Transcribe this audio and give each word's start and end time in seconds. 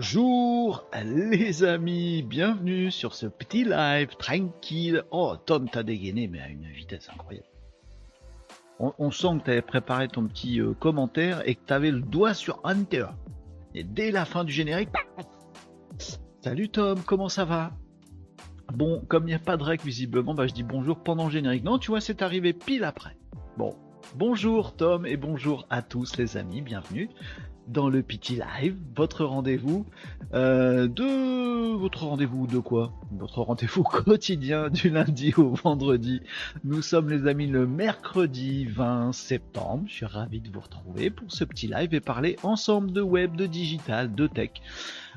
Bonjour 0.00 0.86
les 1.04 1.62
amis, 1.62 2.22
bienvenue 2.22 2.90
sur 2.90 3.12
ce 3.12 3.26
petit 3.26 3.64
live 3.64 4.16
tranquille. 4.16 5.02
Oh 5.10 5.36
Tom, 5.36 5.68
t'as 5.68 5.82
dégainé 5.82 6.26
mais 6.26 6.40
à 6.40 6.48
une 6.48 6.64
vitesse 6.68 7.10
incroyable. 7.12 7.46
On, 8.78 9.10
sent 9.10 9.40
que 9.40 9.44
t'avais 9.44 9.60
préparé 9.60 10.08
ton 10.08 10.26
petit 10.26 10.58
euh, 10.58 10.72
commentaire 10.72 11.46
et 11.46 11.54
que 11.54 11.60
t'avais 11.66 11.90
le 11.90 12.00
doigt 12.00 12.32
sur 12.32 12.60
Enter. 12.64 13.08
Et 13.74 13.84
dès 13.84 14.10
la 14.10 14.24
fin 14.24 14.42
du 14.42 14.52
générique, 14.54 14.88
salut 16.42 16.70
Tom, 16.70 17.02
comment 17.04 17.28
ça 17.28 17.44
va? 17.44 17.72
Bon, 18.72 19.04
comme 19.06 19.24
il 19.24 19.26
n'y 19.26 19.34
a 19.34 19.38
pas 19.38 19.58
de 19.58 19.64
règle 19.64 19.84
visiblement, 19.84 20.32
bah 20.32 20.46
je 20.46 20.54
dis 20.54 20.62
bonjour 20.62 21.02
pendant 21.02 21.26
le 21.26 21.30
générique. 21.30 21.62
Non, 21.62 21.78
tu 21.78 21.90
vois, 21.90 22.00
c'est 22.00 22.22
arrivé 22.22 22.54
pile 22.54 22.84
après. 22.84 23.18
Bon, 23.58 23.76
bonjour 24.14 24.74
Tom 24.74 25.04
et 25.04 25.18
bonjour 25.18 25.66
à 25.68 25.82
tous 25.82 26.16
les 26.16 26.38
amis, 26.38 26.62
bienvenue 26.62 27.10
dans 27.70 27.88
le 27.88 28.02
Petit 28.02 28.36
Live, 28.36 28.76
votre 28.96 29.24
rendez-vous 29.24 29.86
euh, 30.34 30.88
de 30.88 31.76
votre 31.76 32.04
rendez-vous 32.04 32.46
de 32.46 32.58
quoi? 32.58 32.92
Votre 33.12 33.42
rendez-vous 33.42 33.82
quotidien 34.04 34.70
du 34.70 34.90
lundi 34.90 35.32
au 35.36 35.54
vendredi. 35.54 36.20
Nous 36.64 36.82
sommes 36.82 37.08
les 37.08 37.26
amis 37.26 37.46
le 37.46 37.66
mercredi 37.66 38.64
20 38.66 39.12
septembre. 39.12 39.84
Je 39.86 39.94
suis 39.94 40.06
ravi 40.06 40.40
de 40.40 40.50
vous 40.50 40.60
retrouver 40.60 41.10
pour 41.10 41.30
ce 41.32 41.44
petit 41.44 41.68
live 41.68 41.94
et 41.94 42.00
parler 42.00 42.36
ensemble 42.42 42.92
de 42.92 43.00
web, 43.00 43.36
de 43.36 43.46
digital, 43.46 44.14
de 44.14 44.26
tech. 44.26 44.50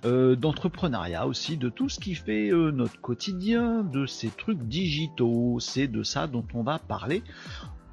Euh, 0.06 0.36
d'entrepreneuriat 0.36 1.26
aussi, 1.28 1.58
de 1.58 1.70
tout 1.70 1.88
ce 1.88 2.00
qui 2.00 2.14
fait 2.14 2.52
euh, 2.52 2.72
notre 2.72 3.00
quotidien, 3.00 3.84
de 3.84 4.06
ces 4.06 4.30
trucs 4.30 4.62
digitaux. 4.68 5.60
C'est 5.60 5.88
de 5.88 6.04
ça 6.04 6.28
dont 6.28 6.46
on 6.54 6.64
va 6.64 6.78
parler 6.78 7.24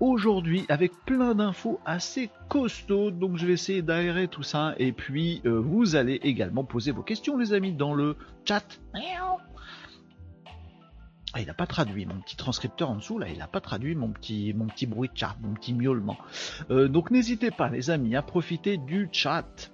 aujourd'hui 0.01 0.65
avec 0.69 0.93
plein 1.05 1.35
d'infos 1.35 1.81
assez 1.85 2.31
costauds. 2.49 3.11
Donc 3.11 3.37
je 3.37 3.47
vais 3.47 3.53
essayer 3.53 3.83
d'aérer 3.83 4.29
tout 4.29 4.43
ça 4.43 4.75
et 4.79 4.93
puis 4.93 5.43
euh, 5.45 5.61
vous 5.61 5.95
allez 5.95 6.21
également 6.23 6.65
poser 6.65 6.91
vos 6.91 7.03
questions 7.03 7.37
les 7.37 7.53
amis 7.53 7.73
dans 7.73 7.95
le 7.95 8.17
chat. 8.45 8.81
Ah, 11.33 11.41
il 11.41 11.47
n'a 11.47 11.55
pas 11.55 11.69
traduit 11.69 12.07
mon 12.07 12.21
petit 12.21 12.37
transcripteur 12.37 12.91
en 12.91 12.97
dessous 12.97 13.21
là, 13.21 13.29
il 13.29 13.39
n'a 13.39 13.47
pas 13.47 13.61
traduit 13.61 13.95
mon 13.95 14.11
petit 14.11 14.53
mon 14.53 14.67
petit 14.67 14.87
bruit 14.87 15.11
de 15.13 15.17
chat, 15.17 15.37
mon 15.43 15.55
petit 15.55 15.73
miaulement. 15.73 16.19
Euh, 16.71 16.89
donc 16.89 17.13
n'hésitez 17.13 17.53
pas 17.53 17.69
les 17.69 17.91
amis 17.91 18.17
à 18.17 18.23
profiter 18.23 18.79
du 18.79 19.09
chat 19.13 19.71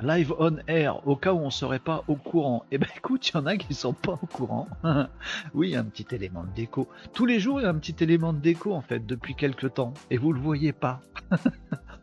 live 0.00 0.34
on 0.38 0.56
air 0.66 1.06
au 1.06 1.16
cas 1.16 1.32
où 1.32 1.38
on 1.38 1.50
serait 1.50 1.78
pas 1.78 2.04
au 2.08 2.16
courant. 2.16 2.64
Eh 2.70 2.78
ben 2.78 2.88
écoute, 2.96 3.28
il 3.28 3.34
y 3.34 3.36
en 3.36 3.46
a 3.46 3.56
qui 3.56 3.74
sont 3.74 3.92
pas 3.92 4.18
au 4.20 4.26
courant. 4.26 4.68
oui, 5.54 5.76
un 5.76 5.84
petit 5.84 6.06
élément 6.14 6.44
de 6.44 6.54
déco. 6.54 6.88
Tous 7.12 7.26
les 7.26 7.40
jours, 7.40 7.60
il 7.60 7.64
y 7.64 7.66
a 7.66 7.70
un 7.70 7.78
petit 7.78 7.96
élément 8.02 8.32
de 8.32 8.38
déco 8.38 8.72
en 8.72 8.82
fait 8.82 9.04
depuis 9.04 9.34
quelques 9.34 9.74
temps 9.74 9.94
et 10.10 10.16
vous 10.16 10.32
le 10.32 10.40
voyez 10.40 10.72
pas. 10.72 11.00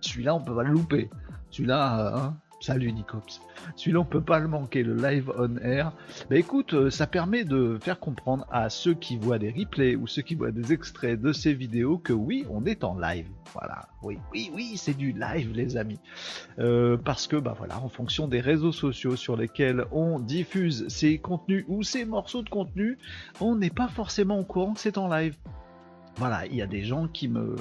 Celui-là, 0.01 0.35
on 0.35 0.41
peut 0.41 0.55
pas 0.55 0.63
le 0.63 0.71
louper. 0.71 1.09
Celui-là, 1.51 2.15
hein, 2.15 2.37
Salut 2.61 2.91
Nicops. 2.91 3.41
Celui-là, 3.75 4.01
on 4.01 4.05
peut 4.05 4.21
pas 4.21 4.37
le 4.37 4.47
manquer, 4.47 4.83
le 4.83 4.95
live 4.95 5.33
on 5.35 5.57
air. 5.57 5.93
Bah 6.29 6.37
écoute, 6.37 6.75
euh, 6.75 6.91
ça 6.91 7.07
permet 7.07 7.43
de 7.43 7.79
faire 7.81 7.99
comprendre 7.99 8.45
à 8.51 8.69
ceux 8.69 8.93
qui 8.93 9.17
voient 9.17 9.39
des 9.39 9.49
replays 9.49 9.95
ou 9.95 10.05
ceux 10.05 10.21
qui 10.21 10.35
voient 10.35 10.51
des 10.51 10.71
extraits 10.71 11.19
de 11.19 11.33
ces 11.33 11.55
vidéos 11.55 11.97
que 11.97 12.13
oui, 12.13 12.45
on 12.51 12.63
est 12.65 12.83
en 12.83 12.99
live. 12.99 13.25
Voilà. 13.53 13.87
Oui, 14.03 14.19
oui, 14.31 14.51
oui, 14.53 14.77
c'est 14.77 14.93
du 14.93 15.11
live, 15.11 15.51
les 15.55 15.75
amis. 15.75 15.99
Euh, 16.59 16.97
parce 16.97 17.25
que, 17.25 17.35
bah 17.35 17.55
voilà, 17.57 17.81
en 17.81 17.89
fonction 17.89 18.27
des 18.27 18.41
réseaux 18.41 18.71
sociaux 18.71 19.15
sur 19.15 19.35
lesquels 19.35 19.85
on 19.91 20.19
diffuse 20.19 20.87
ces 20.87 21.17
contenus 21.17 21.65
ou 21.67 21.81
ces 21.81 22.05
morceaux 22.05 22.43
de 22.43 22.49
contenu, 22.49 22.99
on 23.39 23.55
n'est 23.55 23.71
pas 23.71 23.87
forcément 23.87 24.37
au 24.37 24.43
courant 24.43 24.75
que 24.75 24.81
c'est 24.81 24.99
en 24.99 25.07
live 25.07 25.35
voilà, 26.17 26.45
il 26.45 26.55
y 26.55 26.61
a 26.61 26.67
des 26.67 26.83
gens 26.83 27.07
qui 27.07 27.27
me 27.27 27.55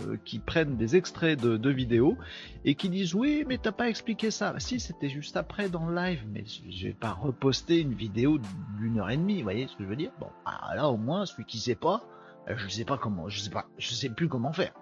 prennent 0.45 0.77
des 0.77 0.97
extraits 0.97 1.41
de, 1.41 1.71
vidéos 1.71 2.17
et 2.65 2.75
qui 2.75 2.89
disent 2.89 3.15
oui 3.15 3.45
mais 3.47 3.59
t'as 3.59 3.73
pas 3.73 3.89
expliqué 3.89 4.31
ça. 4.31 4.55
Si 4.59 4.81
c'était 4.81 5.09
juste 5.09 5.37
après 5.37 5.69
dans 5.69 5.87
le 5.87 5.95
live, 5.95 6.25
mais 6.33 6.45
je 6.47 6.89
vais 6.89 6.95
pas 6.95 7.13
reposter 7.13 7.81
une 7.81 7.95
vidéo 7.95 8.39
d'une 8.79 8.99
heure 8.99 9.11
et 9.11 9.17
demie, 9.17 9.39
vous 9.39 9.45
voyez 9.45 9.67
ce 9.67 9.77
que 9.77 9.85
je 9.85 9.89
veux 9.89 9.97
dire? 9.97 10.11
Bon, 10.19 10.29
ah, 10.45 10.75
là 10.75 10.89
au 10.89 10.97
moins 10.97 11.27
celui 11.27 11.45
qui 11.45 11.59
sait 11.59 11.75
pas, 11.75 12.03
euh, 12.49 12.55
je 12.57 12.69
sais 12.69 12.85
pas 12.85 12.99
comment, 12.99 13.29
je 13.29 13.41
sais 13.41 13.51
pas, 13.51 13.67
je 13.79 13.91
sais 13.91 14.11
plus 14.11 14.29
comment 14.29 14.53
faire. 14.53 14.73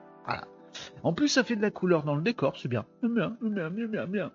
En 1.03 1.13
plus 1.13 1.29
ça 1.29 1.45
fait 1.45 1.57
de 1.57 1.63
la 1.63 1.71
couleur 1.71 2.05
dans 2.05 2.15
le 2.15 2.23
décor, 2.23 2.57
c'est 2.57 2.69
bien, 2.69 2.85
bien, 3.03 3.37
bien, 3.41 3.71
bien, 3.71 3.87
bien, 3.87 4.07
bien. 4.07 4.33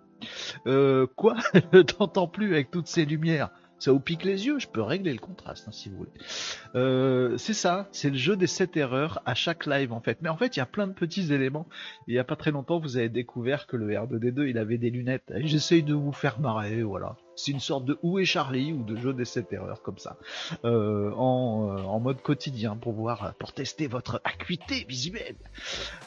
Euh, 0.67 1.07
quoi? 1.15 1.35
T'entends 1.97 2.27
plus 2.27 2.53
avec 2.53 2.71
toutes 2.71 2.87
ces 2.87 3.05
lumières 3.05 3.49
ça 3.83 3.91
vous 3.91 3.99
pique 3.99 4.23
les 4.23 4.45
yeux, 4.45 4.59
je 4.59 4.67
peux 4.67 4.81
régler 4.81 5.11
le 5.11 5.19
contraste 5.19 5.67
hein, 5.67 5.71
si 5.73 5.89
vous 5.89 5.97
voulez. 5.97 6.11
Euh, 6.75 7.37
c'est 7.37 7.53
ça, 7.53 7.89
c'est 7.91 8.09
le 8.09 8.15
jeu 8.15 8.37
des 8.37 8.47
7 8.47 8.77
erreurs 8.77 9.21
à 9.25 9.35
chaque 9.35 9.65
live 9.65 9.91
en 9.91 9.99
fait. 9.99 10.19
Mais 10.21 10.29
en 10.29 10.37
fait, 10.37 10.55
il 10.55 10.59
y 10.59 10.61
a 10.61 10.65
plein 10.65 10.87
de 10.87 10.93
petits 10.93 11.33
éléments. 11.33 11.67
il 12.07 12.13
y 12.13 12.19
a 12.19 12.23
pas 12.23 12.37
très 12.37 12.51
longtemps, 12.51 12.79
vous 12.79 12.95
avez 12.95 13.09
découvert 13.09 13.67
que 13.67 13.75
le 13.75 13.89
R2D2, 13.89 14.47
il 14.47 14.57
avait 14.57 14.77
des 14.77 14.89
lunettes. 14.89 15.33
J'essaye 15.35 15.83
de 15.83 15.93
vous 15.93 16.13
faire 16.13 16.39
marrer, 16.39 16.81
voilà. 16.81 17.17
C'est 17.35 17.51
une 17.51 17.59
sorte 17.59 17.85
de 17.85 17.97
Où 18.03 18.19
est 18.19 18.25
Charlie 18.25 18.73
ou 18.73 18.83
de 18.83 18.95
jeu 18.95 19.13
des 19.13 19.25
7 19.25 19.51
erreurs 19.53 19.81
comme 19.81 19.97
ça, 19.97 20.17
euh, 20.65 21.11
en, 21.13 21.77
euh, 21.77 21.81
en, 21.83 21.99
mode 21.99 22.21
quotidien 22.21 22.75
pour 22.75 22.93
voir, 22.93 23.33
pour 23.39 23.53
tester 23.53 23.87
votre 23.87 24.21
acuité 24.23 24.85
visuelle. 24.87 25.35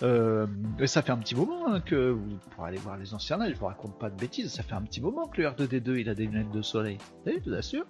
Euh, 0.02 0.46
ça 0.87 1.02
fait 1.02 1.12
un 1.12 1.19
petit 1.19 1.34
moment 1.34 1.69
hein, 1.69 1.81
que 1.81 2.11
vous 2.11 2.38
pourrez 2.50 2.69
aller 2.69 2.78
voir 2.78 2.96
les 2.96 3.14
anciens 3.14 3.38
lives, 3.38 3.55
je 3.55 3.61
vous 3.61 3.67
raconte 3.67 3.99
pas 3.99 4.11
de 4.11 4.17
bêtises, 4.17 4.52
ça 4.52 4.62
fait 4.62 4.75
un 4.75 4.82
petit 4.82 5.00
moment 5.00 5.26
que 5.26 5.40
le 5.43 5.49
R2D2 5.49 6.00
il 6.00 6.08
a 6.08 6.14
des 6.14 6.26
lunettes 6.26 6.50
de 6.50 6.62
soleil. 6.62 6.99
Eh, 7.26 7.40
je 7.44 7.50
vous 7.50 7.56
assure. 7.56 7.87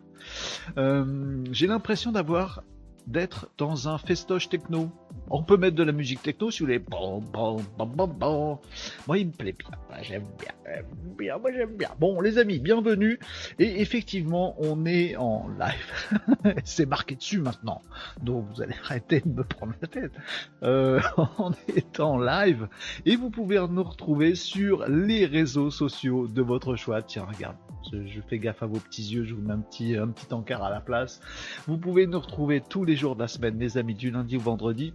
J'ai 1.53 1.67
l'impression 1.67 2.13
d'avoir 2.13 2.63
d'être 3.07 3.49
dans 3.59 3.89
un 3.89 3.99
festoche 3.99 4.49
techno. 4.49 4.91
On 5.31 5.43
peut 5.43 5.57
mettre 5.57 5.77
de 5.77 5.83
la 5.83 5.93
musique 5.93 6.23
techno 6.23 6.51
si 6.51 6.61
vous 6.61 6.67
voulez. 6.67 6.79
Bon, 6.79 7.21
bon, 7.21 7.57
bon, 7.79 7.87
bon, 7.87 8.07
bon. 8.07 8.59
Moi, 9.07 9.19
il 9.19 9.29
me 9.29 9.33
plaît 9.33 9.55
bien. 9.59 9.71
J'aime 10.03 10.27
bien, 10.39 10.83
bien. 11.19 11.39
Moi, 11.39 11.53
j'aime 11.53 11.77
bien. 11.77 11.91
Bon, 11.99 12.21
les 12.21 12.39
amis, 12.39 12.59
bienvenue. 12.59 13.19
Et 13.59 13.81
effectivement, 13.81 14.55
on 14.59 14.85
est 14.87 15.17
en 15.17 15.49
live. 15.59 16.55
C'est 16.65 16.87
marqué 16.87 17.17
dessus 17.17 17.41
maintenant. 17.41 17.81
Donc, 18.23 18.47
vous 18.53 18.63
allez 18.63 18.75
arrêter 18.85 19.21
de 19.21 19.29
me 19.29 19.45
prendre 19.45 19.75
la 19.81 19.89
tête. 19.89 20.13
Euh, 20.63 21.01
on 21.39 21.53
est 21.75 22.01
en 22.01 22.19
live. 22.19 22.69
Et 23.05 23.17
vous 23.17 23.31
pouvez 23.31 23.65
nous 23.69 23.85
retrouver 23.85 24.35
sur 24.35 24.87
les 24.89 25.27
réseaux 25.27 25.71
sociaux 25.71 26.29
de 26.29 26.43
votre 26.43 26.77
choix. 26.77 27.03
Tiens, 27.03 27.27
regarde 27.27 27.57
je, 27.93 28.21
fais 28.29 28.39
gaffe 28.39 28.63
à 28.63 28.67
vos 28.67 28.79
petits 28.79 29.03
yeux, 29.03 29.25
je 29.25 29.35
vous 29.35 29.43
mets 29.43 29.53
un 29.53 29.61
petit, 29.61 29.97
un 29.97 30.09
petit 30.09 30.33
encart 30.33 30.63
à 30.63 30.71
la 30.71 30.81
place. 30.81 31.21
Vous 31.67 31.79
pouvez 31.79 32.07
nous 32.07 32.21
retrouver 32.21 32.61
tous 32.61 32.85
les 32.85 32.96
jours 32.97 33.15
de 33.15 33.21
la 33.21 33.29
semaine, 33.29 33.59
les 33.59 33.79
amis, 33.79 33.95
du 33.95 34.11
lundi 34.11 34.37
au 34.37 34.41
vendredi. 34.41 34.93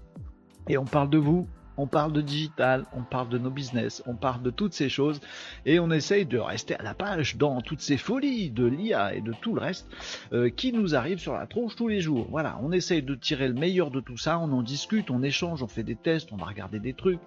Et 0.67 0.77
on 0.77 0.85
parle 0.85 1.09
de 1.09 1.17
vous, 1.17 1.47
on 1.77 1.87
parle 1.87 2.13
de 2.13 2.21
digital, 2.21 2.85
on 2.93 3.03
parle 3.03 3.29
de 3.29 3.37
nos 3.37 3.49
business, 3.49 4.03
on 4.05 4.15
parle 4.15 4.43
de 4.43 4.51
toutes 4.51 4.73
ces 4.73 4.89
choses 4.89 5.19
et 5.65 5.79
on 5.79 5.89
essaye 5.89 6.25
de 6.25 6.37
rester 6.37 6.75
à 6.75 6.83
la 6.83 6.93
page 6.93 7.37
dans 7.37 7.61
toutes 7.61 7.81
ces 7.81 7.97
folies 7.97 8.51
de 8.51 8.65
l'IA 8.65 9.15
et 9.15 9.21
de 9.21 9.33
tout 9.41 9.55
le 9.55 9.61
reste 9.61 9.87
euh, 10.33 10.49
qui 10.49 10.73
nous 10.73 10.95
arrive 10.95 11.19
sur 11.19 11.33
la 11.33 11.47
tronche 11.47 11.75
tous 11.75 11.87
les 11.87 12.01
jours. 12.01 12.27
Voilà, 12.29 12.59
on 12.61 12.71
essaye 12.71 13.01
de 13.01 13.15
tirer 13.15 13.47
le 13.47 13.53
meilleur 13.53 13.89
de 13.89 13.99
tout 13.99 14.17
ça, 14.17 14.37
on 14.37 14.51
en 14.51 14.61
discute, 14.61 15.09
on 15.09 15.23
échange, 15.23 15.63
on 15.63 15.67
fait 15.67 15.83
des 15.83 15.95
tests, 15.95 16.31
on 16.31 16.37
va 16.37 16.45
regarder 16.45 16.79
des 16.79 16.93
trucs 16.93 17.19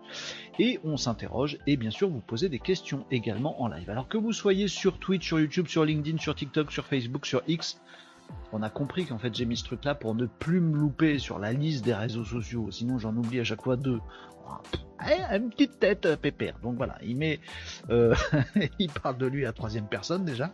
et 0.59 0.79
on 0.85 0.97
s'interroge 0.97 1.59
et 1.67 1.77
bien 1.77 1.91
sûr 1.91 2.09
vous 2.09 2.21
posez 2.21 2.49
des 2.49 2.61
questions 2.61 3.05
également 3.11 3.61
en 3.63 3.69
live. 3.69 3.91
Alors 3.91 4.09
que 4.09 4.19
vous 4.19 4.33
soyez 4.33 4.69
sur 4.69 4.99
Twitch, 4.99 5.27
sur 5.27 5.41
YouTube, 5.41 5.67
sur 5.69 5.85
LinkedIn, 5.85 6.19
sur 6.19 6.35
TikTok, 6.35 6.71
sur 6.71 6.85
Facebook, 6.85 7.27
sur 7.27 7.43
X, 7.49 7.81
on 8.53 8.63
a 8.63 8.71
compris 8.71 9.05
qu'en 9.05 9.19
fait 9.19 9.35
j'ai 9.35 9.47
mis 9.47 9.57
ce 9.57 9.65
truc 9.65 9.85
là 9.85 9.95
pour 9.95 10.15
ne 10.15 10.27
plus 10.27 10.61
me 10.61 10.77
louper 10.77 11.19
sur 11.19 11.39
la 11.39 11.53
liste 11.53 11.85
des 11.85 11.95
réseaux 11.95 12.25
sociaux, 12.25 12.71
sinon 12.71 12.99
j'en 12.99 13.17
oublie 13.17 13.41
à 13.41 13.45
chaque 13.45 13.63
fois 13.63 13.77
deux. 13.77 14.01
Une 15.33 15.51
petite 15.51 15.79
tête 15.81 16.07
euh, 16.07 16.17
pépère. 16.17 16.55
Donc 16.63 16.77
voilà, 16.77 16.97
il 17.03 17.17
met, 17.17 17.41
euh, 17.91 18.15
il 18.79 18.91
parle 18.91 19.19
de 19.19 19.27
lui 19.27 19.45
à 19.45 19.53
troisième 19.53 19.87
personne 19.87 20.25
déjà, 20.25 20.53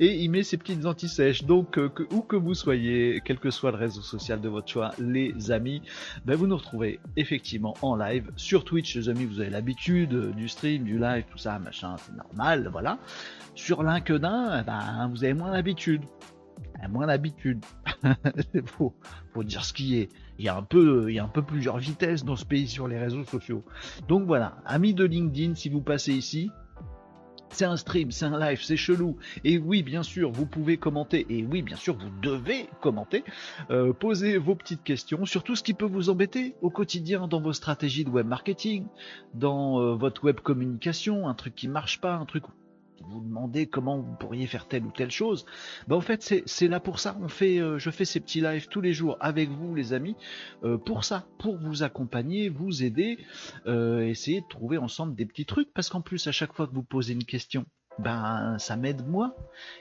et 0.00 0.22
il 0.22 0.28
met 0.28 0.42
ses 0.42 0.56
petites 0.56 0.86
anti-sèches. 0.86 1.44
Donc 1.44 1.78
euh, 1.78 1.88
que, 1.88 2.02
où 2.12 2.22
que 2.22 2.34
vous 2.34 2.54
soyez, 2.54 3.20
quel 3.24 3.38
que 3.38 3.50
soit 3.50 3.70
le 3.70 3.76
réseau 3.76 4.00
social 4.00 4.40
de 4.40 4.48
votre 4.48 4.68
choix, 4.68 4.90
les 4.98 5.52
amis, 5.52 5.82
ben, 6.24 6.34
vous 6.34 6.46
nous 6.46 6.56
retrouvez 6.56 6.98
effectivement 7.16 7.74
en 7.82 7.94
live 7.94 8.30
sur 8.36 8.64
Twitch. 8.64 8.96
Les 8.96 9.08
amis, 9.08 9.24
vous 9.24 9.40
avez 9.40 9.50
l'habitude 9.50 10.32
du 10.32 10.48
stream, 10.48 10.82
du 10.82 10.98
live, 10.98 11.24
tout 11.30 11.38
ça, 11.38 11.58
machin, 11.58 11.96
c'est 11.98 12.16
normal, 12.16 12.68
voilà. 12.72 12.98
Sur 13.54 13.82
LinkedIn, 13.82 14.62
ben, 14.62 15.10
vous 15.12 15.22
avez 15.22 15.34
moins 15.34 15.52
l'habitude 15.52 16.02
moins 16.88 17.06
l'habitude. 17.06 17.64
Il 18.04 18.62
dire 19.44 19.64
ce 19.64 19.72
qui 19.72 19.98
est. 19.98 20.08
Il 20.38 20.44
y 20.44 20.48
a 20.48 20.56
un 20.56 20.62
peu, 20.62 21.06
il 21.08 21.14
y 21.14 21.18
a 21.18 21.24
un 21.24 21.28
peu 21.28 21.42
plusieurs 21.42 21.78
vitesses 21.78 22.24
dans 22.24 22.36
ce 22.36 22.44
pays 22.44 22.66
sur 22.66 22.88
les 22.88 22.98
réseaux 22.98 23.24
sociaux. 23.24 23.64
Donc 24.08 24.26
voilà, 24.26 24.56
amis 24.64 24.94
de 24.94 25.04
LinkedIn, 25.04 25.54
si 25.54 25.68
vous 25.68 25.80
passez 25.80 26.12
ici, 26.12 26.50
c'est 27.52 27.66
un 27.66 27.76
stream, 27.76 28.10
c'est 28.10 28.24
un 28.24 28.38
live, 28.38 28.62
c'est 28.62 28.76
chelou. 28.76 29.16
Et 29.44 29.58
oui, 29.58 29.82
bien 29.82 30.02
sûr, 30.02 30.32
vous 30.32 30.46
pouvez 30.46 30.78
commenter. 30.78 31.26
Et 31.28 31.44
oui, 31.44 31.62
bien 31.62 31.76
sûr, 31.76 31.96
vous 31.96 32.10
devez 32.22 32.66
commenter. 32.80 33.24
Euh, 33.70 33.92
poser 33.92 34.38
vos 34.38 34.54
petites 34.54 34.82
questions 34.82 35.26
sur 35.26 35.44
tout 35.44 35.54
ce 35.54 35.62
qui 35.62 35.74
peut 35.74 35.86
vous 35.86 36.08
embêter 36.08 36.54
au 36.62 36.70
quotidien 36.70 37.28
dans 37.28 37.40
vos 37.40 37.52
stratégies 37.52 38.04
de 38.04 38.10
web 38.10 38.26
marketing, 38.26 38.86
dans 39.34 39.80
euh, 39.80 39.94
votre 39.94 40.24
web 40.24 40.40
communication, 40.40 41.28
un 41.28 41.34
truc 41.34 41.54
qui 41.54 41.68
marche 41.68 42.00
pas, 42.00 42.14
un 42.14 42.24
truc 42.24 42.44
vous 43.08 43.20
demandez 43.20 43.66
comment 43.66 43.98
vous 43.98 44.14
pourriez 44.14 44.46
faire 44.46 44.66
telle 44.66 44.84
ou 44.84 44.90
telle 44.90 45.10
chose, 45.10 45.44
bah 45.88 45.96
en 45.96 46.00
fait 46.00 46.42
c'est 46.46 46.68
là 46.68 46.80
pour 46.80 46.98
ça. 46.98 47.16
On 47.20 47.28
fait, 47.28 47.58
euh, 47.58 47.78
je 47.78 47.90
fais 47.90 48.04
ces 48.04 48.20
petits 48.20 48.40
lives 48.40 48.68
tous 48.68 48.80
les 48.80 48.92
jours 48.92 49.16
avec 49.20 49.50
vous 49.50 49.74
les 49.74 49.92
amis, 49.92 50.16
euh, 50.64 50.78
pour 50.78 51.04
ça, 51.04 51.26
pour 51.38 51.56
vous 51.56 51.82
accompagner, 51.82 52.48
vous 52.48 52.82
aider, 52.82 53.18
euh, 53.66 54.02
essayer 54.02 54.40
de 54.40 54.48
trouver 54.48 54.78
ensemble 54.78 55.14
des 55.14 55.26
petits 55.26 55.46
trucs, 55.46 55.72
parce 55.72 55.88
qu'en 55.88 56.00
plus 56.00 56.26
à 56.26 56.32
chaque 56.32 56.52
fois 56.52 56.66
que 56.66 56.74
vous 56.74 56.82
posez 56.82 57.12
une 57.12 57.24
question, 57.24 57.64
ben 57.98 58.56
ça 58.58 58.76
m'aide 58.76 59.06
moi 59.06 59.36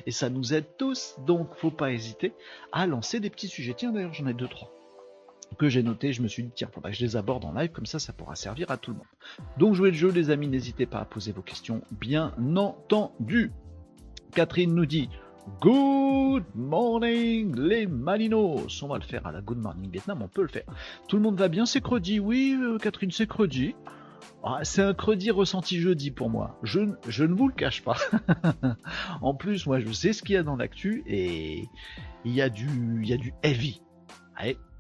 et 0.06 0.12
ça 0.12 0.30
nous 0.30 0.54
aide 0.54 0.66
tous. 0.78 1.16
Donc 1.26 1.56
faut 1.56 1.72
pas 1.72 1.92
hésiter 1.92 2.34
à 2.72 2.88
lancer 2.88 3.20
des 3.20 3.30
petits 3.30 3.48
sujets. 3.48 3.74
Tiens 3.74 3.92
d'ailleurs 3.92 4.14
j'en 4.14 4.28
ai 4.28 4.34
deux 4.34 4.48
trois 4.48 4.81
que 5.58 5.70
j'ai 5.70 5.84
noté, 5.84 6.14
je 6.14 6.22
me 6.22 6.28
suis 6.28 6.44
dit 6.44 6.52
tiens, 6.56 6.70
faudra 6.72 6.92
que 6.92 6.98
je 6.98 7.04
les 7.04 7.16
aborde 7.16 7.46
en 7.46 7.54
live, 7.54 7.72
comme 7.72 7.86
ça 7.86 8.00
ça 8.00 8.14
pourra 8.14 8.36
servir 8.36 8.72
à 8.72 8.78
tout 8.78 8.92
le 8.92 8.98
monde. 8.98 9.08
Donc 9.58 9.74
jouez 9.76 9.92
le 9.92 9.98
jeu 9.98 10.12
les 10.12 10.30
amis, 10.30 10.48
n'hésitez 10.48 10.86
pas 10.86 11.00
à 11.00 11.06
poser 11.06 11.32
vos 11.32 11.42
questions, 11.42 11.82
bien 11.92 12.34
entendu. 12.56 13.52
Catherine 14.34 14.74
nous 14.74 14.86
dit 14.86 15.10
Good 15.60 16.46
morning 16.56 17.56
les 17.60 17.88
Malinos. 17.88 18.84
On 18.84 18.88
va 18.88 18.98
le 18.98 19.04
faire 19.04 19.26
à 19.26 19.32
la 19.32 19.42
Good 19.42 19.58
Morning 19.58 19.90
Vietnam, 19.92 20.22
on 20.22 20.28
peut 20.28 20.44
le 20.44 20.48
faire. 20.48 20.66
Tout 21.08 21.18
le 21.18 21.22
monde 21.22 21.38
va 21.38 21.48
bien, 21.48 21.66
c'est 21.66 21.82
credi, 21.82 22.20
oui 22.20 22.58
euh, 22.60 22.78
Catherine, 22.78 23.12
c'est 23.12 23.28
credi. 23.28 23.76
Ah, 24.44 24.60
c'est 24.64 24.82
un 24.82 24.94
credi 24.94 25.30
ressenti 25.30 25.80
jeudi 25.80 26.10
pour 26.10 26.30
moi. 26.30 26.58
Je, 26.64 26.80
je 27.08 27.24
ne 27.24 27.34
vous 27.34 27.48
le 27.48 27.54
cache 27.54 27.84
pas. 27.84 27.98
en 29.22 29.36
plus, 29.36 29.68
moi, 29.68 29.80
je 29.80 29.92
sais 29.92 30.14
ce 30.14 30.24
qu'il 30.24 30.34
y 30.34 30.38
a 30.38 30.44
dans 30.44 30.56
l'actu 30.56 31.04
et 31.06 31.68
il 32.26 32.32
y 32.32 32.42
il 32.42 33.08
y 33.08 33.14
a 33.14 33.18
du 33.18 33.34
heavy. 33.44 33.82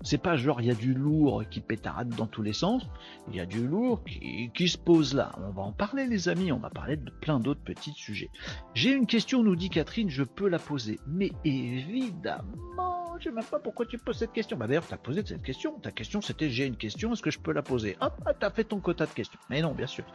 C'est 0.04 0.18
pas 0.18 0.36
genre 0.36 0.62
il 0.62 0.68
y 0.68 0.72
a 0.72 0.75
du 0.75 0.94
lourd 0.94 1.44
qui 1.50 1.62
pétarade 1.62 2.10
dans 2.10 2.28
tous 2.28 2.42
les 2.42 2.54
sens. 2.54 2.84
Il 3.30 3.36
y 3.36 3.40
a 3.40 3.46
du 3.46 3.68
lourd 3.68 4.04
qui, 4.04 4.52
qui, 4.54 4.68
se 4.68 4.78
pose 4.78 5.13
là. 5.13 5.31
On 5.38 5.52
va 5.52 5.62
en 5.62 5.72
parler, 5.72 6.08
les 6.08 6.30
amis. 6.30 6.52
On 6.52 6.58
va 6.58 6.69
parler 6.69 6.98
de 6.98 7.12
plein 7.22 7.40
d'autres 7.40 7.62
petits 7.62 7.94
sujets. 7.94 8.30
J'ai 8.74 8.92
une 8.92 9.06
question, 9.06 9.44
nous 9.44 9.56
dit 9.56 9.69
Catherine. 9.69 10.10
Je 10.10 10.24
peux 10.24 10.50
la 10.50 10.60
poser. 10.60 11.00
Mais 11.08 11.31
évidemment 11.44 13.02
je 13.22 13.30
sais 13.30 13.36
même 13.36 13.46
pas 13.46 13.60
pourquoi 13.60 13.86
tu 13.86 13.98
poses 13.98 14.18
cette 14.18 14.34
question. 14.34 14.58
Bah 14.58 14.68
d'ailleurs, 14.68 14.88
tu 14.88 14.94
as 14.94 14.98
posé 14.98 15.24
cette 15.25 15.44
question. 15.44 15.80
Ta 15.80 15.92
question, 15.92 16.22
c'était 16.22 16.50
j'ai 16.50 16.66
une 16.66 16.78
question, 16.78 17.14
est-ce 17.14 17.22
que 17.22 17.31
je 17.31 17.40
peux 17.40 17.54
la 17.54 17.62
poser? 17.62 17.98
Hop, 18.02 18.14
ah, 18.25 18.34
tu 18.34 18.46
as 18.46 18.50
fait 18.50 18.64
ton 18.64 18.80
quota 18.80 19.06
de 19.06 19.12
questions. 19.12 19.40
Mais 19.50 19.62
non, 19.62 19.74
bien 19.74 19.88
sûr. 19.88 20.06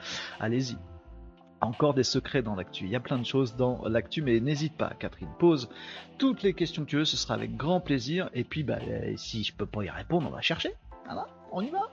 Allez-y. 0.40 0.76
Encore 1.60 1.94
des 1.94 2.02
secrets 2.02 2.42
dans 2.42 2.54
l'actu. 2.54 2.84
Il 2.84 2.90
y 2.90 2.96
a 2.96 3.00
plein 3.00 3.18
de 3.18 3.24
choses 3.24 3.56
dans 3.56 3.82
l'actu, 3.88 4.20
mais 4.20 4.40
n'hésite 4.40 4.74
pas, 4.74 4.92
Catherine. 4.98 5.30
Pose 5.38 5.70
toutes 6.18 6.42
les 6.42 6.52
questions 6.52 6.84
que 6.84 6.90
tu 6.90 6.96
veux, 6.96 7.06
ce 7.06 7.16
sera 7.16 7.34
avec 7.34 7.56
grand 7.56 7.80
plaisir. 7.80 8.28
Et 8.34 8.44
puis, 8.44 8.62
bah, 8.62 8.78
euh, 8.86 9.14
si 9.16 9.42
je 9.42 9.54
peux 9.54 9.64
pas 9.64 9.82
y 9.82 9.88
répondre, 9.88 10.28
on 10.28 10.34
va 10.34 10.42
chercher. 10.42 10.74
Voilà, 11.06 11.28
on 11.52 11.62
y 11.62 11.70
va? 11.70 11.88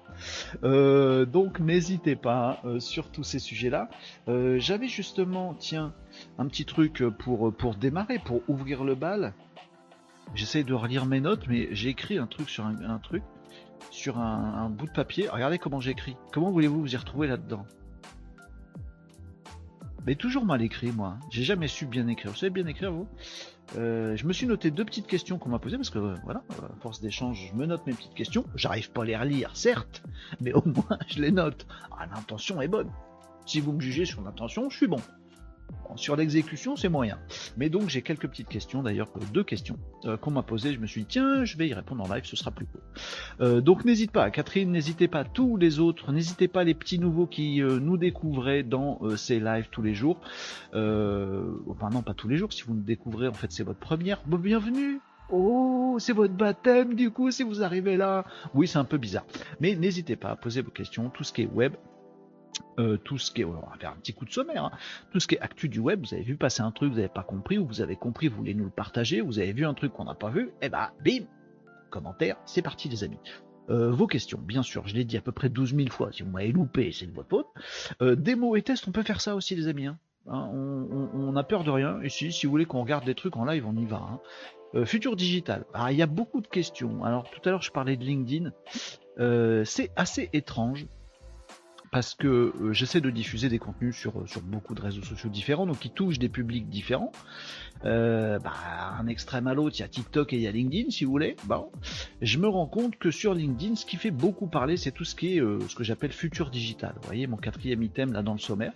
Euh, 0.63 1.25
donc 1.25 1.59
n'hésitez 1.59 2.15
pas 2.15 2.59
euh, 2.65 2.79
sur 2.79 3.09
tous 3.09 3.23
ces 3.23 3.39
sujets-là. 3.39 3.89
J'avais 4.27 4.87
justement, 4.87 5.53
tiens, 5.53 5.93
un 6.37 6.47
petit 6.47 6.65
truc 6.65 7.03
pour, 7.19 7.75
démarrer, 7.75 8.19
pour 8.19 8.41
ouvrir 8.49 8.83
le 8.83 8.95
bal. 8.95 9.33
J'essaie 10.35 10.63
de 10.63 10.73
relire 10.73 11.05
mes 11.05 11.21
notes, 11.21 11.47
mais 11.47 11.69
j'ai 11.71 11.89
écrit 11.89 12.17
un 12.17 12.27
truc 12.27 12.49
sur 12.49 12.65
un, 12.65 12.99
truc, 12.99 13.23
sur 13.91 14.17
un, 14.17 14.69
bout 14.69 14.87
de 14.87 14.91
papier. 14.91 15.29
Regardez 15.29 15.59
comment 15.59 15.79
j'ai 15.79 15.91
écrit. 15.91 16.17
Comment 16.33 16.51
voulez-vous 16.51 16.81
vous 16.81 16.93
y 16.93 16.97
retrouver 16.97 17.27
là-dedans? 17.27 17.65
Mais 20.05 20.15
toujours 20.15 20.45
mal 20.45 20.61
écrit, 20.61 20.91
moi. 20.91 21.17
J'ai 21.29 21.43
jamais 21.43 21.67
su 21.67 21.85
bien 21.85 22.07
écrire. 22.07 22.31
Vous 22.31 22.37
savez 22.37 22.49
bien 22.49 22.67
écrire, 22.67 22.91
vous? 22.91 23.07
Euh, 23.77 24.15
je 24.17 24.25
me 24.25 24.33
suis 24.33 24.45
noté 24.45 24.71
deux 24.71 24.83
petites 24.83 25.07
questions 25.07 25.37
qu'on 25.37 25.49
m'a 25.49 25.59
posées 25.59 25.77
parce 25.77 25.89
que 25.89 26.15
voilà, 26.23 26.43
à 26.49 26.75
force 26.81 26.99
d'échange, 26.99 27.49
je 27.49 27.57
me 27.57 27.65
note 27.65 27.85
mes 27.87 27.93
petites 27.93 28.13
questions. 28.13 28.45
J'arrive 28.55 28.91
pas 28.91 29.03
à 29.03 29.05
les 29.05 29.17
relire, 29.17 29.55
certes, 29.55 30.03
mais 30.41 30.53
au 30.53 30.63
moins 30.65 30.99
je 31.07 31.21
les 31.21 31.31
note. 31.31 31.65
Ah, 31.97 32.05
l'intention 32.13 32.61
est 32.61 32.67
bonne. 32.67 32.91
Si 33.45 33.61
vous 33.61 33.71
me 33.71 33.79
jugez 33.79 34.05
sur 34.05 34.21
l'intention, 34.21 34.69
je 34.69 34.77
suis 34.77 34.87
bon 34.87 34.99
sur 35.95 36.15
l'exécution, 36.15 36.75
c'est 36.75 36.89
moyen. 36.89 37.19
Mais 37.57 37.69
donc 37.69 37.89
j'ai 37.89 38.01
quelques 38.01 38.27
petites 38.27 38.47
questions, 38.47 38.83
d'ailleurs 38.83 39.09
deux 39.31 39.43
questions 39.43 39.77
euh, 40.05 40.17
qu'on 40.17 40.31
m'a 40.31 40.43
posées. 40.43 40.73
Je 40.73 40.79
me 40.79 40.87
suis 40.87 41.01
dit 41.01 41.07
tiens, 41.07 41.45
je 41.45 41.57
vais 41.57 41.67
y 41.67 41.73
répondre 41.73 42.03
en 42.03 42.13
live, 42.13 42.25
ce 42.25 42.35
sera 42.35 42.51
plus 42.51 42.65
court. 42.65 42.81
Euh, 43.41 43.61
donc 43.61 43.85
n'hésite 43.85 44.11
pas, 44.11 44.29
Catherine, 44.31 44.71
n'hésitez 44.71 45.07
pas, 45.07 45.23
tous 45.23 45.57
les 45.57 45.79
autres, 45.79 46.11
n'hésitez 46.11 46.47
pas 46.47 46.63
les 46.63 46.73
petits 46.73 46.99
nouveaux 46.99 47.27
qui 47.27 47.61
euh, 47.61 47.79
nous 47.79 47.97
découvrent 47.97 48.61
dans 48.63 48.99
ces 49.15 49.39
lives 49.39 49.67
tous 49.71 49.81
les 49.81 49.93
jours. 49.93 50.19
enfin 50.71 51.89
non, 51.91 52.01
pas 52.01 52.13
tous 52.13 52.27
les 52.27 52.37
jours. 52.37 52.51
Si 52.53 52.63
vous 52.63 52.73
nous 52.73 52.83
découvrez, 52.83 53.27
en 53.27 53.33
fait, 53.33 53.51
c'est 53.51 53.63
votre 53.63 53.79
première. 53.79 54.21
bienvenue. 54.25 54.99
Oh, 55.29 55.97
c'est 55.99 56.13
votre 56.13 56.33
baptême 56.33 56.95
du 56.95 57.09
coup 57.09 57.31
si 57.31 57.43
vous 57.43 57.63
arrivez 57.63 57.97
là. 57.97 58.25
Oui, 58.53 58.67
c'est 58.67 58.77
un 58.77 58.83
peu 58.83 58.97
bizarre. 58.97 59.25
Mais 59.59 59.75
n'hésitez 59.75 60.15
pas 60.15 60.29
à 60.29 60.35
poser 60.35 60.61
vos 60.61 60.71
questions. 60.71 61.09
Tout 61.09 61.23
ce 61.23 61.33
qui 61.33 61.43
est 61.43 61.49
web, 61.51 61.73
euh, 62.79 62.97
tout 62.97 63.17
ce 63.17 63.31
qui 63.31 63.41
est, 63.41 63.45
on 63.45 63.51
va 63.51 63.75
faire 63.79 63.91
un 63.91 63.95
petit 63.95 64.13
coup 64.13 64.25
de 64.25 64.31
sommaire, 64.31 64.65
hein. 64.65 64.71
tout 65.11 65.19
ce 65.19 65.27
qui 65.27 65.35
est 65.35 65.39
actu 65.39 65.69
du 65.69 65.79
web, 65.79 66.01
vous 66.05 66.13
avez 66.13 66.23
vu 66.23 66.35
passer 66.35 66.61
un 66.61 66.71
truc, 66.71 66.91
vous 66.91 66.97
n'avez 66.97 67.07
pas 67.07 67.23
compris, 67.23 67.57
ou 67.57 67.67
vous 67.67 67.81
avez 67.81 67.95
compris, 67.95 68.27
vous 68.27 68.37
voulez 68.37 68.53
nous 68.53 68.65
le 68.65 68.71
partager, 68.71 69.21
vous 69.21 69.39
avez 69.39 69.53
vu 69.53 69.65
un 69.65 69.73
truc 69.73 69.93
qu'on 69.93 70.05
n'a 70.05 70.15
pas 70.15 70.29
vu, 70.29 70.47
et 70.61 70.65
eh 70.65 70.69
bah 70.69 70.93
bim, 71.03 71.25
commentaire, 71.89 72.37
c'est 72.45 72.61
parti 72.61 72.89
les 72.89 73.03
amis. 73.03 73.19
Euh, 73.69 73.91
vos 73.91 74.07
questions, 74.07 74.39
bien 74.41 74.63
sûr, 74.63 74.87
je 74.87 74.95
l'ai 74.95 75.05
dit 75.05 75.17
à 75.17 75.21
peu 75.21 75.31
près 75.31 75.49
12 75.49 75.75
000 75.75 75.89
fois, 75.89 76.11
si 76.11 76.23
vous 76.23 76.31
m'avez 76.31 76.51
loupé, 76.51 76.91
c'est 76.91 77.05
de 77.05 77.13
votre 77.13 77.29
faute. 77.29 77.47
Euh, 78.01 78.15
démo 78.15 78.55
et 78.55 78.61
test, 78.61 78.87
on 78.87 78.91
peut 78.91 79.03
faire 79.03 79.21
ça 79.21 79.35
aussi 79.35 79.55
les 79.55 79.67
amis. 79.67 79.85
Hein. 79.85 79.97
Hein, 80.27 80.49
on, 80.53 81.35
a 81.35 81.43
peur 81.43 81.63
de 81.63 81.69
rien, 81.69 82.01
ici, 82.03 82.31
si 82.31 82.45
vous 82.45 82.51
voulez 82.51 82.65
qu'on 82.65 82.81
regarde 82.81 83.05
des 83.05 83.15
trucs 83.15 83.35
en 83.35 83.45
live, 83.45 83.65
on 83.67 83.75
y 83.75 83.85
va. 83.85 84.21
futur 84.85 85.15
digital, 85.15 85.65
il 85.89 85.97
y 85.97 86.01
a 86.01 86.07
beaucoup 86.07 86.39
de 86.39 86.47
questions. 86.47 87.03
Alors 87.03 87.29
tout 87.29 87.41
à 87.43 87.51
l'heure 87.51 87.61
je 87.61 87.71
parlais 87.71 87.97
de 87.97 88.05
LinkedIn, 88.05 88.51
c'est 89.65 89.91
assez 89.97 90.29
étrange 90.31 90.87
parce 91.93 92.15
que 92.15 92.27
euh, 92.27 92.73
j'essaie 92.73 93.01
de 93.01 93.11
diffuser 93.11 93.49
des 93.49 93.59
contenus 93.59 93.95
sur, 93.95 94.27
sur 94.27 94.41
beaucoup 94.41 94.73
de 94.73 94.81
réseaux 94.81 95.03
sociaux 95.03 95.29
différents, 95.29 95.67
donc 95.67 95.77
qui 95.79 95.91
touchent 95.91 96.17
des 96.17 96.27
publics 96.27 96.67
différents. 96.67 97.11
Euh, 97.85 98.39
bah, 98.39 98.53
un 98.99 99.05
extrême 99.07 99.45
à 99.45 99.53
l'autre, 99.53 99.75
il 99.77 99.81
y 99.81 99.85
a 99.85 99.87
TikTok 99.87 100.33
et 100.33 100.37
il 100.37 100.41
y 100.41 100.47
a 100.47 100.51
LinkedIn, 100.51 100.89
si 100.89 101.05
vous 101.05 101.11
voulez. 101.11 101.35
Bon, 101.45 101.71
je 102.21 102.39
me 102.39 102.47
rends 102.47 102.65
compte 102.65 102.97
que 102.97 103.11
sur 103.11 103.35
LinkedIn, 103.35 103.75
ce 103.75 103.85
qui 103.85 103.97
fait 103.97 104.11
beaucoup 104.11 104.47
parler, 104.47 104.75
c'est 104.75 104.91
tout 104.91 105.05
ce 105.05 105.13
qui 105.13 105.37
est 105.37 105.39
euh, 105.39 105.59
ce 105.69 105.75
que 105.75 105.83
j'appelle 105.83 106.11
futur 106.11 106.49
digital. 106.49 106.93
Vous 106.95 107.07
voyez 107.07 107.27
mon 107.27 107.37
quatrième 107.37 107.83
item 107.83 108.11
là 108.11 108.23
dans 108.23 108.33
le 108.33 108.39
sommaire. 108.39 108.73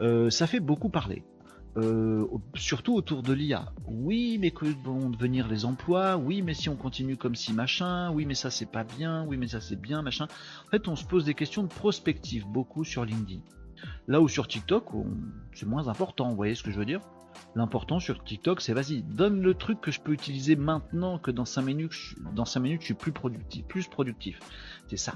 ça 0.00 0.46
fait 0.48 0.60
beaucoup 0.60 0.88
parler. 0.88 1.22
Euh, 1.76 2.26
surtout 2.56 2.94
autour 2.94 3.22
de 3.22 3.32
l'IA. 3.32 3.72
Oui, 3.86 4.38
mais 4.40 4.50
que 4.50 4.66
vont 4.84 5.08
devenir 5.08 5.46
les 5.46 5.64
emplois? 5.64 6.16
Oui, 6.16 6.42
mais 6.42 6.54
si 6.54 6.68
on 6.68 6.76
continue 6.76 7.16
comme 7.16 7.36
si 7.36 7.52
machin 7.52 8.10
Oui, 8.10 8.26
mais 8.26 8.34
ça 8.34 8.50
c'est 8.50 8.70
pas 8.70 8.84
bien. 8.84 9.24
Oui, 9.26 9.36
mais 9.36 9.48
ça 9.48 9.60
c'est 9.60 9.80
bien 9.80 10.02
machin. 10.02 10.26
En 10.66 10.70
fait, 10.70 10.88
on 10.88 10.96
se 10.96 11.04
pose 11.04 11.24
des 11.24 11.34
questions 11.34 11.62
de 11.62 11.68
prospective 11.68 12.46
beaucoup 12.46 12.84
sur 12.84 13.04
LinkedIn. 13.04 13.40
Là 14.08 14.20
où 14.20 14.28
sur 14.28 14.48
TikTok, 14.48 14.86
c'est 15.52 15.66
moins 15.66 15.88
important. 15.88 16.28
Vous 16.28 16.36
voyez 16.36 16.54
ce 16.54 16.62
que 16.62 16.70
je 16.70 16.78
veux 16.78 16.84
dire? 16.84 17.00
L'important 17.54 18.00
sur 18.00 18.22
TikTok, 18.22 18.60
c'est 18.60 18.72
vas-y, 18.72 19.02
donne 19.02 19.40
le 19.40 19.54
truc 19.54 19.80
que 19.80 19.90
je 19.90 20.00
peux 20.00 20.12
utiliser 20.12 20.56
maintenant 20.56 21.18
que 21.18 21.30
dans 21.30 21.44
5 21.44 21.62
minutes, 21.62 22.14
dans 22.34 22.44
5 22.44 22.60
minutes, 22.60 22.80
je 22.80 22.86
suis 22.86 22.94
plus 22.94 23.12
productif. 23.12 23.64
Plus 23.66 23.88
productif. 23.88 24.38
Ça. 24.96 25.14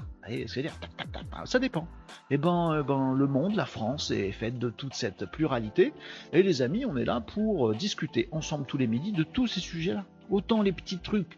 Ça 1.45 1.59
dépend. 1.59 1.87
Et 2.29 2.35
eh 2.35 2.37
ben, 2.37 2.73
euh, 2.73 2.83
ben, 2.83 3.13
le 3.13 3.27
monde, 3.27 3.55
la 3.55 3.65
France 3.65 4.11
est 4.11 4.31
faite 4.31 4.57
de 4.57 4.69
toute 4.69 4.93
cette 4.93 5.25
pluralité. 5.25 5.93
Et 6.33 6.43
les 6.43 6.61
amis, 6.61 6.85
on 6.85 6.97
est 6.97 7.05
là 7.05 7.21
pour 7.21 7.69
euh, 7.69 7.75
discuter 7.75 8.27
ensemble 8.31 8.65
tous 8.65 8.77
les 8.77 8.87
midis 8.87 9.11
de 9.11 9.23
tous 9.23 9.47
ces 9.47 9.59
sujets-là. 9.59 10.05
Autant 10.31 10.63
les 10.63 10.71
petits 10.71 10.97
trucs 10.97 11.37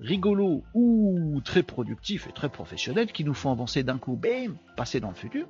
rigolos 0.00 0.62
ou 0.74 1.40
très 1.44 1.64
productifs 1.64 2.28
et 2.28 2.32
très 2.32 2.48
professionnels 2.48 3.10
qui 3.10 3.24
nous 3.24 3.34
font 3.34 3.50
avancer 3.50 3.82
d'un 3.82 3.98
coup, 3.98 4.14
bam, 4.14 4.56
passer 4.76 5.00
dans 5.00 5.08
le 5.08 5.16
futur, 5.16 5.48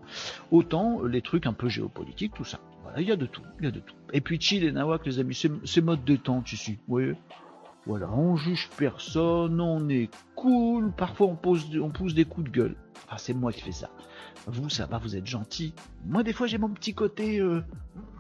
autant 0.51 1.03
les 1.03 1.21
trucs 1.21 1.47
un 1.47 1.53
peu 1.53 1.69
géopolitiques, 1.69 2.33
tout 2.35 2.45
ça. 2.45 2.61
Voilà, 2.83 3.03
il 3.03 3.07
y 3.07 3.13
a 3.13 3.17
de 3.17 3.27
tout, 3.27 3.43
il 3.59 3.67
y 3.67 3.69
a 3.69 3.71
de 3.71 3.81
tout. 3.81 3.95
Et 4.15 4.23
puis 4.23 4.41
chill 4.41 4.65
et 4.65 4.73
nawak, 4.73 5.05
les 5.05 5.19
amis, 5.19 5.39
c'est 5.65 5.81
mode 5.83 6.03
détente 6.05 6.51
ici, 6.51 6.79
vous 6.89 6.95
voyez 6.95 7.15
voilà, 7.89 8.13
on 8.13 8.37
juge 8.37 8.69
personne, 8.77 9.63
on 9.63 9.89
est 9.89 10.11
cool, 10.35 10.93
parfois 10.93 11.27
on, 11.27 11.37
pousse 11.37 12.15
des 12.15 12.27
coups 12.27 12.51
de 12.51 12.53
gueule. 12.55 12.77
Enfin, 13.07 13.17
c'est 13.17 13.33
moi 13.33 13.51
qui 13.51 13.63
fais 13.63 13.73
ça. 13.73 13.89
Vous, 14.47 14.69
ça 14.69 14.85
va, 14.85 14.99
vous 14.99 15.17
êtes 15.17 15.27
gentil. 15.27 15.73
Moi, 16.05 16.23
des 16.23 16.35
fois, 16.35 16.47
j'ai 16.47 16.59
mon 16.59 16.69
petit 16.69 16.93
côté, 16.93 17.41
euh, 17.41 17.63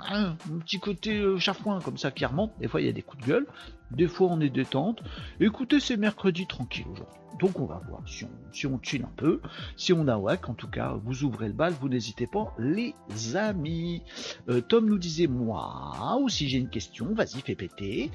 hein, 0.08 0.36
mon 0.48 0.60
petit 0.60 0.80
côté 0.80 1.18
euh, 1.18 1.38
chafouin 1.38 1.80
comme 1.82 1.98
ça 1.98 2.10
qui 2.10 2.24
remonte. 2.24 2.52
Des 2.58 2.66
fois, 2.66 2.80
il 2.80 2.86
y 2.86 2.88
a 2.88 2.92
des 2.92 3.02
coups 3.02 3.22
de 3.22 3.28
gueule. 3.28 3.46
Des 3.90 4.08
fois, 4.08 4.28
on 4.30 4.40
est 4.40 4.50
détente. 4.50 5.02
Écoutez, 5.40 5.80
c'est 5.80 5.96
mercredi 5.96 6.46
tranquille 6.46 6.86
aujourd'hui. 6.90 7.14
Donc, 7.40 7.60
on 7.60 7.66
va 7.66 7.80
voir 7.88 8.02
si 8.06 8.24
on, 8.24 8.30
si 8.52 8.66
on 8.66 8.80
chill 8.82 9.04
un 9.04 9.12
peu, 9.16 9.40
si 9.76 9.92
on 9.92 10.08
a 10.08 10.16
wack. 10.16 10.48
En 10.48 10.54
tout 10.54 10.68
cas, 10.68 10.98
vous 11.04 11.24
ouvrez 11.24 11.46
le 11.46 11.54
bal, 11.54 11.72
vous 11.80 11.88
n'hésitez 11.88 12.26
pas, 12.26 12.54
les 12.58 12.94
amis. 13.36 14.02
Euh, 14.48 14.60
Tom 14.60 14.86
nous 14.86 14.98
disait 14.98 15.28
moi, 15.28 16.18
ou 16.20 16.28
si 16.28 16.48
j'ai 16.48 16.58
une 16.58 16.70
question, 16.70 17.14
vas-y, 17.14 17.40
fais 17.40 17.54
péter. 17.54 18.10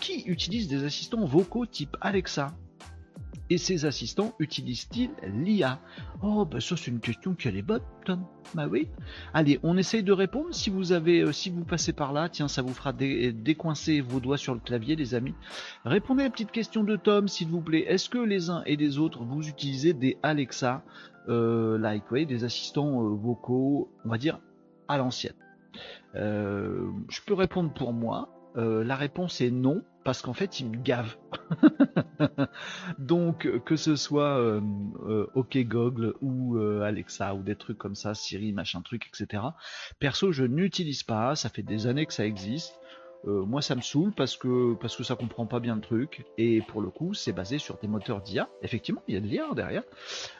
qui 0.00 0.22
utilise 0.26 0.68
des 0.68 0.84
assistants 0.84 1.24
vocaux 1.24 1.66
type 1.66 1.96
Alexa? 2.00 2.52
Et 3.50 3.58
ses 3.58 3.84
assistants 3.84 4.32
utilisent-ils 4.38 5.10
l'IA 5.24 5.80
Oh, 6.22 6.44
bah 6.44 6.60
ça 6.60 6.76
c'est 6.76 6.90
une 6.90 7.00
question 7.00 7.34
qui 7.34 7.48
est 7.48 7.62
bonne, 7.62 7.82
Tom. 8.04 8.24
Bah 8.54 8.68
oui. 8.70 8.88
Allez, 9.34 9.58
on 9.64 9.76
essaye 9.76 10.04
de 10.04 10.12
répondre. 10.12 10.54
Si 10.54 10.70
vous 10.70 10.92
avez, 10.92 11.20
euh, 11.20 11.32
si 11.32 11.50
vous 11.50 11.64
passez 11.64 11.92
par 11.92 12.12
là, 12.12 12.28
tiens, 12.28 12.46
ça 12.46 12.62
vous 12.62 12.72
fera 12.72 12.92
décoincer 12.92 14.00
vos 14.00 14.20
doigts 14.20 14.38
sur 14.38 14.54
le 14.54 14.60
clavier, 14.60 14.94
les 14.94 15.14
amis. 15.16 15.34
Répondez 15.84 16.22
à 16.22 16.26
la 16.26 16.30
petite 16.30 16.52
question 16.52 16.84
de 16.84 16.94
Tom, 16.94 17.26
s'il 17.26 17.48
vous 17.48 17.60
plaît. 17.60 17.84
Est-ce 17.88 18.08
que 18.08 18.18
les 18.18 18.50
uns 18.50 18.62
et 18.66 18.76
les 18.76 18.98
autres 18.98 19.24
vous 19.24 19.48
utilisez 19.48 19.92
des 19.94 20.16
Alexa, 20.22 20.84
euh, 21.28 21.76
like, 21.76 22.04
des 22.12 22.44
assistants 22.44 23.02
euh, 23.02 23.08
vocaux, 23.08 23.90
on 24.04 24.10
va 24.10 24.18
dire 24.18 24.40
à 24.86 24.96
l'ancienne? 24.96 25.34
Je 26.14 27.20
peux 27.26 27.34
répondre 27.34 27.72
pour 27.72 27.92
moi. 27.92 28.28
la 28.56 28.96
réponse 28.96 29.40
est 29.40 29.50
non 29.50 29.82
parce 30.04 30.22
qu'en 30.22 30.32
fait, 30.32 30.60
il 30.60 30.70
me 30.70 30.76
gave. 30.76 31.16
Donc, 32.98 33.48
que 33.64 33.76
ce 33.76 33.96
soit 33.96 34.38
euh, 34.38 34.60
euh, 35.06 35.26
OK 35.34 35.58
Google 35.58 36.14
ou 36.20 36.56
euh, 36.56 36.82
Alexa 36.82 37.34
ou 37.34 37.42
des 37.42 37.56
trucs 37.56 37.78
comme 37.78 37.94
ça, 37.94 38.14
Siri, 38.14 38.52
machin 38.52 38.80
truc, 38.82 39.10
etc. 39.12 39.42
Perso, 39.98 40.32
je 40.32 40.44
n'utilise 40.44 41.02
pas. 41.02 41.36
Ça 41.36 41.48
fait 41.48 41.62
des 41.62 41.86
années 41.86 42.06
que 42.06 42.14
ça 42.14 42.24
existe. 42.24 42.80
moi, 43.24 43.60
ça 43.60 43.74
me 43.74 43.82
saoule 43.82 44.12
parce 44.12 44.36
que 44.38 44.74
parce 44.80 44.96
que 44.96 45.04
ça 45.04 45.14
comprend 45.14 45.46
pas 45.46 45.60
bien 45.60 45.74
le 45.74 45.82
truc. 45.82 46.24
Et 46.38 46.62
pour 46.62 46.80
le 46.80 46.88
coup, 46.88 47.12
c'est 47.12 47.32
basé 47.32 47.58
sur 47.58 47.76
des 47.76 47.88
moteurs 47.88 48.22
d'IA. 48.22 48.48
Effectivement, 48.62 49.02
il 49.08 49.14
y 49.14 49.16
a 49.18 49.20
de 49.20 49.26
l'IA 49.26 49.48
derrière, 49.54 49.82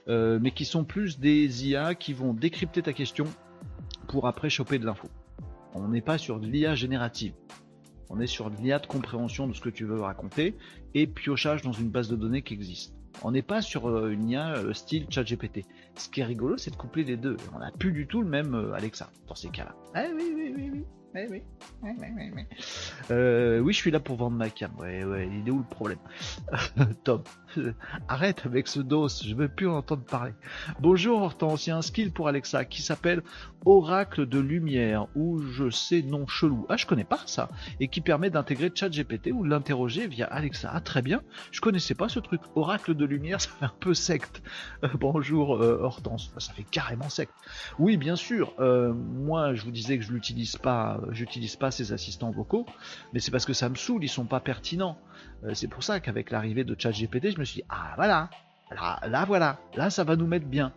mais 0.07 0.53
qui 0.53 0.65
sont 0.65 0.85
plus 0.85 1.19
des 1.19 1.69
IA 1.69 1.95
qui 1.95 2.15
vont 2.15 2.33
décrypter 2.33 2.83
ta 2.83 2.95
question 2.95 3.27
pour 4.09 4.27
après 4.27 4.49
choper 4.49 4.79
de 4.79 4.87
l'info. 4.87 5.09
On 5.75 5.89
n'est 5.89 6.01
pas 6.01 6.19
sur 6.19 6.41
de 6.41 6.47
l'IA 6.47 6.75
générative. 6.75 7.35
On 8.11 8.21
est 8.21 8.27
sur 8.27 8.51
l'IA 8.51 8.81
de 8.81 8.87
compréhension 8.87 9.47
de 9.47 9.53
ce 9.55 9.61
que 9.61 9.69
tu 9.69 9.85
veux 9.85 10.01
raconter 10.01 10.57
et 10.95 11.07
piochage 11.07 11.63
dans 11.63 11.73
une 11.73 11.89
base 11.89 12.09
de 12.09 12.17
données 12.17 12.43
qui 12.43 12.55
existe. 12.55 12.93
On 13.23 13.31
n'est 13.31 13.43
pas 13.43 13.63
sur 13.63 13.89
euh, 13.89 14.11
une 14.11 14.29
IA 14.29 14.57
euh, 14.57 14.73
style 14.73 15.07
ChatGPT. 15.09 15.65
Ce 15.97 16.09
qui 16.09 16.21
est 16.21 16.25
rigolo, 16.25 16.57
c'est 16.57 16.71
de 16.71 16.77
coupler 16.77 17.05
les 17.05 17.17
deux. 17.17 17.37
On 17.55 17.59
n'a 17.61 17.71
plus 17.71 17.93
du 17.93 18.07
tout 18.07 18.23
le 18.23 18.29
même 18.29 18.55
euh, 18.55 18.73
Alexa 18.73 19.11
dans 19.29 19.35
ces 19.35 19.49
cas-là. 19.49 19.75
Ah 19.95 20.05
oui, 20.15 20.33
oui, 20.35 20.53
oui, 20.57 20.71
oui. 20.73 20.85
Eh 21.17 21.27
oui, 21.29 21.43
oui. 21.83 22.43
Euh, 23.11 23.59
oui, 23.59 23.73
je 23.73 23.79
suis 23.79 23.91
là 23.91 23.99
pour 23.99 24.17
vendre 24.17 24.37
ma 24.37 24.49
cam. 24.49 24.71
Ouais, 24.79 25.05
ouais, 25.05 25.29
il 25.33 25.47
est 25.47 25.51
où 25.51 25.59
le 25.59 25.65
problème? 25.65 25.99
Tom, 27.05 27.23
arrête 28.09 28.47
avec 28.47 28.69
ce 28.69 28.81
dos, 28.81 29.09
je 29.09 29.35
veux 29.35 29.49
plus 29.49 29.69
en 29.69 29.77
entendre 29.77 30.05
parler. 30.05 30.33
Bonjour 30.81 31.23
Hortense, 31.23 31.67
il 31.67 31.71
y 31.71 31.73
a 31.73 31.77
un 31.77 31.83
skill 31.83 32.13
pour 32.13 32.29
Alexa 32.29 32.65
qui 32.65 32.83
s'appelle 32.83 33.23
Oracle 33.65 34.27
de 34.27 34.39
lumière, 34.39 35.07
ou 35.15 35.41
je 35.41 35.71
sais 35.71 36.03
non 36.03 36.27
chelou. 36.27 36.67
Ah, 36.69 36.77
je 36.77 36.87
connais 36.87 37.05
pas 37.05 37.21
ça. 37.27 37.49
Et 37.79 37.89
qui 37.89 38.01
permet 38.01 38.31
d'intégrer 38.31 38.71
ChatGPT 38.75 39.33
ou 39.33 39.45
de 39.45 39.51
l'interroger 39.51 40.07
via 40.07 40.27
Alexa. 40.27 40.71
Ah, 40.73 40.81
très 40.81 41.03
bien. 41.03 41.23
Je 41.51 41.61
connaissais 41.61 41.95
pas 41.95 42.09
ce 42.09 42.21
truc. 42.21 42.41
Oracle 42.55 42.95
de 42.95 43.05
lumière, 43.05 43.41
ça 43.41 43.51
fait 43.51 43.65
un 43.65 43.73
peu 43.81 43.95
secte. 43.95 44.43
Euh, 44.85 44.89
bonjour 44.95 45.57
euh, 45.57 45.79
Hortense, 45.83 46.33
ça 46.39 46.53
fait 46.53 46.65
carrément 46.65 47.09
secte. 47.09 47.35
Oui, 47.79 47.97
bien 47.97 48.17
sûr. 48.17 48.55
moi, 48.59 49.55
je 49.55 49.65
vous 49.65 49.71
disais 49.71 49.99
que 49.99 50.05
je 50.05 50.13
l'utilise 50.13 50.57
pas 50.57 50.81
euh, 50.91 51.13
j'utilise 51.13 51.57
pas 51.57 51.71
ces 51.71 51.93
assistants 51.93 52.31
vocaux, 52.31 52.67
mais 53.13 53.21
c'est 53.21 53.31
parce 53.31 53.45
que 53.45 53.53
ça 53.53 53.69
me 53.69 53.75
saoule, 53.75 54.05
ils 54.05 54.09
sont 54.09 54.25
pas 54.25 54.41
pertinents. 54.41 54.99
Euh, 55.45 55.55
c'est 55.55 55.69
pour 55.69 55.83
ça 55.83 56.01
qu'avec 56.01 56.31
l'arrivée 56.31 56.65
de 56.65 56.77
ChatGPT, 56.79 57.33
je 57.33 57.39
me 57.39 57.45
suis 57.45 57.61
dit, 57.61 57.67
ah 57.69 57.93
voilà, 57.97 58.31
là, 58.71 59.01
là 59.07 59.25
voilà, 59.25 59.59
là 59.75 59.91
ça 59.91 60.05
va 60.05 60.17
nous 60.17 60.27
mettre 60.27 60.47
bien. 60.47 60.73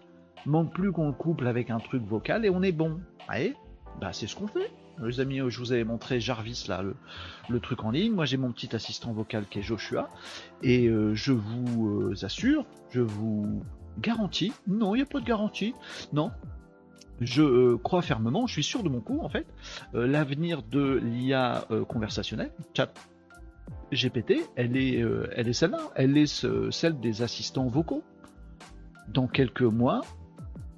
Manque 0.45 0.73
plus 0.73 0.91
qu'on 0.91 1.07
le 1.07 1.13
couple 1.13 1.47
avec 1.47 1.69
un 1.69 1.79
truc 1.79 2.03
vocal 2.03 2.45
et 2.45 2.49
on 2.49 2.61
est 2.61 2.71
bon. 2.71 2.99
Allez, 3.27 3.55
bah 4.01 4.11
c'est 4.11 4.27
ce 4.27 4.35
qu'on 4.35 4.47
fait. 4.47 4.71
Les 5.01 5.19
amis, 5.19 5.39
je 5.47 5.59
vous 5.59 5.71
avais 5.71 5.83
montré 5.83 6.19
Jarvis 6.19 6.65
là, 6.67 6.83
le, 7.49 7.59
truc 7.59 7.83
en 7.83 7.91
ligne. 7.91 8.13
Moi 8.13 8.25
j'ai 8.25 8.37
mon 8.37 8.51
petit 8.51 8.75
assistant 8.75 9.13
vocal 9.13 9.45
qui 9.49 9.59
est 9.59 9.61
Joshua. 9.63 10.09
Et 10.61 10.87
euh, 10.87 11.15
je 11.15 11.31
vous 11.31 12.13
assure, 12.23 12.65
je 12.91 13.01
vous 13.01 13.63
garantis, 13.99 14.53
non, 14.67 14.95
il 14.95 14.99
n'y 14.99 15.03
a 15.03 15.07
pas 15.07 15.19
de 15.19 15.25
garantie. 15.25 15.73
Non, 16.11 16.31
je 17.21 17.41
euh, 17.41 17.77
crois 17.77 18.01
fermement, 18.01 18.47
je 18.47 18.53
suis 18.53 18.63
sûr 18.63 18.83
de 18.83 18.89
mon 18.89 18.99
coup 18.99 19.19
en 19.21 19.29
fait, 19.29 19.45
euh, 19.95 20.07
l'avenir 20.07 20.63
de 20.63 20.99
l'IA 21.03 21.65
euh, 21.71 21.85
conversationnelle, 21.85 22.51
chat 22.75 22.93
GPT, 23.93 24.49
elle 24.55 24.77
est, 24.77 25.03
elle 25.35 25.47
est 25.47 25.53
celle-là, 25.53 25.91
elle 25.95 26.17
est 26.17 26.45
celle 26.71 26.99
des 26.99 27.21
assistants 27.21 27.67
vocaux. 27.67 28.03
Dans 29.07 29.27
quelques 29.27 29.61
mois, 29.61 30.01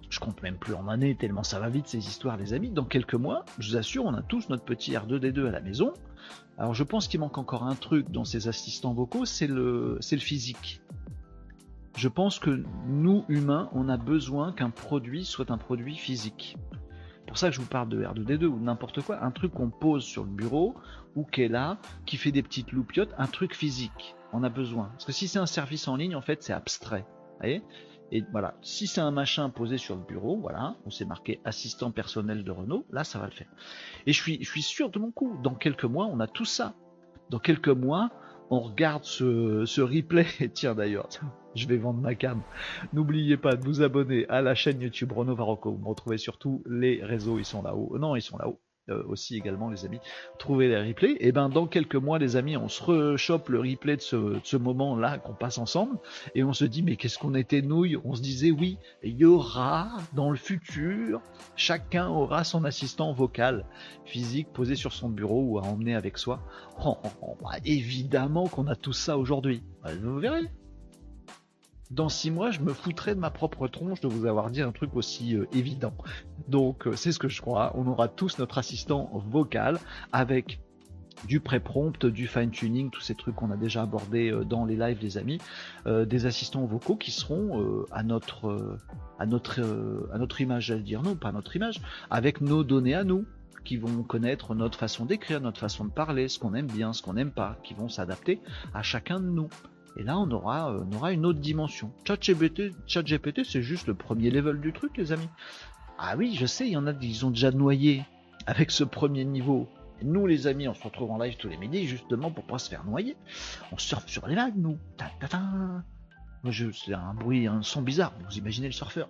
je 0.10 0.20
compte 0.20 0.42
même 0.42 0.58
plus 0.58 0.74
en 0.74 0.88
années 0.88 1.16
tellement 1.16 1.44
ça 1.44 1.60
va 1.60 1.70
vite 1.70 1.88
ces 1.88 2.00
histoires 2.00 2.38
les 2.38 2.54
amis, 2.54 2.72
dans 2.72 2.86
quelques 2.86 3.16
mois, 3.16 3.46
je 3.60 3.72
vous 3.72 3.78
assure, 3.78 4.06
on 4.06 4.14
a 4.14 4.22
tous 4.22 4.50
notre 4.50 4.64
petit 4.64 4.94
R2D2 4.94 5.48
à 5.48 5.52
la 5.52 5.62
maison. 5.62 5.94
Alors 6.58 6.74
je 6.74 6.84
pense 6.84 7.08
qu'il 7.08 7.20
manque 7.20 7.38
encore 7.38 7.64
un 7.64 7.76
truc 7.76 8.10
dans 8.12 8.26
ces 8.26 8.48
assistants 8.48 8.94
vocaux, 8.94 9.26
c'est 9.26 9.48
le, 9.48 9.98
c'est 10.02 10.16
le 10.16 10.22
physique 10.22 10.82
je 11.98 12.08
pense 12.08 12.40
que 12.40 12.64
nous, 12.88 13.24
humains, 13.30 13.70
on 13.74 13.90
a 13.90 13.98
besoin 13.98 14.52
qu'un 14.52 14.70
produit 14.70 15.26
soit 15.26 15.52
un 15.52 15.58
produit 15.58 15.96
physique. 15.96 16.58
Pour 17.28 17.38
ça 17.38 17.50
que 17.50 17.56
je 17.56 17.62
vous 17.62 17.68
parle 17.68 17.90
de 17.90 18.04
R2D2 18.04 18.46
ou 18.46 18.60
n'importe 18.60 19.02
quoi, 19.02 19.24
un 19.24 19.32
truc 19.32 19.54
qu'on 19.54 19.70
pose 19.70 20.04
sur 20.04 20.24
le 20.24 20.30
bureau 20.30 20.76
ou 21.16 21.24
qui 21.24 21.44
est 21.44 21.48
là, 21.48 21.78
qui 22.06 22.18
fait 22.18 22.32
des 22.32 22.44
petites 22.44 22.72
loupiottes, 22.72 23.14
un 23.18 23.28
truc 23.28 23.56
physique. 23.56 24.16
On 24.34 24.44
a 24.44 24.50
besoin. 24.50 24.90
Parce 24.90 25.06
que 25.06 25.12
si 25.12 25.28
c'est 25.28 25.40
un 25.40 25.46
service 25.46 25.88
en 25.88 25.96
ligne, 25.96 26.16
en 26.16 26.22
fait, 26.22 26.44
c'est 26.44 26.54
abstrait. 26.54 27.06
Et 28.12 28.24
voilà, 28.32 28.56
si 28.62 28.88
c'est 28.88 29.02
un 29.02 29.12
machin 29.12 29.50
posé 29.50 29.78
sur 29.78 29.96
le 29.96 30.02
bureau, 30.02 30.38
voilà, 30.38 30.76
on 30.86 30.90
s'est 30.90 31.06
marqué 31.06 31.42
assistant 31.44 31.92
personnel 31.92 32.44
de 32.44 32.52
Renault, 32.52 32.86
là 32.92 33.04
ça 33.04 33.20
va 33.20 33.26
le 33.26 33.32
faire. 33.32 33.50
Et 34.06 34.14
je 34.14 34.22
suis, 34.22 34.62
sûr 34.62 34.90
de 34.90 35.00
mon 35.00 35.12
coup, 35.12 35.38
dans 35.44 35.56
quelques 35.56 35.86
mois, 35.86 36.06
on 36.06 36.20
a 36.20 36.28
tout 36.28 36.46
ça. 36.46 36.76
Dans 37.30 37.40
quelques 37.40 37.68
mois, 37.70 38.12
on 38.52 38.60
regarde 38.60 39.04
ce, 39.04 39.66
ce 39.66 39.82
replay, 39.82 40.28
tiens 40.54 40.76
d'ailleurs, 40.76 41.10
je 41.56 41.68
vais 41.68 41.78
vendre 41.78 42.00
ma 42.00 42.16
cam. 42.16 42.42
N'oubliez 42.94 43.38
pas 43.38 43.56
de 43.56 43.64
vous 43.64 43.82
abonner 43.82 44.28
à 44.30 44.42
la 44.42 44.56
chaîne 44.56 44.82
YouTube 44.82 45.12
Renault 45.12 45.36
Varocco. 45.36 45.72
Vous 45.72 45.82
me 45.82 45.88
retrouvez 45.88 46.18
sur 46.18 46.38
tous 46.38 46.64
les 46.68 47.04
réseaux, 47.04 47.40
ils 47.40 47.46
sont 47.46 47.62
là-haut. 47.62 47.98
Non, 47.98 48.16
ils 48.16 48.22
sont 48.22 48.38
là-haut. 48.38 48.60
Euh, 48.90 49.02
aussi 49.08 49.36
également 49.36 49.72
les 49.72 49.84
amis, 49.84 50.00
trouver 50.38 50.68
les 50.68 50.80
replays. 50.80 51.18
Et 51.20 51.32
ben 51.32 51.50
dans 51.50 51.66
quelques 51.66 51.96
mois 51.96 52.20
les 52.20 52.36
amis, 52.36 52.56
on 52.56 52.70
se 52.70 52.84
rechoppe 52.84 53.50
le 53.50 53.60
replay 53.60 53.96
de 53.96 54.02
ce, 54.02 54.58
moment-là 54.58 55.18
qu'on 55.18 55.34
passe 55.34 55.58
ensemble 55.58 55.98
et 56.36 56.44
on 56.44 56.54
se 56.54 56.66
dit 56.66 56.84
mais 56.84 56.96
qu'est-ce 56.96 57.18
qu'on 57.18 57.34
était 57.34 57.64
nouilles 57.64 57.98
On 58.06 58.14
se 58.14 58.22
disait 58.22 58.52
oui, 58.52 58.78
il 59.02 59.18
y 59.18 59.26
aura 59.26 59.90
dans 60.14 60.30
le 60.30 60.36
futur, 60.36 61.20
chacun 61.56 62.10
aura 62.10 62.44
son 62.44 62.64
assistant 62.64 63.12
vocal 63.12 63.66
physique 64.06 64.54
posé 64.54 64.76
sur 64.76 64.94
son 64.94 65.10
bureau 65.10 65.42
ou 65.42 65.58
à 65.58 65.64
emmener 65.64 65.96
avec 65.96 66.20
soi. 66.20 66.42
Oh, 66.86 66.96
oh, 67.04 67.38
oh, 67.42 67.48
évidemment 67.66 68.48
qu'on 68.48 68.68
a 68.68 68.76
tout 68.76 68.94
ça 68.94 69.18
aujourd'hui. 69.18 69.64
Bah, 69.84 69.96
vous 70.00 70.20
verrez, 70.20 70.52
dans 71.92 72.10
six 72.10 72.32
mois, 72.32 72.52
je 72.52 72.62
me 72.62 72.74
foutrais 72.74 73.16
de 73.16 73.20
ma 73.20 73.30
propre 73.30 73.68
tronche 73.68 74.02
de 74.02 74.08
vous 74.08 74.26
avoir 74.26 74.50
dit 74.50 74.62
un 74.62 74.72
truc 74.72 74.96
aussi 74.96 75.36
euh, 75.36 75.46
évident. 75.54 75.94
Donc, 76.48 76.88
euh, 76.88 76.96
c'est 76.96 77.12
ce 77.12 77.20
que 77.20 77.28
je 77.28 77.42
crois. 77.42 77.74
On 77.76 77.88
aura 77.88 78.08
tous 78.08 78.40
notre 78.40 78.58
assistant 78.58 79.12
vocal 79.28 79.78
avec 80.12 80.60
du 81.28 81.40
pré-prompt, 81.40 82.06
du 82.06 82.28
fine-tuning, 82.28 82.90
tous 82.90 83.02
ces 83.02 83.16
trucs 83.16 83.36
qu'on 83.36 83.52
a 83.52 83.56
déjà 83.56 83.84
abordés 83.84 84.32
euh, 84.32 84.44
dans 84.44 84.66
les 84.66 84.76
lives, 84.76 85.00
les 85.02 85.18
amis, 85.18 85.40
des 85.86 86.26
assistants 86.26 86.66
vocaux 86.66 86.96
qui 86.96 87.12
seront 87.12 87.86
à 87.92 88.04
notre 88.04 88.78
à 89.20 89.26
notre 89.26 89.62
à 90.12 90.18
notre 90.18 90.42
image, 90.42 90.66
j'allais 90.66 90.82
dire 90.82 91.04
non, 91.04 91.16
pas 91.16 91.32
notre 91.32 91.56
image, 91.56 91.80
avec 92.10 92.42
nos 92.42 92.64
données 92.64 92.96
à 92.96 93.04
nous, 93.04 93.26
qui 93.64 93.78
vont 93.78 94.04
connaître 94.04 94.56
notre 94.56 94.78
façon 94.78 95.06
d'écrire, 95.06 95.40
notre 95.42 95.60
façon 95.60 95.86
de 95.86 95.92
parler, 95.92 96.28
ce 96.28 96.40
qu'on 96.40 96.54
aime 96.54 96.68
bien, 96.68 96.94
ce 96.94 97.02
qu'on 97.02 97.14
n'aime 97.14 97.32
pas, 97.32 97.58
qui 97.64 97.74
vont 97.74 97.90
s'adapter 97.90 98.42
à 98.74 98.84
chacun 98.84 99.20
de 99.20 99.28
nous. 99.28 99.50
Et 99.98 100.04
là, 100.04 100.18
on 100.18 100.30
aura, 100.32 100.72
euh, 100.72 100.84
on 100.92 100.96
aura 100.96 101.12
une 101.14 101.26
autre 101.26 101.40
dimension. 101.40 101.92
ChatGPT, 102.06 102.74
GPT, 102.88 103.44
c'est 103.44 103.62
juste 103.62 103.88
le 103.88 103.94
premier 103.94 104.30
level 104.30 104.60
du 104.60 104.74
truc, 104.74 104.98
les 104.98 105.12
amis. 105.12 105.30
Ah 105.98 106.16
oui, 106.18 106.36
je 106.36 106.46
sais, 106.46 106.68
il 106.68 106.74
y 106.74 106.78
en 106.78 106.88
a 106.88 106.94
qui 106.94 107.24
ont 107.24 107.30
déjà 107.30 107.52
noyé 107.52 108.04
avec 108.46 108.72
ce 108.72 108.84
premier 108.84 109.24
niveau. 109.24 109.70
nous, 110.04 110.28
les 110.28 110.48
amis, 110.48 110.68
on 110.68 110.74
se 110.74 110.84
retrouve 110.84 111.12
en 111.12 111.18
live 111.18 111.38
tous 111.38 111.48
les 111.48 111.58
midis 111.58 111.88
justement 111.88 112.30
pour 112.30 112.44
pas 112.44 112.58
se 112.58 112.70
faire 112.70 112.84
noyer. 112.84 113.16
On 113.72 113.78
surfe 113.78 114.08
sur 114.08 114.28
les 114.28 114.36
vagues, 114.36 114.58
nous. 114.58 114.78
C'est 116.52 116.94
un 116.94 117.14
bruit, 117.16 117.48
un 117.48 117.64
son 117.64 117.82
bizarre. 117.82 118.14
Vous 118.30 118.38
imaginez 118.38 118.68
le 118.68 118.74
surfeur. 118.74 119.08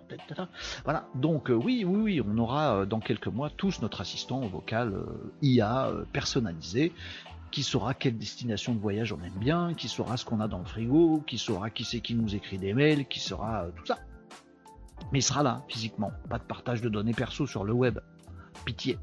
Voilà. 0.84 1.08
Donc 1.16 1.50
euh, 1.50 1.54
oui, 1.54 1.84
oui, 1.84 2.00
oui, 2.00 2.22
on 2.24 2.38
aura 2.38 2.76
euh, 2.76 2.86
dans 2.86 3.00
quelques 3.00 3.26
mois 3.26 3.50
tous 3.50 3.82
notre 3.82 4.00
assistant 4.00 4.40
vocal 4.40 4.94
IA 5.42 5.90
personnalisé 6.12 6.92
qui 7.50 7.62
saura 7.62 7.94
quelle 7.94 8.18
destination 8.18 8.74
de 8.74 8.80
voyage 8.80 9.12
on 9.12 9.22
aime 9.22 9.38
bien, 9.38 9.74
qui 9.74 9.88
saura 9.88 10.16
ce 10.16 10.24
qu'on 10.24 10.40
a 10.40 10.48
dans 10.48 10.58
le 10.58 10.64
frigo, 10.64 11.22
qui 11.26 11.38
saura 11.38 11.70
qui 11.70 11.84
c'est 11.84 12.00
qui 12.00 12.14
nous 12.14 12.34
écrit 12.34 12.58
des 12.58 12.74
mails, 12.74 13.06
qui 13.06 13.20
saura 13.20 13.64
euh, 13.64 13.70
tout 13.74 13.86
ça. 13.86 13.98
Mais 15.12 15.20
il 15.20 15.22
sera 15.22 15.42
là, 15.42 15.64
physiquement. 15.68 16.12
Pas 16.28 16.38
de 16.38 16.44
partage 16.44 16.80
de 16.80 16.88
données 16.88 17.12
perso 17.12 17.46
sur 17.46 17.64
le 17.64 17.72
web. 17.72 17.98
Pitié. 18.64 18.98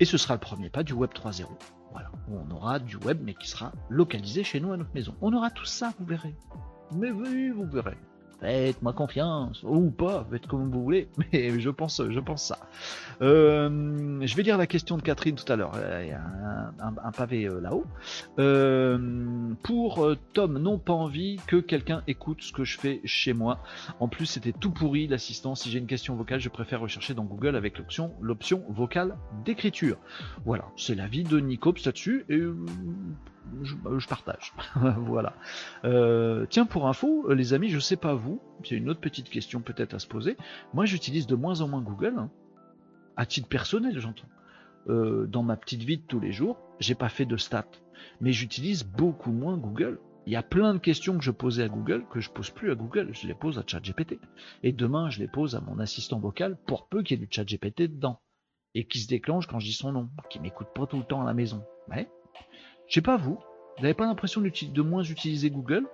Et 0.00 0.04
ce 0.04 0.16
sera 0.16 0.34
le 0.34 0.40
premier 0.40 0.70
pas 0.70 0.82
du 0.82 0.92
web 0.92 1.10
3.0. 1.10 1.46
Voilà. 1.92 2.10
On 2.28 2.50
aura 2.50 2.78
du 2.78 2.96
web, 2.96 3.20
mais 3.22 3.34
qui 3.34 3.48
sera 3.48 3.72
localisé 3.88 4.44
chez 4.44 4.60
nous 4.60 4.72
à 4.72 4.76
notre 4.76 4.94
maison. 4.94 5.14
On 5.20 5.32
aura 5.32 5.50
tout 5.50 5.66
ça, 5.66 5.92
vous 5.98 6.06
verrez. 6.06 6.34
Mais 6.92 7.10
oui, 7.10 7.50
vous 7.50 7.66
verrez 7.66 7.98
faites-moi 8.40 8.92
confiance, 8.92 9.62
ou 9.62 9.90
pas, 9.90 10.26
faites 10.30 10.46
comme 10.46 10.70
vous 10.70 10.82
voulez, 10.82 11.08
mais 11.32 11.58
je 11.60 11.70
pense, 11.70 12.02
je 12.08 12.20
pense 12.20 12.44
ça. 12.44 12.58
Euh, 13.22 14.20
je 14.22 14.36
vais 14.36 14.42
lire 14.42 14.58
la 14.58 14.66
question 14.66 14.96
de 14.96 15.02
Catherine 15.02 15.34
tout 15.34 15.50
à 15.52 15.56
l'heure, 15.56 15.72
il 16.02 16.08
y 16.08 16.12
a 16.12 16.72
un, 16.80 17.12
pavé 17.12 17.44
euh, 17.44 17.60
là-haut. 17.60 17.84
Euh, 18.38 18.98
pour 19.62 20.08
Tom, 20.32 20.58
non 20.58 20.78
pas 20.78 20.92
envie 20.92 21.38
que 21.46 21.56
quelqu'un 21.56 22.02
écoute 22.06 22.42
ce 22.42 22.52
que 22.52 22.64
je 22.64 22.78
fais 22.78 23.00
chez 23.04 23.32
moi. 23.32 23.60
En 23.98 24.08
plus, 24.08 24.26
c'était 24.26 24.52
tout 24.52 24.70
pourri 24.70 25.06
l'assistance. 25.06 25.62
Si 25.62 25.70
j'ai 25.70 25.78
une 25.78 25.86
question 25.86 26.14
vocale, 26.14 26.40
je 26.40 26.48
préfère 26.48 26.80
rechercher 26.80 27.14
dans 27.14 27.24
Google 27.24 27.56
avec 27.56 27.78
l'option, 27.78 28.12
l'option 28.20 28.64
vocale 28.68 29.16
d'écriture. 29.44 29.98
Voilà, 30.44 30.64
c'est 30.76 30.94
l'avis 30.94 31.24
de 31.24 31.38
Nicops 31.40 31.84
là-dessus, 31.84 32.24
et 32.28 32.40
bah, 33.50 33.90
je, 33.98 34.08
partage. 34.08 34.52
voilà. 34.98 35.34
Euh, 35.84 36.46
tiens, 36.48 36.66
pour 36.66 36.88
info, 36.88 37.26
euh, 37.28 37.34
les 37.34 37.54
amis, 37.54 37.68
je 37.68 37.78
sais 37.78 37.96
pas 37.96 38.14
vous, 38.14 38.40
c'est 38.64 38.76
une 38.76 38.88
autre 38.88 39.00
petite 39.00 39.28
question 39.28 39.60
peut-être 39.60 39.94
à 39.94 39.98
se 39.98 40.06
poser. 40.06 40.36
Moi, 40.74 40.84
j'utilise 40.84 41.26
de 41.26 41.34
moins 41.34 41.60
en 41.60 41.68
moins 41.68 41.82
Google, 41.82 42.14
hein. 42.18 42.30
à 43.16 43.26
titre 43.26 43.48
personnel, 43.48 43.98
j'entends. 43.98 44.28
Euh, 44.88 45.26
dans 45.26 45.42
ma 45.42 45.56
petite 45.56 45.82
vie 45.82 45.98
de 45.98 46.02
tous 46.02 46.20
les 46.20 46.32
jours, 46.32 46.58
j'ai 46.78 46.94
pas 46.94 47.08
fait 47.08 47.26
de 47.26 47.36
stats, 47.36 47.66
mais 48.20 48.32
j'utilise 48.32 48.84
beaucoup 48.84 49.32
moins 49.32 49.56
Google. 49.56 50.00
Il 50.26 50.32
y 50.32 50.36
a 50.36 50.42
plein 50.42 50.74
de 50.74 50.78
questions 50.78 51.18
que 51.18 51.24
je 51.24 51.30
posais 51.30 51.62
à 51.62 51.68
Google 51.68 52.04
que 52.10 52.20
je 52.20 52.30
pose 52.30 52.50
plus 52.50 52.70
à 52.70 52.74
Google, 52.74 53.10
je 53.12 53.26
les 53.26 53.34
pose 53.34 53.58
à 53.58 53.64
ChatGPT. 53.66 54.18
Et 54.62 54.72
demain, 54.72 55.10
je 55.10 55.18
les 55.18 55.28
pose 55.28 55.54
à 55.54 55.60
mon 55.60 55.78
assistant 55.78 56.18
vocal 56.18 56.56
pour 56.66 56.88
peu 56.88 57.02
qu'il 57.02 57.18
y 57.18 57.22
ait 57.22 57.26
du 57.26 57.32
ChatGPT 57.32 57.82
dedans. 57.82 58.20
Et 58.74 58.86
qui 58.86 59.00
se 59.00 59.08
déclenche 59.08 59.46
quand 59.46 59.58
je 59.58 59.66
dis 59.66 59.72
son 59.72 59.92
nom, 59.92 60.08
qui 60.28 60.38
m'écoute 60.38 60.68
pas 60.74 60.86
tout 60.86 60.98
le 60.98 61.04
temps 61.04 61.22
à 61.22 61.24
la 61.24 61.34
maison. 61.34 61.64
Ouais. 61.88 62.08
Je 62.90 62.96
sais 62.96 63.02
pas 63.02 63.16
vous, 63.16 63.38
vous 63.76 63.82
n'avez 63.82 63.94
pas 63.94 64.04
l'impression 64.04 64.40
de 64.40 64.82
moins 64.82 65.04
utiliser 65.04 65.48
Google? 65.48 65.86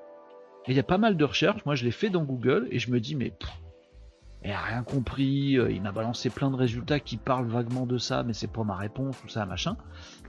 Il 0.66 0.74
y 0.74 0.78
a 0.78 0.82
pas 0.82 0.96
mal 0.96 1.18
de 1.18 1.24
recherches, 1.26 1.62
moi 1.66 1.74
je 1.74 1.84
l'ai 1.84 1.90
fait 1.90 2.08
dans 2.08 2.24
Google 2.24 2.68
et 2.70 2.78
je 2.78 2.90
me 2.90 3.00
dis 3.00 3.14
mais 3.14 3.34
il 4.42 4.50
a 4.50 4.62
rien 4.62 4.82
compris, 4.82 5.58
euh, 5.58 5.71
il 5.71 5.82
m'a 5.82 5.92
balancé 5.92 6.30
plein 6.30 6.50
de 6.50 6.56
résultats 6.56 6.99
qui 6.99 7.18
parlent 7.18 7.49
vaguement 7.49 7.84
de 7.84 7.99
ça, 7.99 8.23
mais 8.23 8.32
c'est 8.32 8.50
pas 8.50 8.64
ma 8.64 8.76
réponse, 8.76 9.21
tout 9.21 9.28
ça, 9.28 9.44
machin. 9.44 9.76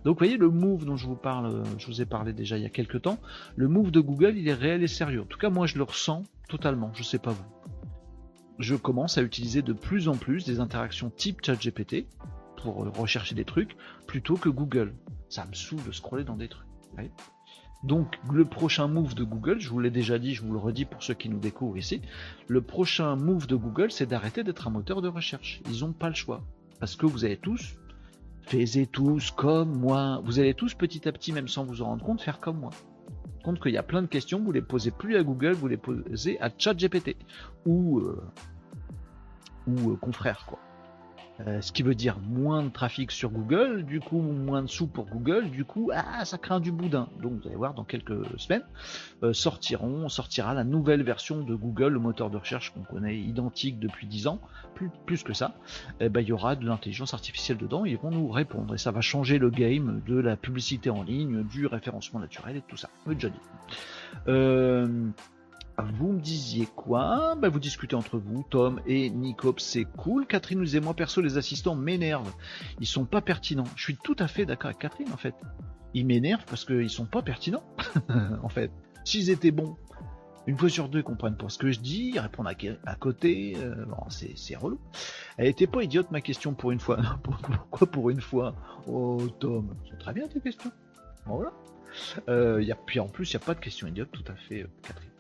Donc 0.04 0.16
vous 0.16 0.26
voyez, 0.26 0.36
le 0.36 0.50
move 0.50 0.84
dont 0.84 0.98
je 0.98 1.08
vous 1.08 1.16
parle, 1.16 1.46
euh, 1.46 1.64
je 1.78 1.88
vous 1.88 2.02
ai 2.02 2.06
parlé 2.06 2.34
déjà 2.34 2.58
il 2.58 2.64
y 2.64 2.66
a 2.66 2.70
quelques 2.70 3.04
temps, 3.04 3.18
le 3.56 3.70
move 3.70 3.92
de 3.92 4.02
Google, 4.02 4.34
il 4.36 4.50
est 4.50 4.54
réel 4.54 4.84
et 4.84 4.88
sérieux. 4.88 5.22
En 5.22 5.26
tout 5.26 5.40
cas, 5.40 5.50
moi 5.50 5.68
je 5.68 5.78
le 5.78 5.84
ressens 5.84 6.24
totalement, 6.50 6.92
je 6.94 7.04
sais 7.04 7.20
pas 7.20 7.32
vous. 7.32 7.46
Je 8.60 8.76
commence 8.76 9.18
à 9.18 9.22
utiliser 9.22 9.62
de 9.62 9.72
plus 9.72 10.10
en 10.10 10.18
plus 10.18 10.44
des 10.44 10.60
interactions 10.60 11.12
type 11.12 11.46
ChatGPT 11.46 12.08
pour 12.62 12.84
euh, 12.84 12.90
rechercher 12.90 13.36
des 13.36 13.46
trucs, 13.46 13.78
plutôt 14.06 14.36
que 14.36 14.50
Google. 14.50 14.94
Ça 15.30 15.46
me 15.46 15.54
saoule 15.54 15.84
de 15.84 15.92
scroller 15.92 16.24
dans 16.24 16.36
des 16.36 16.48
trucs. 16.48 16.68
Donc 17.84 18.18
le 18.32 18.44
prochain 18.44 18.88
move 18.88 19.14
de 19.14 19.24
Google, 19.24 19.60
je 19.60 19.70
vous 19.70 19.80
l'ai 19.80 19.92
déjà 19.92 20.18
dit, 20.18 20.34
je 20.34 20.44
vous 20.44 20.52
le 20.52 20.58
redis 20.58 20.86
pour 20.86 21.04
ceux 21.04 21.14
qui 21.14 21.30
nous 21.30 21.40
découvrent 21.40 21.78
ici, 21.78 22.02
le 22.48 22.62
prochain 22.62 23.16
move 23.16 23.48
de 23.48 23.56
Google, 23.56 23.92
c'est 23.92 24.08
d'arrêter 24.08 24.44
d'être 24.44 24.68
un 24.68 24.72
moteur 24.72 25.02
de 25.02 25.08
recherche. 25.08 25.62
Ils 25.70 25.82
n'ont 25.82 25.94
pas 25.94 26.10
le 26.10 26.16
choix. 26.16 26.42
Parce 26.80 26.96
que 26.96 27.06
vous 27.06 27.26
allez 27.26 27.38
tous, 27.38 27.76
faites 28.42 28.92
tous 28.92 29.32
comme 29.32 29.78
moi, 29.78 30.22
vous 30.24 30.40
allez 30.40 30.54
tous 30.54 30.74
petit 30.74 31.08
à 31.08 31.12
petit, 31.12 31.32
même 31.32 31.48
sans 31.48 31.66
vous 31.66 31.82
en 31.82 31.86
rendre 31.86 32.06
compte, 32.06 32.22
faire 32.22 32.40
comme 32.40 32.60
moi. 32.60 32.72
Compte 33.44 33.62
qu'il 33.62 33.74
y 33.74 33.78
a 33.78 33.84
plein 33.84 34.02
de 34.02 34.08
questions, 34.08 34.42
vous 34.44 34.52
les 34.52 34.62
posez 34.62 34.92
plus 34.92 35.16
à 35.16 35.24
Google, 35.24 35.54
vous 35.54 35.68
les 35.68 35.78
posez 35.78 36.40
à 36.42 36.50
ChatGPT 36.56 37.16
ou 37.66 38.00
euh, 38.00 38.22
ou 39.68 39.92
euh, 39.92 39.96
quoi. 40.46 40.60
Euh, 41.46 41.62
ce 41.62 41.72
qui 41.72 41.84
veut 41.84 41.94
dire 41.94 42.18
moins 42.20 42.64
de 42.64 42.70
trafic 42.70 43.12
sur 43.12 43.30
Google, 43.30 43.84
du 43.84 44.00
coup 44.00 44.20
moins 44.20 44.64
de 44.64 44.68
sous 44.68 44.88
pour 44.88 45.06
Google, 45.06 45.50
du 45.50 45.66
coup 45.66 45.92
ah, 45.94 46.26
ça 46.26 46.38
craint 46.38 46.60
du 46.60 46.72
boudin. 46.72 47.08
Donc 47.22 47.34
vous 47.34 47.48
allez 47.48 47.56
voir 47.56 47.74
dans 47.74 47.84
quelques 47.84 48.26
semaines 48.40 48.64
euh, 49.24 49.34
sortiront, 49.34 50.10
sortira 50.10 50.54
la 50.54 50.64
nouvelle 50.64 51.04
version 51.04 51.44
de 51.44 51.54
Google, 51.54 51.94
le 51.94 52.00
moteur 52.00 52.30
de 52.30 52.38
recherche 52.38 52.74
qu'on 52.74 52.82
connaît 52.82 53.18
identique 53.18 53.80
depuis 53.80 54.08
10 54.08 54.28
ans, 54.28 54.42
plus, 54.74 54.90
plus 55.06 55.24
que 55.24 55.34
ça. 55.34 55.54
Eh 56.00 56.10
ben, 56.10 56.22
il 56.22 56.28
y 56.28 56.32
aura 56.32 56.56
de 56.56 56.66
l'intelligence 56.66 57.14
artificielle 57.14 57.58
dedans, 57.58 57.86
ils 57.86 57.98
vont 57.98 58.12
nous 58.12 58.30
répondre 58.30 58.74
et 58.74 58.78
ça 58.78 58.92
va 58.92 59.02
changer 59.02 59.38
le 59.38 59.50
game 59.50 60.02
de 60.08 60.20
la 60.20 60.38
publicité 60.38 60.90
en 60.90 61.04
ligne, 61.04 61.44
du 61.44 61.68
référencement 61.68 62.20
naturel 62.20 62.58
et 62.58 62.62
tout 62.68 62.78
ça. 62.78 62.90
déjà 63.06 63.30
dit. 63.30 63.40
Euh, 64.28 65.10
vous 65.84 66.14
me 66.14 66.20
disiez 66.20 66.68
quoi? 66.76 67.36
Bah, 67.36 67.50
Vous 67.50 67.60
discutez 67.60 67.96
entre 67.96 68.18
vous, 68.18 68.44
Tom 68.50 68.82
et 68.88 69.10
Nicop, 69.10 69.60
c'est 69.60 69.86
cool. 69.86 70.26
Catherine 70.26 70.60
nous 70.60 70.66
disait, 70.66 70.80
moi 70.80 70.94
perso, 70.94 71.22
les 71.22 71.38
assistants 71.38 71.76
m'énervent. 71.76 72.34
Ils 72.80 72.88
sont 72.88 73.06
pas 73.06 73.22
pertinents. 73.22 73.66
Je 73.76 73.84
suis 73.84 73.98
tout 73.98 74.16
à 74.20 74.28
fait 74.28 74.46
d'accord 74.46 74.68
avec 74.68 74.80
Catherine, 74.80 75.12
en 75.14 75.18
fait. 75.18 75.36
Ils 75.94 76.06
m'énervent 76.06 76.46
parce 76.46 76.66
qu'ils 76.66 76.90
sont 76.90 77.06
pas 77.06 77.22
pertinents, 77.22 77.64
en 78.44 78.50
fait. 78.50 78.72
S'ils 79.06 79.30
étaient 79.30 79.52
bons, 79.52 79.78
une 80.48 80.58
fois 80.58 80.70
sur 80.70 80.88
deux, 80.88 81.00
ils 81.00 81.04
comprennent 81.04 81.36
pas 81.36 81.50
ce 81.50 81.58
que 81.58 81.72
je 81.72 81.80
dis, 81.80 82.18
répondent 82.18 82.48
à, 82.48 82.96
côté, 82.96 83.56
euh, 83.58 83.86
bon, 83.86 83.98
c'est 84.10 84.56
relou. 84.56 84.80
Elle 85.38 85.48
était 85.48 85.68
pas 85.68 85.84
idiote 85.84 86.10
ma 86.10 86.22
question 86.22 86.54
pour 86.54 86.72
une 86.72 86.80
fois. 86.80 86.98
Pourquoi 87.24 87.88
pour 87.88 88.10
une 88.10 88.22
fois? 88.22 88.56
Oh 88.88 89.22
Tom, 89.40 89.76
c'est 89.90 90.00
très 90.00 90.14
bien 90.14 90.28
tes 90.28 90.40
questions. 90.40 90.72
Voilà. 91.26 91.52
Euh, 92.30 92.64
y 92.64 92.72
a, 92.72 92.76
puis 92.76 93.00
en 93.00 93.08
plus, 93.08 93.32
il 93.32 93.36
n'y 93.38 93.44
a 93.44 93.46
pas 93.46 93.54
de 93.54 93.60
questions 93.60 93.88
idiotes, 93.88 94.12
tout 94.12 94.24
à 94.32 94.36
fait, 94.36 94.64
euh, 94.64 94.70
Catherine. 94.84 95.12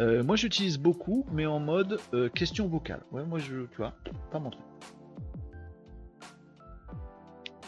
Euh, 0.00 0.22
moi, 0.22 0.36
j'utilise 0.36 0.78
beaucoup, 0.78 1.26
mais 1.32 1.46
en 1.46 1.60
mode 1.60 2.00
euh, 2.14 2.28
question 2.28 2.68
vocale. 2.68 3.02
Ouais, 3.12 3.24
moi, 3.24 3.38
je, 3.38 3.62
tu 3.66 3.76
vois, 3.76 3.94
pas 4.30 4.38
mon 4.38 4.50
truc. 4.50 4.64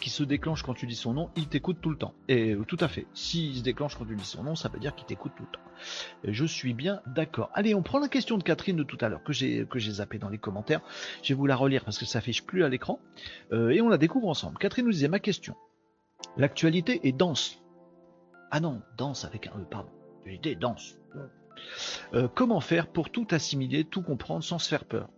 Qui 0.00 0.11
se 0.11 0.24
déclenche 0.24 0.64
quand 0.64 0.74
tu 0.74 0.87
dis 0.88 0.96
son 0.96 1.12
nom, 1.14 1.31
il 1.37 1.46
t'écoute 1.46 1.78
tout 1.81 1.90
le 1.90 1.96
temps. 1.96 2.14
Et 2.28 2.57
tout 2.66 2.78
à 2.81 2.88
fait. 2.88 3.07
S'il 3.14 3.55
se 3.55 3.62
déclenche 3.62 3.96
quand 3.96 4.05
tu 4.05 4.16
dis 4.16 4.24
son 4.24 4.42
nom, 4.42 4.57
ça 4.57 4.68
veut 4.68 4.81
dire 4.81 4.96
qu'il 4.96 5.07
t'écoute 5.07 5.31
tout 5.37 5.44
le 5.44 5.48
temps. 5.48 5.61
je 6.24 6.44
suis 6.44 6.74
bien 6.74 7.00
d'accord. 7.07 7.50
Allez, 7.55 7.72
on 7.76 7.83
prend 7.83 8.00
la 8.00 8.09
question 8.09 8.37
de 8.37 8.42
Catherine 8.42 8.74
de 8.74 8.83
tout 8.83 8.98
à 9.00 9.09
l'heure 9.09 9.22
que 9.22 9.33
j'ai 9.33 9.64
que 9.64 9.78
j'ai 9.78 9.92
zappé 9.92 10.18
dans 10.18 10.28
les 10.28 10.38
commentaires. 10.38 10.81
Je 11.22 11.28
vais 11.28 11.35
vous 11.35 11.46
la 11.46 11.55
relire 11.55 11.85
parce 11.85 11.98
que 11.98 12.05
ça 12.05 12.14
s'affiche 12.14 12.44
plus 12.44 12.64
à 12.64 12.68
l'écran 12.68 12.98
et 13.52 13.81
on 13.81 13.88
la 13.88 13.96
découvre 13.96 14.26
ensemble. 14.26 14.59
Catherine 14.59 14.87
nous 14.87 14.90
disait 14.90 15.07
ma 15.07 15.20
question. 15.20 15.55
L'actualité 16.37 17.07
est 17.07 17.12
dense 17.12 17.62
ah 18.55 18.61
non, 18.61 18.83
danse 18.98 19.24
avec 19.24 19.46
un 19.46 19.59
E, 19.59 19.64
pardon. 19.64 19.88
L'idée 20.26 20.55
danse. 20.55 20.98
Euh, 22.14 22.29
comment 22.35 22.61
faire 22.61 22.87
pour 22.88 23.11
tout 23.11 23.27
assimiler, 23.31 23.85
tout 23.85 24.03
comprendre 24.03 24.44
sans 24.44 24.59
se 24.59 24.68
faire 24.68 24.85
peur? 24.85 25.09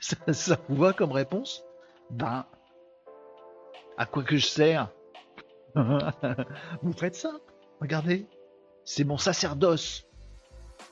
Ça, 0.32 0.58
vous 0.68 0.76
va 0.76 0.92
comme 0.92 1.12
réponse? 1.12 1.64
Ben, 2.10 2.46
à 3.96 4.06
quoi 4.06 4.22
que 4.22 4.36
je 4.36 4.46
sers? 4.46 4.88
Vous 6.82 6.92
faites 6.92 7.14
ça 7.14 7.32
Regardez, 7.80 8.26
c'est 8.84 9.04
mon 9.04 9.18
sacerdoce. 9.18 10.06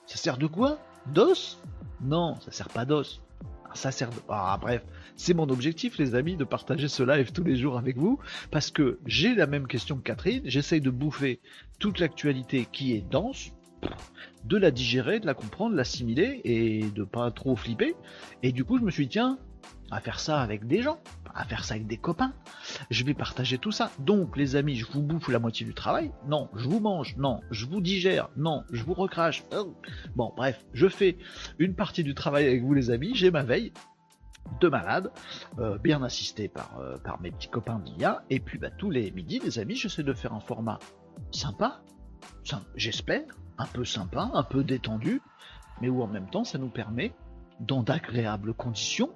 Ça 0.07 0.16
sert 0.16 0.38
de 0.38 0.47
quoi? 0.47 0.79
D'os? 1.07 1.59
Non, 2.01 2.38
ça 2.40 2.53
sert 2.53 2.69
pas 2.69 2.85
d'os. 2.85 3.23
Un 3.71 3.75
sacerdoce. 3.75 4.23
Ah 4.29 4.59
bref, 4.61 4.85
c'est 5.16 5.35
mon 5.35 5.48
objectif, 5.48 5.98
les 5.98 6.14
amis, 6.14 6.37
de 6.37 6.44
partager 6.44 6.88
ce 6.88 7.02
live 7.02 7.33
tous 7.33 7.44
les 7.44 7.57
jours 7.57 7.79
avec 7.79 7.96
vous, 7.96 8.18
parce 8.50 8.70
que 8.70 8.98
j'ai 9.07 9.35
la 9.35 9.46
même 9.46 9.66
question 9.66 9.96
que 9.96 10.02
Catherine, 10.02 10.42
j'essaye 10.44 10.81
de 10.81 10.90
bouffer 10.90 11.40
toute 11.79 11.98
l'actualité 11.98 12.66
qui 12.70 12.94
est 12.94 13.05
dense, 13.11 13.52
de 14.44 14.57
la 14.57 14.70
digérer, 14.70 15.20
de 15.20 15.26
la 15.26 15.35
comprendre, 15.35 15.72
de 15.72 15.76
l'assimiler 15.76 16.40
et 16.44 16.85
de 16.90 17.05
pas 17.05 17.31
trop 17.31 17.57
flipper. 17.57 17.94
Et 18.42 18.52
du 18.52 18.64
coup, 18.64 18.79
je 18.79 18.85
me 18.85 18.90
suis 18.90 19.07
dit, 19.07 19.12
tiens, 19.12 19.38
à 19.90 20.00
faire 20.00 20.20
ça 20.20 20.40
avec 20.40 20.66
des 20.66 20.83
gens, 20.83 20.98
à 21.35 21.44
faire 21.44 21.64
ça 21.64 21.74
avec 21.74 21.87
des 21.87 21.96
copains. 21.96 22.33
Je 22.90 23.05
vais 23.05 23.14
partager 23.14 23.59
tout 23.59 23.72
ça. 23.72 23.90
Donc, 23.98 24.37
les 24.37 24.57
amis, 24.57 24.76
je 24.76 24.87
vous 24.87 25.02
bouffe 25.02 25.29
la 25.29 25.38
moitié 25.38 25.66
du 25.66 25.74
travail. 25.74 26.11
Non, 26.26 26.48
je 26.57 26.68
vous 26.68 26.81
mange. 26.81 27.16
Non, 27.16 27.40
je 27.50 27.66
vous 27.66 27.81
digère. 27.81 28.31
Non, 28.37 28.64
je 28.72 28.83
vous 28.83 28.94
recrache. 28.94 29.44
Bon, 30.14 30.33
bref, 30.37 30.64
je 30.72 30.88
fais 30.88 31.16
une 31.59 31.74
partie 31.74 32.05
du 32.05 32.14
travail 32.14 32.46
avec 32.46 32.62
vous, 32.62 32.74
les 32.74 32.90
amis. 32.90 33.12
J'ai 33.14 33.31
ma 33.31 33.42
veille 33.42 33.72
de 34.61 34.68
malade, 34.68 35.11
euh, 35.59 35.78
bien 35.78 36.02
assisté 36.02 36.48
par, 36.48 36.78
euh, 36.80 36.96
par 36.98 37.20
mes 37.20 37.30
petits 37.30 37.48
copains 37.48 37.78
d'IA. 37.80 38.22
Et 38.30 38.40
puis 38.40 38.59
bah, 38.59 38.70
tous 38.70 38.90
les 38.90 39.11
midis, 39.11 39.40
les 39.40 39.59
amis, 39.59 39.76
j'essaie 39.76 40.02
de 40.02 40.12
faire 40.12 40.32
un 40.32 40.40
format 40.40 40.78
sympa, 41.30 41.80
j'espère, 42.76 43.24
un 43.59 43.66
peu 43.66 43.85
sympa, 43.85 44.30
un 44.32 44.42
peu 44.42 44.64
détendu, 44.64 45.20
mais 45.80 45.88
où 45.88 46.02
en 46.02 46.06
même 46.06 46.28
temps 46.28 46.44
ça 46.44 46.59
nous 46.59 46.68
permet, 46.68 47.12
dans 47.61 47.82
d'agréables 47.82 48.54
conditions, 48.54 49.11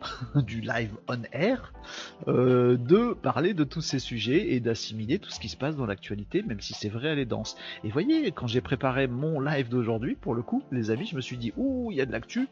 du 0.34 0.60
live 0.60 0.96
on 1.08 1.22
air, 1.32 1.72
euh, 2.28 2.76
de 2.76 3.14
parler 3.14 3.54
de 3.54 3.64
tous 3.64 3.80
ces 3.80 3.98
sujets 3.98 4.52
et 4.52 4.60
d'assimiler 4.60 5.18
tout 5.18 5.30
ce 5.30 5.40
qui 5.40 5.48
se 5.48 5.56
passe 5.56 5.76
dans 5.76 5.86
l'actualité, 5.86 6.42
même 6.42 6.60
si 6.60 6.74
c'est 6.74 6.88
vrai, 6.88 7.08
elle 7.08 7.18
est 7.18 7.26
dense. 7.26 7.56
Et 7.84 7.90
voyez, 7.90 8.30
quand 8.32 8.46
j'ai 8.46 8.60
préparé 8.60 9.06
mon 9.06 9.40
live 9.40 9.68
d'aujourd'hui, 9.68 10.14
pour 10.14 10.34
le 10.34 10.42
coup, 10.42 10.62
les 10.70 10.90
amis, 10.90 11.06
je 11.06 11.16
me 11.16 11.20
suis 11.20 11.36
dit, 11.36 11.52
ouh, 11.56 11.90
il 11.90 11.96
y 11.96 12.00
a 12.00 12.06
de 12.06 12.12
l'actu. 12.12 12.48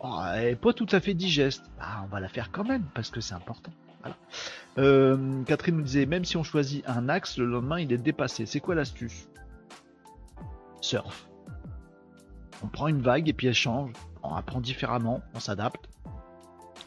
Oh, 0.00 0.20
elle 0.34 0.48
est 0.48 0.56
pas 0.56 0.72
tout 0.72 0.86
à 0.92 1.00
fait 1.00 1.14
digeste. 1.14 1.64
Bah, 1.78 2.02
on 2.04 2.06
va 2.06 2.20
la 2.20 2.28
faire 2.28 2.52
quand 2.52 2.64
même 2.64 2.84
parce 2.94 3.10
que 3.10 3.20
c'est 3.20 3.34
important. 3.34 3.72
Euh, 4.78 5.42
Catherine 5.44 5.76
nous 5.76 5.82
disait 5.82 6.06
même 6.06 6.24
si 6.24 6.36
on 6.36 6.44
choisit 6.44 6.88
un 6.88 7.08
axe, 7.08 7.36
le 7.36 7.46
lendemain 7.46 7.80
il 7.80 7.92
est 7.92 7.98
dépassé. 7.98 8.46
C'est 8.46 8.60
quoi 8.60 8.74
l'astuce? 8.74 9.28
Surf. 10.80 11.28
On 12.62 12.68
prend 12.68 12.88
une 12.88 13.02
vague 13.02 13.28
et 13.28 13.32
puis 13.32 13.48
elle 13.48 13.54
change. 13.54 13.92
On 14.22 14.34
apprend 14.34 14.60
différemment, 14.60 15.22
on 15.34 15.40
s'adapte. 15.40 15.88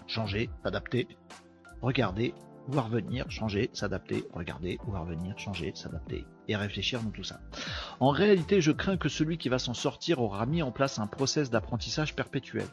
Changer, 0.08 0.50
s'adapter, 0.63 1.08
regarder, 1.82 2.34
voir 2.67 2.89
venir, 2.89 3.30
changer, 3.30 3.69
s'adapter, 3.74 4.26
regarder, 4.34 4.78
voir 4.86 5.06
venir, 5.06 5.38
changer, 5.38 5.71
s'adapter 5.76 6.26
et 6.47 6.56
réfléchir 6.56 7.02
dans 7.02 7.12
tout 7.12 7.24
ça. 7.24 7.39
En 8.00 8.10
réalité, 8.10 8.62
je 8.62 8.71
crains 8.71 8.97
que 8.97 9.10
celui 9.10 9.38
qui 9.38 9.50
va 9.50 9.60
s'en 9.60 9.74
sortir 9.74 10.21
aura 10.21 10.45
mis 10.45 10.62
en 10.62 10.71
place 10.71 11.00
un 11.00 11.08
process 11.08 11.50
d'apprentissage 11.50 12.15
perpétuel. 12.15 12.67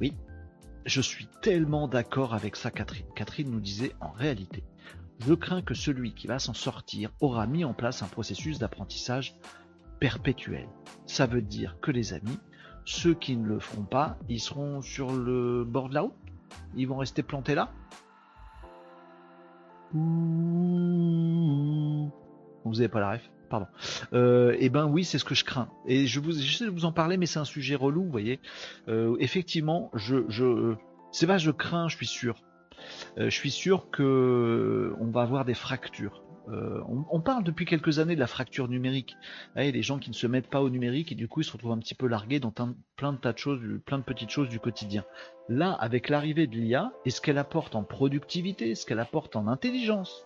Oui, 0.00 0.14
je 0.84 1.00
suis 1.00 1.26
tellement 1.42 1.88
d'accord 1.88 2.34
avec 2.34 2.56
ça, 2.56 2.70
Catherine. 2.70 3.06
Catherine 3.14 3.50
nous 3.50 3.60
disait 3.60 3.94
en 4.00 4.10
réalité, 4.10 4.62
je 5.26 5.32
crains 5.34 5.62
que 5.62 5.74
celui 5.74 6.14
qui 6.14 6.26
va 6.26 6.38
s'en 6.38 6.54
sortir 6.54 7.10
aura 7.20 7.46
mis 7.46 7.64
en 7.64 7.72
place 7.72 8.02
un 8.02 8.08
processus 8.08 8.58
d'apprentissage 8.58 9.36
perpétuel. 10.00 10.68
Ça 11.06 11.26
veut 11.26 11.42
dire 11.42 11.78
que 11.80 11.90
les 11.90 12.12
amis, 12.12 12.38
ceux 12.84 13.14
qui 13.14 13.36
ne 13.36 13.46
le 13.46 13.58
feront 13.58 13.84
pas, 13.84 14.18
ils 14.28 14.40
seront 14.40 14.82
sur 14.82 15.12
le 15.12 15.64
bord 15.64 15.88
de 15.88 15.94
la 15.94 16.02
route? 16.02 16.14
Ils 16.76 16.86
vont 16.86 16.98
rester 16.98 17.22
plantés 17.22 17.54
là? 17.54 17.72
N'avez 22.72 22.88
pas 22.88 23.00
la 23.00 23.12
ref 23.12 23.30
Pardon. 23.48 23.66
Euh, 24.12 24.56
eh 24.58 24.68
ben 24.68 24.86
oui, 24.86 25.04
c'est 25.04 25.18
ce 25.18 25.24
que 25.24 25.34
je 25.34 25.44
crains. 25.44 25.68
Et 25.86 26.06
je 26.06 26.20
vous, 26.20 26.32
j'essaie 26.32 26.64
de 26.64 26.70
vous 26.70 26.84
en 26.84 26.92
parler, 26.92 27.16
mais 27.16 27.26
c'est 27.26 27.38
un 27.38 27.44
sujet 27.44 27.74
relou, 27.74 28.04
vous 28.04 28.10
voyez. 28.10 28.40
Euh, 28.88 29.16
effectivement, 29.20 29.90
je, 29.94 30.74
c'est 31.12 31.26
pas 31.26 31.38
je 31.38 31.50
crains, 31.50 31.88
je 31.88 31.96
suis 31.96 32.06
sûr. 32.06 32.36
je 33.16 33.30
suis 33.30 33.50
sûr 33.50 33.90
que 33.90 34.94
on 35.00 35.10
va 35.10 35.22
avoir 35.22 35.44
des 35.44 35.54
fractures. 35.54 36.22
on, 36.48 37.20
parle 37.20 37.44
depuis 37.44 37.66
quelques 37.66 37.98
années 37.98 38.14
de 38.14 38.20
la 38.20 38.26
fracture 38.26 38.68
numérique. 38.68 39.16
les 39.56 39.82
gens 39.82 39.98
qui 39.98 40.10
ne 40.10 40.14
se 40.14 40.26
mettent 40.26 40.50
pas 40.50 40.60
au 40.60 40.70
numérique 40.70 41.12
et 41.12 41.14
du 41.14 41.28
coup 41.28 41.40
ils 41.40 41.44
se 41.44 41.52
retrouvent 41.52 41.72
un 41.72 41.78
petit 41.78 41.94
peu 41.94 42.06
largués 42.06 42.40
dans 42.40 42.52
plein 42.96 43.12
de 43.12 43.18
tas 43.18 43.32
de 43.32 43.38
choses, 43.38 43.60
plein 43.84 43.98
de 43.98 44.04
petites 44.04 44.30
choses 44.30 44.48
du 44.48 44.60
quotidien. 44.60 45.04
Là, 45.48 45.72
avec 45.72 46.08
l'arrivée 46.08 46.46
de 46.46 46.56
l'IA 46.56 46.92
et 47.04 47.10
ce 47.10 47.20
qu'elle 47.20 47.38
apporte 47.38 47.76
en 47.76 47.84
productivité, 47.84 48.74
ce 48.74 48.84
qu'elle 48.84 49.00
apporte 49.00 49.36
en 49.36 49.46
intelligence, 49.46 50.25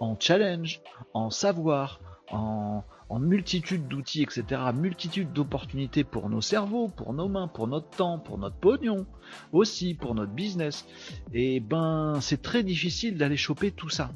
en 0.00 0.16
challenge, 0.18 0.80
en 1.14 1.30
savoir, 1.30 2.00
en, 2.30 2.84
multitude 3.20 3.88
d'outils, 3.88 4.22
etc., 4.22 4.44
multitude 4.74 5.32
d'opportunités 5.32 6.04
pour 6.04 6.28
nos 6.28 6.40
cerveaux, 6.40 6.88
pour 6.88 7.14
nos 7.14 7.28
mains, 7.28 7.48
pour 7.48 7.66
notre 7.66 7.88
temps, 7.88 8.18
pour 8.18 8.38
notre 8.38 8.56
pognon, 8.56 9.06
aussi 9.52 9.94
pour 9.94 10.14
notre 10.14 10.32
business, 10.32 10.86
et 11.32 11.56
eh 11.56 11.60
ben 11.60 12.18
c'est 12.20 12.42
très 12.42 12.62
difficile 12.62 13.16
d'aller 13.16 13.36
choper 13.36 13.72
tout 13.72 13.88
ça. 13.88 14.12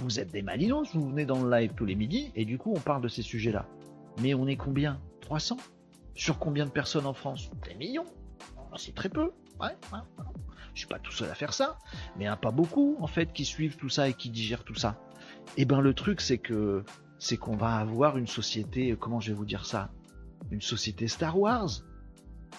Vous 0.00 0.20
êtes 0.20 0.30
des 0.30 0.42
malinos, 0.42 0.94
vous 0.94 1.08
venez 1.08 1.24
dans 1.24 1.42
le 1.42 1.50
live 1.50 1.72
tous 1.76 1.86
les 1.86 1.94
midis, 1.94 2.30
et 2.36 2.44
du 2.44 2.58
coup 2.58 2.72
on 2.76 2.80
parle 2.80 3.02
de 3.02 3.08
ces 3.08 3.22
sujets-là. 3.22 3.66
Mais 4.20 4.34
on 4.34 4.46
est 4.46 4.56
combien? 4.56 5.00
300 5.22 5.56
Sur 6.14 6.38
combien 6.38 6.66
de 6.66 6.70
personnes 6.70 7.06
en 7.06 7.14
France? 7.14 7.50
Des 7.66 7.74
millions? 7.74 8.06
C'est 8.76 8.94
très 8.94 9.08
peu. 9.08 9.32
Je 10.74 10.80
suis 10.80 10.88
pas 10.88 10.98
tout 10.98 11.12
seul 11.12 11.30
à 11.30 11.34
faire 11.34 11.52
ça, 11.52 11.78
mais 12.16 12.24
il 12.24 12.26
n'y 12.26 12.32
a 12.32 12.36
pas 12.36 12.50
beaucoup 12.50 12.96
en 13.00 13.06
fait 13.06 13.32
qui 13.32 13.44
suivent 13.44 13.76
tout 13.76 13.88
ça 13.88 14.08
et 14.08 14.14
qui 14.14 14.30
digèrent 14.30 14.64
tout 14.64 14.74
ça. 14.74 14.98
Et 15.56 15.62
eh 15.62 15.64
ben 15.64 15.80
le 15.80 15.94
truc 15.94 16.20
c'est 16.20 16.38
que 16.38 16.84
c'est 17.18 17.36
qu'on 17.36 17.56
va 17.56 17.76
avoir 17.76 18.18
une 18.18 18.26
société, 18.26 18.96
comment 18.98 19.20
je 19.20 19.28
vais 19.32 19.36
vous 19.36 19.44
dire 19.44 19.66
ça? 19.66 19.90
Une 20.50 20.60
société 20.60 21.08
Star 21.08 21.38
Wars 21.38 21.70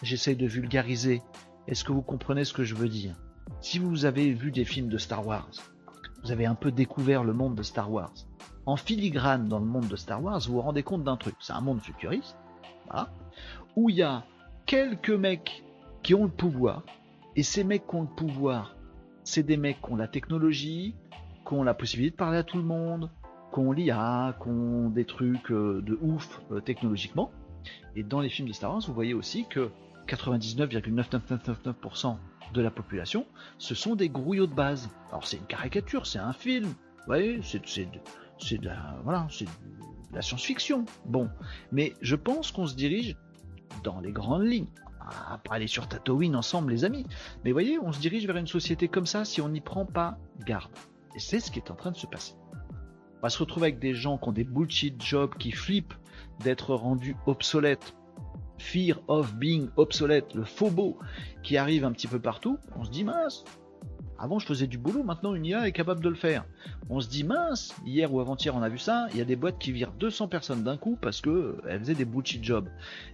J'essaye 0.02 0.36
de 0.36 0.46
vulgariser. 0.46 1.22
Est-ce 1.68 1.84
que 1.84 1.92
vous 1.92 2.02
comprenez 2.02 2.44
ce 2.44 2.54
que 2.54 2.64
je 2.64 2.76
veux 2.76 2.90
dire? 2.90 3.16
Si 3.62 3.80
vous 3.80 4.06
avez 4.06 4.32
vu 4.34 4.52
des 4.52 4.66
films 4.66 4.90
de 4.90 4.98
Star 4.98 5.26
Wars, 5.26 5.50
vous 6.24 6.32
avez 6.32 6.46
un 6.46 6.56
peu 6.56 6.72
découvert 6.72 7.24
le 7.24 7.34
monde 7.34 7.56
de 7.56 7.64
Star 7.64 7.92
Wars. 7.92 8.14
En 8.66 8.76
filigrane 8.76 9.48
dans 9.48 9.60
le 9.60 9.66
monde 9.66 9.88
de 9.88 9.96
Star 9.96 10.22
Wars, 10.22 10.40
vous 10.48 10.56
vous 10.56 10.62
rendez 10.62 10.84
compte 10.84 11.04
d'un 11.04 11.18
truc. 11.18 11.36
C'est 11.40 11.54
un 11.54 11.62
monde 11.62 11.82
futuriste, 11.82 12.36
où 13.76 13.90
il 13.90 13.98
y 13.98 14.04
a 14.04 14.26
quelques 14.66 15.12
mecs 15.12 15.64
qui 16.04 16.14
ont 16.14 16.26
le 16.26 16.32
pouvoir, 16.32 16.84
et 17.36 17.44
ces 17.44 17.64
mecs 17.64 17.88
qui 17.88 17.96
ont 17.96 18.04
le 18.04 18.08
pouvoir, 18.08 18.76
c'est 19.24 19.44
des 19.44 19.58
mecs 19.58 19.82
qui 19.82 19.92
ont 19.92 19.96
la 19.96 20.08
technologie, 20.08 20.96
qui 21.48 21.54
ont 21.54 21.64
la 21.64 21.74
possibilité 21.74 22.12
de 22.12 22.18
parler 22.18 22.38
à 22.38 22.44
tout 22.44 22.58
le 22.58 22.64
monde, 22.64 23.10
qu'on 23.52 23.72
l'IA, 23.72 24.36
qu'on 24.40 24.90
des 24.90 25.06
trucs 25.06 25.52
euh, 25.52 25.82
de 25.82 25.98
ouf 26.02 26.42
euh, 26.52 26.62
technologiquement. 26.62 27.32
Et 27.96 28.04
dans 28.04 28.20
les 28.20 28.30
films 28.30 28.48
de 28.48 28.54
Star 28.54 28.72
Wars, 28.72 28.82
vous 28.86 28.94
voyez 28.94 29.14
aussi 29.14 29.46
que 29.48 29.72
99,9999% 30.08 32.18
de 32.54 32.62
la 32.62 32.70
population, 32.70 33.26
ce 33.58 33.76
sont 33.76 33.96
des 33.96 34.10
grouillots 34.10 34.48
de 34.48 34.54
base. 34.54 34.90
Alors 35.10 35.26
c'est 35.26 35.38
une 35.38 35.46
caricature, 35.46 36.06
c'est 36.06 36.20
un 36.20 36.34
film, 36.34 36.66
vous 36.66 37.06
voyez, 37.08 37.40
c'est 37.42 37.60
de, 37.60 38.58
de 38.58 38.66
la, 38.66 38.98
voilà, 39.04 39.28
c'est 39.30 39.48
la 40.14 40.22
science-fiction. 40.22 40.86
Bon, 41.06 41.30
mais 41.72 41.94
je 42.02 42.16
pense 42.16 42.52
qu'on 42.52 42.68
se 42.68 42.76
dirige 42.76 43.18
dans 43.84 44.00
les 44.00 44.12
grandes 44.12 44.46
lignes. 44.46 44.68
Pas 45.44 45.56
aller 45.56 45.68
sur 45.68 45.88
Tatooine 45.88 46.36
ensemble, 46.36 46.72
les 46.72 46.86
amis. 46.86 47.06
Mais 47.44 47.52
voyez, 47.52 47.80
on 47.80 47.92
se 47.92 48.00
dirige 48.00 48.26
vers 48.26 48.38
une 48.38 48.48
société 48.48 48.88
comme 48.88 49.06
ça 49.06 49.26
si 49.26 49.42
on 49.42 49.50
n'y 49.50 49.62
prend 49.62 49.86
pas 49.86 50.18
garde. 50.46 50.72
Et 51.16 51.20
c'est 51.20 51.40
ce 51.40 51.52
qui 51.52 51.60
est 51.60 51.72
en 51.72 51.76
train 51.76 51.92
de 51.92 51.98
se 51.98 52.08
passer 52.08 52.36
va 53.26 53.30
se 53.30 53.40
retrouver 53.40 53.70
avec 53.70 53.80
des 53.80 53.96
gens 53.96 54.20
qui 54.20 54.30
ont 54.30 54.32
des 54.32 54.44
bullshit 54.44 55.02
jobs, 55.04 55.34
qui 55.40 55.52
flippent 55.52 55.96
d'être 56.44 56.76
rendus 56.76 57.16
obsolètes. 57.26 57.96
Fear 58.60 59.02
of 59.08 59.34
being 59.34 59.70
obsolete, 59.78 60.36
le 60.36 60.46
faux 60.46 60.70
beau 60.70 61.00
qui 61.42 61.58
arrive 61.58 61.86
un 61.86 61.92
petit 61.92 62.06
peu 62.06 62.20
partout. 62.20 62.60
On 62.78 62.86
se 62.86 62.92
dit 62.92 63.04
mince, 63.04 63.44
avant 64.18 64.40
je 64.40 64.46
faisais 64.46 64.68
du 64.68 64.78
boulot, 64.78 65.04
maintenant 65.04 65.36
une 65.36 65.46
IA 65.46 65.68
est 65.68 65.72
capable 65.72 66.02
de 66.02 66.10
le 66.10 66.16
faire. 66.16 66.46
On 66.90 67.00
se 67.00 67.10
dit 67.10 67.24
mince, 67.24 67.76
hier 67.86 68.14
ou 68.14 68.20
avant-hier 68.20 68.56
on 68.56 68.62
a 68.62 68.70
vu 68.70 68.78
ça, 68.78 69.08
il 69.12 69.18
y 69.18 69.22
a 69.22 69.26
des 69.26 69.36
boîtes 69.36 69.58
qui 69.60 69.72
virent 69.72 69.92
200 69.94 70.28
personnes 70.28 70.64
d'un 70.64 70.78
coup 70.78 70.98
parce 71.02 71.22
que 71.22 71.30
euh, 71.30 71.62
elles 71.68 71.80
faisaient 71.80 71.96
des 71.96 72.06
bullshit 72.06 72.44
jobs. 72.44 72.70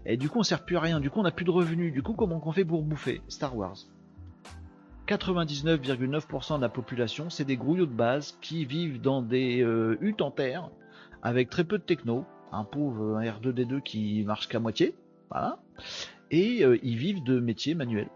Et 0.05 0.17
du 0.17 0.29
coup 0.29 0.39
on 0.39 0.43
sert 0.43 0.63
plus 0.63 0.77
à 0.77 0.79
rien, 0.79 0.99
du 0.99 1.09
coup 1.09 1.19
on 1.19 1.23
n'a 1.23 1.31
plus 1.31 1.45
de 1.45 1.51
revenus, 1.51 1.93
du 1.93 2.03
coup 2.03 2.13
comment 2.13 2.41
on 2.43 2.51
fait 2.51 2.65
pour 2.65 2.83
bouffer? 2.83 3.21
Star 3.27 3.55
Wars. 3.55 3.77
99,9% 5.07 6.57
de 6.57 6.61
la 6.61 6.69
population, 6.69 7.29
c'est 7.29 7.43
des 7.43 7.57
grouillots 7.57 7.85
de 7.85 7.93
base 7.93 8.37
qui 8.41 8.65
vivent 8.65 9.01
dans 9.01 9.21
des 9.21 9.61
euh, 9.61 9.97
huttes 9.99 10.21
en 10.21 10.31
terre 10.31 10.69
avec 11.21 11.49
très 11.49 11.63
peu 11.63 11.77
de 11.77 11.83
techno, 11.83 12.25
un 12.51 12.63
pauvre 12.63 13.21
R2D2 13.21 13.81
qui 13.81 14.23
marche 14.23 14.47
qu'à 14.47 14.59
moitié, 14.59 14.95
voilà, 15.29 15.59
et 16.31 16.63
euh, 16.63 16.79
ils 16.81 16.97
vivent 16.97 17.23
de 17.23 17.39
métiers 17.39 17.75
manuels. 17.75 18.09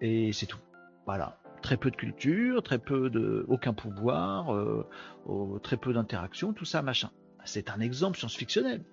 Et 0.00 0.32
c'est 0.32 0.46
tout. 0.46 0.58
Voilà. 1.06 1.38
Très 1.64 1.78
peu 1.78 1.90
de 1.90 1.96
culture, 1.96 2.62
très 2.62 2.78
peu 2.78 3.08
de. 3.08 3.46
aucun 3.48 3.72
pouvoir, 3.72 4.54
euh, 4.54 4.86
très 5.62 5.78
peu 5.78 5.94
d'interaction, 5.94 6.52
tout 6.52 6.66
ça, 6.66 6.82
machin. 6.82 7.10
C'est 7.46 7.70
un 7.70 7.80
exemple 7.80 8.18
science-fictionnel. 8.18 8.84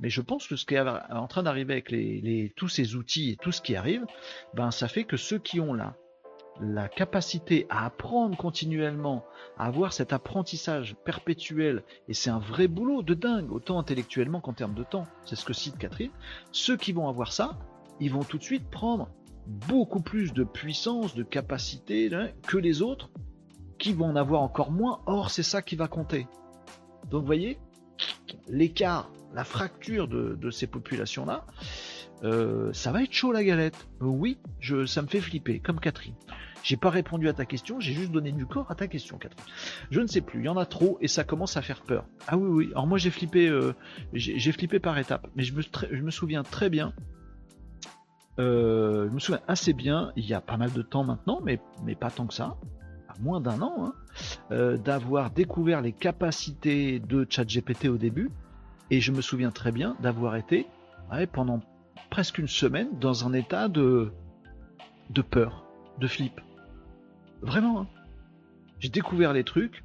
Mais 0.00 0.10
je 0.10 0.20
pense 0.20 0.46
que 0.46 0.54
ce 0.54 0.66
qui 0.66 0.74
est 0.74 0.80
en 0.80 1.26
train 1.26 1.42
d'arriver 1.42 1.72
avec 1.72 2.54
tous 2.54 2.68
ces 2.68 2.96
outils 2.96 3.30
et 3.30 3.36
tout 3.36 3.50
ce 3.50 3.62
qui 3.62 3.76
arrive, 3.76 4.04
ben 4.52 4.70
ça 4.70 4.88
fait 4.88 5.04
que 5.04 5.16
ceux 5.16 5.38
qui 5.38 5.58
ont 5.58 5.72
la 5.72 6.88
capacité 6.88 7.66
à 7.70 7.86
apprendre 7.86 8.36
continuellement, 8.36 9.24
à 9.56 9.64
avoir 9.64 9.94
cet 9.94 10.12
apprentissage 10.12 10.96
perpétuel, 11.06 11.82
et 12.08 12.14
c'est 12.14 12.28
un 12.28 12.40
vrai 12.40 12.68
boulot 12.68 13.02
de 13.02 13.14
dingue, 13.14 13.50
autant 13.52 13.78
intellectuellement 13.78 14.42
qu'en 14.42 14.52
termes 14.52 14.74
de 14.74 14.84
temps, 14.84 15.06
c'est 15.24 15.36
ce 15.36 15.46
que 15.46 15.54
cite 15.54 15.78
Catherine, 15.78 16.12
ceux 16.52 16.76
qui 16.76 16.92
vont 16.92 17.08
avoir 17.08 17.32
ça, 17.32 17.58
ils 18.00 18.12
vont 18.12 18.22
tout 18.22 18.36
de 18.36 18.42
suite 18.42 18.68
prendre 18.68 19.08
beaucoup 19.48 20.00
plus 20.00 20.32
de 20.32 20.44
puissance, 20.44 21.14
de 21.14 21.22
capacité 21.22 22.14
hein, 22.14 22.28
que 22.46 22.58
les 22.58 22.82
autres, 22.82 23.10
qui 23.78 23.92
vont 23.92 24.06
en 24.06 24.16
avoir 24.16 24.42
encore 24.42 24.70
moins, 24.70 25.00
or 25.06 25.30
c'est 25.30 25.42
ça 25.42 25.62
qui 25.62 25.74
va 25.74 25.88
compter. 25.88 26.26
Donc 27.10 27.22
vous 27.22 27.26
voyez, 27.26 27.58
l'écart, 28.48 29.10
la 29.34 29.44
fracture 29.44 30.08
de, 30.08 30.50
ces 30.50 30.66
populations-là, 30.66 31.46
euh, 32.24 32.72
ça 32.72 32.92
va 32.92 33.02
être 33.02 33.12
chaud 33.12 33.32
la 33.32 33.44
galette. 33.44 33.88
oui, 34.00 34.38
ça 34.86 35.02
me 35.02 35.06
fait 35.06 35.20
flipper, 35.20 35.60
comme 35.60 35.80
Catherine. 35.80 36.14
J'ai 36.64 36.76
pas 36.76 36.90
répondu 36.90 37.28
à 37.28 37.32
ta 37.32 37.46
question, 37.46 37.78
j'ai 37.78 37.92
juste 37.92 38.10
donné 38.10 38.32
du 38.32 38.44
corps 38.44 38.70
à 38.70 38.74
ta 38.74 38.88
question, 38.88 39.16
Catherine. 39.16 39.44
Je 39.90 40.00
ne 40.00 40.08
sais 40.08 40.20
plus, 40.20 40.40
il 40.40 40.46
y 40.46 40.48
en 40.48 40.56
a 40.56 40.66
trop 40.66 40.98
et 41.00 41.08
ça 41.08 41.24
commence 41.24 41.56
à 41.56 41.62
faire 41.62 41.82
peur. 41.82 42.04
Ah 42.26 42.36
oui, 42.36 42.48
oui. 42.48 42.68
Alors 42.72 42.88
moi 42.88 42.98
j'ai 42.98 43.10
flippé, 43.10 43.48
euh, 43.48 43.74
j'ai 44.12 44.52
flippé 44.52 44.80
par 44.80 44.98
étapes, 44.98 45.28
mais 45.36 45.44
je 45.44 45.54
me 45.54 46.10
souviens 46.10 46.42
très 46.42 46.68
bien. 46.68 46.92
Euh, 48.38 49.08
je 49.08 49.14
me 49.14 49.18
souviens 49.18 49.40
assez 49.48 49.72
bien, 49.72 50.12
il 50.16 50.24
y 50.24 50.34
a 50.34 50.40
pas 50.40 50.56
mal 50.56 50.72
de 50.72 50.82
temps 50.82 51.04
maintenant, 51.04 51.40
mais, 51.44 51.60
pas 51.96 52.10
tant 52.10 52.26
que 52.26 52.34
ça, 52.34 52.56
moins 53.20 53.40
d'un 53.40 53.60
an, 53.62 53.74
hein, 53.80 53.94
euh, 54.52 54.76
d'avoir 54.76 55.30
découvert 55.30 55.80
les 55.80 55.92
capacités 55.92 57.00
de 57.00 57.26
ChatGPT 57.28 57.88
au 57.88 57.96
début, 57.96 58.30
et 58.90 59.00
je 59.00 59.10
me 59.12 59.20
souviens 59.20 59.50
très 59.50 59.72
bien 59.72 59.96
d'avoir 60.00 60.36
été 60.36 60.66
pendant 61.32 61.60
presque 62.10 62.38
une 62.38 62.48
semaine 62.48 62.88
dans 63.00 63.26
un 63.26 63.32
état 63.32 63.68
de, 63.68 64.12
de 65.10 65.22
peur, 65.22 65.64
de 65.98 66.06
flip. 66.06 66.40
Vraiment. 67.42 67.80
Hein. 67.80 67.86
J'ai 68.78 68.88
découvert 68.88 69.32
les 69.32 69.44
trucs. 69.44 69.84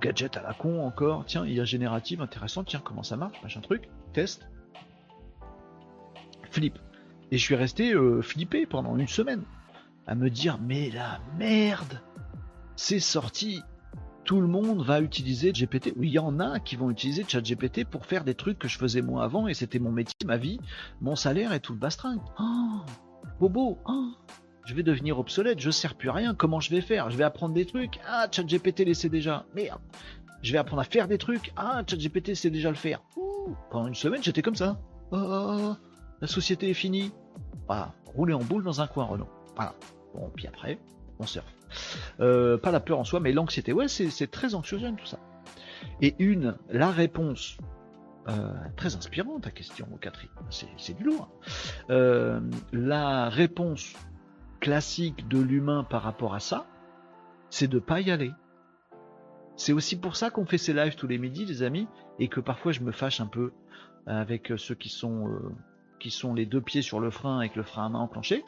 Gadget 0.00 0.36
à 0.36 0.42
la 0.42 0.54
con 0.54 0.84
encore. 0.84 1.24
Tiens, 1.26 1.46
IA 1.46 1.64
générative, 1.64 2.20
intéressant. 2.20 2.64
Tiens, 2.64 2.80
comment 2.82 3.02
ça 3.02 3.16
marche 3.16 3.40
Machin 3.42 3.60
truc. 3.60 3.88
Test. 4.12 4.48
Flip. 6.50 6.78
Et 7.30 7.38
je 7.38 7.42
suis 7.42 7.54
resté 7.54 7.92
euh, 7.92 8.22
flippé 8.22 8.66
pendant 8.66 8.96
une 8.96 9.08
semaine. 9.08 9.42
À 10.06 10.14
me 10.14 10.28
dire, 10.28 10.58
mais 10.60 10.90
la 10.90 11.20
merde 11.38 12.00
C'est 12.76 13.00
sorti 13.00 13.62
tout 14.24 14.40
le 14.40 14.46
monde 14.46 14.82
va 14.82 15.00
utiliser 15.00 15.52
GPT. 15.52 15.92
Oui, 15.96 16.08
il 16.08 16.14
y 16.14 16.18
en 16.18 16.40
a 16.40 16.58
qui 16.58 16.76
vont 16.76 16.90
utiliser 16.90 17.24
ChatGPT 17.28 17.84
pour 17.84 18.06
faire 18.06 18.24
des 18.24 18.34
trucs 18.34 18.58
que 18.58 18.68
je 18.68 18.78
faisais 18.78 19.02
moi 19.02 19.22
avant 19.22 19.48
et 19.48 19.54
c'était 19.54 19.78
mon 19.78 19.92
métier, 19.92 20.14
ma 20.24 20.38
vie, 20.38 20.58
mon 21.00 21.14
salaire 21.14 21.52
et 21.52 21.60
tout 21.60 21.74
le 21.74 21.78
bastring. 21.78 22.18
Oh, 22.40 22.80
bobo, 23.38 23.78
oh, 23.86 24.12
je 24.64 24.74
vais 24.74 24.82
devenir 24.82 25.18
obsolète, 25.18 25.60
je 25.60 25.70
sers 25.70 25.94
plus 25.94 26.08
rien, 26.08 26.34
comment 26.34 26.60
je 26.60 26.70
vais 26.70 26.80
faire? 26.80 27.10
Je 27.10 27.16
vais 27.16 27.24
apprendre 27.24 27.54
des 27.54 27.66
trucs, 27.66 28.00
ah, 28.08 28.26
ChatGPT 28.30 28.86
le 28.86 28.94
sait 28.94 29.10
déjà, 29.10 29.44
merde. 29.54 29.80
Je 30.42 30.52
vais 30.52 30.58
apprendre 30.58 30.80
à 30.80 30.84
faire 30.84 31.06
des 31.06 31.18
trucs, 31.18 31.52
ah, 31.56 31.82
ChatGPT 31.86 32.34
sait 32.34 32.50
déjà 32.50 32.70
le 32.70 32.76
faire. 32.76 33.02
pendant 33.70 33.88
une 33.88 33.94
semaine, 33.94 34.22
j'étais 34.22 34.42
comme 34.42 34.56
ça. 34.56 34.80
Oh, 35.12 35.74
la 36.24 36.28
société 36.28 36.70
est 36.70 36.74
finie. 36.74 37.12
Voilà, 37.66 37.92
rouler 38.06 38.32
en 38.32 38.42
boule 38.42 38.64
dans 38.64 38.80
un 38.80 38.86
coin, 38.86 39.04
Renault. 39.04 39.28
Voilà. 39.56 39.74
Bon, 40.14 40.30
puis 40.34 40.46
après, 40.46 40.78
on 41.18 41.26
surfe. 41.26 41.54
Euh, 42.18 42.56
pas 42.56 42.70
la 42.70 42.80
peur 42.80 42.98
en 42.98 43.04
soi, 43.04 43.20
mais 43.20 43.30
l'anxiété. 43.30 43.74
Ouais, 43.74 43.88
c'est 43.88 44.30
très 44.30 44.54
anxiogène 44.54 44.96
tout 44.96 45.04
ça. 45.04 45.18
Et 46.00 46.14
une, 46.18 46.56
la 46.70 46.90
réponse 46.90 47.58
euh, 48.28 48.54
très 48.76 48.96
inspirante 48.96 49.42
ta 49.42 49.50
question, 49.50 49.86
Catherine. 50.00 50.30
C'est 50.48 50.96
du 50.96 51.04
lourd. 51.04 51.28
Hein. 51.28 51.46
Euh, 51.90 52.40
la 52.72 53.28
réponse 53.28 53.92
classique 54.60 55.28
de 55.28 55.38
l'humain 55.38 55.84
par 55.84 56.00
rapport 56.00 56.34
à 56.34 56.40
ça, 56.40 56.64
c'est 57.50 57.68
de 57.68 57.78
pas 57.78 58.00
y 58.00 58.10
aller. 58.10 58.32
C'est 59.56 59.74
aussi 59.74 60.00
pour 60.00 60.16
ça 60.16 60.30
qu'on 60.30 60.46
fait 60.46 60.56
ces 60.56 60.72
lives 60.72 60.94
tous 60.94 61.06
les 61.06 61.18
midis, 61.18 61.44
les 61.44 61.62
amis, 61.62 61.86
et 62.18 62.28
que 62.28 62.40
parfois 62.40 62.72
je 62.72 62.80
me 62.80 62.92
fâche 62.92 63.20
un 63.20 63.26
peu 63.26 63.52
avec 64.06 64.54
ceux 64.56 64.74
qui 64.74 64.88
sont 64.88 65.28
qui 66.04 66.10
sont 66.10 66.34
les 66.34 66.44
deux 66.44 66.60
pieds 66.60 66.82
sur 66.82 67.00
le 67.00 67.10
frein 67.10 67.38
avec 67.38 67.56
le 67.56 67.62
frein 67.62 67.86
à 67.86 67.88
main 67.88 68.00
enclenché, 68.00 68.44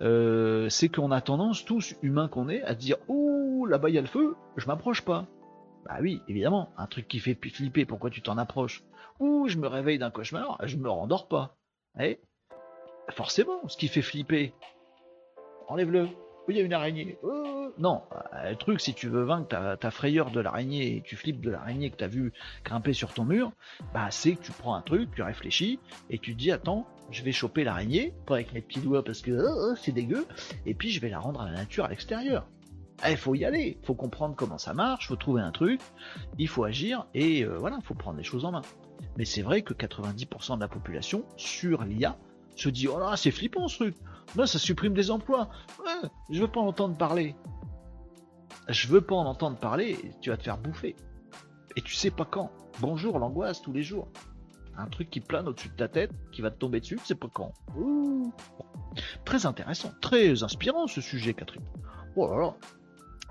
euh, 0.00 0.70
c'est 0.70 0.88
qu'on 0.88 1.10
a 1.10 1.20
tendance, 1.20 1.66
tous 1.66 1.94
humains 2.00 2.28
qu'on 2.28 2.48
est, 2.48 2.62
à 2.62 2.74
dire 2.74 2.96
Ouh, 3.08 3.66
là-bas 3.66 3.90
il 3.90 3.94
y 3.94 3.98
a 3.98 4.00
le 4.00 4.06
feu, 4.06 4.36
je 4.56 4.66
m'approche 4.66 5.02
pas. 5.02 5.26
Bah 5.84 5.98
oui, 6.00 6.22
évidemment, 6.28 6.72
un 6.78 6.86
truc 6.86 7.06
qui 7.06 7.18
fait 7.18 7.34
flipper, 7.34 7.84
pourquoi 7.84 8.08
tu 8.08 8.22
t'en 8.22 8.38
approches? 8.38 8.84
Ouh, 9.20 9.48
je 9.48 9.58
me 9.58 9.66
réveille 9.68 9.98
d'un 9.98 10.10
cauchemar, 10.10 10.56
je 10.62 10.78
me 10.78 10.88
rendors 10.88 11.28
pas. 11.28 11.58
Eh 12.00 12.22
Forcément, 13.10 13.68
ce 13.68 13.76
qui 13.76 13.88
fait 13.88 14.00
flipper, 14.00 14.54
enlève-le. 15.68 16.08
Oui, 16.46 16.54
il 16.54 16.58
y 16.58 16.60
a 16.60 16.64
une 16.64 16.72
araignée. 16.74 17.18
Non, 17.78 18.02
euh, 18.12 18.50
le 18.50 18.56
truc, 18.56 18.80
si 18.80 18.94
tu 18.94 19.08
veux 19.08 19.24
vaincre 19.24 19.76
ta, 19.76 19.90
frayeur 19.90 20.30
de 20.30 20.40
l'araignée 20.40 20.96
et 20.96 21.00
tu 21.00 21.16
flippes 21.16 21.40
de 21.40 21.50
l'araignée 21.50 21.90
que 21.90 21.96
tu 21.96 22.04
as 22.04 22.08
vu 22.08 22.32
grimper 22.64 22.92
sur 22.92 23.12
ton 23.12 23.24
mur, 23.24 23.52
bah 23.92 24.10
c'est 24.10 24.36
que 24.36 24.42
tu 24.42 24.52
prends 24.52 24.74
un 24.74 24.82
truc, 24.82 25.10
tu 25.14 25.22
réfléchis 25.22 25.80
et 26.10 26.18
tu 26.18 26.34
te 26.34 26.38
dis 26.38 26.52
attends, 26.52 26.86
je 27.10 27.22
vais 27.22 27.32
choper 27.32 27.64
l'araignée, 27.64 28.12
pas 28.26 28.34
avec 28.34 28.52
mes 28.52 28.60
petits 28.60 28.80
doigts 28.80 29.02
parce 29.02 29.22
que 29.22 29.32
oh, 29.32 29.70
oh, 29.70 29.74
c'est 29.76 29.92
dégueu, 29.92 30.26
et 30.66 30.74
puis 30.74 30.90
je 30.90 31.00
vais 31.00 31.08
la 31.08 31.18
rendre 31.18 31.40
à 31.40 31.46
la 31.46 31.56
nature 31.56 31.84
à 31.84 31.88
l'extérieur. 31.88 32.46
Il 33.04 33.12
eh, 33.12 33.16
faut 33.16 33.34
y 33.34 33.44
aller, 33.44 33.78
faut 33.82 33.94
comprendre 33.94 34.36
comment 34.36 34.58
ça 34.58 34.72
marche, 34.72 35.08
faut 35.08 35.16
trouver 35.16 35.42
un 35.42 35.50
truc, 35.50 35.80
il 36.38 36.48
faut 36.48 36.64
agir 36.64 37.06
et 37.12 37.44
euh, 37.44 37.56
voilà, 37.58 37.78
il 37.80 37.84
faut 37.84 37.94
prendre 37.94 38.18
les 38.18 38.24
choses 38.24 38.44
en 38.44 38.52
main. 38.52 38.62
Mais 39.16 39.24
c'est 39.24 39.42
vrai 39.42 39.62
que 39.62 39.74
90% 39.74 40.56
de 40.56 40.60
la 40.60 40.68
population 40.68 41.24
sur 41.36 41.82
l'IA 41.84 42.16
se 42.54 42.68
dit 42.68 42.86
oh 42.86 42.98
là 42.98 43.16
c'est 43.16 43.32
flippant 43.32 43.66
ce 43.66 43.76
truc. 43.76 43.96
Non, 44.36 44.46
ça 44.46 44.58
supprime 44.58 44.94
des 44.94 45.10
emplois. 45.10 45.48
Je 46.30 46.40
veux 46.40 46.48
pas 46.48 46.60
en 46.60 46.66
entendre 46.66 46.96
parler. 46.96 47.34
Je 48.68 48.88
veux 48.88 49.00
pas 49.00 49.14
en 49.14 49.26
entendre 49.26 49.58
parler, 49.58 49.98
tu 50.20 50.30
vas 50.30 50.36
te 50.36 50.42
faire 50.42 50.58
bouffer. 50.58 50.96
Et 51.76 51.82
tu 51.82 51.94
sais 51.94 52.10
pas 52.10 52.24
quand. 52.24 52.50
Bonjour, 52.80 53.18
l'angoisse 53.18 53.60
tous 53.60 53.72
les 53.72 53.82
jours. 53.82 54.08
Un 54.76 54.86
truc 54.86 55.10
qui 55.10 55.20
plane 55.20 55.46
au-dessus 55.46 55.68
de 55.68 55.74
ta 55.74 55.88
tête, 55.88 56.10
qui 56.32 56.42
va 56.42 56.50
te 56.50 56.58
tomber 56.58 56.80
dessus, 56.80 56.98
c'est 57.04 57.14
pas 57.14 57.28
quand. 57.32 57.52
Très 59.24 59.46
intéressant, 59.46 59.92
très 60.00 60.42
inspirant 60.42 60.86
ce 60.86 61.00
sujet, 61.00 61.34
Catherine. 61.34 61.64
Oh 62.16 62.28
là 62.28 62.40
là. 62.40 62.54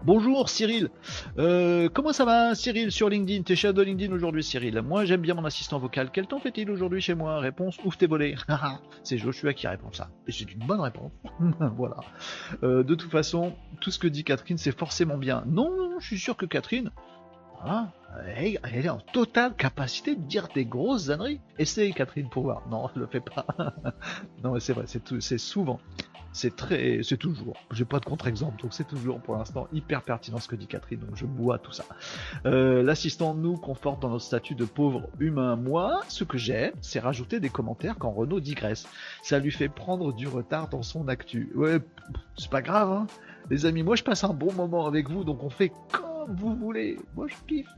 Bonjour 0.05 0.49
Cyril. 0.49 0.89
Euh, 1.37 1.87
comment 1.87 2.11
ça 2.11 2.25
va 2.25 2.55
Cyril 2.55 2.91
sur 2.91 3.07
LinkedIn? 3.07 3.43
T'es 3.43 3.55
chez 3.55 3.71
de 3.71 3.81
LinkedIn 3.81 4.13
aujourd'hui 4.13 4.43
Cyril. 4.43 4.81
Moi 4.81 5.05
j'aime 5.05 5.21
bien 5.21 5.33
mon 5.33 5.45
assistant 5.45 5.79
vocal. 5.79 6.09
Quel 6.11 6.27
temps 6.27 6.39
fait-il 6.39 6.69
aujourd'hui 6.69 6.99
chez 6.99 7.13
moi? 7.13 7.39
Réponse 7.39 7.77
ouf 7.85 7.97
t'es 7.97 8.05
volé. 8.05 8.35
c'est 9.03 9.17
Joshua 9.17 9.53
qui 9.53 9.65
répond 9.65 9.93
ça. 9.93 10.09
Et 10.27 10.33
c'est 10.33 10.51
une 10.51 10.65
bonne 10.65 10.81
réponse. 10.81 11.13
voilà. 11.77 11.95
Euh, 12.63 12.83
de 12.83 12.95
toute 12.95 13.11
façon, 13.11 13.53
tout 13.79 13.91
ce 13.91 13.99
que 13.99 14.07
dit 14.07 14.25
Catherine 14.25 14.57
c'est 14.57 14.77
forcément 14.77 15.15
bien. 15.15 15.45
Non, 15.47 15.71
je 15.99 16.05
suis 16.05 16.19
sûr 16.19 16.35
que 16.35 16.45
Catherine, 16.45 16.91
elle, 18.35 18.85
est 18.85 18.89
en 18.89 18.99
totale 18.99 19.55
capacité 19.55 20.17
de 20.17 20.21
dire 20.21 20.49
des 20.53 20.65
grosses 20.65 21.11
âneries. 21.11 21.39
Essaye 21.59 21.93
Catherine 21.93 22.27
pour 22.29 22.43
voir. 22.43 22.67
Non, 22.69 22.89
je 22.93 22.99
le 22.99 23.07
fais 23.07 23.21
pas. 23.21 23.45
non 24.43 24.59
c'est 24.59 24.73
vrai, 24.73 24.83
c'est 24.85 25.37
souvent 25.37 25.79
c'est 26.33 26.55
très, 26.55 27.01
c'est 27.03 27.17
toujours, 27.17 27.55
j'ai 27.71 27.85
pas 27.85 27.99
de 27.99 28.05
contre-exemple, 28.05 28.61
donc 28.61 28.73
c'est 28.73 28.87
toujours 28.87 29.21
pour 29.21 29.35
l'instant 29.35 29.67
hyper 29.71 30.01
pertinent 30.01 30.39
ce 30.39 30.47
que 30.47 30.55
dit 30.55 30.67
Catherine, 30.67 30.99
donc 30.99 31.15
je 31.15 31.25
bois 31.25 31.59
tout 31.59 31.71
ça. 31.71 31.85
Euh, 32.45 32.83
l'assistant 32.83 33.33
nous 33.35 33.55
conforte 33.55 34.01
dans 34.01 34.09
notre 34.09 34.25
statut 34.25 34.55
de 34.55 34.65
pauvre 34.65 35.07
humain. 35.19 35.55
Moi, 35.55 36.01
ce 36.09 36.23
que 36.23 36.37
j'aime, 36.37 36.73
c'est 36.81 36.99
rajouter 36.99 37.39
des 37.39 37.49
commentaires 37.49 37.95
quand 37.99 38.11
Renault 38.11 38.39
digresse. 38.39 38.87
Ça 39.21 39.39
lui 39.39 39.51
fait 39.51 39.69
prendre 39.69 40.11
du 40.11 40.27
retard 40.27 40.69
dans 40.69 40.83
son 40.83 41.07
actu. 41.07 41.51
Ouais, 41.55 41.79
c'est 42.37 42.49
pas 42.49 42.61
grave, 42.61 42.91
hein. 42.91 43.07
Les 43.49 43.65
amis, 43.65 43.83
moi 43.83 43.95
je 43.95 44.03
passe 44.03 44.23
un 44.23 44.33
bon 44.33 44.51
moment 44.53 44.87
avec 44.87 45.09
vous, 45.09 45.23
donc 45.23 45.43
on 45.43 45.49
fait 45.49 45.71
comme 45.91 46.35
vous 46.35 46.55
voulez. 46.55 46.97
Moi 47.15 47.27
je 47.27 47.35
kiffe. 47.47 47.69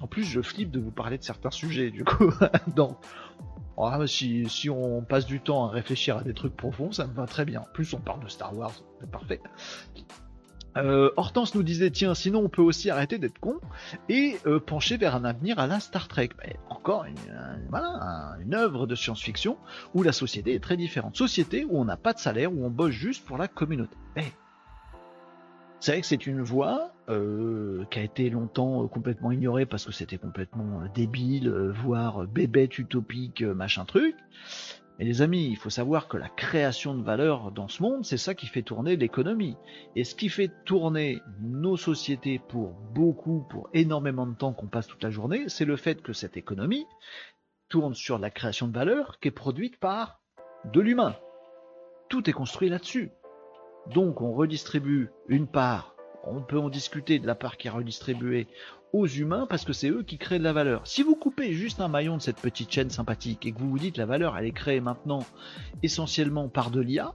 En 0.00 0.08
plus, 0.08 0.24
je 0.24 0.40
flippe 0.42 0.72
de 0.72 0.80
vous 0.80 0.90
parler 0.90 1.16
de 1.16 1.22
certains 1.22 1.52
sujets, 1.52 1.90
du 1.90 2.04
coup. 2.04 2.32
donc, 2.74 2.96
ah, 3.78 3.98
si, 4.06 4.70
on 4.70 5.02
passe 5.02 5.26
du 5.26 5.40
temps 5.40 5.66
à 5.66 5.70
réfléchir 5.70 6.18
à 6.18 6.22
des 6.22 6.34
trucs 6.34 6.56
profonds, 6.56 6.92
ça 6.92 7.06
me 7.06 7.14
va 7.14 7.26
très 7.26 7.44
bien. 7.44 7.60
En 7.60 7.72
plus, 7.72 7.92
on 7.94 8.00
parle 8.00 8.22
de 8.22 8.28
Star 8.28 8.56
Wars, 8.56 8.72
c'est 9.00 9.10
parfait. 9.10 9.40
Euh, 10.76 11.10
Hortense 11.16 11.54
nous 11.54 11.62
disait 11.62 11.90
tiens 11.90 12.14
sinon 12.14 12.40
on 12.44 12.48
peut 12.48 12.62
aussi 12.62 12.88
arrêter 12.88 13.18
d'être 13.18 13.38
con 13.38 13.60
et 14.08 14.38
euh, 14.46 14.58
pencher 14.58 14.96
vers 14.96 15.14
un 15.14 15.24
avenir 15.26 15.58
à 15.58 15.66
la 15.66 15.80
Star 15.80 16.08
Trek. 16.08 16.30
encore 16.70 17.04
une, 17.04 17.14
voilà, 17.68 18.38
une 18.40 18.54
œuvre 18.54 18.86
de 18.86 18.94
science-fiction 18.94 19.58
où 19.92 20.02
la 20.02 20.12
société 20.12 20.54
est 20.54 20.60
très 20.62 20.78
différente. 20.78 21.14
Société 21.14 21.64
où 21.64 21.78
on 21.78 21.84
n'a 21.84 21.98
pas 21.98 22.14
de 22.14 22.18
salaire, 22.18 22.52
où 22.52 22.64
on 22.64 22.70
bosse 22.70 22.92
juste 22.92 23.24
pour 23.26 23.36
la 23.36 23.48
communauté. 23.48 23.96
Eh, 24.16 24.32
c'est 25.80 25.92
vrai 25.92 26.00
que 26.00 26.06
c'est 26.06 26.26
une 26.26 26.42
voie 26.42 26.91
euh, 27.08 27.84
qui 27.90 27.98
a 27.98 28.02
été 28.02 28.30
longtemps 28.30 28.84
euh, 28.84 28.86
complètement 28.86 29.32
ignorée 29.32 29.66
parce 29.66 29.84
que 29.84 29.90
c'était 29.92 30.18
complètement 30.18 30.82
euh, 30.82 30.88
débile, 30.94 31.50
voire 31.50 32.28
bébête 32.28 32.78
utopique, 32.78 33.42
machin 33.42 33.84
truc. 33.84 34.14
Mais 34.98 35.04
les 35.04 35.20
amis, 35.20 35.48
il 35.48 35.56
faut 35.56 35.70
savoir 35.70 36.06
que 36.06 36.16
la 36.16 36.28
création 36.28 36.94
de 36.94 37.02
valeur 37.02 37.50
dans 37.50 37.66
ce 37.66 37.82
monde, 37.82 38.04
c'est 38.04 38.18
ça 38.18 38.34
qui 38.34 38.46
fait 38.46 38.62
tourner 38.62 38.96
l'économie. 38.96 39.56
Et 39.96 40.04
ce 40.04 40.14
qui 40.14 40.28
fait 40.28 40.52
tourner 40.64 41.18
nos 41.40 41.76
sociétés 41.76 42.38
pour 42.38 42.70
beaucoup, 42.94 43.44
pour 43.50 43.68
énormément 43.74 44.26
de 44.26 44.34
temps 44.34 44.52
qu'on 44.52 44.68
passe 44.68 44.86
toute 44.86 45.02
la 45.02 45.10
journée, 45.10 45.48
c'est 45.48 45.64
le 45.64 45.76
fait 45.76 46.02
que 46.02 46.12
cette 46.12 46.36
économie 46.36 46.86
tourne 47.68 47.94
sur 47.94 48.18
la 48.18 48.30
création 48.30 48.68
de 48.68 48.74
valeur 48.74 49.18
qui 49.18 49.28
est 49.28 49.32
produite 49.32 49.80
par 49.80 50.20
de 50.66 50.80
l'humain. 50.80 51.16
Tout 52.08 52.30
est 52.30 52.34
construit 52.34 52.68
là-dessus. 52.68 53.10
Donc 53.92 54.20
on 54.20 54.32
redistribue 54.32 55.10
une 55.26 55.48
part, 55.48 55.91
on 56.24 56.40
peut 56.40 56.58
en 56.58 56.68
discuter 56.68 57.18
de 57.18 57.26
la 57.26 57.34
part 57.34 57.56
qui 57.56 57.68
est 57.68 57.70
redistribuée 57.70 58.46
aux 58.92 59.06
humains 59.06 59.46
parce 59.48 59.64
que 59.64 59.72
c'est 59.72 59.88
eux 59.88 60.02
qui 60.02 60.18
créent 60.18 60.38
de 60.38 60.44
la 60.44 60.52
valeur. 60.52 60.86
Si 60.86 61.02
vous 61.02 61.16
coupez 61.16 61.52
juste 61.54 61.80
un 61.80 61.88
maillon 61.88 62.16
de 62.16 62.22
cette 62.22 62.40
petite 62.40 62.70
chaîne 62.70 62.90
sympathique 62.90 63.46
et 63.46 63.52
que 63.52 63.58
vous 63.58 63.70
vous 63.70 63.78
dites 63.78 63.96
la 63.96 64.06
valeur 64.06 64.36
elle 64.36 64.46
est 64.46 64.52
créée 64.52 64.80
maintenant 64.80 65.24
essentiellement 65.82 66.48
par 66.48 66.70
de 66.70 66.80
l'IA, 66.80 67.14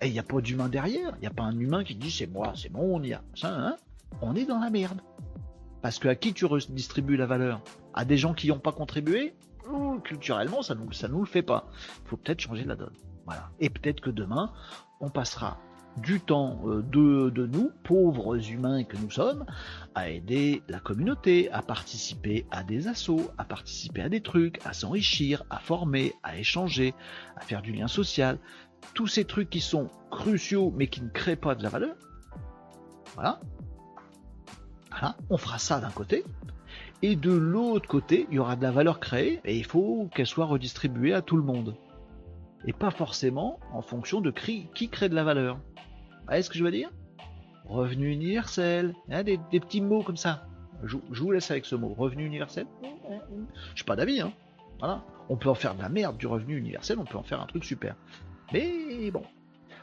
et 0.00 0.06
il 0.06 0.12
n'y 0.12 0.18
a 0.18 0.22
pas 0.22 0.40
d'humain 0.40 0.68
derrière, 0.68 1.14
il 1.16 1.20
n'y 1.20 1.26
a 1.26 1.32
pas 1.32 1.42
un 1.42 1.58
humain 1.58 1.84
qui 1.84 1.94
dit 1.94 2.10
c'est 2.10 2.26
moi, 2.26 2.52
c'est 2.56 2.70
mon 2.70 3.02
IA, 3.02 3.22
hein 3.42 3.76
on 4.22 4.34
est 4.34 4.46
dans 4.46 4.58
la 4.58 4.70
merde. 4.70 5.00
Parce 5.82 5.98
que 5.98 6.08
à 6.08 6.14
qui 6.14 6.32
tu 6.32 6.44
redistribues 6.44 7.16
la 7.16 7.26
valeur? 7.26 7.60
À 7.94 8.04
des 8.04 8.16
gens 8.16 8.34
qui 8.34 8.48
n'ont 8.48 8.58
pas 8.58 8.72
contribué? 8.72 9.34
Culturellement, 10.02 10.62
ça 10.62 10.74
nous, 10.74 10.90
ça 10.92 11.08
nous 11.08 11.20
le 11.20 11.26
fait 11.26 11.42
pas. 11.42 11.68
Il 12.04 12.08
faut 12.08 12.16
peut-être 12.16 12.40
changer 12.40 12.64
la 12.64 12.74
donne. 12.74 12.94
Voilà. 13.26 13.50
Et 13.60 13.68
peut-être 13.68 14.00
que 14.00 14.10
demain, 14.10 14.52
on 15.00 15.10
passera 15.10 15.58
du 16.00 16.20
temps 16.20 16.60
euh, 16.66 16.82
de, 16.82 17.30
de, 17.30 17.46
nous, 17.46 17.70
pauvres 17.84 18.50
humains 18.50 18.84
que 18.84 18.96
nous 18.96 19.10
sommes, 19.10 19.44
à 19.94 20.08
aider 20.08 20.62
la 20.68 20.80
communauté, 20.80 21.50
à 21.52 21.62
participer 21.62 22.46
à 22.50 22.62
des 22.62 22.88
assauts, 22.88 23.30
à 23.38 23.44
participer 23.44 24.02
à 24.02 24.08
des 24.08 24.20
trucs, 24.20 24.64
à 24.64 24.72
s'enrichir, 24.72 25.44
à 25.50 25.58
former, 25.58 26.14
à 26.22 26.38
échanger, 26.38 26.94
à 27.36 27.40
faire 27.40 27.62
du 27.62 27.72
lien 27.72 27.88
social. 27.88 28.38
Tous 28.94 29.06
ces 29.06 29.24
trucs 29.24 29.50
qui 29.50 29.60
sont 29.60 29.88
cruciaux 30.10 30.72
mais 30.76 30.86
qui 30.86 31.02
ne 31.02 31.08
créent 31.08 31.36
pas 31.36 31.54
de 31.54 31.62
la 31.62 31.68
valeur. 31.68 31.96
Voilà. 33.14 33.40
Voilà. 34.90 35.16
On 35.30 35.36
fera 35.36 35.58
ça 35.58 35.80
d'un 35.80 35.90
côté. 35.90 36.24
Et 37.02 37.14
de 37.14 37.32
l'autre 37.32 37.88
côté, 37.88 38.26
il 38.30 38.36
y 38.36 38.38
aura 38.38 38.56
de 38.56 38.62
la 38.62 38.70
valeur 38.70 38.98
créée 38.98 39.40
et 39.44 39.56
il 39.56 39.64
faut 39.64 40.08
qu'elle 40.14 40.26
soit 40.26 40.46
redistribuée 40.46 41.14
à 41.14 41.22
tout 41.22 41.36
le 41.36 41.42
monde 41.42 41.76
et 42.66 42.72
pas 42.72 42.90
forcément 42.90 43.60
en 43.72 43.82
fonction 43.82 44.20
de 44.20 44.30
qui 44.30 44.88
crée 44.88 45.08
de 45.08 45.14
la 45.14 45.24
valeur. 45.24 45.58
Voyez 46.28 46.42
ce 46.42 46.50
que 46.50 46.58
je 46.58 46.64
veux 46.64 46.70
dire? 46.70 46.90
Revenu 47.64 48.10
universel, 48.12 48.94
des, 49.08 49.38
petits 49.50 49.80
mots 49.80 50.02
comme 50.02 50.16
ça. 50.16 50.46
Je, 50.84 50.96
vous 51.10 51.30
laisse 51.32 51.50
avec 51.50 51.64
ce 51.64 51.74
mot, 51.74 51.94
revenu 51.94 52.24
universel. 52.24 52.66
Je 53.70 53.76
suis 53.76 53.84
pas 53.84 53.96
d'avis, 53.96 54.20
hein. 54.20 54.32
Voilà. 54.78 55.02
On 55.28 55.36
peut 55.36 55.48
en 55.48 55.54
faire 55.54 55.74
de 55.74 55.82
la 55.82 55.88
merde 55.88 56.16
du 56.16 56.26
revenu 56.26 56.56
universel, 56.56 56.98
on 56.98 57.04
peut 57.04 57.18
en 57.18 57.22
faire 57.22 57.40
un 57.40 57.46
truc 57.46 57.64
super. 57.64 57.96
Mais 58.52 59.10
bon. 59.10 59.22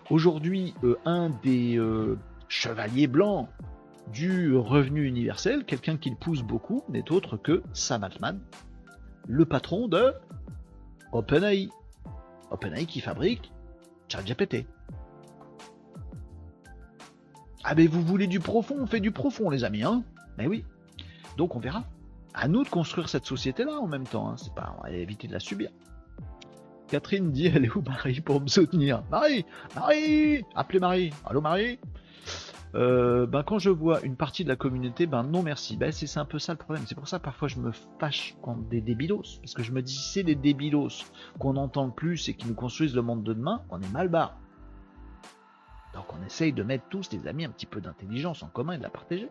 Aujourd'hui, 0.10 0.76
euh, 0.84 0.98
un 1.06 1.32
des 1.44 1.78
euh, 1.78 2.18
chevaliers 2.48 3.08
blancs 3.08 3.50
du 4.14 4.56
revenu 4.56 5.06
universel, 5.06 5.66
quelqu'un 5.66 5.98
qui 5.98 6.12
le 6.12 6.16
pousse 6.16 6.44
beaucoup, 6.44 6.84
n'est 6.90 7.12
autre 7.12 7.38
que 7.38 7.64
Sam 7.74 8.04
Altman, 8.04 8.40
le 9.28 9.46
patron 9.46 9.88
de 9.88 10.14
OpenAI. 11.12 11.70
OpenAI 12.52 12.86
qui 12.86 13.02
fabrique 13.02 13.52
ChatGPT. 14.10 14.68
Ah 17.68 17.74
mais 17.74 17.88
vous 17.88 18.04
voulez 18.04 18.28
du 18.28 18.40
profond, 18.40 18.76
on 18.80 18.86
fait 18.86 19.00
du 19.00 19.12
profond 19.12 19.50
les 19.50 19.64
amis, 19.64 19.82
hein 19.82 20.04
Mais 20.38 20.46
oui. 20.46 20.64
Donc 21.36 21.56
on 21.56 21.60
verra. 21.60 21.84
À 22.36 22.48
nous 22.48 22.64
de 22.64 22.70
construire 22.70 23.10
cette 23.10 23.26
société-là 23.26 23.80
en 23.80 23.88
même 23.88 24.04
temps, 24.04 24.30
hein. 24.30 24.36
c'est 24.38 24.54
pas, 24.54 24.76
on 24.78 24.84
va 24.84 24.92
éviter 24.92 25.28
de 25.28 25.34
la 25.34 25.40
subir. 25.40 25.72
Catherine 26.90 27.32
dit, 27.32 27.48
elle 27.48 27.66
est 27.66 27.76
où 27.76 27.82
Marie 27.82 28.22
pour 28.22 28.40
me 28.40 28.48
soutenir? 28.48 29.02
Marie 29.10 29.46
Marie 29.76 30.44
Appelez 30.54 30.80
Marie 30.80 31.12
Allô 31.26 31.42
Marie? 31.42 31.80
Euh, 32.76 33.26
ben, 33.26 33.42
quand 33.42 33.58
je 33.58 33.72
vois 33.72 34.00
une 34.02 34.16
partie 34.16 34.44
de 34.44 34.50
la 34.50 34.58
communauté, 34.58 35.08
ben 35.08 35.24
non 35.24 35.42
merci. 35.42 35.76
Ben, 35.76 35.92
c'est 35.92 36.20
un 36.20 36.26
peu 36.26 36.38
ça 36.38 36.52
le 36.52 36.60
problème. 36.60 36.84
C'est 36.86 36.94
pour 36.94 37.08
ça 37.08 37.18
parfois 37.18 37.48
je 37.48 37.58
me 37.58 37.72
fâche 38.00 38.36
contre 38.44 38.62
des 38.70 38.82
débilos. 38.82 39.40
Parce 39.42 39.56
que 39.56 39.64
je 39.64 39.72
me 39.72 39.82
dis, 39.82 39.98
c'est 39.98 40.24
des 40.24 40.36
débilos 40.36 41.04
qu'on 41.40 41.56
entend 41.56 41.86
le 41.86 41.92
plus 41.92 42.30
et 42.30 42.36
qui 42.36 42.48
nous 42.48 42.54
construisent 42.54 42.96
le 42.96 43.02
monde 43.02 43.24
de 43.24 43.34
demain, 43.34 43.64
on 43.72 43.82
est 43.82 43.92
mal 43.92 44.08
barre. 44.10 44.38
Donc 45.96 46.06
on 46.14 46.24
essaye 46.26 46.54
de 46.54 46.62
mettre 46.62 46.88
tous 46.90 47.10
des 47.10 47.28
amis 47.28 47.46
un 47.46 47.50
petit 47.50 47.66
peu 47.66 47.82
d'intelligence 47.82 48.44
en 48.44 48.48
commun 48.48 48.74
et 48.74 48.78
de 48.78 48.84
la 48.84 48.90
partager. 48.90 49.30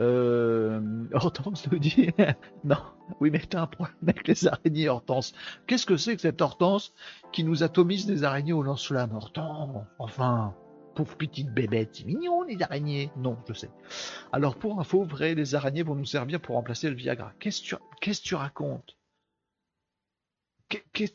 Euh, 0.00 0.80
Hortense 1.12 1.70
nous 1.70 1.78
dit 1.78 2.08
non, 2.64 2.76
oui, 3.20 3.30
mais 3.30 3.38
t'as 3.38 3.62
un 3.62 3.66
problème 3.66 3.96
avec 4.02 4.26
les 4.26 4.46
araignées, 4.46 4.88
Hortense. 4.88 5.34
Qu'est-ce 5.66 5.86
que 5.86 5.96
c'est 5.96 6.16
que 6.16 6.22
cette 6.22 6.42
Hortense 6.42 6.92
qui 7.32 7.44
nous 7.44 7.62
atomise 7.62 8.06
des 8.06 8.24
araignées 8.24 8.52
au 8.52 8.62
lance-flamme? 8.62 9.14
Hortense, 9.14 9.84
enfin, 10.00 10.54
pauvre 10.96 11.16
petite 11.16 11.52
bébête, 11.52 11.90
c'est 11.92 12.04
mignon 12.04 12.42
les 12.42 12.60
araignées. 12.60 13.10
Non, 13.16 13.38
je 13.48 13.54
sais. 13.54 13.70
Alors 14.32 14.56
pour 14.56 14.80
info, 14.80 15.04
vrai, 15.04 15.34
les 15.36 15.54
araignées 15.54 15.84
vont 15.84 15.94
nous 15.94 16.04
servir 16.04 16.40
pour 16.40 16.56
remplacer 16.56 16.90
le 16.90 16.96
Viagra. 16.96 17.32
Qu'est-ce 17.38 17.62
que 17.62 18.22
tu, 18.22 18.34
racontes? 18.34 18.96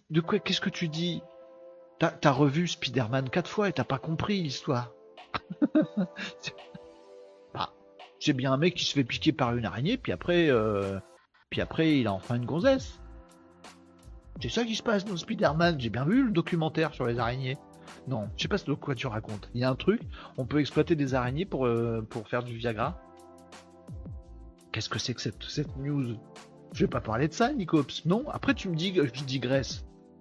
De 0.09 0.21
quoi 0.21 0.39
Qu'est-ce 0.39 0.61
que 0.61 0.69
tu 0.69 0.87
dis? 0.87 1.21
T'as 1.99 2.31
revu 2.31 2.67
Spider-Man 2.67 3.29
quatre 3.29 3.49
fois 3.49 3.67
et 3.67 3.73
t'as 3.73 3.83
pas 3.83 3.99
compris 3.99 4.41
l'histoire. 4.41 4.91
Bah, 7.53 7.73
c'est 8.19 8.33
bien 8.33 8.53
un 8.53 8.57
mec 8.57 8.75
qui 8.75 8.85
se 8.85 8.93
fait 8.93 9.03
piquer 9.03 9.31
par 9.31 9.55
une 9.55 9.65
araignée, 9.65 9.97
puis 9.97 10.11
après, 10.11 10.49
euh, 10.49 10.99
après, 11.57 11.99
il 11.99 12.07
a 12.07 12.13
enfin 12.13 12.35
une 12.35 12.45
gonzesse. 12.45 12.99
C'est 14.41 14.49
ça 14.49 14.63
qui 14.63 14.75
se 14.75 14.83
passe 14.83 15.03
dans 15.03 15.17
Spider-Man. 15.17 15.79
J'ai 15.79 15.89
bien 15.89 16.05
vu 16.05 16.23
le 16.23 16.31
documentaire 16.31 16.93
sur 16.93 17.05
les 17.05 17.19
araignées. 17.19 17.57
Non, 18.07 18.29
je 18.37 18.43
sais 18.43 18.47
pas 18.47 18.57
de 18.57 18.73
quoi 18.73 18.95
tu 18.95 19.07
racontes. 19.07 19.49
Il 19.53 19.61
y 19.61 19.63
a 19.63 19.69
un 19.69 19.75
truc, 19.75 20.01
on 20.37 20.45
peut 20.45 20.59
exploiter 20.59 20.95
des 20.95 21.15
araignées 21.15 21.45
pour, 21.45 21.65
euh, 21.65 22.07
faire 22.25 22.43
du 22.43 22.55
Viagra. 22.55 23.01
Qu'est-ce 24.71 24.89
que 24.89 24.99
c'est 24.99 25.13
que 25.13 25.21
cette, 25.21 25.77
news? 25.77 26.15
Je 26.71 26.85
vais 26.85 26.89
pas 26.89 27.01
parler 27.01 27.27
de 27.27 27.33
ça, 27.33 27.51
Nicops. 27.51 28.05
Non, 28.05 28.23
après 28.29 28.53
tu 28.53 28.69
me 28.69 28.75
dis 28.75 28.93
que. 28.93 29.01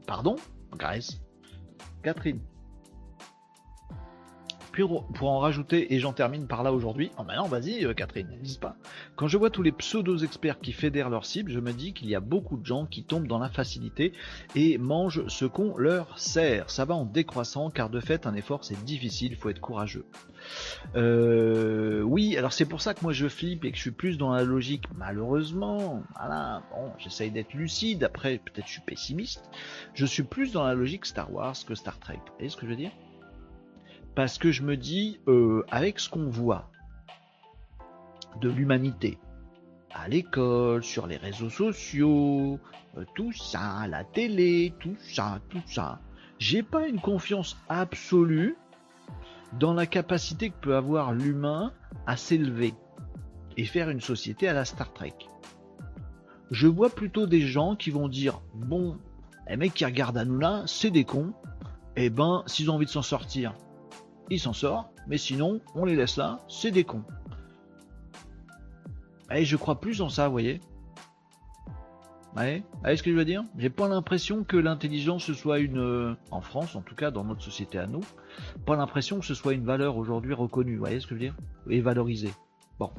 Pardon? 0.07 0.37
Grèce. 0.77 1.21
Catherine. 2.03 2.41
Pour 4.87 5.31
en 5.31 5.39
rajouter, 5.41 5.95
et 5.95 5.99
j'en 5.99 6.13
termine 6.13 6.47
par 6.47 6.63
là 6.63 6.73
aujourd'hui, 6.73 7.11
oh 7.19 7.25
maintenant 7.25 7.49
vas-y 7.49 7.85
euh, 7.85 7.95
Catherine, 7.95 8.29
n'hésite 8.41 8.61
pas. 8.61 8.77
Quand 9.17 9.27
je 9.27 9.37
vois 9.37 9.51
tous 9.51 9.63
les 9.63 9.73
pseudo-experts 9.73 10.61
qui 10.61 10.73
fédèrent 10.73 11.11
leur 11.11 11.27
cible, 11.27 11.51
je 11.51 11.59
me 11.59 11.73
dis 11.73 11.93
qu'il 11.93 12.09
y 12.09 12.15
a 12.15 12.21
beaucoup 12.21 12.57
de 12.57 12.65
gens 12.65 12.87
qui 12.87 13.03
tombent 13.03 13.27
dans 13.27 13.39
la 13.39 13.49
facilité 13.49 14.13
et 14.55 14.79
mangent 14.79 15.27
ce 15.27 15.45
qu'on 15.45 15.77
leur 15.77 16.19
sert. 16.19 16.71
Ça 16.71 16.85
va 16.85 16.95
en 16.95 17.05
décroissant 17.05 17.71
car 17.71 17.91
de 17.91 18.01
fait 18.01 18.27
un 18.27 18.35
effort 18.35 18.65
c'est 18.65 18.83
difficile, 18.85 19.33
il 19.33 19.37
faut 19.37 19.51
être 19.51 19.61
courageux. 19.61 20.05
Euh, 20.95 22.03
oui, 22.03 22.37
alors 22.37 22.53
c'est 22.53 22.67
pour 22.67 22.81
ça 22.81 22.95
que 22.95 23.03
moi 23.03 23.13
je 23.13 23.29
flippe 23.29 23.65
et 23.65 23.71
que 23.71 23.77
je 23.77 23.83
suis 23.83 23.91
plus 23.91 24.19
dans 24.19 24.33
la 24.33 24.45
logique, 24.45 24.85
malheureusement, 24.97 26.03
voilà, 26.19 26.63
bon, 26.71 26.93
j'essaye 26.99 27.31
d'être 27.31 27.55
lucide, 27.55 28.05
après 28.05 28.39
peut-être 28.39 28.67
je 28.67 28.73
suis 28.73 28.83
pessimiste, 28.83 29.51
je 29.95 30.07
suis 30.07 30.23
plus 30.23 30.53
dans 30.53 30.65
la 30.65 30.75
logique 30.75 31.07
Star 31.07 31.33
Wars 31.33 31.57
que 31.67 31.75
Star 31.75 31.99
Trek. 31.99 32.21
Vous 32.27 32.33
voyez 32.39 32.51
ce 32.51 32.57
que 32.57 32.67
je 32.67 32.71
veux 32.71 32.77
dire? 32.77 32.93
Parce 34.19 34.37
que 34.37 34.51
je 34.51 34.65
me 34.65 34.77
dis, 34.77 35.21
euh, 35.29 35.65
avec 35.71 36.01
ce 36.01 36.11
qu'on 36.11 36.29
voit 36.29 36.73
de 38.41 38.49
l'humanité, 38.49 39.17
à 39.95 40.09
l'école, 40.09 40.83
sur 40.83 41.07
les 41.07 41.19
réseaux 41.19 41.51
sociaux, 41.51 42.59
euh, 42.97 43.05
tout 43.15 43.31
ça, 43.31 43.87
la 43.87 44.03
télé, 44.03 44.75
tout 44.81 44.97
ça, 44.99 45.39
tout 45.51 45.63
ça, 45.67 46.01
j'ai 46.41 46.65
pas 46.65 46.89
une 46.89 47.01
confiance 47.01 47.57
absolue 47.69 48.57
dans 49.53 49.73
la 49.73 49.87
capacité 49.87 50.51
que 50.51 50.57
peut 50.63 50.75
avoir 50.75 51.13
l'humain 51.13 51.73
à 52.09 52.17
s'élever 52.17 52.75
et 53.57 53.67
faire 53.67 53.89
une 53.89 54.01
société 54.01 54.49
à 54.49 54.53
la 54.53 54.65
Star 54.65 54.93
Trek. 54.93 55.15
Je 56.51 56.67
vois 56.67 56.91
plutôt 56.91 57.29
des 57.29 57.43
gens 57.43 57.77
qui 57.77 57.93
vont 57.93 58.09
dire, 58.09 58.41
bon, 58.53 58.99
les 59.49 59.57
mecs 59.57 59.75
qui 59.75 59.85
regardent 59.85 60.19
à 60.19 60.25
nous 60.25 60.41
là, 60.41 60.65
c'est 60.67 60.91
des 60.91 61.05
cons, 61.05 61.35
et 61.95 62.11
ben, 62.11 62.43
s'ils 62.47 62.69
ont 62.69 62.75
envie 62.75 62.87
de 62.87 62.91
s'en 62.91 63.03
sortir, 63.03 63.55
il 64.31 64.41
s'en 64.41 64.53
sort, 64.53 64.93
mais 65.07 65.19
sinon, 65.19 65.61
on 65.75 65.85
les 65.85 65.97
laisse 65.97 66.17
là, 66.17 66.39
c'est 66.49 66.71
des 66.71 66.85
cons. 66.85 67.05
Et 69.31 69.45
je 69.45 69.57
crois 69.57 69.81
plus 69.81 70.01
en 70.01 70.09
ça, 70.09 70.27
vous 70.27 70.33
voyez. 70.33 70.61
Ce 72.37 73.03
que 73.03 73.11
je 73.11 73.17
veux 73.17 73.25
dire? 73.25 73.43
J'ai 73.57 73.71
pas 73.71 73.89
l'impression 73.89 74.45
que 74.45 74.57
l'intelligence 74.57 75.25
ce 75.25 75.35
soit 75.35 75.59
une, 75.59 75.79
euh, 75.79 76.15
en 76.31 76.41
France 76.41 76.77
en 76.77 76.83
tout 76.83 76.95
cas, 76.95 77.11
dans 77.11 77.25
notre 77.25 77.43
société 77.43 77.79
à 77.79 77.87
nous, 77.87 78.03
pas 78.65 78.77
l'impression 78.77 79.19
que 79.19 79.27
ce 79.27 79.35
soit 79.35 79.55
une 79.55 79.65
valeur 79.65 79.97
aujourd'hui 79.97 80.35
reconnue, 80.35 80.75
vous 80.75 80.81
voyez 80.81 81.01
ce 81.01 81.07
que 81.07 81.17
je 81.17 81.21
veux 81.21 81.27
dire? 81.27 81.37
Et 81.69 81.81
valorisée. 81.81 82.33
Bon. 82.79 82.93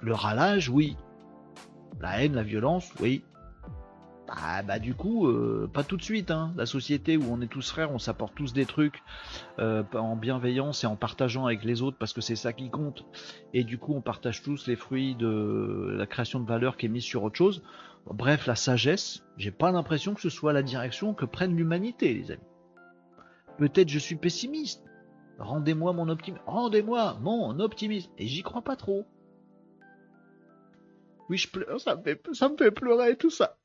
Le 0.00 0.14
râlage, 0.14 0.70
oui. 0.70 0.96
La 2.00 2.22
haine, 2.22 2.34
la 2.34 2.42
violence, 2.42 2.92
oui. 3.00 3.24
Bah, 4.26 4.62
bah 4.62 4.78
du 4.78 4.94
coup, 4.94 5.26
euh, 5.26 5.68
pas 5.72 5.84
tout 5.84 5.96
de 5.96 6.02
suite. 6.02 6.30
Hein. 6.30 6.52
La 6.56 6.66
société 6.66 7.16
où 7.16 7.24
on 7.30 7.40
est 7.40 7.46
tous 7.46 7.70
frères, 7.70 7.92
on 7.92 7.98
s'apporte 7.98 8.34
tous 8.34 8.52
des 8.52 8.64
trucs 8.64 9.02
euh, 9.58 9.82
en 9.94 10.16
bienveillance 10.16 10.84
et 10.84 10.86
en 10.86 10.96
partageant 10.96 11.46
avec 11.46 11.64
les 11.64 11.82
autres 11.82 11.98
parce 11.98 12.12
que 12.12 12.20
c'est 12.20 12.36
ça 12.36 12.52
qui 12.52 12.70
compte. 12.70 13.04
Et 13.52 13.64
du 13.64 13.78
coup, 13.78 13.94
on 13.94 14.00
partage 14.00 14.42
tous 14.42 14.66
les 14.66 14.76
fruits 14.76 15.14
de 15.14 15.94
la 15.96 16.06
création 16.06 16.40
de 16.40 16.46
valeur 16.46 16.76
qui 16.76 16.86
est 16.86 16.88
mise 16.88 17.04
sur 17.04 17.22
autre 17.22 17.36
chose. 17.36 17.62
Bref, 18.06 18.46
la 18.46 18.54
sagesse, 18.54 19.24
j'ai 19.36 19.50
pas 19.50 19.72
l'impression 19.72 20.14
que 20.14 20.20
ce 20.20 20.30
soit 20.30 20.52
la 20.52 20.62
direction 20.62 21.14
que 21.14 21.24
prenne 21.24 21.56
l'humanité, 21.56 22.12
les 22.14 22.30
amis. 22.30 22.42
Peut-être 23.58 23.88
je 23.88 23.98
suis 23.98 24.16
pessimiste. 24.16 24.82
Rendez-moi 25.38 25.92
mon 25.92 26.08
optimisme. 26.08 26.42
Rendez-moi 26.46 27.18
mon 27.20 27.58
optimisme. 27.60 28.10
Et 28.18 28.26
j'y 28.26 28.42
crois 28.42 28.62
pas 28.62 28.76
trop. 28.76 29.04
Oui, 31.28 31.38
je 31.38 31.48
pleure, 31.48 31.80
ça 31.80 31.96
me 31.96 32.02
fait, 32.02 32.20
ça 32.32 32.48
me 32.48 33.14
tout 33.14 33.30
ça. 33.30 33.56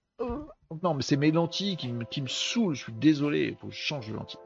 Non, 0.83 0.93
mais 0.93 1.01
c'est 1.01 1.17
mes 1.17 1.31
lentilles 1.31 1.77
qui 1.77 1.91
me, 1.91 2.05
qui 2.05 2.21
me 2.21 2.27
saoulent, 2.27 2.75
je 2.75 2.83
suis 2.83 2.93
désolé, 2.93 3.57
faut 3.59 3.67
que 3.67 3.73
je 3.73 3.79
change 3.79 4.07
de 4.07 4.13
lentilles. 4.13 4.39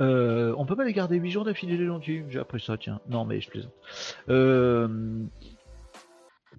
Euh, 0.00 0.54
on 0.56 0.66
peut 0.66 0.76
pas 0.76 0.84
les 0.84 0.92
garder 0.92 1.16
8 1.16 1.30
jours 1.30 1.44
d'affilée 1.44 1.76
les 1.76 1.84
lentilles? 1.84 2.24
J'ai 2.28 2.38
appris 2.38 2.60
ça, 2.60 2.76
tiens. 2.76 3.00
Non, 3.08 3.24
mais 3.24 3.40
je 3.40 3.50
plaisante. 3.50 3.72
Euh, 4.28 4.88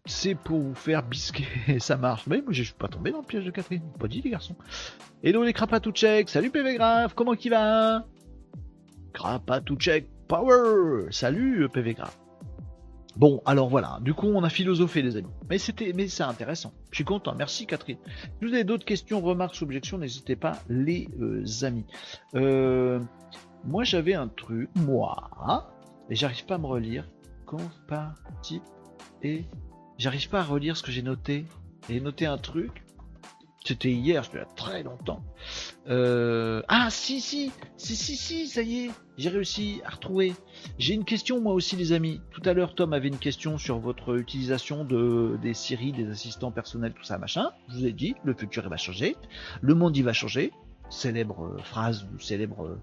c'est 0.05 0.35
pour 0.35 0.59
vous 0.59 0.75
faire 0.75 1.03
bisquer, 1.03 1.45
ça 1.79 1.97
marche. 1.97 2.27
Mais 2.27 2.41
moi, 2.41 2.53
je 2.53 2.63
suis 2.63 2.73
pas 2.73 2.87
tombé 2.87 3.11
dans 3.11 3.19
le 3.19 3.25
piège 3.25 3.45
de 3.45 3.51
Catherine. 3.51 3.81
Pas 3.99 4.07
dit, 4.07 4.21
les 4.21 4.31
garçons. 4.31 4.55
Hello 5.23 5.43
les 5.43 5.53
crapatoucheks, 5.53 6.29
salut 6.29 6.49
PV 6.49 6.75
Grave, 6.75 7.13
comment 7.15 7.33
qu'il 7.33 7.51
va 7.51 8.05
Crapatouchek 9.13 10.07
Power 10.27 11.11
Salut 11.11 11.69
PV 11.69 11.93
Grave. 11.93 12.22
Bon, 13.15 13.41
alors 13.45 13.69
voilà, 13.69 13.99
du 14.01 14.13
coup 14.13 14.27
on 14.27 14.43
a 14.43 14.49
philosophé 14.49 15.01
les 15.01 15.17
amis. 15.17 15.29
Mais 15.49 15.57
c'était 15.57 15.93
mais 15.93 16.07
c'est 16.07 16.23
intéressant. 16.23 16.73
Je 16.91 16.95
suis 16.95 17.03
content. 17.03 17.35
Merci 17.37 17.67
Catherine. 17.67 17.97
Si 18.05 18.47
vous 18.47 18.53
avez 18.53 18.63
d'autres 18.63 18.85
questions, 18.85 19.21
remarques, 19.21 19.61
objections, 19.61 19.97
n'hésitez 19.97 20.35
pas 20.35 20.53
les 20.67 21.09
euh, 21.21 21.45
amis. 21.61 21.85
Euh, 22.35 22.99
moi 23.63 23.83
j'avais 23.83 24.15
un 24.15 24.27
truc, 24.27 24.69
moi, 24.75 25.69
et 26.09 26.15
j'arrive 26.15 26.45
pas 26.45 26.55
à 26.55 26.57
me 26.57 26.65
relire. 26.65 27.07
Comparti 27.45 28.61
et 29.21 29.45
j'arrive 29.97 30.29
pas 30.29 30.39
à 30.39 30.43
relire 30.43 30.75
ce 30.75 30.83
que 30.83 30.91
j'ai 30.91 31.03
noté. 31.03 31.45
J'ai 31.89 31.99
noté 31.99 32.25
un 32.25 32.37
truc. 32.37 32.83
C'était 33.65 33.91
hier, 33.91 34.25
c'était 34.25 34.39
il 34.39 34.41
y 34.41 34.43
a 34.43 34.55
très 34.55 34.83
longtemps. 34.83 35.23
Euh... 35.87 36.61
Ah 36.67 36.89
si 36.89 37.21
si 37.21 37.49
si 37.77 37.95
si 37.95 38.17
si 38.17 38.47
ça 38.47 38.61
y 38.61 38.85
est, 38.85 38.91
j'ai 39.17 39.29
réussi 39.29 39.81
à 39.85 39.91
retrouver. 39.91 40.33
J'ai 40.77 40.93
une 40.93 41.05
question 41.05 41.39
moi 41.39 41.53
aussi 41.53 41.77
les 41.77 41.93
amis. 41.93 42.19
Tout 42.31 42.41
à 42.45 42.53
l'heure 42.53 42.75
Tom 42.75 42.91
avait 42.91 43.07
une 43.07 43.19
question 43.19 43.57
sur 43.57 43.79
votre 43.79 44.17
utilisation 44.17 44.83
de 44.83 45.37
des 45.41 45.53
Siri, 45.53 45.93
des 45.93 46.09
assistants 46.09 46.51
personnels, 46.51 46.93
tout 46.93 47.05
ça 47.05 47.17
machin. 47.17 47.51
Je 47.69 47.75
vous 47.75 47.85
ai 47.85 47.93
dit, 47.93 48.15
le 48.25 48.33
futur 48.33 48.63
il 48.65 48.69
va 48.69 48.77
changer, 48.77 49.15
le 49.61 49.75
monde 49.75 49.95
il 49.95 50.03
va 50.03 50.13
changer. 50.13 50.51
Célèbre 50.89 51.45
euh, 51.45 51.57
phrase 51.63 52.05
du 52.05 52.21
célèbre 52.21 52.77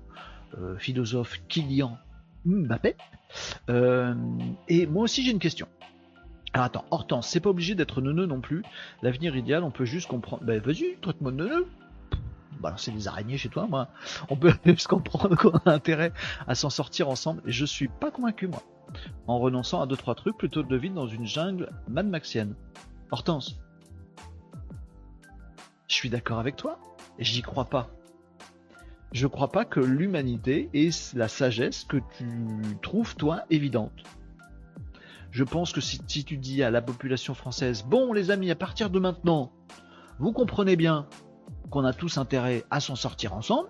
euh, 0.58 0.78
philosophe 0.78 1.42
Kylian 1.48 1.98
Mbappé. 2.46 2.96
Et 3.68 4.86
moi 4.86 5.04
aussi 5.04 5.22
j'ai 5.22 5.30
une 5.30 5.38
question. 5.38 5.68
Alors 6.53 6.66
attends, 6.66 6.84
Hortense, 6.90 7.28
c'est 7.28 7.40
pas 7.40 7.51
obligé 7.51 7.74
d'être 7.74 8.01
neuneu 8.01 8.26
non 8.26 8.40
plus. 8.40 8.62
L'avenir 9.03 9.36
idéal, 9.36 9.62
on 9.62 9.70
peut 9.70 9.84
juste 9.84 10.09
comprendre. 10.09 10.42
Ben 10.44 10.61
vas-y, 10.61 10.96
traite-moi 11.01 11.30
de 11.30 11.36
neuneu. 11.36 11.66
Bah, 12.61 12.74
c'est 12.76 12.90
des 12.90 13.09
araignées 13.09 13.38
chez 13.38 13.48
toi, 13.48 13.66
moi. 13.66 13.88
On 14.28 14.36
peut 14.36 14.53
juste 14.64 14.88
comprendre 14.88 15.36
qu'on 15.36 15.51
a 15.51 15.70
intérêt 15.72 16.12
à 16.46 16.55
s'en 16.55 16.70
sortir 16.70 17.09
ensemble. 17.09 17.42
Et 17.46 17.53
je 17.53 17.64
suis 17.64 17.88
pas 17.88 18.11
convaincu, 18.11 18.48
moi. 18.48 18.62
En 19.28 19.38
renonçant 19.38 19.80
à 19.80 19.86
deux 19.86 19.96
trois 19.96 20.16
trucs 20.16 20.36
plutôt 20.36 20.62
de 20.62 20.76
vivre 20.76 20.94
dans 20.94 21.07
une 21.07 21.26
jungle 21.26 21.70
Mad 21.88 22.07
Maxienne. 22.07 22.55
Hortense. 23.12 23.61
Je 25.86 25.94
suis 25.94 26.11
d'accord 26.11 26.38
avec 26.38 26.57
toi. 26.57 26.78
J'y 27.18 27.42
crois 27.42 27.66
pas. 27.66 27.88
Je 29.12 29.26
crois 29.26 29.51
pas 29.51 29.64
que 29.64 29.80
l'humanité 29.80 30.68
ait 30.72 30.90
la 31.14 31.28
sagesse 31.28 31.84
que 31.84 31.96
tu 32.16 32.26
trouves 32.82 33.16
toi 33.16 33.42
évidente. 33.51 34.05
Je 35.30 35.44
pense 35.44 35.72
que 35.72 35.80
si, 35.80 36.24
tu 36.24 36.36
dis 36.36 36.62
à 36.62 36.70
la 36.70 36.82
population 36.82 37.34
française, 37.34 37.84
bon 37.84 38.12
les 38.12 38.30
amis, 38.30 38.50
à 38.50 38.56
partir 38.56 38.90
de 38.90 38.98
maintenant, 38.98 39.52
vous 40.18 40.32
comprenez 40.32 40.76
bien 40.76 41.06
qu'on 41.70 41.84
a 41.84 41.92
tous 41.92 42.18
intérêt 42.18 42.64
à 42.70 42.80
s'en 42.80 42.96
sortir 42.96 43.32
ensemble, 43.34 43.68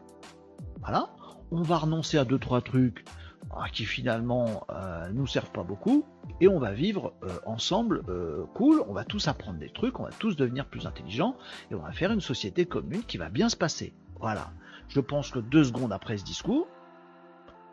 voilà, 0.80 1.10
on 1.50 1.62
va 1.62 1.76
renoncer 1.76 2.16
à 2.16 2.24
deux 2.24 2.38
trois 2.38 2.62
trucs 2.62 3.04
ah, 3.50 3.68
qui 3.70 3.84
finalement 3.84 4.64
euh, 4.70 5.10
nous 5.12 5.26
servent 5.26 5.50
pas 5.50 5.62
beaucoup, 5.62 6.06
et 6.40 6.48
on 6.48 6.58
va 6.58 6.72
vivre 6.72 7.12
euh, 7.24 7.28
ensemble 7.44 8.02
euh, 8.08 8.44
cool, 8.54 8.82
on 8.88 8.94
va 8.94 9.04
tous 9.04 9.28
apprendre 9.28 9.58
des 9.58 9.70
trucs, 9.70 10.00
on 10.00 10.04
va 10.04 10.12
tous 10.18 10.36
devenir 10.36 10.66
plus 10.66 10.86
intelligents, 10.86 11.36
et 11.70 11.74
on 11.74 11.82
va 11.82 11.92
faire 11.92 12.10
une 12.10 12.20
société 12.20 12.64
commune 12.64 13.02
qui 13.02 13.18
va 13.18 13.28
bien 13.28 13.50
se 13.50 13.56
passer. 13.56 13.92
Voilà. 14.18 14.50
Je 14.88 15.00
pense 15.00 15.30
que 15.30 15.38
deux 15.38 15.64
secondes 15.64 15.92
après 15.92 16.16
ce 16.16 16.24
discours, 16.24 16.68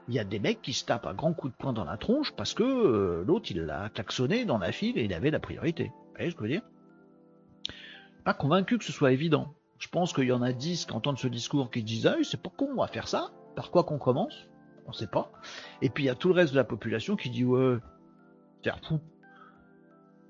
il 0.07 0.13
y 0.13 0.19
a 0.19 0.23
des 0.23 0.39
mecs 0.39 0.61
qui 0.61 0.73
se 0.73 0.85
tapent 0.85 1.05
un 1.05 1.13
grand 1.13 1.33
coup 1.33 1.49
de 1.49 1.53
poing 1.53 1.73
dans 1.73 1.83
la 1.83 1.97
tronche 1.97 2.33
parce 2.35 2.53
que 2.53 2.63
euh, 2.63 3.23
l'autre 3.25 3.51
il 3.51 3.61
l'a 3.61 3.89
klaxonné 3.89 4.45
dans 4.45 4.57
la 4.57 4.71
file 4.71 4.97
et 4.97 5.03
il 5.03 5.13
avait 5.13 5.31
la 5.31 5.39
priorité. 5.39 5.85
Vous 5.85 6.13
voyez 6.15 6.31
ce 6.31 6.35
que 6.35 6.45
je 6.45 6.47
veux 6.47 6.53
dire? 6.53 6.69
Pas 8.23 8.33
convaincu 8.33 8.77
que 8.77 8.83
ce 8.83 8.91
soit 8.91 9.11
évident. 9.11 9.53
Je 9.79 9.89
pense 9.89 10.13
qu'il 10.13 10.25
y 10.25 10.31
en 10.31 10.41
a 10.41 10.51
10 10.51 10.85
qui 10.85 10.93
entendent 10.93 11.19
ce 11.19 11.27
discours 11.27 11.69
qui 11.69 11.83
disent 11.83 12.07
Ah, 12.07 12.15
c'est 12.23 12.41
pas 12.41 12.51
con, 12.55 12.69
on 12.71 12.81
va 12.81 12.87
faire 12.87 13.07
ça. 13.07 13.31
Par 13.55 13.69
quoi 13.69 13.83
qu'on 13.83 13.99
commence? 13.99 14.47
On 14.85 14.93
sait 14.93 15.07
pas. 15.07 15.31
Et 15.81 15.89
puis 15.89 16.03
il 16.03 16.07
y 16.07 16.09
a 16.09 16.15
tout 16.15 16.29
le 16.29 16.33
reste 16.33 16.53
de 16.53 16.57
la 16.57 16.63
population 16.63 17.15
qui 17.15 17.29
dit 17.29 17.43
Ouais, 17.43 17.77
faire 18.63 18.79
fou. 18.79 18.99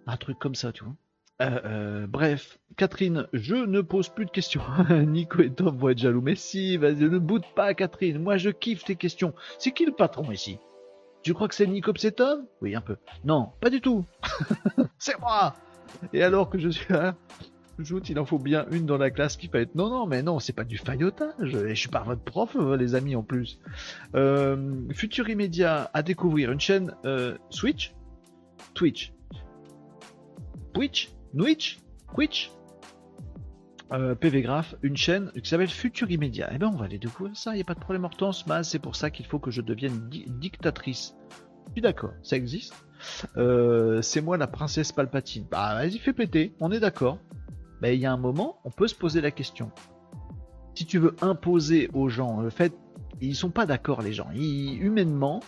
Un 0.07 0.17
truc 0.17 0.39
comme 0.39 0.55
ça, 0.55 0.71
tu 0.71 0.83
vois. 0.83 0.95
Euh, 1.39 1.59
euh, 1.65 2.07
bref, 2.07 2.57
Catherine, 2.77 3.27
je 3.31 3.55
ne 3.55 3.81
pose 3.81 4.09
plus 4.09 4.25
de 4.25 4.31
questions. 4.31 4.61
Nico 4.89 5.41
et 5.41 5.51
Tom 5.51 5.77
vont 5.77 5.89
être 5.89 5.99
jaloux. 5.99 6.21
Mais 6.21 6.35
si, 6.35 6.77
vas-y, 6.77 7.03
ne 7.03 7.19
boude 7.19 7.45
pas, 7.55 7.73
Catherine. 7.73 8.19
Moi, 8.19 8.37
je 8.37 8.49
kiffe 8.49 8.83
tes 8.83 8.95
questions. 8.95 9.33
C'est 9.59 9.71
qui 9.71 9.85
le 9.85 9.91
patron 9.91 10.31
ici? 10.31 10.59
Tu 11.23 11.33
crois 11.33 11.47
que 11.47 11.55
c'est 11.55 11.67
Nico 11.67 11.91
c'est 11.97 12.13
Tom 12.13 12.45
Oui, 12.61 12.75
un 12.75 12.81
peu. 12.81 12.97
Non, 13.23 13.51
pas 13.59 13.69
du 13.69 13.81
tout. 13.81 14.05
c'est 14.97 15.19
moi 15.19 15.53
Et 16.13 16.23
alors 16.23 16.49
que 16.49 16.57
je 16.57 16.69
suis 16.69 16.91
là, 16.91 17.15
Joute, 17.79 18.09
il 18.09 18.17
en 18.17 18.25
faut 18.25 18.39
bien 18.39 18.65
une 18.71 18.87
dans 18.87 18.97
la 18.97 19.11
classe 19.11 19.37
qui 19.37 19.47
peut 19.47 19.59
être. 19.59 19.75
Non, 19.75 19.89
non, 19.89 20.07
mais 20.07 20.23
non, 20.23 20.39
c'est 20.39 20.53
pas 20.53 20.63
du 20.63 20.79
faillotage. 20.79 21.53
Et 21.53 21.75
je 21.75 21.79
suis 21.79 21.89
pas 21.89 22.01
votre 22.01 22.23
prof, 22.23 22.55
euh, 22.55 22.75
les 22.75 22.95
amis, 22.95 23.15
en 23.15 23.21
plus. 23.21 23.59
Futur 24.93 25.29
immédiat 25.29 25.91
à 25.93 26.01
découvrir 26.01 26.51
une 26.51 26.59
chaîne 26.59 26.95
Switch? 27.51 27.93
Twitch 28.73 29.13
Twitch? 30.73 31.11
Twitch 31.37 31.79
Twitch 32.13 32.51
euh, 33.93 34.15
PV 34.15 34.41
Graph, 34.41 34.75
une 34.81 34.97
chaîne 34.97 35.31
qui 35.31 35.49
s'appelle 35.49 35.69
Futur 35.69 36.11
Immédiat. 36.11 36.49
Eh 36.53 36.57
ben, 36.57 36.67
on 36.67 36.75
va 36.75 36.85
aller 36.85 36.97
découvrir 36.97 37.37
ça, 37.37 37.51
il 37.53 37.55
n'y 37.55 37.61
a 37.61 37.65
pas 37.65 37.73
de 37.73 37.79
problème, 37.79 38.03
Hortense. 38.03 38.45
Mais 38.45 38.63
c'est 38.63 38.79
pour 38.79 38.97
ça 38.97 39.09
qu'il 39.09 39.25
faut 39.25 39.39
que 39.39 39.49
je 39.49 39.61
devienne 39.61 40.09
dictatrice. 40.09 41.15
Je 41.67 41.71
suis 41.73 41.81
d'accord, 41.81 42.11
ça 42.21 42.35
existe. 42.35 42.73
Euh, 43.37 44.01
c'est 44.01 44.19
moi 44.19 44.35
la 44.37 44.47
princesse 44.47 44.91
Palpatine. 44.91 45.45
Bah, 45.49 45.75
vas-y, 45.75 45.99
fais 45.99 46.11
péter, 46.11 46.53
on 46.59 46.71
est 46.71 46.81
d'accord. 46.81 47.19
Mais 47.81 47.95
il 47.95 48.01
y 48.01 48.05
a 48.05 48.11
un 48.11 48.17
moment, 48.17 48.59
on 48.65 48.71
peut 48.71 48.87
se 48.87 48.95
poser 48.95 49.21
la 49.21 49.31
question. 49.31 49.71
Si 50.75 50.85
tu 50.85 50.97
veux 50.97 51.15
imposer 51.21 51.89
aux 51.93 52.09
gens 52.09 52.41
le 52.41 52.49
fait, 52.49 52.73
ils 53.21 53.35
sont 53.35 53.51
pas 53.51 53.65
d'accord, 53.65 54.01
les 54.01 54.11
gens. 54.11 54.29
humainement, 54.33 55.39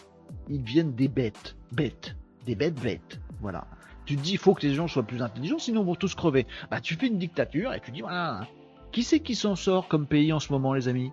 ils 0.47 0.63
deviennent 0.63 0.95
des 0.95 1.09
bêtes. 1.09 1.57
Bêtes. 1.73 2.15
Des 2.45 2.55
bêtes 2.55 2.79
bêtes. 2.79 3.19
Voilà 3.41 3.67
tu 4.09 4.15
dis, 4.15 4.31
il 4.31 4.37
faut 4.39 4.55
que 4.55 4.65
les 4.65 4.73
gens 4.73 4.87
soient 4.87 5.03
plus 5.03 5.21
intelligents, 5.21 5.59
sinon 5.59 5.81
ils 5.81 5.85
vont 5.85 5.93
tous 5.93 6.15
crever. 6.15 6.47
Bah, 6.71 6.81
tu 6.81 6.95
fais 6.95 7.05
une 7.05 7.19
dictature 7.19 7.75
et 7.75 7.79
tu 7.79 7.91
dis, 7.91 8.01
voilà, 8.01 8.47
qui 8.91 9.03
c'est 9.03 9.19
qui 9.19 9.35
s'en 9.35 9.55
sort 9.55 9.87
comme 9.87 10.07
pays 10.07 10.33
en 10.33 10.39
ce 10.39 10.51
moment, 10.51 10.73
les 10.73 10.87
amis? 10.87 11.11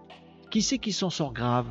Qui 0.50 0.62
c'est 0.62 0.78
qui 0.78 0.92
s'en 0.92 1.10
sort 1.10 1.34
grave? 1.34 1.66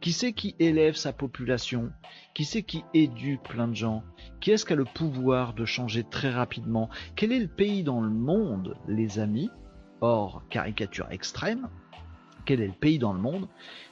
Qui 0.00 0.10
c'est 0.10 0.32
qui 0.32 0.56
élève 0.58 0.96
sa 0.96 1.12
population? 1.12 1.92
Qui 2.34 2.44
c'est 2.44 2.64
qui 2.64 2.82
éduque 2.94 3.44
plein 3.44 3.68
de 3.68 3.76
gens? 3.76 4.02
Qui 4.40 4.50
est-ce 4.50 4.64
qui 4.64 4.72
a 4.72 4.76
le 4.76 4.84
pouvoir 4.84 5.54
de 5.54 5.64
changer 5.64 6.02
très 6.02 6.32
rapidement? 6.32 6.90
Quel 7.14 7.30
est 7.30 7.38
le 7.38 7.46
pays 7.46 7.84
dans 7.84 8.00
le 8.00 8.10
monde, 8.10 8.76
les 8.88 9.20
amis? 9.20 9.50
Hors 10.00 10.42
caricature 10.50 11.06
extrême, 11.12 11.68
quel 12.44 12.60
est 12.60 12.66
le 12.66 12.72
pays 12.72 12.98
dans 12.98 13.12
le 13.12 13.20
monde 13.20 13.46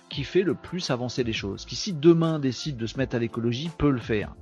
qui 0.08 0.24
fait 0.24 0.42
le 0.42 0.56
plus 0.56 0.90
avancer 0.90 1.22
les 1.22 1.32
choses? 1.32 1.66
Qui 1.66 1.76
si 1.76 1.92
demain 1.92 2.40
décide 2.40 2.78
de 2.78 2.88
se 2.88 2.98
mettre 2.98 3.14
à 3.14 3.20
l'écologie 3.20 3.70
peut 3.78 3.92
le 3.92 4.00
faire. 4.00 4.34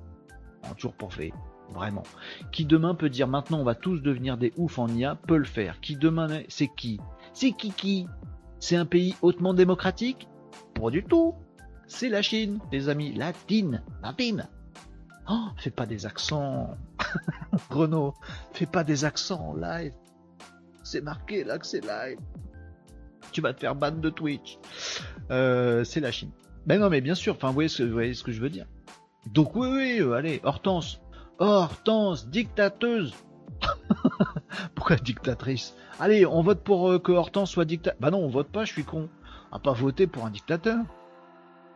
toujours 0.79 0.95
pour 0.95 1.13
faire 1.13 1.35
vraiment. 1.73 2.05
Qui 2.53 2.65
demain 2.65 2.95
peut 2.95 3.11
dire 3.11 3.29
maintenant 3.29 3.59
on 3.59 3.65
va 3.65 3.75
tous 3.75 3.99
devenir 3.99 4.37
des 4.37 4.53
oufs 4.57 4.79
en 4.79 4.89
IA, 4.89 5.15
peut 5.15 5.37
le 5.37 5.45
faire. 5.45 5.81
Qui 5.81 5.97
demain 5.97 6.43
c'est 6.49 6.69
qui? 6.69 7.01
C'est 7.33 7.53
qui 7.53 7.73
qui? 7.73 8.07
C'est 8.61 8.77
un 8.77 8.87
pays 8.87 9.17
hautement 9.23 9.55
démocratique? 9.55 10.29
Pas 10.75 10.91
du 10.91 11.03
tout. 11.03 11.35
C'est 11.87 12.09
la 12.09 12.23
Chine, 12.23 12.59
les 12.71 12.89
amis, 12.89 13.13
latine, 13.13 13.83
latine. 14.03 14.49
Oh, 15.29 15.49
fais 15.57 15.71
pas 15.71 15.87
des 15.87 16.07
accents, 16.07 16.77
Renaud, 17.71 18.15
fais 18.53 18.67
pas 18.67 18.83
des 18.83 19.05
accents 19.05 19.51
en 19.51 19.57
live. 19.57 19.93
C'est 20.83 21.01
marqué 21.01 21.45
là 21.45 21.59
que 21.59 21.67
c'est 21.67 21.85
live. 21.85 22.19
Tu 23.31 23.41
vas 23.41 23.53
te 23.55 23.61
faire 23.61 23.75
ban 23.75 23.93
de 23.93 24.11
Twitch. 24.11 24.59
Euh, 25.31 25.85
c'est 25.85 26.01
la 26.01 26.11
Chine. 26.11 26.31
Ben 26.67 26.81
non, 26.81 26.91
mais 26.91 27.01
bien 27.01 27.15
sûr, 27.15 27.35
enfin, 27.35 27.49
vous 27.49 27.55
voyez, 27.55 27.69
ce, 27.69 27.83
vous 27.83 27.93
voyez 27.93 28.15
ce 28.15 28.23
que 28.23 28.33
je 28.33 28.41
veux 28.41 28.51
dire. 28.51 28.67
Donc 29.33 29.55
oui, 29.55 29.69
oui, 29.71 30.01
euh, 30.01 30.13
allez, 30.13 30.41
Hortense, 30.43 31.01
Hortense, 31.39 32.29
dictateuse. 32.29 33.15
Pourquoi 34.75 34.97
dictatrice? 34.97 35.75
Allez, 36.01 36.27
on 36.27 36.43
vote 36.43 36.63
pour 36.63 36.91
euh, 36.91 36.99
que 36.99 37.13
Hortense 37.13 37.51
soit 37.51 37.65
dictatrice. 37.65 38.01
Bah 38.01 38.11
non, 38.11 38.19
on 38.19 38.29
vote 38.29 38.49
pas, 38.49 38.65
je 38.65 38.73
suis 38.73 38.85
con. 38.85 39.09
On 39.51 39.57
va 39.57 39.61
pas 39.61 39.73
voter 39.73 40.07
pour 40.07 40.25
un 40.27 40.31
dictateur. 40.31 40.79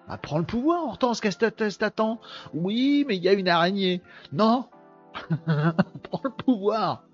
Bah 0.09 0.18
prends 0.20 0.38
le 0.38 0.44
pouvoir, 0.44 0.84
Hortense, 0.84 1.20
qu'est-ce 1.20 1.38
que 1.38 1.76
t'attends? 1.76 2.20
Oui, 2.54 3.04
mais 3.09 3.16
il 3.16 3.22
y 3.22 3.28
a 3.28 3.32
une 3.32 3.48
araignée. 3.48 4.02
Non 4.32 4.66
Prends 5.46 6.20
le 6.22 6.30
pouvoir 6.30 7.07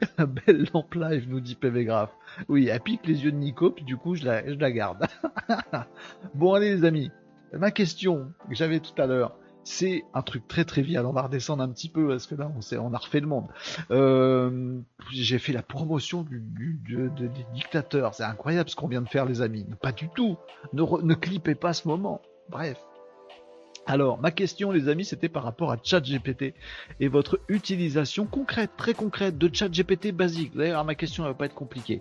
Belle 0.18 0.66
lampe 0.72 0.94
live, 0.94 1.28
nous 1.28 1.40
dit 1.40 1.54
PV 1.54 1.84
Graph. 1.84 2.10
Oui, 2.48 2.68
elle 2.68 2.80
pique 2.80 3.06
les 3.06 3.24
yeux 3.24 3.32
de 3.32 3.36
Nico, 3.36 3.70
puis 3.70 3.84
du 3.84 3.96
coup, 3.96 4.14
je 4.14 4.24
la, 4.24 4.46
je 4.46 4.58
la 4.58 4.70
garde. 4.70 5.06
bon, 6.34 6.54
allez, 6.54 6.76
les 6.76 6.84
amis. 6.84 7.10
Ma 7.52 7.70
question 7.70 8.32
que 8.48 8.54
j'avais 8.54 8.80
tout 8.80 9.00
à 9.00 9.06
l'heure 9.06 9.36
c'est 9.64 10.04
un 10.14 10.22
truc 10.22 10.46
très 10.46 10.64
trivial. 10.64 11.06
On 11.06 11.12
va 11.12 11.22
redescendre 11.22 11.62
un 11.62 11.68
petit 11.68 11.88
peu 11.88 12.08
parce 12.08 12.26
que 12.26 12.34
là, 12.34 12.50
on, 12.54 12.76
on 12.78 12.94
a 12.94 12.98
refait 12.98 13.20
le 13.20 13.26
monde. 13.26 13.46
Euh, 13.90 14.78
j'ai 15.12 15.38
fait 15.38 15.52
la 15.52 15.62
promotion 15.62 16.22
du, 16.22 16.80
des 16.86 17.28
dictateurs. 17.54 18.14
C'est 18.14 18.24
incroyable 18.24 18.70
ce 18.70 18.76
qu'on 18.76 18.88
vient 18.88 19.02
de 19.02 19.08
faire, 19.08 19.24
les 19.24 19.42
amis. 19.42 19.66
Pas 19.80 19.92
du 19.92 20.08
tout. 20.10 20.36
Ne, 20.72 20.82
ne 21.02 21.14
clippez 21.14 21.54
pas 21.54 21.72
ce 21.72 21.88
moment. 21.88 22.20
Bref. 22.50 22.78
Alors, 23.86 24.18
ma 24.18 24.30
question, 24.30 24.70
les 24.70 24.88
amis, 24.88 25.04
c'était 25.04 25.28
par 25.28 25.42
rapport 25.42 25.70
à 25.70 25.76
ChatGPT 25.82 26.54
et 27.00 27.08
votre 27.08 27.38
utilisation 27.48 28.24
concrète, 28.24 28.70
très 28.78 28.94
concrète 28.94 29.36
de 29.36 29.54
ChatGPT 29.54 30.10
basique. 30.10 30.56
D'ailleurs, 30.56 30.84
ma 30.84 30.94
question 30.94 31.24
ne 31.24 31.28
va 31.28 31.34
pas 31.34 31.46
être 31.46 31.54
compliquée. 31.54 32.00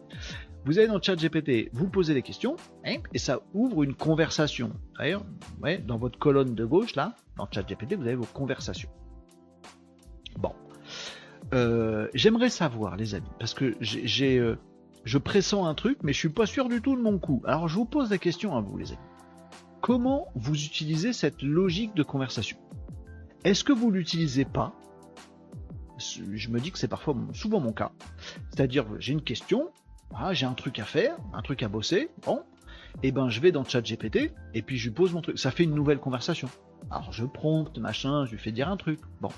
Vous 0.65 0.79
allez 0.79 0.87
dans 0.87 0.95
le 0.95 1.01
chat 1.01 1.15
GPT, 1.15 1.69
vous 1.73 1.89
posez 1.89 2.13
des 2.13 2.21
questions, 2.21 2.55
hein, 2.85 2.97
et 3.13 3.19
ça 3.19 3.41
ouvre 3.53 3.83
une 3.83 3.93
conversation. 3.93 4.71
D'ailleurs, 4.97 5.25
ouais, 5.61 5.77
dans 5.77 5.97
votre 5.97 6.17
colonne 6.17 6.55
de 6.55 6.63
gauche, 6.63 6.95
là, 6.95 7.15
dans 7.35 7.43
le 7.43 7.49
chat 7.53 7.63
GPT, 7.63 7.95
vous 7.95 8.03
avez 8.03 8.15
vos 8.15 8.25
conversations. 8.25 8.89
Bon. 10.37 10.53
Euh, 11.53 12.07
j'aimerais 12.13 12.49
savoir, 12.49 12.95
les 12.95 13.13
amis, 13.13 13.27
parce 13.39 13.53
que 13.53 13.75
j'ai, 13.81 14.39
euh, 14.39 14.55
je 15.03 15.17
pressens 15.17 15.65
un 15.65 15.73
truc, 15.75 15.97
mais 16.01 16.13
je 16.13 16.19
suis 16.19 16.29
pas 16.29 16.45
sûr 16.45 16.69
du 16.69 16.81
tout 16.81 16.95
de 16.95 17.01
mon 17.01 17.19
coup. 17.19 17.41
Alors, 17.45 17.67
je 17.67 17.75
vous 17.75 17.85
pose 17.85 18.09
la 18.09 18.17
question 18.17 18.55
à 18.55 18.61
vous, 18.61 18.77
les 18.77 18.91
amis. 18.91 19.01
Comment 19.81 20.27
vous 20.35 20.55
utilisez 20.55 21.11
cette 21.11 21.41
logique 21.41 21.93
de 21.93 22.03
conversation? 22.03 22.57
Est-ce 23.43 23.65
que 23.65 23.73
vous 23.73 23.91
l'utilisez 23.91 24.45
pas? 24.45 24.73
Je 25.97 26.49
me 26.49 26.59
dis 26.59 26.71
que 26.71 26.79
c'est 26.79 26.87
parfois 26.87 27.15
souvent 27.33 27.59
mon 27.59 27.73
cas. 27.73 27.91
C'est-à-dire, 28.49 28.85
j'ai 28.99 29.11
une 29.11 29.21
question, 29.21 29.69
ah, 30.15 30.33
j'ai 30.33 30.45
un 30.45 30.53
truc 30.53 30.79
à 30.79 30.85
faire, 30.85 31.17
un 31.33 31.41
truc 31.41 31.63
à 31.63 31.67
bosser, 31.67 32.09
bon, 32.25 32.43
et 33.01 33.07
eh 33.07 33.11
ben 33.11 33.29
je 33.29 33.39
vais 33.39 33.51
dans 33.51 33.63
ChatGPT 33.63 34.31
et 34.53 34.61
puis 34.61 34.77
je 34.77 34.89
lui 34.89 34.93
pose 34.93 35.13
mon 35.13 35.21
truc. 35.21 35.39
Ça 35.39 35.51
fait 35.51 35.63
une 35.63 35.73
nouvelle 35.73 35.99
conversation. 35.99 36.47
Alors 36.91 37.11
je 37.11 37.25
prompte, 37.25 37.77
machin, 37.79 38.25
je 38.25 38.31
lui 38.31 38.37
fais 38.37 38.51
dire 38.51 38.69
un 38.69 38.77
truc, 38.77 38.99
bon. 39.19 39.29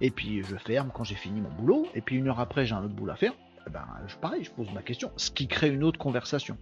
Et 0.00 0.10
puis 0.10 0.42
je 0.42 0.56
ferme 0.56 0.90
quand 0.92 1.04
j'ai 1.04 1.14
fini 1.14 1.40
mon 1.40 1.50
boulot, 1.50 1.86
et 1.94 2.00
puis 2.00 2.16
une 2.16 2.28
heure 2.28 2.40
après 2.40 2.66
j'ai 2.66 2.74
un 2.74 2.82
autre 2.82 2.94
boulot 2.94 3.12
à 3.12 3.16
faire. 3.16 3.32
Eh 3.66 3.70
ben 3.70 3.84
je, 4.06 4.16
pareil, 4.16 4.44
je 4.44 4.50
pose 4.50 4.72
ma 4.72 4.82
question, 4.82 5.12
ce 5.16 5.30
qui 5.30 5.46
crée 5.46 5.68
une 5.68 5.84
autre 5.84 5.98
conversation. 5.98 6.58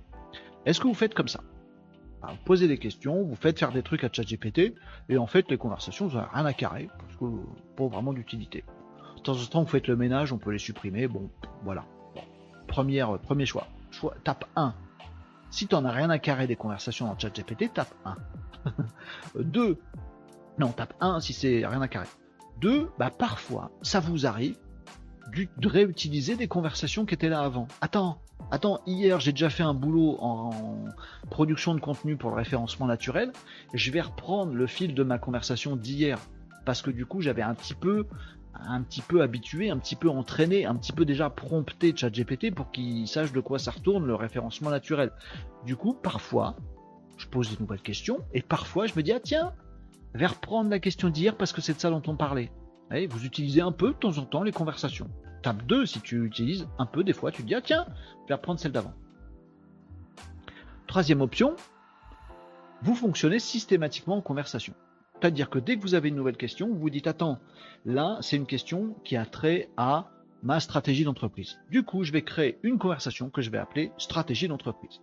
Est-ce 0.66 0.81
que 0.81 0.87
vous 0.87 0.95
faites 0.95 1.14
comme 1.14 1.29
ça? 1.29 1.41
Vous 2.22 2.37
posez 2.45 2.68
des 2.68 2.79
questions, 2.79 3.22
vous 3.22 3.35
faites 3.35 3.59
faire 3.59 3.72
des 3.72 3.83
trucs 3.83 4.03
à 4.03 4.09
ChatGPT, 4.11 4.75
et 5.09 5.18
en 5.18 5.27
fait 5.27 5.51
les 5.51 5.59
conversations, 5.59 6.07
vous 6.07 6.16
n'avez 6.16 6.29
rien 6.33 6.47
à 6.47 6.53
carrer, 6.55 6.89
parce 6.99 7.16
que 7.16 7.25
pas 7.77 7.87
vraiment 7.87 8.14
d'utilité. 8.14 8.64
De 9.16 9.22
temps 9.22 9.35
en 9.35 9.47
temps, 9.47 9.62
vous 9.62 9.68
faites 9.68 9.89
le 9.89 9.97
ménage, 9.97 10.33
on 10.33 10.39
peut 10.39 10.51
les 10.51 10.59
supprimer, 10.59 11.07
bon, 11.07 11.31
voilà. 11.64 11.85
Première, 12.67 13.19
premier 13.19 13.47
choix. 13.47 13.67
choix. 13.91 14.15
Tape 14.25 14.45
1. 14.57 14.75
Si 15.51 15.67
tu 15.67 15.75
n'en 15.75 15.85
as 15.85 15.93
rien 15.93 16.11
à 16.11 16.19
carrer 16.19 16.47
des 16.47 16.57
conversations 16.57 17.07
dans 17.07 17.19
ChatGPT, 17.19 17.73
tape 17.73 17.95
1. 18.05 18.17
2. 19.41 19.79
Non, 20.57 20.69
tape 20.69 20.95
1 21.01 21.19
si 21.19 21.33
c'est 21.33 21.67
rien 21.67 21.83
à 21.83 21.89
carrer. 21.89 22.07
2. 22.61 22.89
Bah, 22.97 23.11
parfois, 23.11 23.73
ça 23.83 23.99
vous 23.99 24.25
arrive 24.25 24.57
de 25.33 25.69
réutiliser 25.69 26.37
des 26.37 26.49
conversations 26.49 27.07
qui 27.07 27.15
étaient 27.15 27.29
là 27.29 27.41
avant. 27.41 27.67
Attends, 27.81 28.19
attends, 28.51 28.81
hier 28.87 29.21
j'ai 29.21 29.33
déjà 29.33 29.51
fait 29.51 29.62
un 29.62 29.75
boulot 29.75 30.17
en 30.21 30.85
production 31.31 31.75
de 31.75 31.81
contenu 31.81 32.17
pour 32.17 32.31
le 32.31 32.37
référencement 32.37 32.87
naturel. 32.87 33.33
Je 33.73 33.91
vais 33.91 34.01
reprendre 34.01 34.55
le 34.55 34.67
fil 34.67 34.95
de 34.95 35.03
ma 35.03 35.19
conversation 35.19 35.77
d'hier 35.77 36.19
parce 36.65 36.83
que 36.83 36.91
du 36.91 37.07
coup 37.07 37.21
j'avais 37.21 37.43
un 37.43 37.55
petit 37.55 37.75
peu 37.75 38.07
un 38.61 38.82
petit 38.82 39.02
peu 39.02 39.22
habitué, 39.22 39.70
un 39.70 39.78
petit 39.78 39.96
peu 39.96 40.09
entraîné, 40.09 40.66
un 40.66 40.74
petit 40.74 40.92
peu 40.92 41.05
déjà 41.05 41.30
prompté 41.30 41.94
ChatGPT 41.94 42.55
pour 42.55 42.70
qu'il 42.70 43.07
sache 43.09 43.32
de 43.32 43.40
quoi 43.40 43.59
ça 43.59 43.72
retourne 43.72 44.07
le 44.07 44.14
référencement 44.14 44.70
naturel. 44.70 45.12
Du 45.64 45.76
coup, 45.76 45.94
parfois, 45.94 46.57
je 47.16 47.26
pose 47.26 47.50
des 47.50 47.61
nouvelles 47.61 47.82
questions 47.82 48.18
et 48.32 48.42
parfois 48.42 48.86
je 48.86 48.94
me 48.96 49.02
dis 49.02 49.12
ah 49.12 49.20
tiens, 49.20 49.52
vais 50.14 50.26
reprendre 50.26 50.70
la 50.70 50.78
question 50.78 51.09
d'hier 51.09 51.36
parce 51.36 51.52
que 51.52 51.61
c'est 51.61 51.74
de 51.74 51.80
ça 51.80 51.90
dont 51.90 52.02
on 52.07 52.16
parlait. 52.16 52.50
vous 52.90 53.24
utilisez 53.24 53.61
un 53.61 53.72
peu 53.72 53.88
de 53.88 53.98
temps 53.98 54.18
en 54.18 54.24
temps 54.24 54.42
les 54.42 54.52
conversations. 54.52 55.11
Tape 55.42 55.64
2 55.66 55.86
si 55.86 56.00
tu 56.00 56.24
utilises 56.24 56.66
un 56.78 56.86
peu 56.86 57.05
des 57.05 57.12
fois, 57.12 57.30
tu 57.30 57.42
te 57.42 57.46
dis 57.46 57.55
ah 57.55 57.61
tiens, 57.61 57.86
je 58.22 58.28
vais 58.28 58.34
reprendre 58.34 58.61
celle 58.61 58.72
d'avant. 58.72 58.94
Troisième 60.86 61.20
option, 61.20 61.57
vous 62.82 62.94
fonctionnez 62.94 63.38
systématiquement 63.38 64.16
en 64.16 64.20
conversation. 64.20 64.74
C'est-à-dire 65.25 65.49
que 65.49 65.59
dès 65.59 65.79
que 65.79 65.81
vous 65.81 65.95
avez 65.95 66.11
une 66.11 66.16
nouvelle 66.16 66.37
question, 66.37 66.68
vous 66.68 66.79
vous 66.79 66.91
dites 66.91 67.07
attends, 67.07 67.39
là 67.87 68.18
c'est 68.20 68.37
une 68.37 68.45
question 68.45 68.95
qui 69.05 69.16
a 69.16 69.25
trait 69.25 69.70
à 69.79 70.11
ma 70.43 70.61
stratégie 70.61 71.05
d'entreprise. 71.05 71.59
Du 71.70 71.83
coup, 71.83 72.05
je 72.05 72.12
vais 72.12 72.20
créer 72.20 72.59
une 72.62 72.77
conversation 72.77 73.31
que 73.31 73.41
je 73.41 73.49
vais 73.49 73.57
appeler 73.57 73.91
stratégie 73.97 74.49
d'entreprise. 74.49 75.01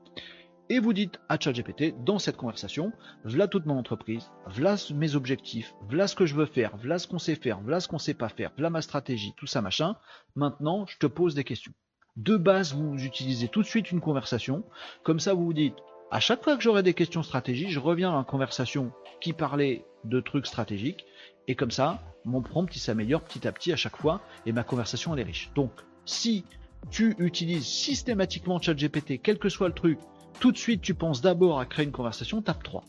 Et 0.70 0.78
vous 0.78 0.94
dites 0.94 1.20
à 1.28 1.40
ChatGPT, 1.40 1.96
dans 2.04 2.20
cette 2.20 2.38
conversation, 2.38 2.92
voilà 3.26 3.48
toute 3.48 3.66
mon 3.66 3.80
entreprise, 3.80 4.30
voilà 4.46 4.76
mes 4.94 5.16
objectifs, 5.16 5.74
voilà 5.90 6.06
ce 6.06 6.14
que 6.14 6.28
je 6.28 6.36
veux 6.36 6.46
faire, 6.46 6.78
voilà 6.78 7.00
ce 7.00 7.08
qu'on 7.08 7.18
sait 7.18 7.34
faire, 7.34 7.60
voilà 7.60 7.80
ce 7.80 7.88
qu'on 7.88 7.98
sait 7.98 8.14
pas 8.14 8.30
faire, 8.30 8.52
voilà 8.56 8.70
ma 8.70 8.84
stratégie, 8.84 9.34
tout 9.38 9.48
ça 9.48 9.64
machin. 9.64 9.96
Maintenant, 10.36 10.86
je 10.86 11.00
te 11.00 11.08
pose 11.08 11.34
des 11.34 11.44
questions. 11.44 11.74
De 12.16 12.38
base, 12.38 12.76
vous 12.76 13.04
utilisez 13.04 13.48
tout 13.48 13.64
de 13.64 13.68
suite 13.68 13.92
une 13.92 14.02
conversation. 14.02 14.66
Comme 15.02 15.20
ça, 15.20 15.34
vous 15.34 15.46
vous 15.46 15.54
dites, 15.54 15.78
à 16.12 16.20
chaque 16.20 16.44
fois 16.44 16.58
que 16.58 16.62
j'aurai 16.62 16.84
des 16.84 16.94
questions 16.94 17.24
stratégiques, 17.24 17.72
je 17.72 17.80
reviens 17.80 18.14
à 18.14 18.18
une 18.18 18.26
conversation 18.26 18.92
qui 19.20 19.34
parlait 19.34 19.84
de 20.04 20.20
trucs 20.20 20.48
stratégiques. 20.48 21.06
Et 21.48 21.56
comme 21.56 21.72
ça, 21.72 22.02
mon 22.26 22.42
prompt 22.42 22.76
il 22.76 22.80
s'améliore 22.80 23.22
petit 23.22 23.48
à 23.48 23.52
petit 23.52 23.72
à 23.72 23.76
chaque 23.76 23.98
fois 23.98 24.22
et 24.46 24.52
ma 24.52 24.64
conversation 24.64 25.14
elle 25.14 25.22
est 25.22 25.24
riche. 25.24 25.52
Donc, 25.56 25.72
si 26.06 26.46
tu 26.90 27.16
utilises 27.20 27.66
systématiquement 27.66 28.60
ChatGPT, 28.60 29.22
quel 29.22 29.38
que 29.38 29.50
soit 29.50 29.68
le 29.68 29.74
truc, 29.74 30.00
tout 30.40 30.52
de 30.52 30.58
suite 30.58 30.82
tu 30.82 30.94
penses 30.94 31.22
d'abord 31.22 31.60
à 31.60 31.66
créer 31.66 31.86
une 31.86 31.92
conversation, 31.92 32.42
tape 32.42 32.64
3. 32.64 32.84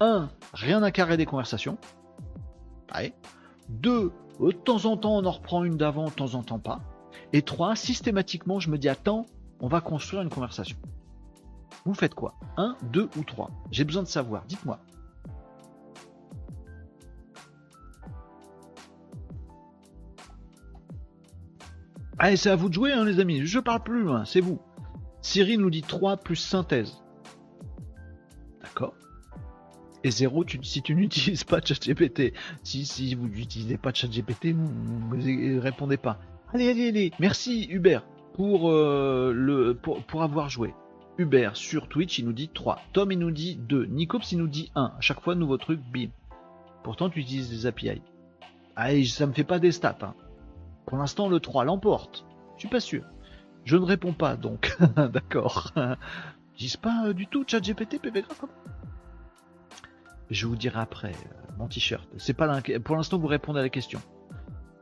1. 0.00 0.28
Rien 0.52 0.82
à 0.82 0.90
carrer 0.90 1.16
des 1.16 1.26
conversations. 1.26 1.78
2. 3.68 4.12
De 4.40 4.50
temps 4.52 4.84
en 4.84 4.96
temps 4.96 5.16
on 5.16 5.24
en 5.24 5.30
reprend 5.30 5.64
une 5.64 5.76
d'avant, 5.76 6.06
de 6.06 6.10
temps 6.10 6.34
en 6.34 6.42
temps 6.42 6.58
pas. 6.58 6.80
Et 7.32 7.42
3. 7.42 7.76
Systématiquement 7.76 8.60
je 8.60 8.70
me 8.70 8.78
dis 8.78 8.88
attends, 8.88 9.26
on 9.60 9.68
va 9.68 9.80
construire 9.80 10.22
une 10.22 10.30
conversation. 10.30 10.76
Vous 11.84 11.94
faites 11.94 12.14
quoi? 12.14 12.34
1, 12.56 12.76
2 12.84 13.08
ou 13.16 13.24
3 13.24 13.50
J'ai 13.70 13.84
besoin 13.84 14.02
de 14.02 14.08
savoir, 14.08 14.44
dites-moi. 14.46 14.78
Allez, 22.18 22.36
c'est 22.36 22.50
à 22.50 22.56
vous 22.56 22.68
de 22.68 22.74
jouer, 22.74 22.92
hein, 22.92 23.04
les 23.04 23.20
amis. 23.20 23.44
Je 23.44 23.58
parle 23.58 23.82
plus 23.82 24.02
loin, 24.02 24.24
c'est 24.24 24.40
vous. 24.40 24.60
Cyril 25.20 25.60
nous 25.60 25.70
dit 25.70 25.82
3 25.82 26.18
plus 26.18 26.36
synthèse. 26.36 27.02
D'accord. 28.62 28.94
Et 30.04 30.10
0 30.10 30.44
si 30.62 30.82
tu 30.82 30.94
n'utilises 30.96 31.44
pas 31.44 31.60
ChatGPT. 31.60 32.34
Si, 32.62 32.84
si 32.84 33.14
vous 33.14 33.28
n'utilisez 33.28 33.78
pas 33.78 33.92
ChatGPT, 33.92 34.52
vous 34.52 35.16
ne 35.16 35.58
répondez 35.58 35.96
pas. 35.96 36.18
Allez, 36.52 36.68
allez, 36.68 36.88
allez. 36.88 37.12
Merci 37.18 37.66
Hubert 37.70 38.06
pour, 38.34 38.70
euh, 38.70 39.32
le, 39.34 39.74
pour, 39.74 40.22
avoir 40.22 40.48
joué. 40.48 40.74
Hubert 41.18 41.56
sur 41.56 41.88
Twitch, 41.88 42.18
il 42.18 42.26
nous 42.26 42.32
dit 42.32 42.50
3. 42.52 42.80
Tom, 42.92 43.10
il 43.10 43.18
nous 43.18 43.30
dit 43.30 43.56
2. 43.56 43.86
Nicops, 43.86 44.30
il 44.32 44.38
nous 44.38 44.48
dit 44.48 44.70
1. 44.74 44.84
À 44.84 45.00
chaque 45.00 45.20
fois, 45.20 45.34
nouveau 45.34 45.56
truc, 45.56 45.80
bim. 45.92 46.08
Pourtant, 46.82 47.08
tu 47.08 47.20
utilises 47.20 47.50
des 47.50 47.66
API. 47.66 48.02
Allez, 48.76 49.04
ça 49.04 49.26
me 49.26 49.32
fait 49.32 49.44
pas 49.44 49.58
des 49.58 49.72
stats. 49.72 49.98
Hein. 50.02 50.14
Pour 50.86 50.98
l'instant, 50.98 51.28
le 51.28 51.40
3 51.40 51.64
l'emporte. 51.64 52.26
Je 52.56 52.60
suis 52.60 52.68
pas 52.68 52.80
sûr. 52.80 53.04
Je 53.64 53.76
ne 53.76 53.84
réponds 53.84 54.12
pas, 54.12 54.36
donc. 54.36 54.76
D'accord. 54.96 55.72
Dis 56.56 56.76
pas 56.80 57.06
euh, 57.06 57.12
du 57.12 57.26
tout 57.26 57.44
ChatGPT, 57.46 58.00
PPG 58.00 58.26
Je 60.30 60.46
vous 60.46 60.56
dirai 60.56 60.80
après, 60.80 61.12
euh, 61.12 61.52
mon 61.58 61.66
t-shirt. 61.66 62.08
C'est 62.18 62.34
pas 62.34 62.60
Pour 62.84 62.96
l'instant, 62.96 63.18
vous 63.18 63.26
répondez 63.26 63.60
à 63.60 63.62
la 63.62 63.68
question. 63.70 64.00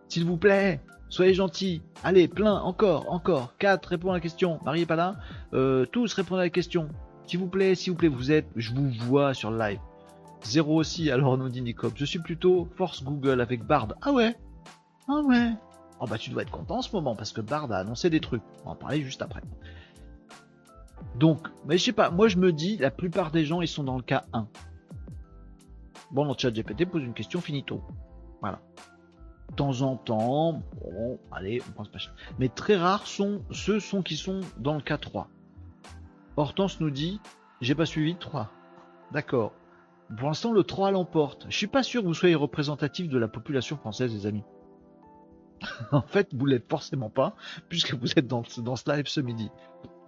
S'il 0.08 0.26
vous 0.26 0.36
plaît, 0.36 0.80
soyez 1.08 1.32
gentils. 1.32 1.82
Allez, 2.04 2.28
plein, 2.28 2.54
encore, 2.54 3.10
encore. 3.10 3.54
4, 3.58 3.86
répondez 3.86 4.12
à 4.12 4.14
la 4.14 4.20
question. 4.20 4.58
Marie 4.64 4.82
est 4.82 4.86
pas 4.86 4.96
là. 4.96 5.16
Euh, 5.54 5.86
tous 5.86 6.12
répondez 6.12 6.40
à 6.40 6.44
la 6.44 6.50
question. 6.50 6.88
S'il 7.26 7.38
vous 7.38 7.48
plaît, 7.48 7.74
s'il 7.74 7.92
vous 7.92 7.98
plaît, 7.98 8.08
vous 8.08 8.32
êtes. 8.32 8.48
Je 8.56 8.74
vous 8.74 8.90
vois 8.90 9.32
sur 9.32 9.50
le 9.50 9.58
live. 9.58 9.78
Zéro 10.44 10.74
aussi, 10.74 11.10
alors 11.10 11.38
nous 11.38 11.48
dit 11.48 11.62
Nicop. 11.62 11.92
Je 11.96 12.04
suis 12.04 12.18
plutôt 12.18 12.68
Force 12.76 13.04
Google 13.04 13.40
avec 13.40 13.64
Bard. 13.64 13.94
Ah 14.02 14.12
ouais? 14.12 14.34
Ah 15.08 15.20
ouais? 15.24 15.52
Oh 16.04 16.06
bah 16.08 16.18
tu 16.18 16.30
dois 16.30 16.42
être 16.42 16.50
content 16.50 16.78
en 16.78 16.82
ce 16.82 16.94
moment 16.96 17.14
parce 17.14 17.30
que 17.30 17.40
Bard 17.40 17.70
a 17.70 17.76
annoncé 17.76 18.10
des 18.10 18.18
trucs. 18.18 18.42
On 18.62 18.64
va 18.64 18.70
en 18.72 18.74
parler 18.74 19.02
juste 19.02 19.22
après. 19.22 19.40
Donc, 21.14 21.46
mais 21.64 21.78
je 21.78 21.84
sais 21.84 21.92
pas, 21.92 22.10
moi 22.10 22.26
je 22.26 22.38
me 22.38 22.52
dis, 22.52 22.76
la 22.76 22.90
plupart 22.90 23.30
des 23.30 23.44
gens 23.44 23.60
ils 23.60 23.68
sont 23.68 23.84
dans 23.84 23.96
le 23.96 24.02
cas 24.02 24.24
1. 24.32 24.48
Bon, 26.10 26.24
le 26.24 26.34
chat 26.36 26.50
GPT 26.50 26.86
pose 26.86 27.04
une 27.04 27.14
question 27.14 27.40
finito. 27.40 27.80
Voilà. 28.40 28.60
De 29.50 29.54
temps 29.54 29.82
en 29.82 29.96
temps, 29.96 30.60
bon, 30.80 31.20
allez, 31.30 31.62
on 31.68 31.72
pense 31.72 31.88
pas 31.88 32.00
Mais 32.40 32.48
très 32.48 32.76
rares 32.76 33.06
sont 33.06 33.42
ceux 33.52 33.78
qui 34.04 34.16
sont 34.16 34.40
dans 34.58 34.74
le 34.74 34.80
cas 34.80 34.98
3. 34.98 35.28
Hortense 36.36 36.80
nous 36.80 36.90
dit, 36.90 37.20
j'ai 37.60 37.76
pas 37.76 37.86
suivi 37.86 38.16
3. 38.16 38.50
D'accord. 39.12 39.52
Pour 40.18 40.26
l'instant, 40.26 40.52
le 40.52 40.64
3 40.64 40.90
l'emporte. 40.90 41.46
Je 41.48 41.56
suis 41.56 41.68
pas 41.68 41.84
sûr 41.84 42.02
que 42.02 42.08
vous 42.08 42.14
soyez 42.14 42.34
représentatif 42.34 43.08
de 43.08 43.18
la 43.18 43.28
population 43.28 43.76
française, 43.76 44.12
les 44.12 44.26
amis. 44.26 44.42
en 45.92 46.02
fait, 46.02 46.28
vous 46.32 46.46
l'êtes 46.46 46.68
forcément 46.68 47.10
pas, 47.10 47.34
puisque 47.68 47.94
vous 47.94 48.10
êtes 48.16 48.26
dans, 48.26 48.42
dans 48.58 48.76
ce 48.76 48.90
live 48.90 49.06
ce 49.06 49.20
midi. 49.20 49.50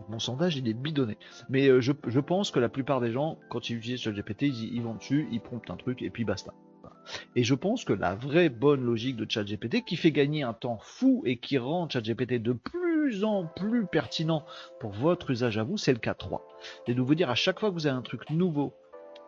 Mon 0.08 0.18
sondage, 0.18 0.56
il 0.56 0.68
est 0.68 0.74
bidonné. 0.74 1.16
Mais 1.48 1.68
euh, 1.68 1.80
je, 1.80 2.20
pense 2.20 2.50
que 2.50 2.58
la 2.58 2.68
plupart 2.68 3.00
des 3.00 3.12
gens, 3.12 3.38
quand 3.48 3.70
ils 3.70 3.76
utilisent 3.76 4.00
ChatGPT, 4.00 4.42
ils, 4.42 4.74
ils 4.74 4.82
vont 4.82 4.94
dessus, 4.94 5.28
ils 5.30 5.40
promptent 5.40 5.70
un 5.70 5.76
truc, 5.76 6.02
et 6.02 6.10
puis 6.10 6.24
basta. 6.24 6.52
Et 7.36 7.44
je 7.44 7.54
pense 7.54 7.84
que 7.84 7.92
la 7.92 8.14
vraie 8.14 8.48
bonne 8.48 8.82
logique 8.82 9.16
de 9.16 9.26
ChatGPT, 9.28 9.84
qui 9.84 9.96
fait 9.96 10.12
gagner 10.12 10.42
un 10.42 10.54
temps 10.54 10.78
fou 10.80 11.22
et 11.26 11.38
qui 11.38 11.58
rend 11.58 11.88
ChatGPT 11.88 12.42
de 12.42 12.52
plus 12.52 13.24
en 13.24 13.46
plus 13.46 13.86
pertinent 13.86 14.44
pour 14.80 14.92
votre 14.92 15.30
usage 15.30 15.58
à 15.58 15.62
vous, 15.62 15.76
c'est 15.76 15.92
le 15.92 15.98
cas 15.98 16.14
3. 16.14 16.46
Et 16.86 16.94
de 16.94 17.02
vous 17.02 17.14
dire 17.14 17.30
à 17.30 17.34
chaque 17.34 17.60
fois 17.60 17.68
que 17.68 17.74
vous 17.74 17.86
avez 17.86 17.96
un 17.96 18.02
truc 18.02 18.28
nouveau 18.30 18.74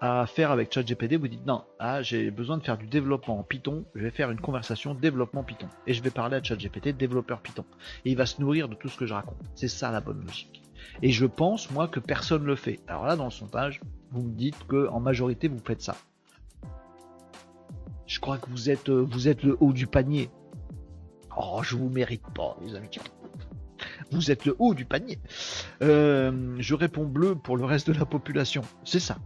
à 0.01 0.26
faire 0.26 0.51
avec 0.51 0.72
ChatGPT, 0.72 1.14
vous 1.14 1.28
dites 1.28 1.47
non, 1.47 1.64
ah, 1.78 2.03
j'ai 2.03 2.30
besoin 2.30 2.59
de 2.59 2.62
faire 2.62 2.76
du 2.76 2.86
développement 2.86 3.38
en 3.38 3.42
Python, 3.42 3.84
je 3.94 4.03
vais 4.03 4.11
faire 4.11 4.30
une 4.30 4.40
conversation 4.40 4.94
développement 4.94 5.42
Python. 5.42 5.68
Et 5.86 5.94
je 5.94 6.03
vais 6.03 6.11
parler 6.11 6.36
à 6.36 6.42
ChatGPT, 6.42 6.88
développeur 6.88 7.40
Python. 7.40 7.64
Et 8.05 8.11
il 8.11 8.16
va 8.16 8.26
se 8.26 8.40
nourrir 8.40 8.68
de 8.68 8.74
tout 8.74 8.88
ce 8.88 8.97
que 8.97 9.07
je 9.07 9.14
raconte. 9.14 9.38
C'est 9.55 9.68
ça 9.68 9.90
la 9.90 10.01
bonne 10.01 10.24
logique. 10.24 10.62
Et 11.03 11.11
je 11.11 11.26
pense, 11.26 11.70
moi, 11.70 11.88
que 11.88 12.01
personne 12.01 12.42
ne 12.42 12.47
le 12.47 12.57
fait. 12.57 12.80
Alors 12.86 13.07
là, 13.07 13.16
dans 13.16 13.24
le 13.24 13.30
sondage, 13.30 13.80
vous 14.11 14.22
me 14.22 14.32
dites 14.32 14.66
que 14.66 14.88
en 14.88 15.01
majorité, 15.01 15.49
vous 15.49 15.61
faites 15.64 15.82
ça. 15.82 15.97
Je 18.07 18.20
crois 18.20 18.38
que 18.38 18.49
vous 18.51 18.70
êtes, 18.70 18.88
euh, 18.88 19.09
le 19.42 19.57
haut 19.61 19.72
du 19.72 19.86
panier. 19.86 20.30
Oh, 21.36 21.61
je 21.62 21.76
vous 21.76 21.88
mérite 21.88 22.22
pas, 22.34 22.57
les 22.62 22.74
amis. 22.74 22.88
Vous 24.11 24.30
êtes 24.30 24.44
le 24.44 24.55
haut 24.59 24.74
du 24.74 24.84
panier. 24.84 25.18
Euh, 25.82 26.57
je 26.59 26.74
réponds 26.74 27.05
bleu 27.05 27.34
pour 27.34 27.57
le 27.57 27.64
reste 27.64 27.90
de 27.90 27.99
la 27.99 28.07
population. 28.07 28.62
C'est 28.84 29.01
ça 29.01 29.16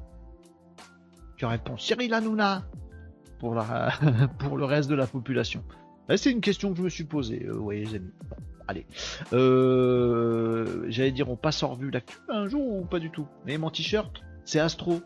répond 1.46 1.76
Cyril 1.76 2.12
Hanouna 2.14 2.64
pour, 3.38 3.54
la, 3.54 3.92
pour 4.38 4.56
le 4.56 4.64
reste 4.64 4.90
de 4.90 4.94
la 4.94 5.06
population 5.06 5.64
C'est 6.16 6.30
une 6.30 6.40
question 6.40 6.70
que 6.72 6.78
je 6.78 6.82
me 6.82 6.88
suis 6.88 7.04
posée, 7.04 7.46
euh, 7.46 7.56
oui, 7.56 7.84
les 7.84 7.94
amis. 7.96 8.12
allez. 8.68 8.86
Euh, 9.32 10.84
j'allais 10.88 11.12
dire, 11.12 11.30
on 11.30 11.36
passe 11.36 11.62
en 11.62 11.68
revue 11.68 11.90
l'actu 11.90 12.16
un 12.28 12.48
jour 12.48 12.80
ou 12.80 12.84
pas 12.84 12.98
du 12.98 13.10
tout? 13.10 13.26
Mais 13.46 13.58
mon 13.58 13.70
t-shirt, 13.70 14.22
c'est 14.44 14.60
Astro. 14.60 15.00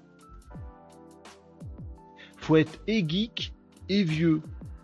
Faut 2.38 2.56
être 2.56 2.78
et 2.86 3.08
geek 3.08 3.54
et 3.88 4.02
vieux 4.02 4.42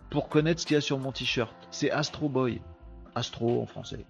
pour 0.09 0.29
connaître 0.29 0.61
ce 0.61 0.65
qu'il 0.65 0.75
y 0.75 0.77
a 0.77 0.81
sur 0.81 0.99
mon 0.99 1.11
t-shirt. 1.11 1.55
C'est 1.71 1.91
Astro 1.91 2.27
Boy. 2.29 2.61
Astro 3.15 3.61
en 3.61 3.65
français. 3.65 4.05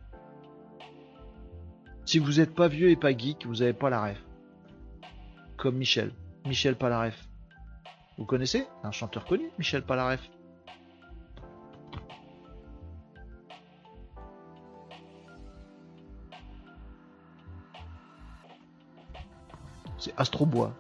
Si 2.05 2.19
vous 2.19 2.33
n'êtes 2.33 2.53
pas 2.53 2.67
vieux 2.67 2.89
et 2.89 2.95
pas 2.95 3.15
geek, 3.17 3.45
vous 3.45 3.55
n'avez 3.57 3.73
pas 3.73 3.89
la 3.89 4.03
ref. 4.05 4.23
Comme 5.57 5.77
Michel. 5.77 6.11
Michel 6.45 6.75
pas 6.75 6.89
la 6.89 7.03
ref. 7.03 7.30
Vous 8.17 8.25
connaissez 8.25 8.67
Un 8.83 8.91
chanteur 8.91 9.25
connu, 9.25 9.49
Michel 9.57 9.83
Palaref? 9.83 10.29
C'est 19.97 20.13
Astrobois. 20.17 20.73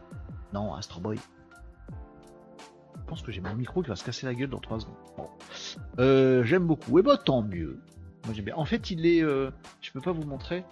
Non, 0.51 0.73
Astroboy. 0.73 1.17
Je 2.95 3.01
pense 3.05 3.21
que 3.21 3.31
j'ai 3.31 3.41
mon 3.41 3.53
micro 3.53 3.83
qui 3.83 3.89
va 3.89 3.95
se 3.95 4.03
casser 4.03 4.25
la 4.25 4.33
gueule 4.33 4.49
dans 4.49 4.59
3 4.59 4.79
secondes. 4.79 5.27
Euh, 5.99 6.43
j'aime 6.43 6.65
beaucoup. 6.65 6.97
Et 6.97 7.01
eh 7.01 7.03
bah 7.03 7.17
tant 7.17 7.43
mieux. 7.43 7.79
Moi 8.25 8.33
j'aime 8.33 8.45
bien. 8.45 8.55
En 8.55 8.65
fait, 8.65 8.89
il 8.89 9.05
est. 9.05 9.21
Euh, 9.21 9.51
je 9.81 9.91
peux 9.91 10.01
pas 10.01 10.11
vous 10.11 10.23
montrer. 10.23 10.65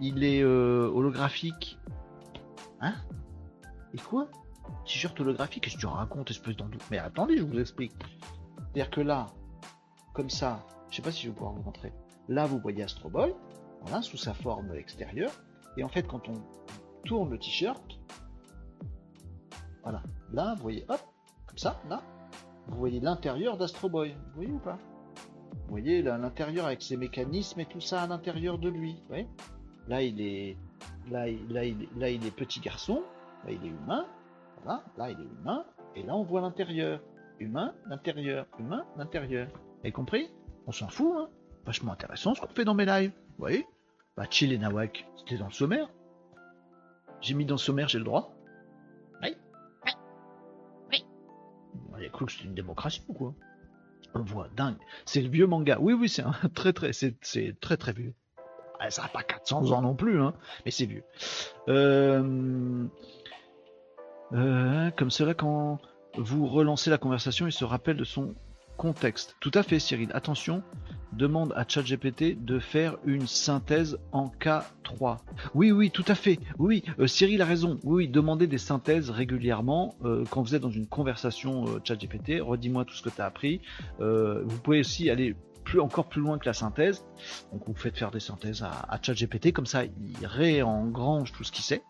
Il 0.00 0.22
est 0.22 0.42
euh, 0.42 0.88
holographique. 0.92 1.78
Hein? 2.80 2.94
Et 3.92 3.98
quoi? 3.98 4.28
T-shirt 4.84 5.18
holographique, 5.20 5.64
qu'est-ce 5.64 5.76
que 5.76 5.80
tu 5.80 5.86
racontes, 5.86 6.30
espèce 6.30 6.56
d'en 6.56 6.68
Mais 6.90 6.98
attendez, 6.98 7.36
je 7.38 7.42
vous 7.42 7.58
explique. 7.58 7.92
C'est-à-dire 8.56 8.90
que 8.90 9.00
là, 9.00 9.26
comme 10.14 10.30
ça, 10.30 10.64
je 10.90 10.96
sais 10.96 11.02
pas 11.02 11.12
si 11.12 11.22
je 11.22 11.28
vais 11.28 11.34
pouvoir 11.34 11.54
vous 11.54 11.62
montrer. 11.62 11.92
Là, 12.28 12.46
vous 12.46 12.58
voyez 12.58 12.82
Astro 12.82 13.08
Boy, 13.08 13.34
voilà, 13.82 14.02
sous 14.02 14.16
sa 14.16 14.34
forme 14.34 14.74
extérieure. 14.74 15.32
Et 15.76 15.84
en 15.84 15.88
fait, 15.88 16.06
quand 16.06 16.28
on 16.28 16.34
tourne 17.04 17.30
le 17.30 17.38
t-shirt, 17.38 17.98
voilà, 19.82 20.02
là, 20.32 20.54
vous 20.56 20.62
voyez, 20.62 20.84
hop, 20.88 21.00
comme 21.46 21.58
ça, 21.58 21.80
là, 21.88 22.02
vous 22.68 22.78
voyez 22.78 23.00
l'intérieur 23.00 23.56
d'Astro 23.56 23.88
Boy. 23.88 24.12
Vous 24.12 24.34
voyez 24.34 24.52
ou 24.52 24.58
pas? 24.58 24.78
Vous 25.52 25.70
voyez 25.70 26.02
l'intérieur 26.02 26.66
avec 26.66 26.82
ses 26.82 26.96
mécanismes 26.96 27.60
et 27.60 27.66
tout 27.66 27.80
ça 27.80 28.02
à 28.02 28.06
l'intérieur 28.06 28.58
de 28.58 28.68
lui. 28.68 29.02
Vous 29.08 29.16
Là, 29.88 30.02
il 30.02 30.20
est, 30.20 30.56
là, 31.10 31.26
là, 31.48 31.64
il, 31.64 31.88
là, 31.96 32.10
il 32.10 32.24
est 32.24 32.30
petit 32.30 32.60
garçon 32.60 33.02
Là, 33.44 33.52
il 33.52 33.64
est 33.64 33.70
humain. 33.70 34.06
Voilà, 34.64 34.84
là, 34.96 35.10
il 35.10 35.20
est 35.20 35.40
humain. 35.40 35.64
Et 35.96 36.02
là, 36.02 36.16
on 36.16 36.22
voit 36.22 36.40
l'intérieur. 36.40 37.00
Humain, 37.38 37.74
l'intérieur, 37.86 38.46
humain, 38.58 38.84
l'intérieur. 38.96 39.48
Vous 39.48 39.80
avez 39.80 39.92
compris? 39.92 40.30
On 40.66 40.72
s'en 40.72 40.88
fout, 40.88 41.12
hein 41.16 41.28
Vachement 41.64 41.92
intéressant 41.92 42.34
ce 42.34 42.40
qu'on 42.40 42.48
fait 42.48 42.64
dans 42.64 42.74
mes 42.74 42.84
lives. 42.84 43.12
Vous 43.30 43.38
voyez? 43.38 43.66
Bah, 44.16 44.26
chill 44.28 44.52
et 44.52 44.58
nawak, 44.58 45.06
c'était 45.16 45.38
dans 45.38 45.46
le 45.46 45.52
sommaire. 45.52 45.88
J'ai 47.20 47.34
mis 47.34 47.46
dans 47.46 47.54
le 47.54 47.58
sommaire, 47.60 47.88
j'ai 47.88 47.98
le 47.98 48.04
droit. 48.04 48.34
Oui. 49.22 49.34
Oui. 49.84 49.92
Oui. 50.90 51.06
Il 51.98 52.04
a 52.04 52.08
cru 52.10 52.26
que 52.26 52.32
c'était 52.32 52.44
une 52.44 52.54
démocratie 52.54 53.02
ou 53.08 53.14
quoi? 53.14 53.34
On 54.14 54.22
voit, 54.22 54.48
dingue. 54.56 54.76
C'est 55.06 55.22
le 55.22 55.28
vieux 55.28 55.46
manga. 55.46 55.78
Oui, 55.80 55.94
oui, 55.94 56.08
c'est 56.08 56.22
un 56.22 56.32
très, 56.54 56.72
très, 56.72 56.92
c'est, 56.92 57.16
c'est 57.22 57.58
très, 57.60 57.76
très 57.76 57.92
vieux. 57.92 58.14
Ah, 58.78 58.90
ça 58.90 59.02
n'a 59.02 59.08
pas 59.08 59.22
400 59.22 59.72
ans 59.72 59.82
non 59.82 59.94
plus, 59.94 60.20
hein, 60.20 60.34
mais 60.64 60.70
c'est 60.70 60.86
vieux. 60.86 61.04
Euh... 61.68 62.86
Euh, 64.32 64.90
comme 64.96 65.10
cela, 65.10 65.34
quand 65.34 65.78
vous 66.16 66.46
relancez 66.46 66.90
la 66.90 66.98
conversation, 66.98 67.46
il 67.46 67.52
se 67.52 67.64
rappelle 67.64 67.96
de 67.96 68.04
son 68.04 68.34
contexte. 68.80 69.36
Tout 69.40 69.50
à 69.54 69.62
fait, 69.62 69.78
Cyril. 69.78 70.08
Attention, 70.14 70.62
demande 71.12 71.52
à 71.54 71.66
ChatGPT 71.68 72.42
de 72.42 72.58
faire 72.58 72.96
une 73.04 73.26
synthèse 73.26 73.98
en 74.12 74.32
K3. 74.40 75.18
Oui, 75.54 75.70
oui, 75.70 75.90
tout 75.90 76.04
à 76.08 76.14
fait. 76.14 76.38
Oui, 76.58 76.82
euh, 76.98 77.06
Cyril 77.06 77.42
a 77.42 77.44
raison. 77.44 77.78
Oui, 77.84 78.08
demandez 78.08 78.46
des 78.46 78.56
synthèses 78.56 79.10
régulièrement 79.10 79.94
euh, 80.04 80.24
quand 80.30 80.40
vous 80.40 80.54
êtes 80.54 80.62
dans 80.62 80.70
une 80.70 80.86
conversation 80.86 81.66
euh, 81.66 81.80
ChatGPT. 81.84 82.40
Redis-moi 82.40 82.86
tout 82.86 82.94
ce 82.94 83.02
que 83.02 83.10
tu 83.10 83.20
as 83.20 83.26
appris. 83.26 83.60
Euh, 84.00 84.42
vous 84.46 84.58
pouvez 84.58 84.80
aussi 84.80 85.10
aller 85.10 85.36
plus, 85.64 85.80
encore 85.80 86.08
plus 86.08 86.22
loin 86.22 86.38
que 86.38 86.46
la 86.46 86.54
synthèse. 86.54 87.04
Donc 87.52 87.62
vous 87.66 87.74
faites 87.74 87.98
faire 87.98 88.10
des 88.10 88.20
synthèses 88.20 88.62
à, 88.62 88.70
à 88.88 88.98
ChatGPT, 89.00 89.52
comme 89.52 89.66
ça 89.66 89.84
il 89.84 90.26
réengrange 90.26 91.32
tout 91.32 91.44
ce 91.44 91.52
qu'il 91.52 91.64
sait, 91.64 91.82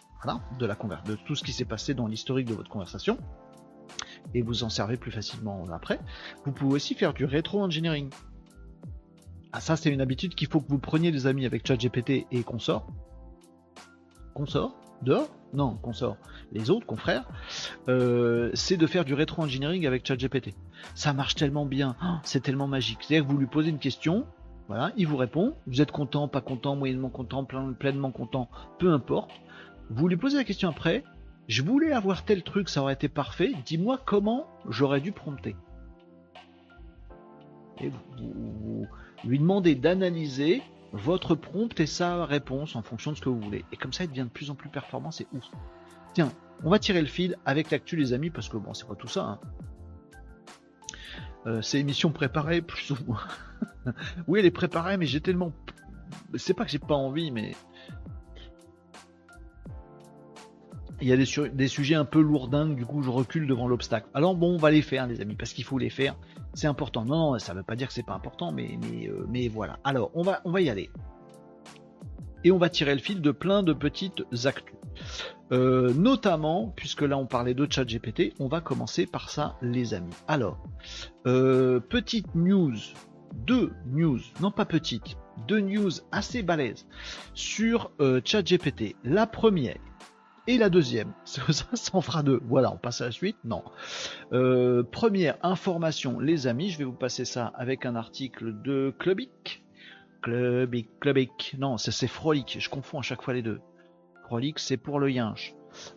de, 0.58 1.14
tout 1.26 1.34
ce 1.34 1.42
qui 1.42 1.52
s'est 1.52 1.64
passé 1.64 1.94
dans 1.94 2.06
l'historique 2.06 2.48
de 2.48 2.54
votre 2.54 2.70
conversation. 2.70 3.18
Et 4.34 4.42
vous 4.42 4.62
en 4.64 4.68
servez 4.68 4.96
plus 4.96 5.10
facilement 5.10 5.64
après. 5.72 5.98
Vous 6.44 6.52
pouvez 6.52 6.74
aussi 6.74 6.94
faire 6.94 7.12
du 7.14 7.24
rétro-engineering. 7.24 8.10
Ah 9.52 9.60
ça 9.60 9.76
c'est 9.76 9.90
une 9.90 10.00
habitude 10.00 10.34
qu'il 10.36 10.46
faut 10.48 10.60
que 10.60 10.68
vous 10.68 10.78
preniez 10.78 11.10
les 11.10 11.26
amis 11.26 11.44
avec 11.44 11.66
ChatGPT 11.66 12.26
et 12.30 12.42
consort. 12.44 12.86
Consort 14.34 14.76
Dehors 15.02 15.28
Non, 15.54 15.76
consort. 15.76 16.18
Les 16.52 16.70
autres 16.70 16.86
confrères, 16.86 17.26
euh, 17.88 18.50
c'est 18.54 18.76
de 18.76 18.86
faire 18.86 19.04
du 19.06 19.14
rétro-engineering 19.14 19.86
avec 19.86 20.06
ChatGPT. 20.06 20.54
Ça 20.94 21.12
marche 21.14 21.34
tellement 21.34 21.64
bien, 21.64 21.96
Oh, 22.04 22.16
c'est 22.22 22.42
tellement 22.42 22.66
magique. 22.68 22.98
C'est-à-dire 23.00 23.26
que 23.26 23.32
vous 23.32 23.38
lui 23.38 23.46
posez 23.46 23.70
une 23.70 23.78
question, 23.78 24.26
voilà, 24.68 24.92
il 24.98 25.06
vous 25.08 25.16
répond, 25.16 25.54
vous 25.66 25.80
êtes 25.80 25.90
content, 25.90 26.28
pas 26.28 26.42
content, 26.42 26.76
moyennement 26.76 27.08
content, 27.08 27.44
plein- 27.44 27.72
pleinement 27.72 28.12
content, 28.12 28.50
peu 28.78 28.92
importe. 28.92 29.30
Vous 29.90 30.08
lui 30.08 30.16
posez 30.16 30.36
la 30.36 30.44
question 30.44 30.68
après, 30.68 31.04
je 31.48 31.62
voulais 31.62 31.92
avoir 31.92 32.24
tel 32.24 32.42
truc, 32.44 32.68
ça 32.68 32.80
aurait 32.80 32.94
été 32.94 33.08
parfait, 33.08 33.52
dis-moi 33.66 34.00
comment 34.04 34.46
j'aurais 34.68 35.00
dû 35.00 35.10
prompter. 35.10 35.56
Et 37.80 37.90
vous, 38.18 38.86
lui 39.24 39.38
demandez 39.38 39.74
d'analyser 39.74 40.62
votre 40.92 41.34
prompt 41.34 41.78
et 41.80 41.86
sa 41.86 42.24
réponse 42.24 42.76
en 42.76 42.82
fonction 42.82 43.12
de 43.12 43.16
ce 43.16 43.22
que 43.22 43.28
vous 43.28 43.40
voulez. 43.40 43.64
Et 43.72 43.76
comme 43.76 43.92
ça, 43.92 44.04
il 44.04 44.10
devient 44.10 44.22
de 44.24 44.28
plus 44.28 44.50
en 44.50 44.54
plus 44.54 44.68
performant, 44.68 45.10
c'est 45.10 45.26
ouf. 45.32 45.44
Tiens, 46.14 46.30
on 46.62 46.70
va 46.70 46.78
tirer 46.78 47.00
le 47.00 47.06
fil 47.06 47.36
avec 47.44 47.70
l'actu 47.70 47.96
les 47.96 48.12
amis, 48.12 48.30
parce 48.30 48.48
que 48.48 48.56
bon, 48.56 48.74
c'est 48.74 48.86
pas 48.86 48.94
tout 48.94 49.08
ça. 49.08 49.24
hein. 49.24 49.40
Euh, 51.46 51.62
c'est 51.62 51.80
émission 51.80 52.12
préparée, 52.12 52.60
plus 52.62 52.90
ou 52.90 52.96
moins. 53.06 53.22
oui, 54.28 54.40
elle 54.40 54.46
est 54.46 54.50
préparée, 54.50 54.96
mais 54.96 55.06
j'ai 55.06 55.20
tellement... 55.20 55.52
C'est 56.34 56.54
pas 56.54 56.64
que 56.64 56.70
j'ai 56.70 56.78
pas 56.78 56.94
envie, 56.94 57.30
mais... 57.30 57.56
Il 61.00 61.08
y 61.08 61.12
a 61.12 61.16
des, 61.16 61.24
su- 61.24 61.48
des 61.48 61.68
sujets 61.68 61.94
un 61.94 62.04
peu 62.04 62.20
lourdingues, 62.20 62.76
du 62.76 62.84
coup 62.84 63.02
je 63.02 63.10
recule 63.10 63.46
devant 63.46 63.66
l'obstacle. 63.68 64.08
Alors 64.14 64.34
bon, 64.34 64.54
on 64.54 64.58
va 64.58 64.70
les 64.70 64.82
faire 64.82 65.06
les 65.06 65.20
amis, 65.20 65.34
parce 65.34 65.52
qu'il 65.52 65.64
faut 65.64 65.78
les 65.78 65.90
faire. 65.90 66.16
C'est 66.54 66.66
important. 66.66 67.04
Non, 67.04 67.32
non, 67.32 67.38
ça 67.38 67.54
veut 67.54 67.62
pas 67.62 67.76
dire 67.76 67.88
que 67.88 67.94
c'est 67.94 68.04
pas 68.04 68.14
important, 68.14 68.52
mais, 68.52 68.78
euh, 69.08 69.48
voilà. 69.52 69.78
Alors, 69.84 70.10
on 70.14 70.22
va, 70.22 70.60
y 70.60 70.68
aller. 70.68 70.90
Et 72.44 72.50
on 72.50 72.58
va 72.58 72.68
tirer 72.68 72.94
le 72.94 73.00
fil 73.00 73.20
de 73.20 73.30
plein 73.30 73.62
de 73.62 73.72
petites 73.72 74.22
actus. 74.44 74.74
Euh, 75.52 75.92
notamment, 75.94 76.72
puisque 76.76 77.02
là 77.02 77.16
on 77.18 77.26
parlait 77.26 77.54
de 77.54 77.66
chat 77.68 77.84
GPT, 77.84 78.34
on 78.38 78.46
va 78.48 78.60
commencer 78.60 79.06
par 79.06 79.30
ça 79.30 79.56
les 79.62 79.94
amis. 79.94 80.14
Alors, 80.28 80.62
euh, 81.26 81.80
petite 81.80 82.34
news, 82.34 82.74
deux 83.34 83.72
news, 83.86 84.20
non 84.40 84.50
pas 84.52 84.64
petite, 84.64 85.16
deux 85.48 85.60
news 85.60 85.90
assez 86.12 86.42
balèzes 86.42 86.86
sur 87.34 87.90
euh, 88.00 88.20
ChatGPT. 88.24 88.94
La 89.02 89.26
première 89.26 89.78
et 90.46 90.58
la 90.58 90.70
deuxième, 90.70 91.12
ça, 91.24 91.42
ça 91.50 91.90
en 91.92 92.00
fera 92.00 92.22
deux. 92.22 92.40
Voilà, 92.44 92.72
on 92.72 92.76
passe 92.76 93.00
à 93.00 93.06
la 93.06 93.10
suite. 93.10 93.36
Non. 93.44 93.62
Euh, 94.32 94.82
première 94.82 95.36
information, 95.42 96.20
les 96.20 96.46
amis, 96.46 96.70
je 96.70 96.78
vais 96.78 96.84
vous 96.84 96.92
passer 96.92 97.24
ça 97.24 97.52
avec 97.54 97.86
un 97.86 97.96
article 97.96 98.60
de 98.62 98.94
Clubic. 98.98 99.64
Clubic, 100.22 100.88
Clubic. 101.00 101.56
Non, 101.58 101.78
c'est 101.78 102.06
Frolic. 102.06 102.56
Je 102.60 102.68
confonds 102.68 102.98
à 102.98 103.02
chaque 103.02 103.22
fois 103.22 103.34
les 103.34 103.42
deux. 103.42 103.60
Frolic, 104.26 104.58
c'est 104.58 104.76
pour 104.76 105.00
le 105.00 105.10
yinche. 105.10 105.54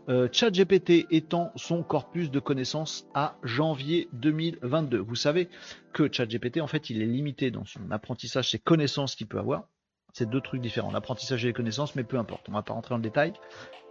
Euh, 0.10 0.28
ChatGPT 0.32 1.08
étend 1.10 1.52
son 1.56 1.84
corpus 1.84 2.30
de 2.32 2.40
connaissances 2.40 3.08
à 3.14 3.38
janvier 3.44 4.08
2022. 4.14 5.00
Vous 5.00 5.16
savez 5.16 5.50
que 5.94 6.12
ChatGPT, 6.12 6.62
en 6.62 6.68
fait, 6.68 6.90
il 6.90 7.02
est 7.02 7.08
limité 7.08 7.52
dans 7.52 7.66
son 7.66 7.92
apprentissage, 7.92 8.52
ses 8.52 8.60
connaissances 8.60 9.16
qu'il 9.16 9.28
peut 9.28 9.40
avoir. 9.40 9.68
C'est 10.14 10.30
deux 10.30 10.42
trucs 10.42 10.62
différents, 10.62 10.92
l'apprentissage 10.92 11.44
et 11.44 11.48
les 11.48 11.54
connaissances, 11.54 11.96
mais 11.96 12.04
peu 12.04 12.18
importe, 12.18 12.48
on 12.48 12.52
va 12.52 12.62
pas 12.62 12.74
rentrer 12.74 12.92
dans 12.92 12.98
le 12.98 13.04
détail. 13.04 13.34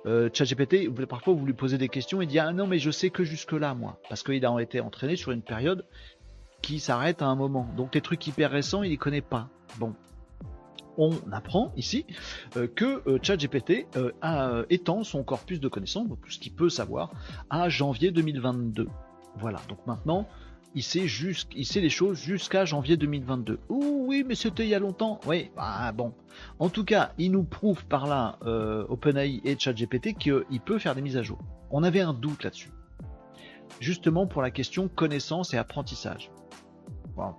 Euh, 0.07 0.31
ChatGPT, 0.33 0.89
parfois 1.07 1.35
vous 1.35 1.45
lui 1.45 1.53
posez 1.53 1.79
des 1.79 1.89
questions, 1.89 2.23
il 2.23 2.29
dit 2.29 2.39
ah 2.39 2.53
non 2.53 2.67
mais 2.67 2.79
je 2.79 2.91
sais 2.91 3.11
que 3.11 3.25
jusque 3.25 3.53
là 3.53 3.75
moi, 3.75 3.99
parce 4.09 4.23
qu'il 4.23 4.45
a 4.45 4.63
été 4.63 4.81
entraîné 4.81 5.17
sur 5.17 5.33
une 5.33 5.43
période 5.43 5.85
qui 6.61 6.79
s'arrête 6.79 7.23
à 7.23 7.27
un 7.27 7.35
moment. 7.35 7.69
Donc 7.77 7.95
les 7.95 8.01
trucs 8.01 8.25
hyper 8.27 8.53
récents, 8.53 8.85
il 8.85 8.91
les 8.91 8.97
connaît 8.97 9.21
pas. 9.21 9.49
Bon, 9.79 9.95
on 10.97 11.13
apprend 11.33 11.73
ici 11.77 12.07
euh, 12.57 12.67
que 12.67 13.03
euh, 13.09 13.19
ChatGPT 13.21 13.87
euh, 13.97 14.13
a, 14.21 14.49
euh, 14.49 14.65
étend 14.71 15.05
son 15.05 15.25
corpus 15.25 15.61
de 15.61 15.69
connaissances, 15.69 16.09
donc 16.09 16.21
tout 16.21 16.31
ce 16.31 16.39
qu'il 16.39 16.53
peut 16.53 16.71
savoir, 16.71 17.11
à 17.51 17.69
janvier 17.69 18.11
2022. 18.11 18.89
Voilà, 19.37 19.61
donc 19.69 19.79
maintenant, 19.87 20.29
il 20.75 20.83
sait, 20.83 21.07
sait 21.09 21.81
les 21.81 21.91
choses 21.91 22.19
jusqu'à 22.19 22.65
janvier 22.65 22.97
2022. 22.97 23.59
Ouh 23.69 24.07
oui, 24.07 24.25
mais 24.27 24.35
c'était 24.35 24.65
il 24.65 24.69
y 24.69 24.75
a 24.75 24.79
longtemps. 24.79 25.21
Oui, 25.27 25.51
bah 25.57 25.93
bon. 25.93 26.13
En 26.59 26.69
tout 26.69 26.85
cas, 26.85 27.13
il 27.19 27.33
nous 27.33 27.45
prouve 27.45 27.85
par 27.87 28.07
là, 28.07 28.39
euh, 28.45 28.85
OpenAI 28.89 29.41
et 29.45 29.59
ChatGPT, 29.59 30.15
qu'il 30.15 30.61
peut 30.65 30.79
faire 30.79 30.95
des 30.95 31.03
mises 31.03 31.17
à 31.17 31.23
jour. 31.23 31.39
On 31.71 31.83
avait 31.83 32.01
un 32.01 32.13
doute 32.13 32.45
là-dessus. 32.45 32.71
Justement 33.81 34.27
pour 34.27 34.43
la 34.43 34.51
question 34.51 34.89
connaissance 34.89 35.55
et 35.55 35.57
apprentissage. 35.57 36.31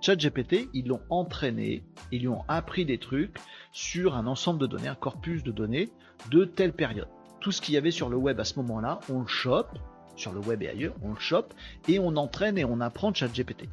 ChatGPT, 0.00 0.68
ils 0.72 0.86
l'ont 0.86 1.00
entraîné, 1.10 1.84
ils 2.12 2.20
lui 2.20 2.28
ont 2.28 2.44
appris 2.48 2.84
des 2.84 2.98
trucs 2.98 3.38
sur 3.72 4.14
un 4.14 4.26
ensemble 4.26 4.60
de 4.60 4.66
données, 4.66 4.88
un 4.88 4.94
corpus 4.94 5.42
de 5.42 5.52
données 5.52 5.90
de 6.30 6.44
telle 6.44 6.72
période. 6.72 7.08
Tout 7.40 7.52
ce 7.52 7.60
qu'il 7.60 7.74
y 7.74 7.76
avait 7.76 7.90
sur 7.90 8.08
le 8.08 8.16
web 8.16 8.40
à 8.40 8.44
ce 8.44 8.58
moment-là, 8.60 9.00
on 9.10 9.20
le 9.20 9.26
chope, 9.26 9.78
sur 10.16 10.32
le 10.32 10.40
web 10.40 10.62
et 10.62 10.68
ailleurs, 10.68 10.94
on 11.02 11.10
le 11.10 11.20
chope, 11.20 11.54
et 11.88 11.98
on 11.98 12.16
entraîne 12.16 12.58
et 12.58 12.64
on 12.64 12.80
apprend 12.80 13.12
ChatGPT. 13.12 13.68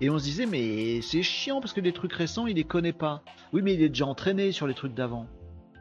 Et 0.00 0.10
on 0.10 0.18
se 0.18 0.24
disait, 0.24 0.46
mais 0.46 1.00
c'est 1.02 1.22
chiant 1.22 1.60
parce 1.60 1.72
que 1.72 1.80
des 1.80 1.92
trucs 1.92 2.12
récents, 2.12 2.46
il 2.46 2.56
les 2.56 2.64
connaît 2.64 2.92
pas. 2.92 3.22
Oui, 3.52 3.62
mais 3.62 3.74
il 3.74 3.82
est 3.82 3.88
déjà 3.88 4.06
entraîné 4.06 4.52
sur 4.52 4.66
les 4.66 4.74
trucs 4.74 4.94
d'avant. 4.94 5.26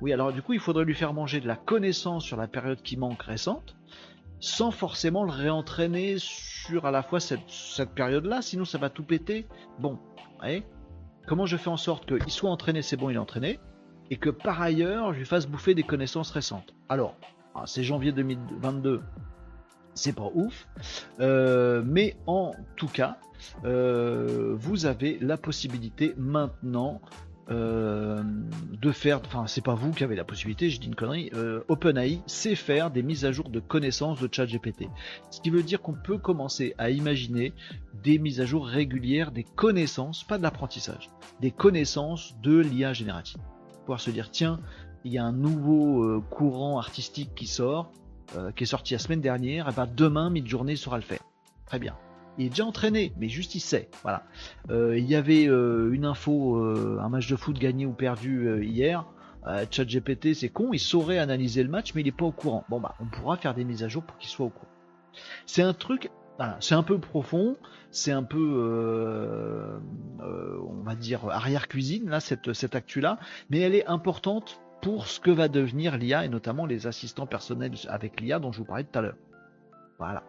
Oui, 0.02 0.12
alors 0.14 0.34
du 0.34 0.42
coup, 0.42 0.54
il 0.54 0.60
faudrait 0.60 0.86
lui 0.86 0.96
faire 0.96 1.14
manger 1.14 1.40
de 1.40 1.48
la 1.48 1.56
connaissance 1.56 2.24
sur 2.24 2.36
la 2.36 2.48
période 2.48 2.82
qui 2.82 2.98
manque 2.98 3.22
récente, 3.22 3.76
sans 4.40 4.72
forcément 4.72 5.24
le 5.24 5.32
réentraîner 5.32 6.16
sur 6.18 6.86
à 6.86 6.92
la 6.92 7.04
fois 7.04 7.20
cette, 7.20 7.42
période-là, 7.96 8.42
sinon 8.42 8.66
ça 8.66 8.80
va 8.80 8.90
tout 8.90 9.04
péter. 9.04 9.48
Bon, 9.80 10.00
ouais. 10.42 10.64
Comment 11.28 11.46
je 11.46 11.56
fais 11.56 11.70
en 11.70 11.78
sorte 11.78 12.08
qu'il 12.08 12.32
soit 12.32 12.50
entraîné, 12.50 12.82
c'est 12.82 12.98
bon, 12.98 13.12
il 13.12 13.16
est 13.16 13.20
entraîné, 13.20 13.60
et 14.10 14.18
que 14.18 14.32
par 14.32 14.60
ailleurs, 14.60 15.14
je 15.14 15.20
lui 15.20 15.26
fasse 15.26 15.46
bouffer 15.46 15.76
des 15.76 15.84
connaissances 15.84 16.32
récentes? 16.32 16.74
Alors, 16.90 17.16
ah, 17.54 17.64
c'est 17.68 17.84
janvier 17.84 18.12
2022, 18.12 19.02
c'est 19.94 20.14
pas 20.14 20.30
ouf, 20.34 20.68
euh, 21.20 21.84
mais 21.86 22.16
en 22.28 22.52
tout 22.76 22.88
cas, 22.88 23.18
euh, 23.66 24.56
vous 24.58 24.86
avez 24.86 25.18
la 25.20 25.38
possibilité 25.38 26.14
maintenant 26.18 27.02
euh, 27.50 28.24
de 28.80 28.92
faire, 28.92 29.20
enfin 29.26 29.48
c'est 29.48 29.64
pas 29.64 29.74
vous 29.74 29.92
qui 29.92 30.04
avez 30.04 30.16
la 30.16 30.24
possibilité, 30.24 30.70
je 30.70 30.80
dis 30.80 30.88
une 30.88 30.96
connerie, 30.96 31.32
OpenAI 31.68 32.22
sait 32.26 32.56
faire 32.56 32.92
des 32.92 33.04
mises 33.04 33.26
à 33.26 33.32
jour 33.32 33.50
de 33.50 33.60
connaissances 33.60 34.22
de 34.22 34.30
ChatGPT. 34.32 34.88
Ce 35.30 35.42
qui 35.42 35.50
veut 35.50 35.64
dire 35.64 35.82
qu'on 35.82 35.94
peut 35.94 36.18
commencer 36.18 36.74
à 36.78 36.90
imaginer 36.90 37.54
des 38.04 38.20
mises 38.20 38.40
à 38.40 38.46
jour 38.46 38.68
régulières 38.68 39.32
des 39.32 39.44
connaissances, 39.44 40.24
pas 40.24 40.38
de 40.38 40.44
l'apprentissage, 40.44 41.10
des 41.42 41.52
connaissances 41.52 42.36
de 42.42 42.60
l'IA 42.60 42.94
générative. 42.94 43.42
Pouvoir 43.82 44.00
se 44.00 44.12
dire 44.12 44.32
tiens, 44.32 44.60
il 45.04 45.12
y 45.12 45.18
a 45.18 45.26
un 45.26 45.34
nouveau 45.34 46.22
courant 46.30 46.78
artistique 46.78 47.32
qui 47.36 47.48
sort, 47.48 47.92
euh, 48.36 48.52
qui 48.52 48.64
est 48.64 48.68
sorti 48.68 48.94
la 48.94 49.00
semaine 49.00 49.22
dernière, 49.22 49.70
et 49.70 49.74
ben 49.74 49.88
demain 49.88 50.30
mid-journée 50.30 50.76
saura 50.76 50.98
le 50.98 51.04
faire. 51.04 51.22
Très 51.66 51.80
bien. 51.80 51.96
Il 52.38 52.46
est 52.46 52.50
déjà 52.50 52.66
entraîné, 52.66 53.14
mais 53.18 53.28
juste 53.28 53.56
il 53.56 53.60
sait. 53.60 53.90
Voilà. 54.04 54.24
Euh, 54.70 54.98
il 54.98 55.06
y 55.06 55.16
avait 55.16 55.48
euh, 55.48 55.92
une 55.92 56.06
info, 56.06 56.56
un 56.58 57.10
match 57.10 57.28
de 57.28 57.36
foot 57.36 57.60
gagné 57.60 57.86
ou 57.86 57.92
perdu 57.94 58.66
hier. 58.66 59.06
euh, 59.48 59.66
ChatGPT 59.70 60.34
c'est 60.34 60.50
con, 60.50 60.70
il 60.74 60.80
saurait 60.80 61.18
analyser 61.18 61.64
le 61.64 61.70
match, 61.70 61.94
mais 61.94 62.02
il 62.02 62.08
est 62.08 62.12
pas 62.12 62.26
au 62.26 62.32
courant. 62.32 62.64
Bon 62.70 62.80
bah, 62.80 62.96
on 63.00 63.06
pourra 63.06 63.38
faire 63.38 63.54
des 63.54 63.64
mises 63.64 63.84
à 63.84 63.88
jour 63.88 64.04
pour 64.04 64.18
qu'il 64.18 64.30
soit 64.30 64.46
au 64.46 64.50
courant. 64.50 64.72
C'est 65.46 65.62
un 65.62 65.74
truc, 65.74 66.10
c'est 66.60 66.76
un 66.76 66.84
peu 66.84 67.00
profond, 67.00 67.58
c'est 67.92 68.12
un 68.12 68.24
peu, 68.24 69.82
on 70.22 70.84
va 70.84 70.96
dire 70.96 71.26
arrière 71.30 71.68
cuisine 71.68 72.10
là 72.10 72.20
cette 72.20 72.54
cette 72.54 72.76
actu 72.76 73.02
là, 73.02 73.20
mais 73.50 73.60
elle 73.60 73.76
est 73.76 73.86
importante 73.88 74.62
pour 74.82 75.08
ce 75.08 75.20
que 75.20 75.32
va 75.32 75.48
devenir 75.48 75.98
l'IA 75.98 76.26
et 76.26 76.30
notamment 76.30 76.66
les 76.66 76.88
assistants 76.88 77.28
personnels 77.28 77.74
avec 77.88 78.20
l'IA 78.20 78.40
dont 78.40 78.52
je 78.52 78.60
vous 78.60 78.66
parlais 78.66 78.84
tout 78.84 78.98
à 78.98 79.02
l'heure. 79.02 79.18
Voilà. 80.00 80.24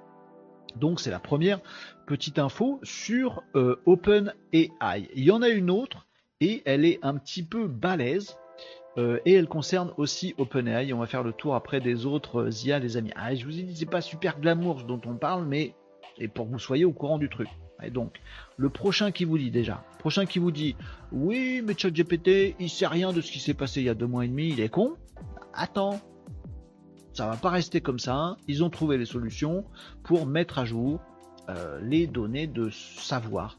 Donc 0.76 1.00
c'est 1.00 1.10
la 1.10 1.18
première 1.18 1.60
petite 2.06 2.38
info 2.38 2.80
sur 2.82 3.42
euh, 3.54 3.76
OpenAI. 3.86 5.08
Il 5.14 5.24
y 5.24 5.30
en 5.30 5.42
a 5.42 5.48
une 5.48 5.70
autre 5.70 6.06
et 6.40 6.62
elle 6.64 6.84
est 6.84 6.98
un 7.02 7.16
petit 7.16 7.42
peu 7.42 7.66
balèze. 7.66 8.36
Euh, 8.98 9.20
et 9.24 9.32
elle 9.32 9.48
concerne 9.48 9.92
aussi 9.96 10.34
OpenAI. 10.36 10.92
On 10.92 10.98
va 10.98 11.06
faire 11.06 11.22
le 11.22 11.32
tour 11.32 11.54
après 11.54 11.80
des 11.80 12.04
autres 12.04 12.42
euh, 12.42 12.50
IA, 12.64 12.78
les 12.78 12.98
amis. 12.98 13.12
Ah, 13.16 13.34
je 13.34 13.44
vous 13.46 13.58
ai 13.58 13.62
dit, 13.62 13.74
c'est 13.74 13.86
pas 13.86 14.02
super 14.02 14.38
glamour 14.38 14.80
ce 14.80 14.84
dont 14.84 15.00
on 15.06 15.14
parle, 15.14 15.46
mais 15.46 15.74
et 16.18 16.28
pour 16.28 16.46
que 16.46 16.52
vous 16.52 16.58
soyez 16.58 16.84
au 16.84 16.92
courant 16.92 17.18
du 17.18 17.28
truc. 17.28 17.48
Et 17.82 17.90
donc, 17.90 18.20
le 18.56 18.68
prochain 18.70 19.10
qui 19.10 19.24
vous 19.24 19.38
dit 19.38 19.50
déjà, 19.50 19.84
prochain 19.98 20.24
qui 20.24 20.38
vous 20.38 20.52
dit, 20.52 20.76
oui, 21.10 21.62
mais 21.64 21.74
ChatGPT, 21.76 22.54
il 22.60 22.70
sait 22.70 22.86
rien 22.86 23.12
de 23.12 23.20
ce 23.20 23.32
qui 23.32 23.40
s'est 23.40 23.54
passé 23.54 23.80
il 23.80 23.86
y 23.86 23.88
a 23.88 23.94
deux 23.94 24.06
mois 24.06 24.24
et 24.24 24.28
demi, 24.28 24.50
il 24.50 24.60
est 24.60 24.68
con. 24.68 24.94
Attends, 25.52 26.00
ça 27.12 27.26
va 27.26 27.36
pas 27.36 27.50
rester 27.50 27.80
comme 27.80 27.98
ça. 27.98 28.14
Hein. 28.14 28.36
Ils 28.48 28.62
ont 28.62 28.70
trouvé 28.70 28.98
les 28.98 29.04
solutions 29.04 29.64
pour 30.04 30.26
mettre 30.26 30.58
à 30.58 30.64
jour 30.64 31.00
euh, 31.48 31.80
les 31.82 32.06
données 32.06 32.46
de 32.46 32.70
savoir 32.70 33.58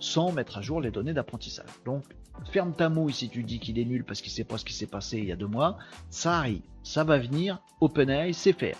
sans 0.00 0.32
mettre 0.32 0.58
à 0.58 0.62
jour 0.62 0.80
les 0.80 0.90
données 0.90 1.12
d'apprentissage. 1.12 1.68
Donc, 1.84 2.04
ferme 2.50 2.72
ta 2.72 2.88
mouille 2.88 3.12
si 3.12 3.28
tu 3.28 3.42
dis 3.42 3.60
qu'il 3.60 3.78
est 3.78 3.84
nul 3.84 4.04
parce 4.04 4.20
qu'il 4.22 4.32
sait 4.32 4.44
pas 4.44 4.58
ce 4.58 4.64
qui 4.64 4.72
s'est 4.72 4.86
passé 4.86 5.18
il 5.18 5.26
y 5.26 5.32
a 5.32 5.36
deux 5.36 5.46
mois. 5.46 5.78
Ça 6.08 6.38
arrive, 6.38 6.62
ça 6.82 7.04
va 7.04 7.18
venir. 7.18 7.60
OpenAI 7.80 8.32
sait 8.32 8.52
faire. 8.52 8.76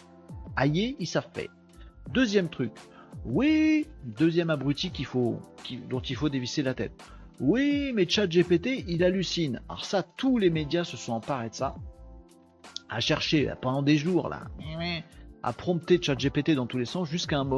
Aïe, 0.56 0.96
ils 0.98 1.06
savent 1.06 1.28
faire. 1.32 1.50
Deuxième 2.12 2.48
truc. 2.48 2.72
Oui, 3.24 3.86
deuxième 4.04 4.50
abruti 4.50 4.90
qu'il 4.90 5.06
faut, 5.06 5.40
dont 5.88 6.00
il 6.00 6.16
faut 6.16 6.28
dévisser 6.28 6.62
la 6.62 6.74
tête. 6.74 6.92
Oui, 7.40 7.92
mais 7.94 8.08
ChatGPT, 8.08 8.84
il 8.86 9.02
hallucine. 9.04 9.62
Alors 9.68 9.84
ça, 9.84 10.02
tous 10.02 10.38
les 10.38 10.50
médias 10.50 10.84
se 10.84 10.96
sont 10.96 11.12
emparés 11.12 11.48
de 11.50 11.54
ça 11.54 11.74
à 12.88 13.00
chercher 13.00 13.52
pendant 13.60 13.82
des 13.82 13.96
jours 13.96 14.28
là, 14.28 14.42
à 15.42 15.52
prompter 15.52 16.00
ChatGPT 16.00 16.52
dans 16.52 16.66
tous 16.66 16.78
les 16.78 16.84
sens 16.84 17.08
jusqu'à 17.08 17.38
un 17.38 17.48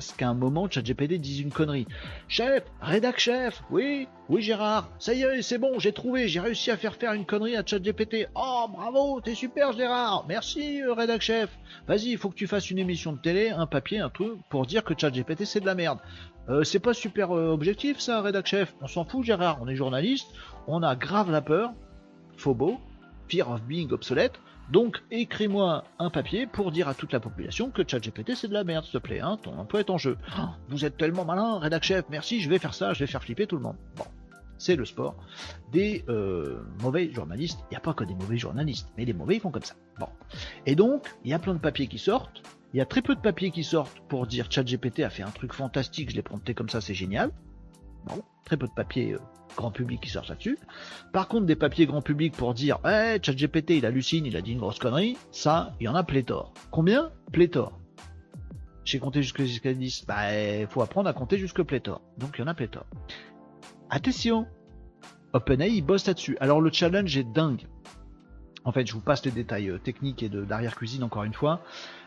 ce 0.00 0.14
qu'à 0.14 0.28
un 0.28 0.34
moment 0.34 0.68
ChatGPT 0.70 1.14
dise 1.14 1.40
une 1.40 1.50
connerie. 1.50 1.86
Chef, 2.28 2.64
rédac 2.80 3.18
chef, 3.18 3.62
oui, 3.70 4.08
oui 4.28 4.42
Gérard, 4.42 4.90
ça 4.98 5.12
y 5.14 5.22
est, 5.22 5.42
c'est 5.42 5.58
bon, 5.58 5.78
j'ai 5.78 5.92
trouvé, 5.92 6.28
j'ai 6.28 6.40
réussi 6.40 6.70
à 6.70 6.76
faire 6.76 6.94
faire 6.94 7.12
une 7.12 7.26
connerie 7.26 7.56
à 7.56 7.64
ChatGPT. 7.64 8.28
Oh 8.34 8.66
bravo, 8.72 9.20
t'es 9.20 9.34
super 9.34 9.72
Gérard, 9.72 10.24
merci 10.28 10.82
euh, 10.82 10.92
rédac 10.92 11.20
chef. 11.20 11.50
Vas-y, 11.86 12.10
il 12.10 12.18
faut 12.18 12.30
que 12.30 12.36
tu 12.36 12.46
fasses 12.46 12.70
une 12.70 12.78
émission 12.78 13.12
de 13.12 13.18
télé, 13.18 13.50
un 13.50 13.66
papier, 13.66 13.98
un 13.98 14.10
truc 14.10 14.38
pour 14.48 14.66
dire 14.66 14.84
que 14.84 14.94
ChatGPT 14.96 15.44
c'est 15.44 15.60
de 15.60 15.66
la 15.66 15.74
merde. 15.74 15.98
Euh, 16.48 16.64
c'est 16.64 16.80
pas 16.80 16.94
super 16.94 17.36
euh, 17.36 17.50
objectif 17.52 17.98
ça, 17.98 18.22
rédac 18.22 18.46
chef. 18.46 18.74
On 18.80 18.86
s'en 18.86 19.04
fout 19.04 19.24
Gérard, 19.24 19.58
on 19.60 19.68
est 19.68 19.76
journaliste, 19.76 20.28
on 20.66 20.82
a 20.82 20.96
grave 20.96 21.30
la 21.30 21.42
peur, 21.42 21.72
phobo, 22.36 22.78
fear 23.28 23.50
of 23.50 23.62
being 23.62 23.92
obsolète 23.92 24.40
donc 24.70 25.02
écris-moi 25.10 25.84
un 25.98 26.10
papier 26.10 26.46
pour 26.46 26.70
dire 26.72 26.88
à 26.88 26.94
toute 26.94 27.12
la 27.12 27.20
population 27.20 27.70
que 27.70 27.82
ChatGPT 27.86 28.34
c'est 28.34 28.48
de 28.48 28.54
la 28.54 28.64
merde, 28.64 28.84
s'il 28.84 28.92
te 28.92 28.98
plaît, 28.98 29.20
hein, 29.20 29.38
ton 29.42 29.58
emploi 29.58 29.80
est 29.80 29.90
en 29.90 29.98
jeu. 29.98 30.16
Oh, 30.38 30.42
vous 30.68 30.84
êtes 30.84 30.96
tellement 30.96 31.24
malin, 31.24 31.58
rédac 31.58 31.82
chef, 31.82 32.04
merci, 32.10 32.40
je 32.40 32.48
vais 32.48 32.58
faire 32.58 32.74
ça, 32.74 32.92
je 32.92 33.00
vais 33.00 33.06
faire 33.06 33.22
flipper 33.22 33.46
tout 33.46 33.56
le 33.56 33.62
monde. 33.62 33.76
Bon, 33.96 34.04
c'est 34.58 34.76
le 34.76 34.84
sport 34.84 35.16
des 35.72 36.04
euh, 36.08 36.60
mauvais 36.82 37.10
journalistes. 37.12 37.58
Il 37.70 37.72
n'y 37.72 37.76
a 37.76 37.80
pas 37.80 37.94
que 37.94 38.04
des 38.04 38.14
mauvais 38.14 38.36
journalistes, 38.36 38.88
mais 38.96 39.04
les 39.04 39.12
mauvais 39.12 39.36
ils 39.36 39.40
font 39.40 39.50
comme 39.50 39.62
ça. 39.62 39.74
Bon. 39.98 40.08
Et 40.66 40.76
donc, 40.76 41.08
il 41.24 41.30
y 41.30 41.34
a 41.34 41.38
plein 41.38 41.54
de 41.54 41.58
papiers 41.58 41.88
qui 41.88 41.98
sortent. 41.98 42.42
Il 42.72 42.76
y 42.76 42.80
a 42.80 42.86
très 42.86 43.02
peu 43.02 43.16
de 43.16 43.20
papiers 43.20 43.50
qui 43.50 43.64
sortent 43.64 44.00
pour 44.08 44.26
dire 44.26 44.46
ChatGPT 44.48 45.00
a 45.00 45.10
fait 45.10 45.24
un 45.24 45.30
truc 45.30 45.52
fantastique, 45.52 46.10
je 46.10 46.16
l'ai 46.16 46.22
prompté 46.22 46.54
comme 46.54 46.68
ça, 46.68 46.80
c'est 46.80 46.94
génial. 46.94 47.32
Bon, 48.06 48.22
très 48.44 48.56
peu 48.56 48.66
de 48.66 48.72
papiers 48.72 49.14
euh, 49.14 49.18
grand 49.56 49.70
public 49.70 50.00
qui 50.00 50.10
sortent 50.10 50.28
là-dessus. 50.28 50.58
Par 51.12 51.28
contre, 51.28 51.46
des 51.46 51.56
papiers 51.56 51.86
grand 51.86 52.02
public 52.02 52.34
pour 52.34 52.54
dire 52.54 52.78
Eh, 52.84 53.18
ChatGPT 53.22 53.70
il 53.78 53.86
hallucine, 53.86 54.26
il 54.26 54.36
a 54.36 54.40
dit 54.40 54.52
une 54.52 54.60
grosse 54.60 54.78
connerie, 54.78 55.16
ça, 55.32 55.74
il 55.80 55.84
y 55.84 55.88
en 55.88 55.94
a 55.94 56.04
pléthore. 56.04 56.52
Combien? 56.70 57.10
Pléthore. 57.32 57.78
J'ai 58.84 58.98
compté 58.98 59.22
jusqu'à 59.22 59.74
10. 59.74 60.06
Bah, 60.06 60.16
faut 60.68 60.82
apprendre 60.82 61.08
à 61.08 61.12
compter 61.12 61.38
jusque 61.38 61.62
pléthore. 61.62 62.00
Donc 62.18 62.36
il 62.36 62.40
y 62.40 62.44
en 62.44 62.48
a 62.48 62.54
pléthore. 62.54 62.86
Attention 63.90 64.46
OpenAI 65.32 65.80
bosse 65.80 66.06
là-dessus. 66.06 66.36
Alors 66.40 66.60
le 66.60 66.72
challenge 66.72 67.16
est 67.16 67.24
dingue. 67.32 67.66
En 68.64 68.72
fait, 68.72 68.86
je 68.86 68.92
vous 68.92 69.00
passe 69.00 69.24
les 69.24 69.30
détails 69.30 69.70
euh, 69.70 69.78
techniques 69.78 70.22
et 70.22 70.28
d'arrière-cuisine 70.28 71.02
encore 71.02 71.24
une 71.24 71.34
fois 71.34 71.62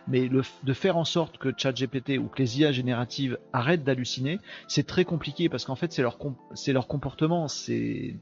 mais 0.08 0.30
de 0.30 0.74
faire 0.74 0.97
en 0.97 1.06
sorte 1.06 1.38
que 1.38 1.54
ChatGPT 1.56 2.18
ou 2.18 2.28
que 2.28 2.39
les 2.39 2.60
IA 2.60 2.72
génératives 2.72 3.38
arrêtent 3.54 3.84
d'halluciner, 3.84 4.39
c'est 4.68 4.86
très 4.86 5.06
compliqué 5.06 5.49
parce 5.49 5.66
qu'en 5.66 5.76
fait 5.76 5.93
c'est 5.93 6.01
leur 6.74 6.88
comportement, 6.88 7.47
ils 7.68 8.20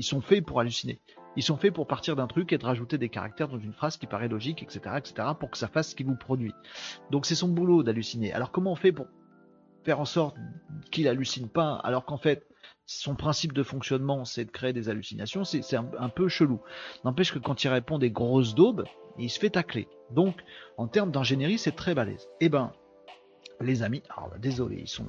sont 0.00 0.20
faits 0.20 0.44
pour 0.44 0.60
halluciner. 0.60 0.98
Ils 1.36 1.42
sont 1.42 1.56
faits 1.56 1.72
pour 1.72 1.86
partir 1.86 2.16
d'un 2.16 2.26
truc 2.26 2.52
et 2.52 2.58
de 2.58 2.64
rajouter 2.64 2.98
des 2.98 3.08
caractères 3.08 3.48
dans 3.48 3.58
une 3.58 3.72
phrase 3.72 3.96
qui 3.96 4.06
paraît 4.06 4.28
logique, 4.28 4.62
etc., 4.62 4.96
etc., 4.96 5.28
pour 5.38 5.50
que 5.50 5.58
ça 5.58 5.68
fasse 5.68 5.90
ce 5.90 5.94
qu'il 5.94 6.06
vous 6.06 6.16
produit. 6.16 6.52
Donc 7.10 7.26
c'est 7.26 7.36
son 7.36 7.48
boulot 7.48 7.84
d'halluciner. 7.84 8.32
Alors 8.32 8.50
comment 8.50 8.72
on 8.72 8.76
fait 8.76 8.92
pour 8.92 9.06
faire 9.84 10.00
en 10.00 10.04
sorte 10.04 10.36
qu'il 10.90 11.06
hallucine 11.06 11.48
pas, 11.48 11.76
alors 11.84 12.04
qu'en 12.04 12.18
fait 12.18 12.44
son 12.88 13.14
principe 13.14 13.52
de 13.52 13.62
fonctionnement 13.62 14.24
c'est 14.24 14.46
de 14.46 14.50
créer 14.50 14.72
des 14.72 14.88
hallucinations, 14.88 15.44
c'est 15.44 15.76
un, 15.76 16.08
peu 16.08 16.28
chelou. 16.28 16.60
N'empêche 17.04 17.32
que 17.32 17.38
quand 17.38 17.62
il 17.62 17.68
répond 17.68 17.98
des 17.98 18.10
grosses 18.10 18.54
daubes, 18.54 18.84
il 19.18 19.28
se 19.28 19.38
fait 19.38 19.50
tacler. 19.50 19.88
Donc, 20.10 20.36
en 20.78 20.88
termes 20.88 21.10
d'ingénierie, 21.10 21.58
c'est 21.58 21.76
très 21.76 21.94
balèze. 21.94 22.28
Eh 22.40 22.48
ben, 22.48 22.72
les 23.60 23.82
amis, 23.82 24.02
alors 24.16 24.30
désolé, 24.38 24.78
ils 24.80 24.88
sont 24.88 25.06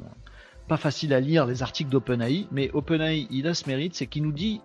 pas 0.68 0.76
faciles 0.76 1.14
à 1.14 1.22
lire 1.22 1.46
les 1.46 1.64
articles 1.64 1.90
d'OpenAI, 1.90 2.48
mais 2.52 2.70
OpenAI, 2.74 3.28
il 3.32 3.48
a 3.48 3.54
ce 3.54 3.68
mérite, 3.68 3.96
c'est 3.96 4.08
qu'il 4.08 4.24
nous 4.24 4.34
dit 4.34 4.62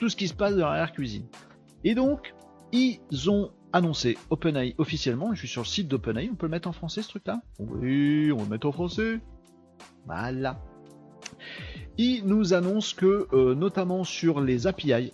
tout 0.00 0.08
ce 0.08 0.16
qui 0.16 0.26
se 0.26 0.34
passe 0.34 0.56
dans 0.56 0.66
l'arrière-cuisine. 0.66 1.26
Et 1.84 1.94
donc, 1.94 2.34
ils 2.72 3.00
ont 3.30 3.52
annoncé 3.72 4.18
OpenAI 4.30 4.74
officiellement, 4.78 5.32
je 5.34 5.38
suis 5.38 5.48
sur 5.48 5.62
le 5.62 5.66
site 5.66 5.86
d'OpenAI, 5.86 6.30
on 6.32 6.34
peut 6.34 6.46
le 6.46 6.50
mettre 6.50 6.68
en 6.68 6.72
français 6.72 7.02
ce 7.02 7.10
truc-là? 7.10 7.40
Oui, 7.60 8.32
on 8.32 8.38
va 8.38 8.42
le 8.42 8.50
mettre 8.50 8.66
en 8.66 8.72
français. 8.72 9.20
Voilà. 10.04 10.58
Ils 11.98 12.26
nous 12.26 12.52
annoncent 12.52 12.94
que, 12.96 13.26
euh, 13.32 13.54
notamment 13.54 14.04
sur 14.04 14.40
les 14.40 14.66
API, 14.66 15.12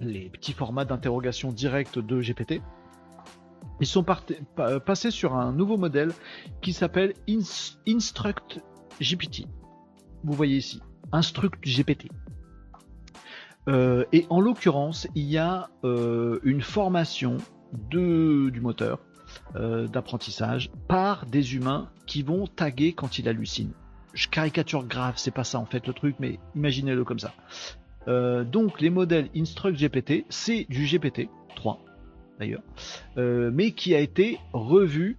les 0.00 0.28
petits 0.28 0.52
formats 0.52 0.84
d'interrogation 0.84 1.52
directe 1.52 1.98
de 1.98 2.20
GPT. 2.20 2.60
Ils 3.80 3.86
sont 3.86 4.04
passés 4.84 5.10
sur 5.10 5.34
un 5.34 5.52
nouveau 5.52 5.76
modèle 5.76 6.12
qui 6.60 6.72
s'appelle 6.72 7.14
Instruct 7.28 8.60
GPT. 9.00 9.46
Vous 10.24 10.32
voyez 10.32 10.56
ici, 10.56 10.80
Instruct 11.12 11.60
GPT. 11.64 12.08
Euh, 13.68 14.04
et 14.12 14.26
en 14.30 14.40
l'occurrence, 14.40 15.08
il 15.14 15.24
y 15.24 15.38
a 15.38 15.70
euh, 15.84 16.38
une 16.42 16.60
formation 16.60 17.38
de, 17.90 18.50
du 18.50 18.60
moteur 18.60 19.00
d'apprentissage 19.54 20.70
par 20.88 21.26
des 21.26 21.56
humains 21.56 21.90
qui 22.06 22.22
vont 22.22 22.46
taguer 22.46 22.92
quand 22.92 23.18
il 23.18 23.28
hallucine. 23.28 23.72
Je 24.14 24.28
caricature 24.28 24.84
grave, 24.84 25.14
c'est 25.16 25.30
pas 25.32 25.44
ça 25.44 25.58
en 25.58 25.66
fait 25.66 25.86
le 25.86 25.92
truc, 25.92 26.16
mais 26.18 26.38
imaginez-le 26.54 27.04
comme 27.04 27.18
ça. 27.18 27.34
Euh, 28.06 28.44
donc 28.44 28.80
les 28.80 28.90
modèles 28.90 29.28
Instruct 29.36 29.76
GPT, 29.78 30.24
c'est 30.28 30.66
du 30.68 30.86
GPT 30.86 31.28
3 31.56 31.80
d'ailleurs, 32.38 32.62
euh, 33.16 33.50
mais 33.52 33.72
qui 33.72 33.94
a 33.94 34.00
été 34.00 34.38
revu, 34.52 35.18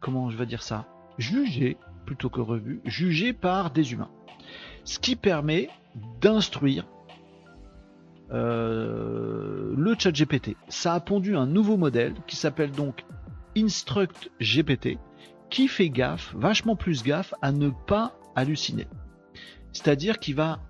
comment 0.00 0.30
je 0.30 0.36
vais 0.36 0.46
dire 0.46 0.62
ça, 0.62 0.86
jugé 1.18 1.76
plutôt 2.06 2.28
que 2.28 2.40
revu, 2.40 2.80
jugé 2.84 3.32
par 3.32 3.70
des 3.70 3.92
humains. 3.92 4.10
Ce 4.84 4.98
qui 4.98 5.16
permet 5.16 5.68
d'instruire 6.20 6.86
euh, 8.32 9.74
le 9.76 9.94
chat 9.98 10.10
GPT. 10.10 10.56
Ça 10.68 10.94
a 10.94 11.00
pondu 11.00 11.36
un 11.36 11.46
nouveau 11.46 11.76
modèle 11.76 12.14
qui 12.26 12.36
s'appelle 12.36 12.72
donc 12.72 13.04
Instruct 13.56 14.30
GPT, 14.40 14.98
qui 15.50 15.68
fait 15.68 15.88
gaffe, 15.88 16.34
vachement 16.34 16.74
plus 16.74 17.02
gaffe 17.02 17.34
à 17.42 17.52
ne 17.52 17.70
pas 17.86 18.14
halluciner. 18.36 18.86
C'est-à-dire 19.72 20.18
qu'il 20.18 20.36
va 20.36 20.60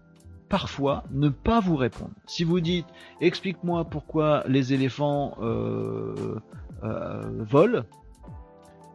parfois 0.48 1.04
ne 1.10 1.28
pas 1.28 1.60
vous 1.60 1.76
répondre. 1.76 2.12
Si 2.26 2.44
vous 2.44 2.60
dites 2.60 2.86
explique-moi 3.20 3.84
pourquoi 3.84 4.44
les 4.46 4.72
éléphants 4.72 5.36
euh, 5.40 6.38
euh, 6.82 7.22
volent, 7.40 7.82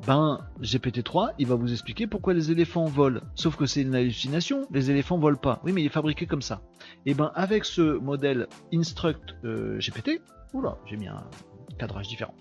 ben 0.07 0.39
GPT-3 0.61 1.33
il 1.37 1.47
va 1.47 1.55
vous 1.55 1.71
expliquer 1.71 2.07
pourquoi 2.07 2.33
les 2.33 2.51
éléphants 2.51 2.85
volent. 2.85 3.21
Sauf 3.35 3.55
que 3.55 3.65
c'est 3.65 3.81
une 3.81 3.95
hallucination, 3.95 4.67
les 4.71 4.89
éléphants 4.89 5.17
volent 5.17 5.37
pas. 5.37 5.59
Oui 5.63 5.73
mais 5.73 5.81
il 5.81 5.87
est 5.87 5.89
fabriqué 5.89 6.25
comme 6.25 6.41
ça. 6.41 6.61
Et 7.05 7.13
ben 7.13 7.31
avec 7.35 7.65
ce 7.65 7.97
modèle 7.97 8.47
Instruct 8.73 9.35
euh, 9.43 9.79
GPT, 9.79 10.21
j'ai 10.85 10.97
mis 10.97 11.07
un 11.07 11.23
cadrage 11.77 12.07
différent. 12.07 12.33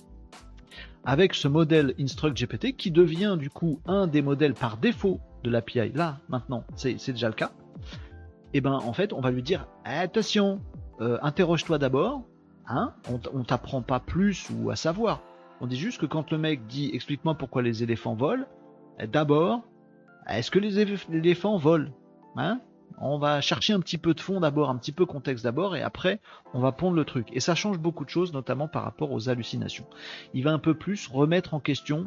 Avec 1.05 1.35
ce 1.35 1.49
modèle 1.49 1.95
Instruct 1.99 2.37
GPT 2.37 2.77
qui 2.77 2.91
devient 2.91 3.37
du 3.39 3.51
coup 3.51 3.81
un 3.87 4.07
des 4.07 4.23
modèles 4.23 4.55
par 4.55 4.77
défaut 4.77 5.21
de 5.45 5.51
l'API, 5.51 5.93
là 5.95 6.19
maintenant 6.29 6.65
c'est 6.77 6.95
déjà 7.09 7.29
le 7.29 7.35
cas, 7.35 7.53
et 8.53 8.59
eh 8.59 8.61
ben 8.61 8.73
en 8.73 8.93
fait 8.93 9.13
on 9.13 9.21
va 9.21 9.31
lui 9.31 9.43
dire 9.43 9.67
attention, 9.85 10.61
euh, 11.01 11.19
interroge-toi 11.23 11.79
d'abord. 11.79 12.23
Hein 12.67 12.93
on, 13.11 13.21
on 13.33 13.45
t'apprend 13.45 13.81
pas 13.81 13.99
plus 13.99 14.51
ou 14.51 14.71
à 14.71 14.77
savoir. 14.77 15.23
On 15.61 15.67
dit 15.67 15.77
juste 15.77 16.01
que 16.01 16.07
quand 16.07 16.31
le 16.31 16.39
mec 16.39 16.67
dit 16.67 16.91
explique-moi 16.93 17.35
pourquoi 17.35 17.63
les 17.63 17.83
éléphants 17.83 18.15
volent, 18.15 18.45
eh, 18.99 19.07
d'abord, 19.07 19.63
est-ce 20.29 20.51
que 20.51 20.59
les 20.59 20.79
éléphants 20.79 21.57
volent 21.57 21.91
hein? 22.37 22.61
On 23.01 23.19
va 23.19 23.41
chercher 23.41 23.75
un 23.75 23.81
petit 23.81 23.99
peu 23.99 24.13
de 24.13 24.21
fond 24.21 24.41
d'abord, 24.41 24.71
un 24.71 24.77
petit 24.77 24.93
peu 24.93 25.07
contexte 25.07 25.45
d'abord, 25.45 25.77
et 25.77 25.83
après 25.83 26.21
on 26.53 26.61
va 26.61 26.73
pondre 26.73 26.97
le 26.97 27.05
truc. 27.05 27.29
Et 27.33 27.41
ça 27.41 27.55
change 27.55 27.79
beaucoup 27.79 28.05
de 28.05 28.11
choses, 28.11 28.33
notamment 28.33 28.67
par 28.67 28.83
rapport 28.83 29.13
aux 29.13 29.29
hallucinations. 29.29 29.87
Il 30.35 30.45
va 30.45 30.53
un 30.53 30.59
peu 30.59 30.75
plus 30.75 31.07
remettre 31.09 31.55
en 31.55 31.61
question 31.61 32.07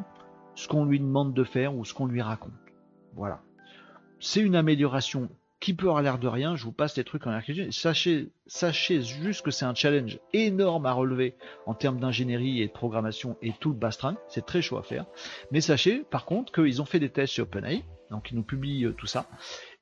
ce 0.54 0.68
qu'on 0.68 0.84
lui 0.84 1.00
demande 1.00 1.32
de 1.34 1.44
faire 1.44 1.74
ou 1.74 1.84
ce 1.84 1.94
qu'on 1.94 2.06
lui 2.06 2.20
raconte. 2.20 2.52
Voilà. 3.14 3.40
C'est 4.20 4.40
une 4.40 4.54
amélioration 4.54 5.28
qui 5.62 5.74
peut 5.74 5.86
avoir 5.86 6.02
l'air 6.02 6.18
de 6.18 6.26
rien, 6.26 6.56
je 6.56 6.64
vous 6.64 6.72
passe 6.72 6.96
les 6.96 7.04
trucs 7.04 7.24
en 7.24 7.30
archéologie. 7.30 7.72
Sachez, 7.72 8.30
sachez 8.48 9.00
juste 9.00 9.42
que 9.42 9.52
c'est 9.52 9.64
un 9.64 9.76
challenge 9.76 10.18
énorme 10.32 10.86
à 10.86 10.92
relever 10.92 11.36
en 11.66 11.74
termes 11.74 12.00
d'ingénierie 12.00 12.62
et 12.62 12.66
de 12.66 12.72
programmation 12.72 13.36
et 13.42 13.52
tout 13.60 13.68
le 13.68 13.76
bastring. 13.76 14.16
C'est 14.26 14.44
très 14.44 14.60
chaud 14.60 14.76
à 14.76 14.82
faire. 14.82 15.06
Mais 15.52 15.60
sachez, 15.60 16.02
par 16.10 16.24
contre, 16.24 16.52
qu'ils 16.52 16.82
ont 16.82 16.84
fait 16.84 16.98
des 16.98 17.10
tests 17.10 17.34
sur 17.34 17.44
OpenAI, 17.44 17.84
donc 18.10 18.32
ils 18.32 18.34
nous 18.34 18.42
publient 18.42 18.86
euh, 18.86 18.92
tout 18.92 19.06
ça, 19.06 19.26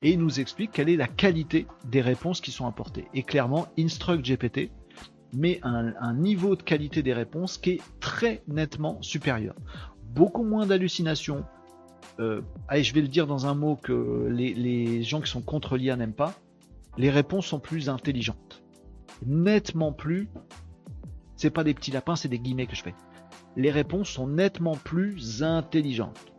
et 0.03 0.11
ils 0.11 0.19
nous 0.19 0.39
expliquent 0.39 0.71
quelle 0.71 0.87
est 0.87 0.97
la 0.97 1.07
qualité 1.07 1.65
des 1.85 2.01
réponses 2.01 2.41
qui 2.41 2.51
sont 2.51 2.67
apportées. 2.67 3.07
Et 3.15 3.23
clairement, 3.23 3.67
Instruct 3.79 4.23
GPT 4.23 4.69
met 5.33 5.61
un 5.63 6.13
niveau 6.13 6.57
de 6.57 6.61
qualité 6.61 7.01
des 7.01 7.13
réponses 7.13 7.57
qui 7.57 7.71
est 7.71 7.81
très 8.01 8.43
nettement 8.47 9.01
supérieur. 9.01 9.55
Beaucoup 10.13 10.43
moins 10.43 10.67
d'hallucinations, 10.67 11.45
euh, 12.21 12.41
allez, 12.67 12.83
je 12.83 12.93
vais 12.93 13.01
le 13.01 13.07
dire 13.07 13.25
dans 13.25 13.47
un 13.47 13.55
mot 13.55 13.75
que 13.75 14.27
les, 14.29 15.03
gens 15.03 15.21
qui 15.21 15.29
sont 15.29 15.41
contre 15.41 15.75
l'IA 15.75 15.95
n'aiment 15.95 16.13
pas, 16.13 16.35
les 16.97 17.09
réponses 17.09 17.47
sont 17.47 17.59
plus 17.59 17.89
intelligentes. 17.89 18.61
Nettement 19.25 19.91
plus. 19.91 20.29
C'est 21.35 21.49
pas 21.49 21.63
des 21.63 21.73
petits 21.73 21.91
lapins, 21.91 22.15
c'est 22.15 22.27
des 22.27 22.39
guillemets 22.39 22.67
que 22.67 22.75
je 22.75 22.83
fais. 22.83 22.93
Les 23.55 23.71
réponses 23.71 24.09
sont 24.09 24.27
nettement 24.27 24.75
plus 24.75 25.41
intelligentes. 25.41 26.31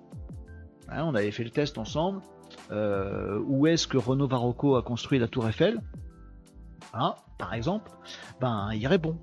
Hein, 0.89 1.05
on 1.05 1.15
avait 1.15 1.33
fait 1.33 1.45
le 1.45 1.51
test 1.51 1.79
ensemble. 1.79 2.21
Euh, 2.71 3.41
où 3.47 3.67
est-ce 3.67 3.87
que 3.87 3.99
Renaud 3.99 4.29
Varocco 4.29 4.77
a 4.77 4.83
construit 4.83 5.19
la 5.19 5.27
Tour 5.27 5.49
Eiffel? 5.49 5.81
Hein, 6.95 7.15
Par 7.39 7.55
exemple, 7.55 7.91
ben 8.41 8.71
il 8.73 8.87
répond. 8.87 9.19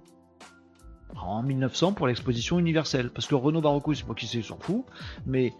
En 1.15 1.41
1900 1.41 1.93
pour 1.93 2.07
l'exposition 2.07 2.59
universelle. 2.59 3.11
Parce 3.11 3.27
que 3.27 3.35
Renaud 3.35 3.61
Barocco, 3.61 3.93
c'est 3.93 4.05
pas 4.05 4.13
qui 4.13 4.27
c'est, 4.27 4.41
s'en 4.41 4.59
fout. 4.59 4.85
Mais 5.25 5.53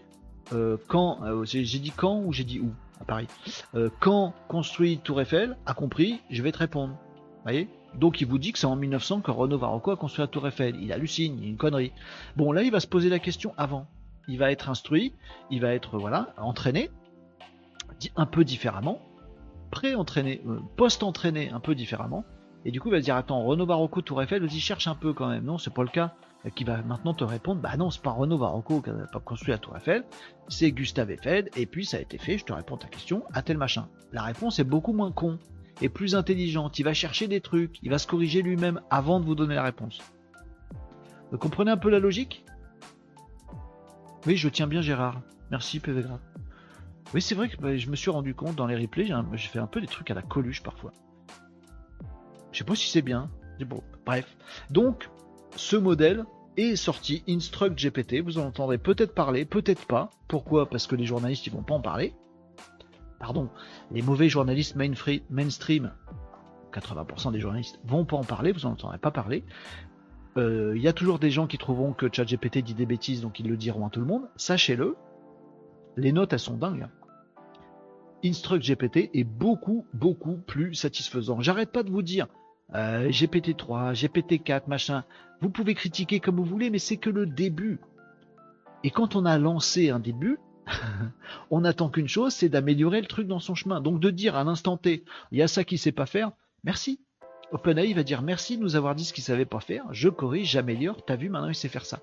quand, 0.88 1.22
euh, 1.22 1.44
j'ai 1.44 1.78
dit 1.78 1.92
quand 1.94 2.20
ou 2.20 2.32
j'ai 2.32 2.44
dit 2.44 2.60
où 2.60 2.70
à 3.00 3.04
Paris. 3.04 3.26
Euh, 3.74 3.88
quand 4.00 4.34
construit 4.48 4.98
Tour 4.98 5.20
Eiffel, 5.20 5.56
a 5.66 5.74
compris, 5.74 6.20
je 6.30 6.42
vais 6.42 6.52
te 6.52 6.58
répondre. 6.58 6.96
voyez? 7.42 7.68
Donc 7.94 8.20
il 8.20 8.26
vous 8.26 8.38
dit 8.38 8.52
que 8.52 8.58
c'est 8.58 8.66
en 8.66 8.76
1900 8.76 9.20
que 9.20 9.30
Renaud 9.30 9.58
Varocco 9.58 9.90
a 9.90 9.96
construit 9.96 10.22
la 10.22 10.28
Tour 10.28 10.46
Eiffel. 10.46 10.76
Il 10.80 10.92
hallucine, 10.92 11.38
il 11.42 11.48
une 11.48 11.56
connerie. 11.56 11.92
Bon 12.36 12.52
là, 12.52 12.62
il 12.62 12.70
va 12.70 12.80
se 12.80 12.86
poser 12.86 13.08
la 13.08 13.18
question 13.18 13.54
avant. 13.56 13.86
Il 14.28 14.38
va 14.38 14.52
être 14.52 14.68
instruit, 14.68 15.14
il 15.50 15.60
va 15.60 15.74
être 15.74 15.98
voilà 15.98 16.34
entraîné, 16.36 16.90
un 18.16 18.26
peu 18.26 18.44
différemment, 18.44 19.00
pré-entraîné, 19.70 20.40
post-entraîné 20.76 21.50
un 21.50 21.58
peu 21.58 21.74
différemment. 21.74 22.24
Et 22.64 22.70
du 22.70 22.80
coup, 22.80 22.88
il 22.88 22.92
va 22.92 22.98
se 22.98 23.04
dire 23.04 23.16
attends, 23.16 23.42
Renaud 23.42 23.66
Barocco, 23.66 24.02
Tour 24.02 24.22
Eiffel, 24.22 24.42
vas-y 24.42 24.60
cherche 24.60 24.86
un 24.86 24.94
peu 24.94 25.12
quand 25.12 25.28
même. 25.28 25.44
Non, 25.44 25.58
c'est 25.58 25.72
pas 25.72 25.82
le 25.82 25.88
cas 25.88 26.14
qui 26.48 26.64
va 26.64 26.80
maintenant 26.82 27.12
te 27.12 27.22
répondre 27.22 27.60
bah 27.60 27.76
non 27.76 27.90
c'est 27.90 28.00
pas 28.00 28.12
Renaud 28.12 28.38
Varocco 28.38 28.80
qui 28.80 28.88
a 28.88 28.94
pas 29.12 29.20
construit 29.20 29.52
la 29.52 29.58
tour 29.58 29.76
Eiffel 29.76 30.04
c'est 30.48 30.72
Gustave 30.72 31.10
Eiffel 31.10 31.50
et 31.54 31.66
puis 31.66 31.84
ça 31.84 31.98
a 31.98 32.00
été 32.00 32.16
fait 32.16 32.38
je 32.38 32.44
te 32.44 32.52
réponds 32.52 32.78
ta 32.78 32.88
question 32.88 33.24
à 33.32 33.42
tel 33.42 33.58
machin. 33.58 33.88
La 34.12 34.22
réponse 34.22 34.58
est 34.58 34.64
beaucoup 34.64 34.92
moins 34.92 35.12
con 35.12 35.38
et 35.82 35.88
plus 35.88 36.14
intelligente. 36.14 36.78
Il 36.78 36.84
va 36.84 36.94
chercher 36.94 37.28
des 37.28 37.40
trucs 37.40 37.78
il 37.82 37.90
va 37.90 37.98
se 37.98 38.06
corriger 38.06 38.40
lui-même 38.40 38.80
avant 38.88 39.20
de 39.20 39.26
vous 39.26 39.34
donner 39.34 39.54
la 39.54 39.62
réponse. 39.62 40.00
Vous 41.30 41.38
comprenez 41.38 41.70
un 41.70 41.76
peu 41.76 41.90
la 41.90 41.98
logique? 41.98 42.44
Oui 44.26 44.36
je 44.36 44.48
tiens 44.48 44.66
bien 44.66 44.80
Gérard. 44.80 45.20
Merci 45.50 45.78
PV 45.78 46.04
oui 47.12 47.20
c'est 47.20 47.34
vrai 47.34 47.48
que 47.48 47.56
bah, 47.56 47.76
je 47.76 47.90
me 47.90 47.96
suis 47.96 48.10
rendu 48.10 48.34
compte 48.34 48.54
dans 48.54 48.66
les 48.66 48.76
replays 48.76 49.12
j'ai 49.34 49.48
fait 49.48 49.58
un 49.58 49.66
peu 49.66 49.80
des 49.80 49.88
trucs 49.88 50.10
à 50.10 50.14
la 50.14 50.22
coluche 50.22 50.62
parfois. 50.62 50.92
Je 52.52 52.58
sais 52.58 52.64
pas 52.64 52.74
si 52.74 52.88
c'est 52.88 53.02
bien. 53.02 53.30
Bon 53.66 53.82
bref. 54.06 54.36
Donc 54.70 55.10
ce 55.56 55.76
modèle 55.76 56.24
est 56.56 56.76
sorti, 56.76 57.22
Instruct 57.28 57.78
GPT. 57.78 58.20
Vous 58.22 58.38
en 58.38 58.46
entendrez 58.46 58.78
peut-être 58.78 59.14
parler, 59.14 59.44
peut-être 59.44 59.86
pas. 59.86 60.10
Pourquoi? 60.28 60.68
Parce 60.68 60.86
que 60.86 60.96
les 60.96 61.04
journalistes 61.04 61.46
ils 61.46 61.52
vont 61.52 61.62
pas 61.62 61.74
en 61.74 61.80
parler. 61.80 62.14
Pardon, 63.18 63.50
les 63.90 64.02
mauvais 64.02 64.28
journalistes 64.28 64.76
mainstream, 64.76 65.92
80% 66.72 67.32
des 67.32 67.40
journalistes 67.40 67.78
vont 67.84 68.04
pas 68.04 68.16
en 68.16 68.24
parler, 68.24 68.52
vous 68.52 68.64
en 68.64 68.72
entendrez 68.72 68.98
pas 68.98 69.10
parler. 69.10 69.44
Euh, 70.36 70.72
il 70.76 70.82
y 70.82 70.88
a 70.88 70.92
toujours 70.92 71.18
des 71.18 71.30
gens 71.30 71.46
qui 71.46 71.58
trouveront 71.58 71.92
que 71.92 72.06
ChatGPT 72.10 72.58
dit 72.58 72.74
des 72.74 72.86
bêtises, 72.86 73.20
donc 73.20 73.40
ils 73.40 73.48
le 73.48 73.56
diront 73.56 73.86
à 73.86 73.90
tout 73.90 74.00
le 74.00 74.06
monde. 74.06 74.28
Sachez-le, 74.36 74.96
les 75.96 76.12
notes 76.12 76.32
elles 76.32 76.38
sont 76.38 76.56
dingues. 76.56 76.86
Instruct 78.24 78.64
GPT 78.64 79.10
est 79.14 79.24
beaucoup, 79.24 79.86
beaucoup 79.92 80.36
plus 80.36 80.74
satisfaisant. 80.74 81.40
J'arrête 81.40 81.72
pas 81.72 81.82
de 81.82 81.90
vous 81.90 82.02
dire, 82.02 82.26
euh, 82.74 83.08
GPT-3, 83.08 83.94
GPT-4, 83.94 84.62
machin. 84.68 85.04
Vous 85.40 85.50
pouvez 85.50 85.74
critiquer 85.74 86.20
comme 86.20 86.36
vous 86.36 86.44
voulez, 86.44 86.70
mais 86.70 86.78
c'est 86.78 86.96
que 86.96 87.10
le 87.10 87.26
début. 87.26 87.80
Et 88.84 88.90
quand 88.90 89.16
on 89.16 89.24
a 89.24 89.38
lancé 89.38 89.90
un 89.90 89.98
début, 89.98 90.38
on 91.50 91.64
attend 91.64 91.88
qu'une 91.88 92.08
chose, 92.08 92.34
c'est 92.34 92.48
d'améliorer 92.48 93.00
le 93.00 93.06
truc 93.06 93.26
dans 93.26 93.40
son 93.40 93.54
chemin. 93.54 93.80
Donc 93.80 94.00
de 94.00 94.10
dire 94.10 94.36
à 94.36 94.44
l'instant 94.44 94.76
T, 94.76 95.04
il 95.32 95.38
y 95.38 95.42
a 95.42 95.48
ça 95.48 95.64
qui 95.64 95.78
sait 95.78 95.92
pas 95.92 96.06
faire, 96.06 96.32
merci. 96.64 97.00
OpenAI 97.52 97.92
va 97.94 98.04
dire 98.04 98.22
merci 98.22 98.56
de 98.56 98.62
nous 98.62 98.76
avoir 98.76 98.94
dit 98.94 99.04
ce 99.04 99.12
qu'il 99.12 99.24
savait 99.24 99.44
pas 99.44 99.58
faire, 99.58 99.84
je 99.90 100.08
corrige, 100.08 100.50
j'améliore, 100.50 101.04
t'as 101.04 101.16
vu, 101.16 101.28
maintenant 101.28 101.48
il 101.48 101.54
sait 101.54 101.68
faire 101.68 101.84
ça. 101.84 102.00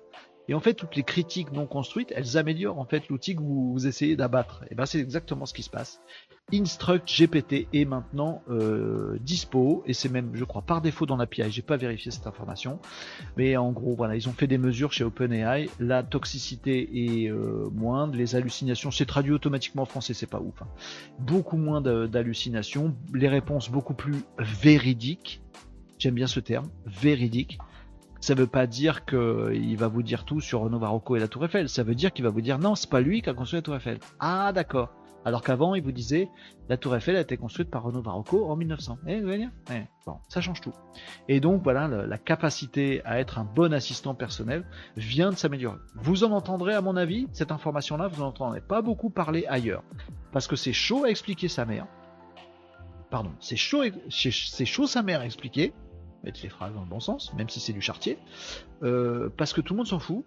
Et 0.48 0.54
en 0.54 0.60
fait, 0.60 0.72
toutes 0.72 0.96
les 0.96 1.02
critiques 1.02 1.52
non 1.52 1.66
construites, 1.66 2.10
elles 2.16 2.38
améliorent 2.38 2.78
en 2.78 2.86
fait 2.86 3.08
l'outil 3.08 3.36
que 3.36 3.42
vous, 3.42 3.86
essayez 3.86 4.16
d'abattre. 4.16 4.64
Et 4.70 4.74
ben 4.74 4.86
c'est 4.86 4.98
exactement 4.98 5.44
ce 5.44 5.52
qui 5.52 5.62
se 5.62 5.68
passe. 5.68 6.00
Instruct 6.52 7.06
GPT 7.06 7.68
est 7.74 7.84
maintenant 7.84 8.42
euh, 8.48 9.18
dispo 9.20 9.82
et 9.86 9.92
c'est 9.92 10.08
même, 10.08 10.30
je 10.32 10.44
crois, 10.44 10.62
par 10.62 10.80
défaut 10.80 11.04
dans 11.04 11.16
l'API. 11.16 11.50
J'ai 11.50 11.60
pas 11.60 11.76
vérifié 11.76 12.10
cette 12.10 12.26
information, 12.26 12.80
mais 13.36 13.58
en 13.58 13.70
gros, 13.72 13.94
voilà, 13.94 14.16
ils 14.16 14.26
ont 14.30 14.32
fait 14.32 14.46
des 14.46 14.56
mesures 14.56 14.90
chez 14.90 15.04
OpenAI. 15.04 15.68
La 15.78 16.02
toxicité 16.02 17.24
est 17.24 17.30
euh, 17.30 17.68
moindre, 17.74 18.16
les 18.16 18.34
hallucinations, 18.34 18.90
c'est 18.90 19.04
traduit 19.04 19.32
automatiquement 19.32 19.82
en 19.82 19.86
français, 19.86 20.14
c'est 20.14 20.26
pas 20.26 20.40
ouf. 20.40 20.62
Hein. 20.62 20.68
Beaucoup 21.18 21.58
moins 21.58 21.82
d'hallucinations, 21.82 22.96
les 23.12 23.28
réponses 23.28 23.70
beaucoup 23.70 23.94
plus 23.94 24.16
véridiques. 24.38 25.42
J'aime 25.98 26.14
bien 26.14 26.28
ce 26.28 26.40
terme, 26.40 26.70
véridique 26.86 27.58
ça 28.20 28.34
veut 28.34 28.46
pas 28.46 28.66
dire 28.66 29.04
qu'il 29.04 29.76
va 29.76 29.88
vous 29.88 30.02
dire 30.02 30.24
tout 30.24 30.40
sur 30.40 30.60
Renaud 30.60 30.78
Barocco 30.78 31.16
et 31.16 31.20
la 31.20 31.28
Tour 31.28 31.44
Eiffel. 31.44 31.68
Ça 31.68 31.82
veut 31.82 31.94
dire 31.94 32.12
qu'il 32.12 32.24
va 32.24 32.30
vous 32.30 32.40
dire 32.40 32.58
non, 32.58 32.74
c'est 32.74 32.90
pas 32.90 33.00
lui 33.00 33.22
qui 33.22 33.30
a 33.30 33.34
construit 33.34 33.58
la 33.58 33.62
Tour 33.62 33.76
Eiffel. 33.76 33.98
Ah, 34.18 34.52
d'accord. 34.52 34.90
Alors 35.24 35.42
qu'avant, 35.42 35.74
il 35.74 35.82
vous 35.82 35.92
disait 35.92 36.28
la 36.68 36.76
Tour 36.76 36.96
Eiffel 36.96 37.16
a 37.16 37.20
été 37.20 37.36
construite 37.36 37.70
par 37.70 37.82
Renaud 37.82 38.02
Barocco 38.02 38.46
en 38.46 38.56
1900. 38.56 38.98
Eh, 39.06 39.20
vous 39.20 39.26
voyez 39.26 39.48
eh, 39.72 39.82
Bon, 40.06 40.16
ça 40.28 40.40
change 40.40 40.60
tout. 40.60 40.72
Et 41.28 41.40
donc, 41.40 41.62
voilà, 41.62 41.86
la, 41.88 42.18
capacité 42.18 43.02
à 43.04 43.18
être 43.18 43.38
un 43.38 43.44
bon 43.44 43.72
assistant 43.72 44.14
personnel 44.14 44.64
vient 44.96 45.30
de 45.30 45.36
s'améliorer. 45.36 45.78
Vous 45.96 46.24
en 46.24 46.32
entendrez, 46.32 46.74
à 46.74 46.80
mon 46.80 46.96
avis, 46.96 47.26
cette 47.32 47.52
information-là, 47.52 48.08
vous 48.08 48.22
en 48.22 48.28
entendrez 48.28 48.60
pas 48.60 48.80
beaucoup 48.80 49.10
parler 49.10 49.44
ailleurs. 49.48 49.82
Parce 50.32 50.46
que 50.46 50.56
c'est 50.56 50.72
chaud 50.72 51.04
à 51.04 51.10
expliquer 51.10 51.48
sa 51.48 51.64
mère. 51.64 51.86
Pardon, 53.10 53.32
c'est 53.40 53.56
chaud, 53.56 53.82
c'est 54.10 54.64
chaud 54.66 54.86
sa 54.86 55.02
mère 55.02 55.20
à 55.20 55.26
expliquer 55.26 55.72
mettre 56.24 56.40
les 56.42 56.48
phrases 56.48 56.74
dans 56.74 56.82
le 56.82 56.88
bon 56.88 57.00
sens, 57.00 57.32
même 57.34 57.48
si 57.48 57.60
c'est 57.60 57.72
du 57.72 57.80
chartier, 57.80 58.18
euh, 58.82 59.28
parce 59.36 59.52
que 59.52 59.60
tout 59.60 59.74
le 59.74 59.78
monde 59.78 59.86
s'en 59.86 59.98
fout, 59.98 60.24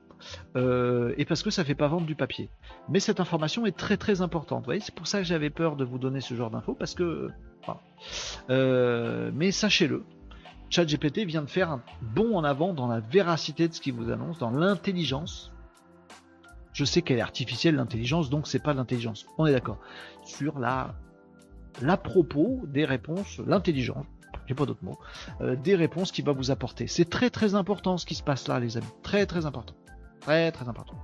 euh, 0.55 1.13
et 1.17 1.25
parce 1.25 1.43
que 1.43 1.49
ça 1.49 1.63
fait 1.63 1.75
pas 1.75 1.87
vendre 1.87 2.05
du 2.05 2.15
papier. 2.15 2.49
Mais 2.89 2.99
cette 2.99 3.19
information 3.19 3.65
est 3.65 3.77
très 3.77 3.97
très 3.97 4.21
importante. 4.21 4.65
Voyez, 4.65 4.81
c'est 4.81 4.95
pour 4.95 5.07
ça 5.07 5.19
que 5.19 5.25
j'avais 5.25 5.49
peur 5.49 5.75
de 5.75 5.83
vous 5.83 5.97
donner 5.97 6.21
ce 6.21 6.33
genre 6.33 6.49
d'infos, 6.49 6.75
parce 6.75 6.95
que. 6.95 7.29
Euh, 8.49 9.31
mais 9.35 9.51
sachez-le, 9.51 10.03
ChatGPT 10.71 11.25
vient 11.25 11.43
de 11.43 11.49
faire 11.49 11.69
un 11.69 11.83
bond 12.01 12.35
en 12.35 12.43
avant 12.43 12.73
dans 12.73 12.87
la 12.87 12.99
véracité 12.99 13.67
de 13.67 13.73
ce 13.73 13.81
qu'il 13.81 13.93
vous 13.93 14.09
annonce, 14.09 14.39
dans 14.39 14.51
l'intelligence. 14.51 15.51
Je 16.73 16.85
sais 16.85 17.01
qu'elle 17.01 17.17
est 17.17 17.21
artificielle, 17.21 17.75
l'intelligence, 17.75 18.29
donc 18.29 18.47
c'est 18.47 18.63
pas 18.63 18.73
l'intelligence. 18.73 19.25
On 19.37 19.45
est 19.45 19.51
d'accord. 19.51 19.77
Sur 20.25 20.57
la, 20.57 20.95
la 21.81 21.97
propos 21.97 22.61
des 22.65 22.85
réponses, 22.85 23.39
l'intelligence, 23.45 24.05
j'ai 24.47 24.55
pas 24.55 24.65
d'autres 24.65 24.83
mots, 24.83 24.99
euh, 25.41 25.55
des 25.55 25.75
réponses 25.75 26.11
qu'il 26.11 26.25
va 26.25 26.31
vous 26.31 26.51
apporter. 26.51 26.87
C'est 26.87 27.09
très 27.09 27.29
très 27.29 27.55
important 27.55 27.97
ce 27.97 28.05
qui 28.05 28.15
se 28.15 28.23
passe 28.23 28.47
là, 28.47 28.59
les 28.59 28.77
amis. 28.77 28.87
Très 29.03 29.25
très 29.25 29.45
important. 29.45 29.73
Très 30.19 30.51
très 30.51 30.67
important. 30.67 30.95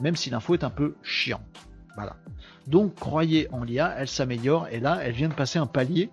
Même 0.00 0.16
si 0.16 0.30
l'info 0.30 0.54
est 0.54 0.64
un 0.64 0.70
peu 0.70 0.96
chiante. 1.02 1.42
Voilà. 1.94 2.16
Donc 2.66 2.94
croyez 2.94 3.48
en 3.52 3.64
l'IA, 3.64 3.94
elle 3.98 4.08
s'améliore 4.08 4.68
et 4.68 4.80
là, 4.80 4.98
elle 5.02 5.12
vient 5.12 5.28
de 5.28 5.34
passer 5.34 5.58
un 5.58 5.66
palier 5.66 6.10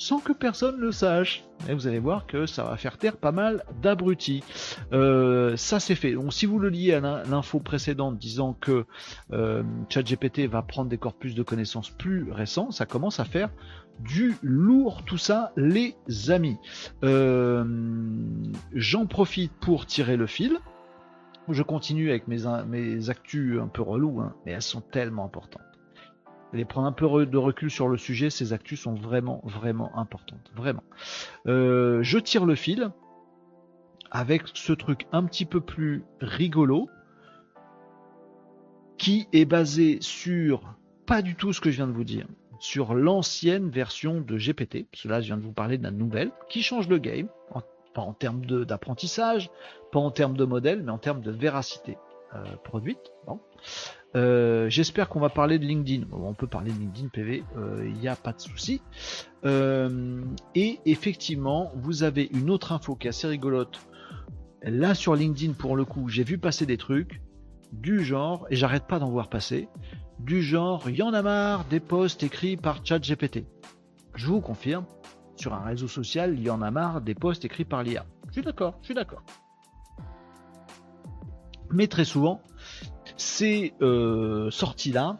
sans 0.00 0.18
que 0.18 0.32
personne 0.32 0.80
le 0.80 0.92
sache. 0.92 1.44
Et 1.68 1.74
vous 1.74 1.86
allez 1.86 1.98
voir 1.98 2.26
que 2.26 2.46
ça 2.46 2.64
va 2.64 2.76
faire 2.78 2.96
taire 2.96 3.18
pas 3.18 3.32
mal 3.32 3.62
d'abrutis. 3.82 4.42
Euh, 4.94 5.56
ça 5.58 5.78
c'est 5.78 5.94
fait. 5.94 6.14
Donc 6.14 6.32
si 6.32 6.46
vous 6.46 6.58
le 6.58 6.70
liez 6.70 6.94
à 6.94 7.00
l'info 7.00 7.60
précédente 7.60 8.16
disant 8.16 8.54
que 8.54 8.86
euh, 9.32 9.62
ChatGPT 9.90 10.46
va 10.46 10.62
prendre 10.62 10.88
des 10.88 10.96
corpus 10.96 11.34
de 11.34 11.42
connaissances 11.42 11.90
plus 11.90 12.32
récents, 12.32 12.70
ça 12.70 12.86
commence 12.86 13.20
à 13.20 13.26
faire 13.26 13.50
du 14.00 14.36
lourd 14.42 15.04
tout 15.04 15.18
ça 15.18 15.52
les 15.56 15.94
amis. 16.28 16.56
Euh, 17.04 17.62
j'en 18.72 19.04
profite 19.04 19.52
pour 19.60 19.84
tirer 19.84 20.16
le 20.16 20.26
fil. 20.26 20.56
Je 21.50 21.62
continue 21.62 22.08
avec 22.08 22.26
mes, 22.26 22.38
mes 22.66 23.10
actus 23.10 23.60
un 23.60 23.66
peu 23.66 23.82
relous, 23.82 24.20
hein, 24.20 24.34
mais 24.46 24.52
elles 24.52 24.62
sont 24.62 24.80
tellement 24.80 25.26
importantes. 25.26 25.69
Allez 26.52 26.64
prendre 26.64 26.86
un 26.86 26.92
peu 26.92 27.26
de 27.26 27.38
recul 27.38 27.70
sur 27.70 27.88
le 27.88 27.96
sujet, 27.96 28.28
ces 28.28 28.52
actus 28.52 28.80
sont 28.80 28.94
vraiment, 28.94 29.40
vraiment 29.44 29.96
importantes. 29.96 30.50
Vraiment. 30.54 30.82
Euh, 31.46 32.02
je 32.02 32.18
tire 32.18 32.44
le 32.44 32.54
fil 32.54 32.90
avec 34.10 34.42
ce 34.54 34.72
truc 34.72 35.06
un 35.12 35.24
petit 35.24 35.44
peu 35.44 35.60
plus 35.60 36.02
rigolo 36.20 36.88
qui 38.98 39.28
est 39.32 39.44
basé 39.44 39.98
sur 40.00 40.74
pas 41.06 41.22
du 41.22 41.36
tout 41.36 41.52
ce 41.52 41.60
que 41.60 41.70
je 41.70 41.76
viens 41.76 41.86
de 41.86 41.92
vous 41.92 42.04
dire, 42.04 42.26
sur 42.58 42.94
l'ancienne 42.94 43.70
version 43.70 44.20
de 44.20 44.36
GPT. 44.36 44.86
Cela, 44.92 45.20
je 45.20 45.26
viens 45.26 45.36
de 45.36 45.42
vous 45.42 45.52
parler 45.52 45.78
de 45.78 45.84
la 45.84 45.90
nouvelle 45.90 46.32
qui 46.48 46.62
change 46.62 46.88
le 46.88 46.98
game, 46.98 47.28
pas 47.94 48.02
en 48.02 48.12
termes 48.12 48.44
d'apprentissage, 48.44 49.50
pas 49.92 49.98
en 49.98 50.10
termes 50.10 50.36
de 50.36 50.44
modèle, 50.44 50.82
mais 50.82 50.92
en 50.92 50.98
termes 50.98 51.20
de 51.20 51.30
véracité 51.30 51.98
euh, 52.34 52.44
produite. 52.62 53.12
Bon. 53.26 53.40
Euh, 54.16 54.68
j'espère 54.68 55.08
qu'on 55.08 55.20
va 55.20 55.28
parler 55.28 55.58
de 55.58 55.64
LinkedIn. 55.64 56.06
on 56.12 56.34
peut 56.34 56.48
parler 56.48 56.72
de 56.72 56.78
LinkedIn 56.78 57.08
PV, 57.08 57.44
il 57.54 57.60
euh, 57.60 57.90
n'y 57.90 58.08
a 58.08 58.16
pas 58.16 58.32
de 58.32 58.40
souci. 58.40 58.82
Euh, 59.44 60.22
et 60.54 60.80
effectivement, 60.84 61.72
vous 61.76 62.02
avez 62.02 62.28
une 62.32 62.50
autre 62.50 62.72
info 62.72 62.96
qui 62.96 63.06
est 63.06 63.10
assez 63.10 63.28
rigolote. 63.28 63.80
Là 64.62 64.94
sur 64.94 65.14
LinkedIn, 65.14 65.52
pour 65.54 65.76
le 65.76 65.84
coup, 65.84 66.08
j'ai 66.08 66.24
vu 66.24 66.38
passer 66.38 66.66
des 66.66 66.76
trucs 66.76 67.22
du 67.72 68.04
genre, 68.04 68.46
et 68.50 68.56
j'arrête 68.56 68.86
pas 68.88 68.98
d'en 68.98 69.10
voir 69.10 69.28
passer, 69.28 69.68
du 70.18 70.42
genre, 70.42 70.90
y 70.90 71.02
en 71.02 71.14
a 71.14 71.22
marre 71.22 71.64
des 71.66 71.80
posts 71.80 72.24
écrits 72.24 72.56
par 72.56 72.84
ChatGPT. 72.84 73.44
Je 74.16 74.26
vous 74.26 74.40
confirme, 74.40 74.84
sur 75.36 75.54
un 75.54 75.60
réseau 75.60 75.88
social, 75.88 76.34
il 76.34 76.42
y 76.42 76.50
en 76.50 76.62
a 76.62 76.70
marre 76.70 77.00
des 77.00 77.14
posts 77.14 77.44
écrits 77.44 77.64
par 77.64 77.84
l'IA. 77.84 78.04
Je 78.26 78.32
suis 78.32 78.42
d'accord, 78.42 78.76
je 78.80 78.86
suis 78.86 78.94
d'accord. 78.94 79.22
Mais 81.70 81.86
très 81.86 82.04
souvent, 82.04 82.42
ces 83.16 83.74
euh, 83.82 84.50
sorties-là 84.50 85.18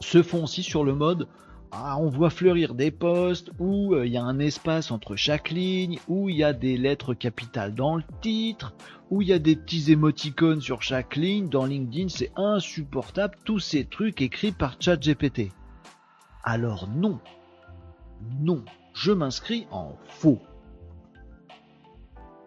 se 0.00 0.22
font 0.22 0.44
aussi 0.44 0.62
sur 0.62 0.84
le 0.84 0.94
mode 0.94 1.28
ah, 1.70 1.98
on 1.98 2.08
voit 2.08 2.30
fleurir 2.30 2.74
des 2.74 2.90
postes 2.90 3.50
où 3.58 3.94
euh, 3.94 4.06
il 4.06 4.12
y 4.12 4.16
a 4.16 4.24
un 4.24 4.38
espace 4.38 4.90
entre 4.90 5.16
chaque 5.16 5.50
ligne, 5.50 5.98
où 6.08 6.30
il 6.30 6.36
y 6.36 6.44
a 6.44 6.54
des 6.54 6.78
lettres 6.78 7.12
capitales 7.12 7.74
dans 7.74 7.96
le 7.96 8.04
titre, 8.22 8.74
où 9.10 9.20
il 9.20 9.28
y 9.28 9.32
a 9.34 9.38
des 9.38 9.54
petits 9.54 9.92
émoticônes 9.92 10.62
sur 10.62 10.82
chaque 10.82 11.16
ligne. 11.16 11.48
Dans 11.48 11.66
LinkedIn, 11.66 12.08
c'est 12.08 12.32
insupportable 12.36 13.36
tous 13.44 13.58
ces 13.58 13.84
trucs 13.84 14.22
écrits 14.22 14.52
par 14.52 14.76
ChatGPT. 14.80 15.52
Alors 16.42 16.88
non, 16.88 17.20
non, 18.40 18.64
je 18.94 19.12
m'inscris 19.12 19.66
en 19.70 19.96
faux. 20.06 20.38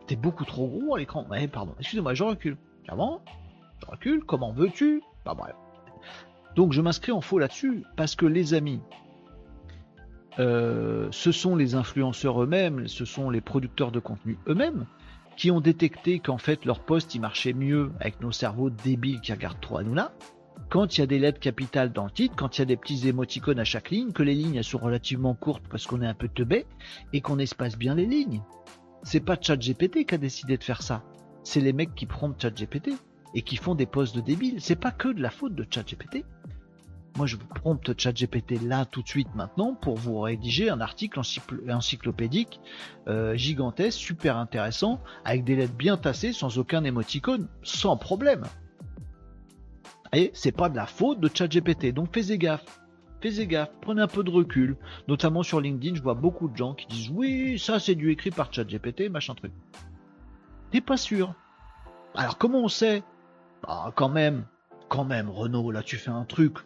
T'es 0.08 0.16
beaucoup 0.16 0.46
trop 0.46 0.68
gros 0.68 0.96
à 0.96 1.00
l'écran. 1.00 1.28
Ouais, 1.30 1.48
pardon, 1.48 1.76
excusez-moi, 1.80 2.16
je 2.16 2.24
recule. 2.24 2.58
Avant, 2.88 3.22
comment 4.26 4.52
veux-tu? 4.52 5.02
Bah 5.26 5.34
bref. 5.36 5.56
Donc 6.56 6.74
je 6.74 6.82
m'inscris 6.82 7.12
en 7.12 7.22
faux 7.22 7.40
là-dessus, 7.40 7.84
parce 7.96 8.16
que 8.16 8.26
les 8.26 8.54
amis, 8.54 8.82
euh, 10.40 11.08
ce 11.12 11.32
sont 11.32 11.56
les 11.56 11.76
influenceurs 11.76 12.42
eux-mêmes, 12.44 12.88
ce 12.88 13.06
sont 13.06 13.30
les 13.30 13.42
producteurs 13.42 13.92
de 13.92 14.00
contenu 14.00 14.38
eux-mêmes 14.48 14.86
qui 15.38 15.52
ont 15.52 15.62
détecté 15.62 16.20
qu'en 16.20 16.38
fait 16.38 16.66
leur 16.66 16.80
poste 16.80 17.16
il 17.16 17.22
marchait 17.22 17.54
mieux 17.54 17.92
avec 18.00 18.22
nos 18.22 18.32
cerveaux 18.32 18.70
débiles 18.70 19.22
qui 19.22 19.32
regardent 19.32 19.62
trop 19.62 19.80
là. 19.80 20.12
Quand 20.70 20.96
il 20.98 21.02
y 21.02 21.04
a 21.04 21.08
des 21.08 21.20
lettres 21.20 21.40
capitales 21.40 21.92
dans 21.92 22.06
le 22.06 22.12
titre, 22.12 22.36
quand 22.36 22.58
il 22.58 22.62
y 22.62 22.64
a 22.64 22.66
des 22.66 22.78
petits 22.78 23.08
émoticônes 23.08 23.60
à 23.60 23.64
chaque 23.64 23.90
ligne, 23.90 24.12
que 24.12 24.24
les 24.24 24.36
lignes 24.36 24.56
elles 24.56 24.64
sont 24.64 24.78
relativement 24.78 25.34
courtes 25.34 25.64
parce 25.70 25.86
qu'on 25.86 26.02
est 26.02 26.08
un 26.08 26.14
peu 26.14 26.30
teubé 26.30 26.66
et 27.12 27.22
qu'on 27.22 27.40
espace 27.40 27.78
bien 27.78 27.96
les 27.96 28.06
lignes. 28.06 28.42
C'est 29.04 29.20
pas 29.20 29.38
ChatGPT 29.40 30.06
qui 30.06 30.16
a 30.16 30.18
décidé 30.18 30.58
de 30.58 30.64
faire 30.64 30.82
ça. 30.82 31.04
C'est 31.44 31.60
les 31.60 31.74
mecs 31.74 31.96
qui 31.96 32.06
promptent 32.06 32.42
ChatGPT 32.42 32.92
et 33.34 33.42
qui 33.42 33.58
font 33.58 33.76
des 33.76 33.86
posts 33.86 34.16
de 34.16 34.22
débiles. 34.22 34.62
C'est 34.62 34.76
pas 34.76 34.92
que 34.92 35.08
de 35.08 35.22
la 35.22 35.30
faute 35.30 35.56
de 35.56 35.66
ChatGPT. 35.70 36.26
Moi, 37.18 37.28
je 37.28 37.36
vous 37.36 37.48
prompte 37.48 38.00
ChatGPT 38.00 38.62
là 38.64 38.86
tout 38.86 39.02
de 39.02 39.08
suite 39.08 39.34
maintenant 39.36 39.74
pour 39.76 39.98
vous 39.98 40.22
rédiger 40.22 40.70
un 40.70 40.80
article 40.80 41.20
encyclopédique 41.70 42.62
euh, 43.08 43.36
gigantesque, 43.36 44.00
super 44.00 44.38
intéressant, 44.38 45.02
avec 45.26 45.44
des 45.44 45.58
lettres 45.58 45.74
bien 45.74 45.98
tassées, 45.98 46.32
sans 46.32 46.58
aucun 46.58 46.84
émoticône, 46.86 47.50
sans 47.64 47.98
problème. 47.98 48.44
Et 50.14 50.32
c'est 50.34 50.52
pas 50.54 50.70
de 50.70 50.76
la 50.76 50.86
faute 50.86 51.20
de 51.20 51.30
ChatGPT, 51.34 51.94
donc 51.94 52.14
faites 52.14 52.32
gaffe. 52.32 52.82
Faites 53.22 53.40
gaffe, 53.48 53.72
prenez 53.82 54.02
un 54.02 54.08
peu 54.08 54.24
de 54.24 54.32
recul. 54.32 54.78
Notamment 55.08 55.44
sur 55.44 55.60
LinkedIn, 55.60 55.96
je 55.96 56.02
vois 56.02 56.16
beaucoup 56.16 56.48
de 56.48 56.56
gens 56.56 56.74
qui 56.74 56.88
disent 56.88 57.10
oui, 57.10 57.60
ça 57.60 57.80
c'est 57.80 57.96
du 57.96 58.12
écrit 58.12 58.32
par 58.32 58.54
ChatGPT, 58.54 59.10
machin 59.10 59.36
truc. 59.36 59.52
T'es 60.72 60.82
pas 60.82 60.98
sûr. 60.98 61.34
Alors 62.16 62.38
comment 62.38 62.60
on 62.60 62.68
sait? 62.70 63.04
Bah, 63.64 63.92
quand 63.96 64.10
même, 64.10 64.46
quand 64.90 65.06
même, 65.06 65.30
Renault, 65.30 65.72
là 65.72 65.84
tu 65.84 65.98
fais 65.98 66.12
un 66.12 66.26
truc. 66.26 66.58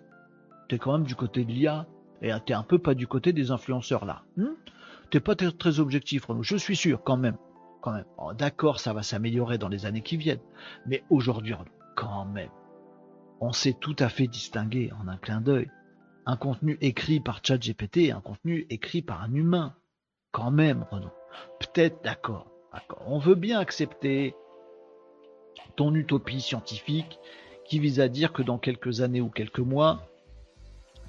T'es 0.67 0.77
quand 0.77 0.93
même 0.93 1.07
du 1.07 1.15
côté 1.15 1.45
de 1.45 1.51
l'IA. 1.51 1.85
Et 2.21 2.31
t'es 2.45 2.53
un 2.53 2.63
peu 2.63 2.79
pas 2.79 2.95
du 2.95 3.07
côté 3.07 3.33
des 3.33 3.51
influenceurs 3.51 4.05
là. 4.05 4.23
Hmm? 4.37 4.55
T'es 5.11 5.19
pas 5.19 5.35
très, 5.35 5.79
objectif, 5.79 6.25
Renault. 6.25 6.43
Je 6.43 6.55
suis 6.55 6.75
sûr, 6.75 7.03
quand 7.03 7.17
même. 7.17 7.37
Quand 7.81 7.91
même. 7.91 8.05
Oh, 8.17 8.33
d'accord, 8.33 8.79
ça 8.79 8.93
va 8.93 9.03
s'améliorer 9.03 9.57
dans 9.57 9.69
les 9.69 9.85
années 9.85 10.01
qui 10.01 10.17
viennent. 10.17 10.39
Mais 10.87 11.03
aujourd'hui, 11.09 11.53
quand 11.95 12.25
même. 12.25 12.49
On 13.39 13.51
sait 13.51 13.73
tout 13.73 13.95
à 13.99 14.09
fait 14.09 14.27
distinguer 14.27 14.91
en 14.99 15.07
un 15.07 15.17
clin 15.17 15.41
d'œil 15.41 15.69
un 16.25 16.37
contenu 16.37 16.77
écrit 16.81 17.19
par 17.19 17.41
ChatGPT 17.43 17.97
et 17.97 18.11
un 18.11 18.21
contenu 18.21 18.65
écrit 18.69 19.01
par 19.01 19.21
un 19.21 19.33
humain. 19.33 19.75
Quand 20.31 20.51
même, 20.51 20.85
Renault. 20.91 21.13
Peut-être 21.59 22.03
d'accord. 22.03 22.47
D'accord. 22.73 23.03
On 23.07 23.19
veut 23.19 23.35
bien 23.35 23.59
accepter 23.59 24.35
ton 25.75 25.93
utopie 25.93 26.41
scientifique 26.41 27.19
qui 27.67 27.79
vise 27.79 27.99
à 27.99 28.07
dire 28.07 28.33
que 28.33 28.43
dans 28.43 28.57
quelques 28.57 29.01
années 29.01 29.21
ou 29.21 29.29
quelques 29.29 29.59
mois, 29.59 30.07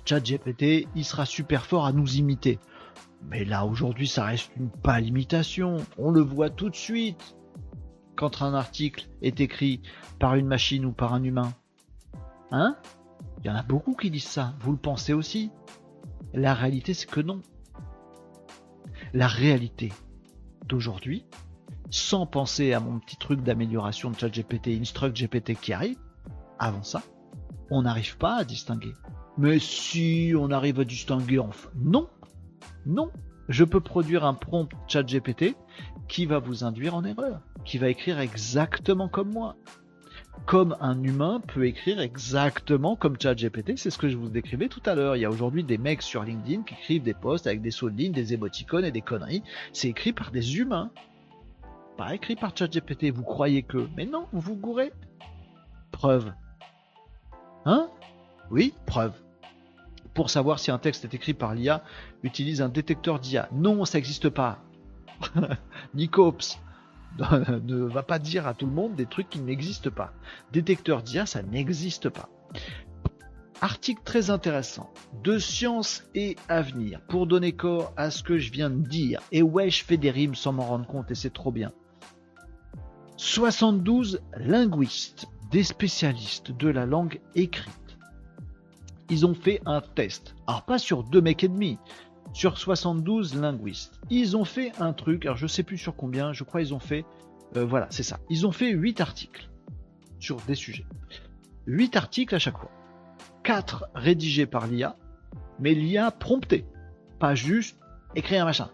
ChatGPT, 0.04 0.88
il 0.94 1.04
sera 1.04 1.26
super 1.26 1.66
fort 1.66 1.86
à 1.86 1.92
nous 1.92 2.16
imiter. 2.16 2.58
Mais 3.22 3.44
là, 3.44 3.64
aujourd'hui, 3.64 4.06
ça 4.06 4.24
reste 4.24 4.50
une 4.56 4.70
pâle 4.70 5.06
imitation. 5.06 5.78
On 5.98 6.10
le 6.10 6.20
voit 6.20 6.50
tout 6.50 6.70
de 6.70 6.76
suite 6.76 7.36
quand 8.14 8.42
un 8.42 8.54
article 8.54 9.08
est 9.22 9.40
écrit 9.40 9.82
par 10.18 10.36
une 10.36 10.46
machine 10.46 10.84
ou 10.86 10.92
par 10.92 11.12
un 11.12 11.22
humain. 11.22 11.52
Hein? 12.50 12.76
Il 13.40 13.46
y 13.46 13.50
en 13.50 13.56
a 13.56 13.62
beaucoup 13.62 13.94
qui 13.94 14.10
disent 14.10 14.24
ça. 14.24 14.54
Vous 14.60 14.72
le 14.72 14.78
pensez 14.78 15.12
aussi? 15.12 15.50
La 16.32 16.54
réalité, 16.54 16.94
c'est 16.94 17.10
que 17.10 17.20
non. 17.20 17.42
La 19.12 19.28
réalité 19.28 19.92
d'aujourd'hui, 20.66 21.26
sans 21.90 22.26
penser 22.26 22.72
à 22.72 22.80
mon 22.80 22.98
petit 22.98 23.16
truc 23.16 23.42
d'amélioration 23.42 24.10
de 24.10 24.18
ChatGPT, 24.18 24.78
Instruct 24.80 25.16
GPT 25.16 25.54
qui 25.60 25.72
arrive, 25.72 25.98
avant 26.58 26.82
ça, 26.82 27.02
on 27.70 27.82
n'arrive 27.82 28.16
pas 28.16 28.36
à 28.36 28.44
distinguer. 28.44 28.92
Mais 29.38 29.58
si 29.58 30.32
on 30.38 30.50
arrive 30.50 30.80
à 30.80 30.84
distinguer 30.84 31.38
enfin, 31.38 31.68
non, 31.76 32.08
non, 32.86 33.10
je 33.48 33.64
peux 33.64 33.80
produire 33.80 34.24
un 34.24 34.34
prompt 34.34 34.68
ChatGPT 34.88 35.56
qui 36.08 36.26
va 36.26 36.38
vous 36.38 36.64
induire 36.64 36.94
en 36.94 37.04
erreur, 37.04 37.40
qui 37.64 37.78
va 37.78 37.88
écrire 37.88 38.18
exactement 38.18 39.08
comme 39.08 39.32
moi. 39.32 39.56
Comme 40.44 40.76
un 40.80 41.02
humain 41.02 41.40
peut 41.40 41.66
écrire 41.66 42.00
exactement 42.00 42.94
comme 42.94 43.16
ChatGPT, 43.20 43.76
c'est 43.76 43.90
ce 43.90 43.98
que 43.98 44.08
je 44.08 44.16
vous 44.16 44.28
décrivais 44.28 44.68
tout 44.68 44.82
à 44.86 44.94
l'heure. 44.94 45.16
Il 45.16 45.20
y 45.20 45.24
a 45.24 45.30
aujourd'hui 45.30 45.64
des 45.64 45.78
mecs 45.78 46.02
sur 46.02 46.22
LinkedIn 46.22 46.62
qui 46.62 46.74
écrivent 46.74 47.02
des 47.02 47.14
posts 47.14 47.46
avec 47.46 47.62
des 47.62 47.70
sauts 47.70 47.90
de 47.90 47.96
ligne, 47.96 48.12
des 48.12 48.34
émoticônes 48.34 48.84
et 48.84 48.92
des 48.92 49.00
conneries. 49.00 49.42
C'est 49.72 49.88
écrit 49.88 50.12
par 50.12 50.30
des 50.30 50.58
humains 50.58 50.90
pas 51.96 52.14
écrit 52.14 52.36
par 52.36 52.56
ChatGPT, 52.56 53.10
vous 53.10 53.22
croyez 53.22 53.62
que. 53.62 53.88
Mais 53.96 54.06
non, 54.06 54.26
vous 54.32 54.40
vous 54.40 54.56
gourrez. 54.56 54.92
Preuve. 55.92 56.32
Hein? 57.64 57.88
Oui, 58.50 58.74
preuve. 58.86 59.12
Pour 60.14 60.30
savoir 60.30 60.58
si 60.58 60.70
un 60.70 60.78
texte 60.78 61.04
est 61.04 61.14
écrit 61.14 61.34
par 61.34 61.54
l'IA, 61.54 61.82
utilise 62.22 62.62
un 62.62 62.68
détecteur 62.68 63.18
d'IA. 63.18 63.48
Non, 63.52 63.84
ça 63.84 63.98
n'existe 63.98 64.28
pas. 64.28 64.58
Nicops 65.94 66.58
ne 67.18 67.84
va 67.84 68.02
pas 68.02 68.18
dire 68.18 68.46
à 68.46 68.54
tout 68.54 68.66
le 68.66 68.72
monde 68.72 68.94
des 68.94 69.06
trucs 69.06 69.28
qui 69.28 69.40
n'existent 69.40 69.90
pas. 69.90 70.12
Détecteur 70.52 71.02
d'IA, 71.02 71.26
ça 71.26 71.42
n'existe 71.42 72.08
pas. 72.08 72.28
Article 73.62 74.02
très 74.04 74.28
intéressant 74.28 74.92
de 75.24 75.38
science 75.38 76.04
et 76.14 76.36
avenir 76.48 77.00
pour 77.08 77.26
donner 77.26 77.52
corps 77.52 77.92
à 77.96 78.10
ce 78.10 78.22
que 78.22 78.36
je 78.36 78.52
viens 78.52 78.68
de 78.68 78.86
dire. 78.86 79.20
Et 79.32 79.42
ouais, 79.42 79.70
je 79.70 79.82
fais 79.82 79.96
des 79.96 80.10
rimes 80.10 80.34
sans 80.34 80.52
m'en 80.52 80.66
rendre 80.66 80.86
compte 80.86 81.10
et 81.10 81.14
c'est 81.14 81.32
trop 81.32 81.50
bien. 81.50 81.72
72 83.16 84.20
linguistes, 84.36 85.26
des 85.50 85.62
spécialistes 85.62 86.52
de 86.52 86.68
la 86.68 86.84
langue 86.84 87.20
écrite. 87.34 87.72
Ils 89.08 89.24
ont 89.24 89.34
fait 89.34 89.62
un 89.64 89.80
test. 89.80 90.34
Alors 90.46 90.62
pas 90.62 90.78
sur 90.78 91.02
deux 91.02 91.22
mecs 91.22 91.42
et 91.42 91.48
demi, 91.48 91.78
sur 92.34 92.58
72 92.58 93.34
linguistes. 93.34 94.00
Ils 94.10 94.36
ont 94.36 94.44
fait 94.44 94.72
un 94.80 94.92
truc, 94.92 95.24
alors 95.24 95.38
je 95.38 95.46
sais 95.46 95.62
plus 95.62 95.78
sur 95.78 95.96
combien, 95.96 96.34
je 96.34 96.44
crois 96.44 96.60
ils 96.60 96.74
ont 96.74 96.80
fait, 96.80 97.06
euh, 97.56 97.64
voilà, 97.64 97.86
c'est 97.90 98.02
ça. 98.02 98.18
Ils 98.28 98.46
ont 98.46 98.52
fait 98.52 98.70
8 98.70 99.00
articles 99.00 99.48
sur 100.18 100.36
des 100.42 100.54
sujets. 100.54 100.86
8 101.66 101.96
articles 101.96 102.34
à 102.34 102.38
chaque 102.38 102.58
fois. 102.58 102.70
4 103.44 103.86
rédigés 103.94 104.46
par 104.46 104.66
l'IA, 104.66 104.96
mais 105.58 105.72
l'IA 105.72 106.10
prompté. 106.10 106.66
Pas 107.18 107.34
juste 107.34 107.78
écrire 108.14 108.42
un 108.42 108.46
machin. 108.46 108.68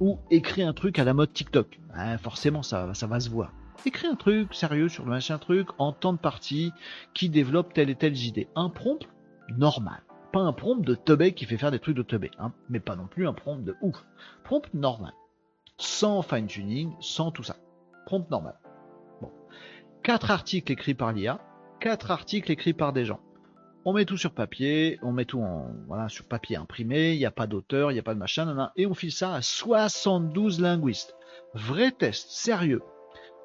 Ou 0.00 0.18
écrire 0.30 0.66
un 0.66 0.72
truc 0.72 0.98
à 0.98 1.04
la 1.04 1.14
mode 1.14 1.32
TikTok. 1.32 1.78
Hein, 1.94 2.18
forcément, 2.18 2.62
ça, 2.62 2.92
ça 2.94 3.06
va 3.06 3.20
se 3.20 3.30
voir. 3.30 3.52
Écris 3.84 4.08
un 4.08 4.16
truc 4.16 4.54
sérieux 4.54 4.88
sur 4.88 5.04
le 5.04 5.10
machin 5.10 5.38
truc 5.38 5.68
en 5.78 5.92
temps 5.92 6.12
de 6.12 6.18
partie 6.18 6.72
qui 7.14 7.28
développe 7.28 7.72
telle 7.72 7.90
et 7.90 7.94
telle 7.94 8.16
idée. 8.16 8.48
Un 8.56 8.68
prompt 8.68 9.08
normal 9.56 10.02
un 10.44 10.52
prompt 10.52 10.84
de 10.84 10.94
teubé 10.94 11.32
qui 11.32 11.44
fait 11.44 11.56
faire 11.56 11.70
des 11.70 11.78
trucs 11.78 11.96
de 11.96 12.02
teubé, 12.02 12.30
hein, 12.38 12.52
mais 12.68 12.80
pas 12.80 12.96
non 12.96 13.06
plus 13.06 13.26
un 13.26 13.32
prompt 13.32 13.62
de 13.62 13.76
ouf. 13.80 14.04
Prompt 14.44 14.72
normal. 14.74 15.12
Sans 15.78 16.22
fine 16.22 16.46
tuning, 16.46 16.92
sans 17.00 17.30
tout 17.30 17.42
ça. 17.42 17.56
Prompt 18.06 18.30
normal. 18.30 18.58
Bon. 19.20 19.30
Quatre 20.02 20.30
articles 20.30 20.70
écrits 20.72 20.94
par 20.94 21.12
l'IA, 21.12 21.40
quatre 21.80 22.10
articles 22.10 22.50
écrits 22.50 22.74
par 22.74 22.92
des 22.92 23.04
gens. 23.04 23.20
On 23.84 23.92
met 23.92 24.04
tout 24.04 24.16
sur 24.16 24.32
papier, 24.32 24.98
on 25.02 25.12
met 25.12 25.26
tout 25.26 25.44
sur 26.08 26.26
papier 26.26 26.56
imprimé, 26.56 27.12
il 27.12 27.18
n'y 27.18 27.26
a 27.26 27.30
pas 27.30 27.46
d'auteur, 27.46 27.92
il 27.92 27.94
n'y 27.94 28.00
a 28.00 28.02
pas 28.02 28.14
de 28.14 28.18
machin, 28.18 28.70
et 28.74 28.86
on 28.86 28.94
file 28.94 29.12
ça 29.12 29.34
à 29.34 29.42
72 29.42 30.60
linguistes. 30.60 31.14
Vrai 31.54 31.92
test, 31.92 32.30
sérieux. 32.30 32.82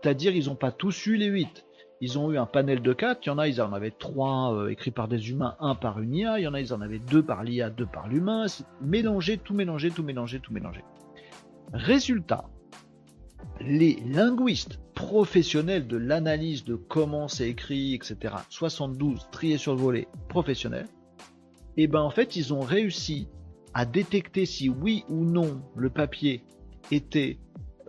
C'est-à-dire 0.02 0.36
ils 0.36 0.48
n'ont 0.48 0.56
pas 0.56 0.72
tous 0.72 1.06
eu 1.06 1.16
les 1.16 1.28
8 1.28 1.66
ils 2.02 2.18
ont 2.18 2.32
eu 2.32 2.38
un 2.40 2.48
panel 2.48 2.82
de 2.82 2.94
4, 2.94 3.26
il 3.26 3.30
y 3.30 3.32
en 3.32 3.38
a, 3.38 3.48
ils 3.48 3.62
en 3.62 3.72
avaient 3.74 3.92
3 3.92 4.56
euh, 4.56 4.68
écrits 4.70 4.90
par 4.90 5.08
des 5.08 5.30
humains, 5.30 5.56
un 5.60 5.76
par 5.76 6.00
une 6.00 6.16
IA, 6.16 6.40
il 6.40 6.44
y 6.44 6.48
en 6.48 6.56
a, 6.56 6.60
ils 6.60 6.74
en 6.74 6.82
avaient 6.82 7.00
2 7.00 7.24
par 7.24 7.44
l'IA, 7.44 7.70
2 7.70 7.86
par 7.86 8.08
l'humain, 8.08 8.48
mélangé, 8.82 9.38
tout 9.38 9.54
mélangé, 9.54 9.92
tout 9.92 10.04
mélangé, 10.04 10.40
tout 10.40 10.52
mélangé. 10.52 10.84
Résultat, 11.74 12.50
les 13.60 14.02
linguistes 14.08 14.80
professionnels 14.96 15.88
de 15.88 15.96
l'analyse 15.96 16.64
de 16.64 16.76
comment 16.76 17.28
c'est 17.28 17.48
écrit, 17.48 17.94
etc., 17.94 18.34
72 18.50 19.28
triés 19.32 19.58
sur 19.58 19.76
le 19.76 19.82
volet 19.82 20.08
professionnels, 20.28 20.88
et 21.78 21.84
eh 21.84 21.88
ben 21.88 22.02
en 22.02 22.10
fait, 22.10 22.36
ils 22.36 22.52
ont 22.54 22.62
réussi 22.62 23.30
à 23.74 23.86
détecter 23.86 24.46
si 24.46 24.70
oui 24.70 25.06
ou 25.08 25.24
non 25.24 25.62
le 25.76 25.90
papier 25.90 26.44
était 26.90 27.38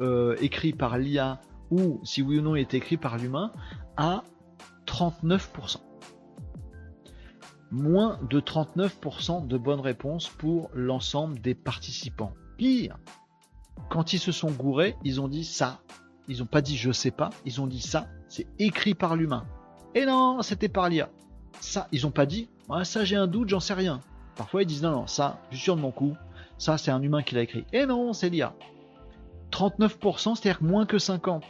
euh, 0.01 0.37
écrit 0.41 0.73
par 0.73 0.99
l'IA 0.99 1.41
ou 1.73 2.01
si 2.05 2.21
oui 2.21 2.39
ou 2.39 2.43
non 2.43 2.55
il 2.55 2.61
était 2.61 2.77
écrit 2.77 2.99
par 2.99 3.17
l'humain 3.17 3.51
à 3.97 4.23
39%. 4.87 5.79
Moins 7.71 8.21
de 8.29 8.41
39% 8.41 9.47
de 9.47 9.57
bonnes 9.57 9.81
réponses 9.81 10.29
pour 10.29 10.71
l'ensemble 10.75 11.41
des 11.41 11.55
participants. 11.55 12.35
Pire, 12.59 12.99
quand 13.89 14.13
ils 14.13 14.19
se 14.19 14.33
sont 14.33 14.51
gourés, 14.51 14.97
ils 15.03 15.21
ont 15.23 15.29
dit 15.29 15.45
ça. 15.45 15.81
Ils 16.29 16.41
n'ont 16.41 16.47
pas 16.47 16.61
dit 16.61 16.77
je 16.77 16.93
sais 16.93 17.11
pas, 17.11 17.31
ils 17.47 17.63
ont 17.63 17.67
dit 17.67 17.81
ça, 17.81 18.07
c'est 18.29 18.47
écrit 18.59 18.95
par 18.95 19.17
l'humain. 19.17 19.47
Et 19.95 20.05
non, 20.05 20.43
c'était 20.43 20.69
par 20.69 20.91
l'IA. 20.91 21.09
Ça, 21.61 21.89
ils 21.91 22.03
n'ont 22.03 22.11
pas 22.11 22.27
dit 22.27 22.51
ça 22.85 23.05
j'ai 23.05 23.17
un 23.17 23.27
doute, 23.27 23.49
j'en 23.49 23.61
sais 23.61 23.75
rien. 23.75 24.01
Parfois 24.37 24.63
ils 24.63 24.67
disent 24.67 24.83
non, 24.83 24.91
non, 24.91 25.07
ça, 25.07 25.41
je 25.51 25.57
suis 25.57 25.65
sûr 25.65 25.77
de 25.77 25.81
mon 25.81 25.91
coup, 25.91 26.15
ça 26.59 26.77
c'est 26.77 26.91
un 26.91 27.01
humain 27.01 27.23
qui 27.23 27.35
l'a 27.35 27.43
écrit. 27.43 27.65
Et 27.73 27.87
non, 27.87 28.13
c'est 28.13 28.29
l'IA. 28.29 28.55
39%, 29.51 30.35
c'est-à-dire 30.35 30.63
moins 30.63 30.85
que 30.85 30.99
50% 30.99 31.43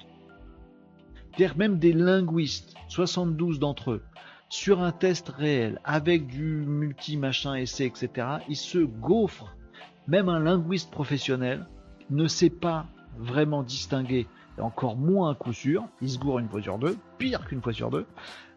même 1.56 1.78
des 1.78 1.92
linguistes, 1.92 2.74
72 2.88 3.58
d'entre 3.58 3.92
eux, 3.92 4.02
sur 4.48 4.82
un 4.82 4.92
test 4.92 5.30
réel, 5.30 5.80
avec 5.84 6.26
du 6.26 6.64
multi-machin 6.66 7.54
essai, 7.54 7.86
etc., 7.86 8.26
ils 8.48 8.56
se 8.56 8.78
gaufrent. 8.78 9.56
Même 10.08 10.28
un 10.28 10.40
linguiste 10.40 10.90
professionnel 10.90 11.66
ne 12.10 12.26
sait 12.26 12.50
pas 12.50 12.86
vraiment 13.18 13.62
distinguer, 13.62 14.26
et 14.58 14.60
encore 14.60 14.96
moins 14.96 15.30
un 15.30 15.34
coup 15.34 15.52
sûr, 15.52 15.84
il 16.00 16.10
se 16.10 16.18
gourre 16.18 16.38
une 16.38 16.48
fois 16.48 16.60
sur 16.60 16.78
deux, 16.78 16.96
pire 17.18 17.46
qu'une 17.46 17.62
fois 17.62 17.72
sur 17.72 17.90
deux, 17.90 18.06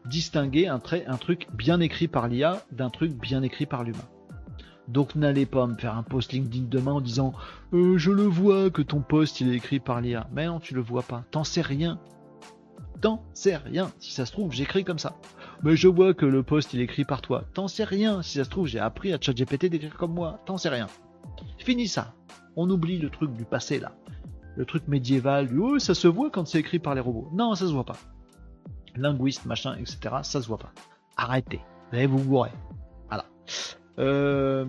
distinguer 0.05 0.67
un, 0.67 0.79
trait, 0.79 1.05
un 1.07 1.17
truc 1.17 1.47
bien 1.53 1.79
écrit 1.79 2.07
par 2.07 2.27
l'IA 2.27 2.61
d'un 2.71 2.89
truc 2.89 3.13
bien 3.13 3.41
écrit 3.41 3.65
par 3.65 3.83
l'humain. 3.83 4.07
Donc 4.87 5.15
n'allez 5.15 5.45
pas 5.45 5.65
me 5.65 5.75
faire 5.75 5.97
un 5.97 6.03
post 6.03 6.31
LinkedIn 6.31 6.65
demain 6.69 6.93
en 6.93 7.01
disant 7.01 7.33
euh, 7.73 7.97
je 7.97 8.11
le 8.11 8.23
vois 8.23 8.69
que 8.69 8.83
ton 8.83 9.01
post 9.01 9.41
il 9.41 9.49
est 9.49 9.55
écrit 9.55 9.79
par 9.79 9.99
l'IA. 9.99 10.27
Mais 10.31 10.45
non, 10.45 10.59
tu 10.59 10.75
le 10.75 10.81
vois 10.81 11.01
pas. 11.01 11.23
T'en 11.31 11.43
sais 11.43 11.61
rien 11.61 11.99
t'en 13.01 13.23
sais 13.33 13.57
rien. 13.57 13.91
Si 13.99 14.11
ça 14.11 14.25
se 14.25 14.31
trouve, 14.31 14.51
j'écris 14.51 14.83
comme 14.83 14.99
ça. 14.99 15.15
Mais 15.63 15.75
je 15.75 15.87
vois 15.87 16.13
que 16.13 16.25
le 16.25 16.43
post 16.43 16.73
il 16.73 16.81
est 16.81 16.83
écrit 16.83 17.05
par 17.05 17.21
toi. 17.21 17.45
T'en 17.53 17.67
sais 17.67 17.83
rien. 17.83 18.21
Si 18.21 18.37
ça 18.37 18.43
se 18.43 18.49
trouve, 18.49 18.67
j'ai 18.67 18.79
appris 18.79 19.13
à 19.13 19.17
ChatGPT 19.19 19.65
d'écrire 19.67 19.95
comme 19.95 20.13
moi. 20.13 20.39
T'en 20.45 20.57
sais 20.57 20.69
rien. 20.69 20.87
Fini 21.57 21.87
ça. 21.87 22.13
On 22.55 22.69
oublie 22.69 22.97
le 22.97 23.09
truc 23.09 23.33
du 23.33 23.45
passé 23.45 23.79
là. 23.79 23.93
Le 24.55 24.65
truc 24.65 24.87
médiéval 24.87 25.47
du 25.47 25.57
oh, 25.57 25.79
ça 25.79 25.93
se 25.93 26.07
voit 26.07 26.29
quand 26.29 26.47
c'est 26.47 26.59
écrit 26.59 26.79
par 26.79 26.95
les 26.95 27.01
robots. 27.01 27.29
Non, 27.33 27.55
ça 27.55 27.67
se 27.67 27.73
voit 27.73 27.83
pas. 27.83 27.97
Linguiste, 28.95 29.45
machin, 29.45 29.75
etc. 29.75 29.97
Ça 30.23 30.41
se 30.41 30.47
voit 30.47 30.57
pas. 30.57 30.71
Arrêtez. 31.17 31.59
Vous 31.91 32.17
vous. 32.17 32.45
Voilà. 33.07 33.25
Euh, 33.97 34.65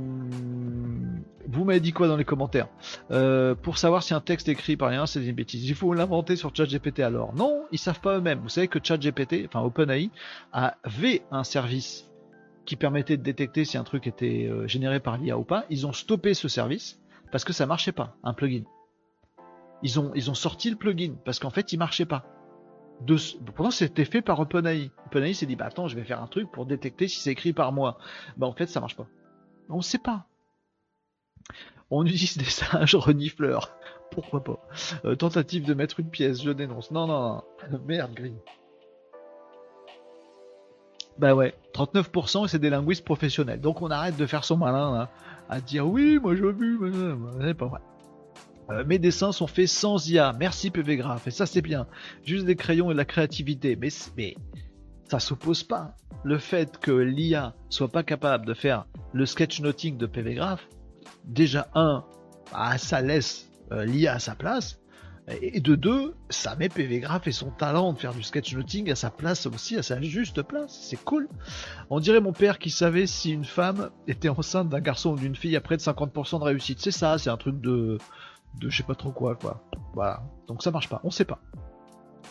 vous 1.48 1.64
m'avez 1.64 1.80
dit 1.80 1.92
quoi 1.92 2.08
dans 2.08 2.16
les 2.16 2.24
commentaires 2.24 2.68
euh, 3.10 3.54
Pour 3.54 3.78
savoir 3.78 4.02
si 4.02 4.14
un 4.14 4.20
texte 4.20 4.48
écrit 4.48 4.76
par 4.76 4.90
rien, 4.90 5.06
c'est 5.06 5.24
une 5.24 5.34
bêtise. 5.34 5.68
Il 5.68 5.74
faut 5.74 5.92
l'inventer 5.94 6.36
sur 6.36 6.54
ChatGPT 6.54 7.00
alors. 7.00 7.34
Non, 7.34 7.64
ils 7.72 7.78
savent 7.78 8.00
pas 8.00 8.18
eux-mêmes. 8.18 8.40
Vous 8.40 8.48
savez 8.48 8.68
que 8.68 8.78
ChatGPT, 8.82 9.46
enfin 9.46 9.60
OpenAI, 9.62 10.10
avait 10.52 11.22
un 11.30 11.44
service 11.44 12.10
qui 12.64 12.76
permettait 12.76 13.16
de 13.16 13.22
détecter 13.22 13.64
si 13.64 13.78
un 13.78 13.84
truc 13.84 14.06
était 14.06 14.48
euh, 14.50 14.66
généré 14.66 15.00
par 15.00 15.18
l'IA 15.18 15.38
ou 15.38 15.44
pas. 15.44 15.64
Ils 15.70 15.86
ont 15.86 15.92
stoppé 15.92 16.34
ce 16.34 16.48
service 16.48 17.00
parce 17.30 17.44
que 17.44 17.52
ça 17.52 17.66
marchait 17.66 17.92
pas, 17.92 18.16
un 18.22 18.34
plugin. 18.34 18.64
Ils 19.82 20.00
ont, 20.00 20.10
ils 20.14 20.30
ont 20.30 20.34
sorti 20.34 20.70
le 20.70 20.76
plugin 20.76 21.14
parce 21.24 21.38
qu'en 21.38 21.50
fait 21.50 21.72
il 21.72 21.78
marchait 21.78 22.06
pas. 22.06 22.24
Pourtant 23.54 23.70
c'était 23.70 24.04
fait 24.04 24.22
par 24.22 24.40
OpenAI. 24.40 24.90
OpenAI 25.06 25.34
s'est 25.34 25.46
dit 25.46 25.56
bah 25.56 25.66
attends 25.66 25.88
je 25.88 25.96
vais 25.96 26.04
faire 26.04 26.22
un 26.22 26.26
truc 26.26 26.50
pour 26.50 26.66
détecter 26.66 27.08
si 27.08 27.20
c'est 27.20 27.30
écrit 27.30 27.52
par 27.52 27.72
moi. 27.72 27.98
Bah 28.36 28.46
en 28.46 28.52
fait 28.52 28.66
ça 28.66 28.80
marche 28.80 28.96
pas. 28.96 29.06
On 29.68 29.82
sait 29.82 29.98
pas. 29.98 30.26
On 31.90 32.04
utilise 32.06 32.38
des 32.38 32.44
singes 32.44 32.94
renifleurs. 32.94 33.76
Pourquoi 34.10 34.42
pas? 34.42 34.58
Euh, 35.04 35.14
Tentative 35.14 35.64
de 35.64 35.74
mettre 35.74 36.00
une 36.00 36.10
pièce, 36.10 36.42
je 36.42 36.50
dénonce. 36.50 36.90
Non, 36.90 37.06
non, 37.06 37.42
non. 37.70 37.80
Merde, 37.86 38.14
Green. 38.14 38.38
Bah 41.18 41.34
ouais, 41.34 41.54
39% 41.72 42.46
c'est 42.46 42.58
des 42.58 42.70
linguistes 42.70 43.04
professionnels. 43.04 43.60
Donc 43.60 43.80
on 43.80 43.90
arrête 43.90 44.16
de 44.16 44.26
faire 44.26 44.44
son 44.44 44.58
malin 44.58 45.08
à 45.48 45.60
dire 45.60 45.86
oui, 45.86 46.18
moi 46.18 46.34
j'ai 46.34 46.52
vu, 46.52 46.78
c'est 47.40 47.54
pas 47.54 47.66
vrai. 47.66 47.80
Euh, 48.70 48.84
mes 48.84 48.98
dessins 48.98 49.32
sont 49.32 49.46
faits 49.46 49.68
sans 49.68 50.08
IA. 50.08 50.34
Merci 50.38 50.70
PV 50.70 50.96
Graph. 50.96 51.26
Et 51.26 51.30
ça 51.30 51.46
c'est 51.46 51.62
bien. 51.62 51.86
Juste 52.24 52.46
des 52.46 52.56
crayons 52.56 52.90
et 52.90 52.94
de 52.94 52.98
la 52.98 53.04
créativité. 53.04 53.76
Mais, 53.76 53.90
ça 55.08 55.20
s'oppose 55.20 55.62
pas. 55.62 55.96
Le 56.24 56.38
fait 56.38 56.78
que 56.78 56.90
l'IA 56.90 57.54
soit 57.68 57.88
pas 57.88 58.02
capable 58.02 58.44
de 58.44 58.54
faire 58.54 58.86
le 59.12 59.24
sketchnoting 59.24 59.96
de 59.96 60.06
PV 60.06 60.34
Graph, 60.34 60.68
déjà 61.24 61.68
un, 61.74 62.04
bah, 62.52 62.76
ça 62.78 63.00
laisse 63.00 63.48
euh, 63.70 63.84
l'IA 63.84 64.14
à 64.14 64.18
sa 64.18 64.34
place. 64.34 64.80
Et 65.42 65.60
de 65.60 65.74
deux, 65.74 66.14
ça 66.30 66.54
met 66.54 66.68
PV 66.68 67.00
Graph 67.00 67.26
et 67.26 67.32
son 67.32 67.50
talent 67.50 67.92
de 67.92 67.98
faire 67.98 68.14
du 68.14 68.22
sketchnoting 68.22 68.92
à 68.92 68.94
sa 68.94 69.10
place 69.10 69.46
aussi, 69.46 69.76
à 69.76 69.82
sa 69.82 70.00
juste 70.00 70.42
place. 70.42 70.78
C'est 70.88 71.02
cool. 71.02 71.28
On 71.90 71.98
dirait 71.98 72.20
mon 72.20 72.32
père 72.32 72.60
qui 72.60 72.70
savait 72.70 73.08
si 73.08 73.32
une 73.32 73.44
femme 73.44 73.90
était 74.06 74.28
enceinte 74.28 74.68
d'un 74.68 74.80
garçon 74.80 75.10
ou 75.10 75.16
d'une 75.16 75.34
fille 75.34 75.56
à 75.56 75.60
près 75.60 75.76
de 75.76 75.82
50% 75.82 76.38
de 76.38 76.44
réussite. 76.44 76.80
C'est 76.80 76.92
ça, 76.92 77.18
c'est 77.18 77.30
un 77.30 77.36
truc 77.36 77.60
de, 77.60 77.98
de 78.60 78.68
je 78.68 78.76
sais 78.76 78.82
pas 78.82 78.94
trop 78.94 79.10
quoi, 79.10 79.34
quoi. 79.34 79.62
Voilà. 79.94 80.22
Donc 80.48 80.62
ça 80.62 80.70
marche 80.70 80.88
pas, 80.88 81.00
on 81.04 81.10
sait 81.10 81.24
pas. 81.24 81.40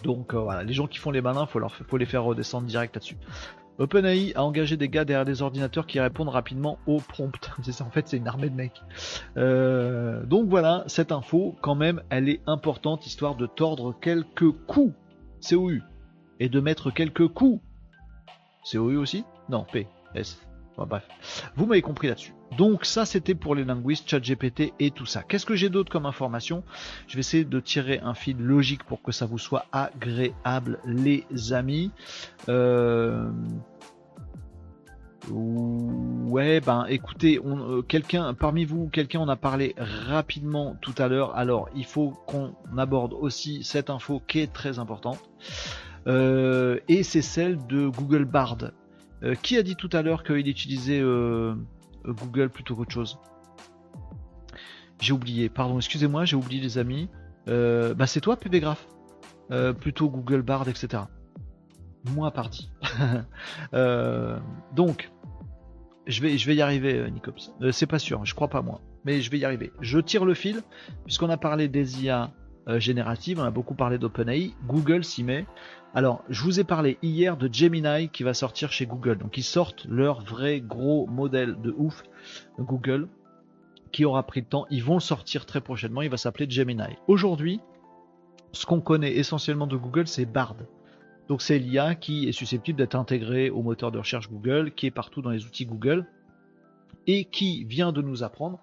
Donc 0.04 0.34
euh, 0.34 0.40
voilà, 0.40 0.64
les 0.64 0.74
gens 0.74 0.88
qui 0.88 1.00
font 1.00 1.12
les 1.12 1.22
malins, 1.22 1.46
faut 1.46 1.60
leur, 1.60 1.74
faut 1.74 1.98
les 1.98 2.06
faire 2.06 2.24
redescendre 2.24 2.68
direct 2.68 2.96
là-dessus. 2.96 3.18
OpenAI 3.78 4.32
a 4.36 4.44
engagé 4.44 4.78
des 4.78 4.88
gars 4.88 5.04
derrière 5.04 5.26
des 5.26 5.42
ordinateurs 5.42 5.86
qui 5.86 6.00
répondent 6.00 6.30
rapidement 6.30 6.80
aux 6.88 7.00
prompts. 7.00 7.52
C'est 7.64 7.74
ça, 7.74 7.84
en 7.84 7.90
fait, 7.90 8.08
c'est 8.08 8.18
une 8.18 8.28
armée 8.28 8.50
de 8.50 8.56
mecs. 8.56 8.82
Euh, 9.36 10.26
donc 10.26 10.48
voilà, 10.48 10.84
cette 10.88 11.12
info, 11.12 11.56
quand 11.62 11.76
même, 11.76 12.02
elle 12.10 12.30
est 12.30 12.42
importante, 12.48 13.06
histoire 13.06 13.36
de 13.36 13.46
tordre 13.46 13.94
quelques 14.00 14.52
coups, 14.66 14.94
COU, 15.50 15.82
et 16.40 16.48
de 16.48 16.60
mettre 16.62 16.90
quelques 16.90 17.28
coups, 17.28 17.62
COU 18.72 18.96
aussi? 18.96 19.26
Non, 19.50 19.66
P, 19.70 19.88
S 20.14 20.40
bref, 20.78 21.08
vous 21.56 21.66
m'avez 21.66 21.82
compris 21.82 22.08
là-dessus. 22.08 22.34
Donc 22.58 22.86
ça 22.86 23.06
c'était 23.06 23.36
pour 23.36 23.56
les 23.56 23.64
linguistes, 23.64 24.10
ChatGPT 24.10 24.74
et 24.80 24.92
tout 24.92 25.06
ça. 25.06 25.24
Qu'est-ce 25.24 25.46
que 25.46 25.56
j'ai 25.56 25.70
d'autre 25.70 25.92
comme 25.92 26.06
information? 26.06 26.64
Je 27.08 27.16
vais 27.16 27.22
essayer 27.22 27.46
de 27.46 27.60
tirer 27.60 28.00
un 28.04 28.14
fil 28.14 28.38
logique 28.38 28.84
pour 28.84 29.02
que 29.02 29.12
ça 29.12 29.26
vous 29.26 29.38
soit 29.38 29.66
agréable 29.72 30.80
les 30.86 31.26
amis. 31.54 31.92
Euh, 32.50 33.30
ouais, 35.30 36.60
ben 36.60 36.86
écoutez, 36.90 37.40
euh, 37.44 37.82
quelqu'un 37.82 38.34
parmi 38.34 38.66
vous, 38.66 38.90
quelqu'un 38.90 39.22
en 39.22 39.30
a 39.30 39.36
parlé 39.36 39.76
rapidement 39.78 40.76
tout 40.82 40.96
à 40.98 41.08
l'heure. 41.08 41.36
Alors 41.36 41.70
il 41.76 41.86
faut 41.86 42.12
qu'on 42.28 42.54
aborde 42.78 43.14
aussi 43.14 43.64
cette 43.64 43.90
info 43.90 44.22
qui 44.28 44.40
est 44.40 44.52
très 44.52 44.80
importante. 44.80 45.20
Euh, 46.08 46.80
et 46.88 47.04
c'est 47.04 47.22
celle 47.24 47.66
de 47.68 47.88
Google 47.88 48.26
Bard. 48.26 48.58
Euh, 49.26 49.34
qui 49.34 49.58
a 49.58 49.64
dit 49.64 49.76
tout 49.76 49.90
à 49.94 50.02
l'heure 50.02 50.24
qu'il 50.24 50.48
utilisait 50.48 51.00
euh, 51.02 51.56
Google 52.06 52.50
plutôt 52.50 52.76
qu'autre 52.76 52.92
chose? 52.92 53.20
J'ai 55.02 55.14
oublié, 55.14 55.50
pardon, 55.50 55.78
excusez-moi, 55.78 56.26
j'ai 56.26 56.36
oublié 56.36 56.62
les 56.62 56.78
amis. 56.78 57.10
Euh, 57.48 57.94
bah 57.94 58.08
c'est 58.08 58.22
toi 58.22 58.38
PB 58.38 58.60
Graph. 58.60 58.88
Euh, 59.52 59.74
plutôt 59.74 60.10
Google 60.10 60.42
Bard, 60.42 60.68
etc. 60.70 61.04
Moi 62.12 62.32
parti. 62.32 62.72
donc, 64.76 65.12
je 66.08 66.22
vais, 66.22 66.38
je 66.38 66.48
vais 66.48 66.56
y 66.56 66.62
arriver, 66.62 67.10
Nicops. 67.10 67.52
C'est 67.72 67.88
pas 67.88 68.00
sûr, 68.00 68.26
je 68.26 68.36
crois 68.36 68.48
pas 68.48 68.62
moi. 68.62 68.82
Mais 69.06 69.22
je 69.22 69.32
vais 69.32 69.40
y 69.40 69.46
arriver. 69.46 69.72
Je 69.82 70.00
tire 70.00 70.26
le 70.26 70.34
fil, 70.34 70.62
puisqu'on 71.04 71.30
a 71.30 71.38
parlé 71.38 71.68
des 71.68 72.04
IA 72.04 72.32
euh, 72.68 72.80
génératives, 72.80 73.40
on 73.40 73.44
a 73.44 73.52
beaucoup 73.52 73.76
parlé 73.76 73.98
d'OpenAI. 73.98 74.54
Google 74.68 75.04
s'y 75.04 75.24
met. 75.24 75.46
Alors, 75.94 76.24
je 76.30 76.44
vous 76.44 76.60
ai 76.60 76.64
parlé 76.64 76.98
hier 77.02 77.38
de 77.38 77.52
Gemini 77.52 78.10
qui 78.10 78.24
va 78.24 78.34
sortir 78.34 78.72
chez 78.72 78.86
Google. 78.86 79.18
Donc, 79.18 79.38
ils 79.38 79.44
sortent 79.44 79.86
leur 79.90 80.22
vrai 80.22 80.62
gros 80.62 81.08
modèle 81.08 81.62
de 81.62 81.74
ouf, 81.78 82.04
Google, 82.60 83.08
qui 83.92 84.04
aura 84.04 84.24
pris 84.24 84.42
le 84.42 84.48
temps. 84.48 84.66
Ils 84.70 84.84
vont 84.84 84.96
le 84.96 85.00
sortir 85.00 85.46
très 85.46 85.62
prochainement. 85.62 86.02
Il 86.02 86.10
va 86.10 86.18
s'appeler 86.18 86.50
Gemini. 86.50 86.98
Aujourd'hui, 87.08 87.62
ce 88.52 88.66
qu'on 88.66 88.82
connaît 88.82 89.16
essentiellement 89.16 89.68
de 89.68 89.78
Google, 89.78 90.08
c'est 90.08 90.26
Bard. 90.26 90.56
Donc 91.28 91.42
c'est 91.42 91.58
l'IA 91.60 91.96
qui 91.96 92.28
est 92.28 92.32
susceptible 92.32 92.78
d'être 92.78 92.96
intégrée 92.96 93.50
au 93.50 93.62
moteur 93.62 93.92
de 93.92 93.98
recherche 93.98 94.30
Google, 94.30 94.72
qui 94.72 94.86
est 94.86 94.92
partout 94.92 95.22
dans 95.22 95.32
les 95.32 95.46
outils 95.46 95.66
Google, 95.66 96.06
et 97.08 97.26
qui 97.26 97.64
vient 97.66 97.92
de 97.92 98.02
nous 98.02 98.24
apprendre 98.24 98.62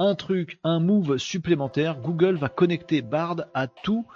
un 0.00 0.14
truc, 0.14 0.58
un 0.64 0.80
move 0.80 1.18
supplémentaire. 1.18 2.00
Google 2.00 2.36
va 2.36 2.48
connecter 2.48 3.02
Bard 3.02 3.44
à 3.52 3.68
tout, 3.68 4.06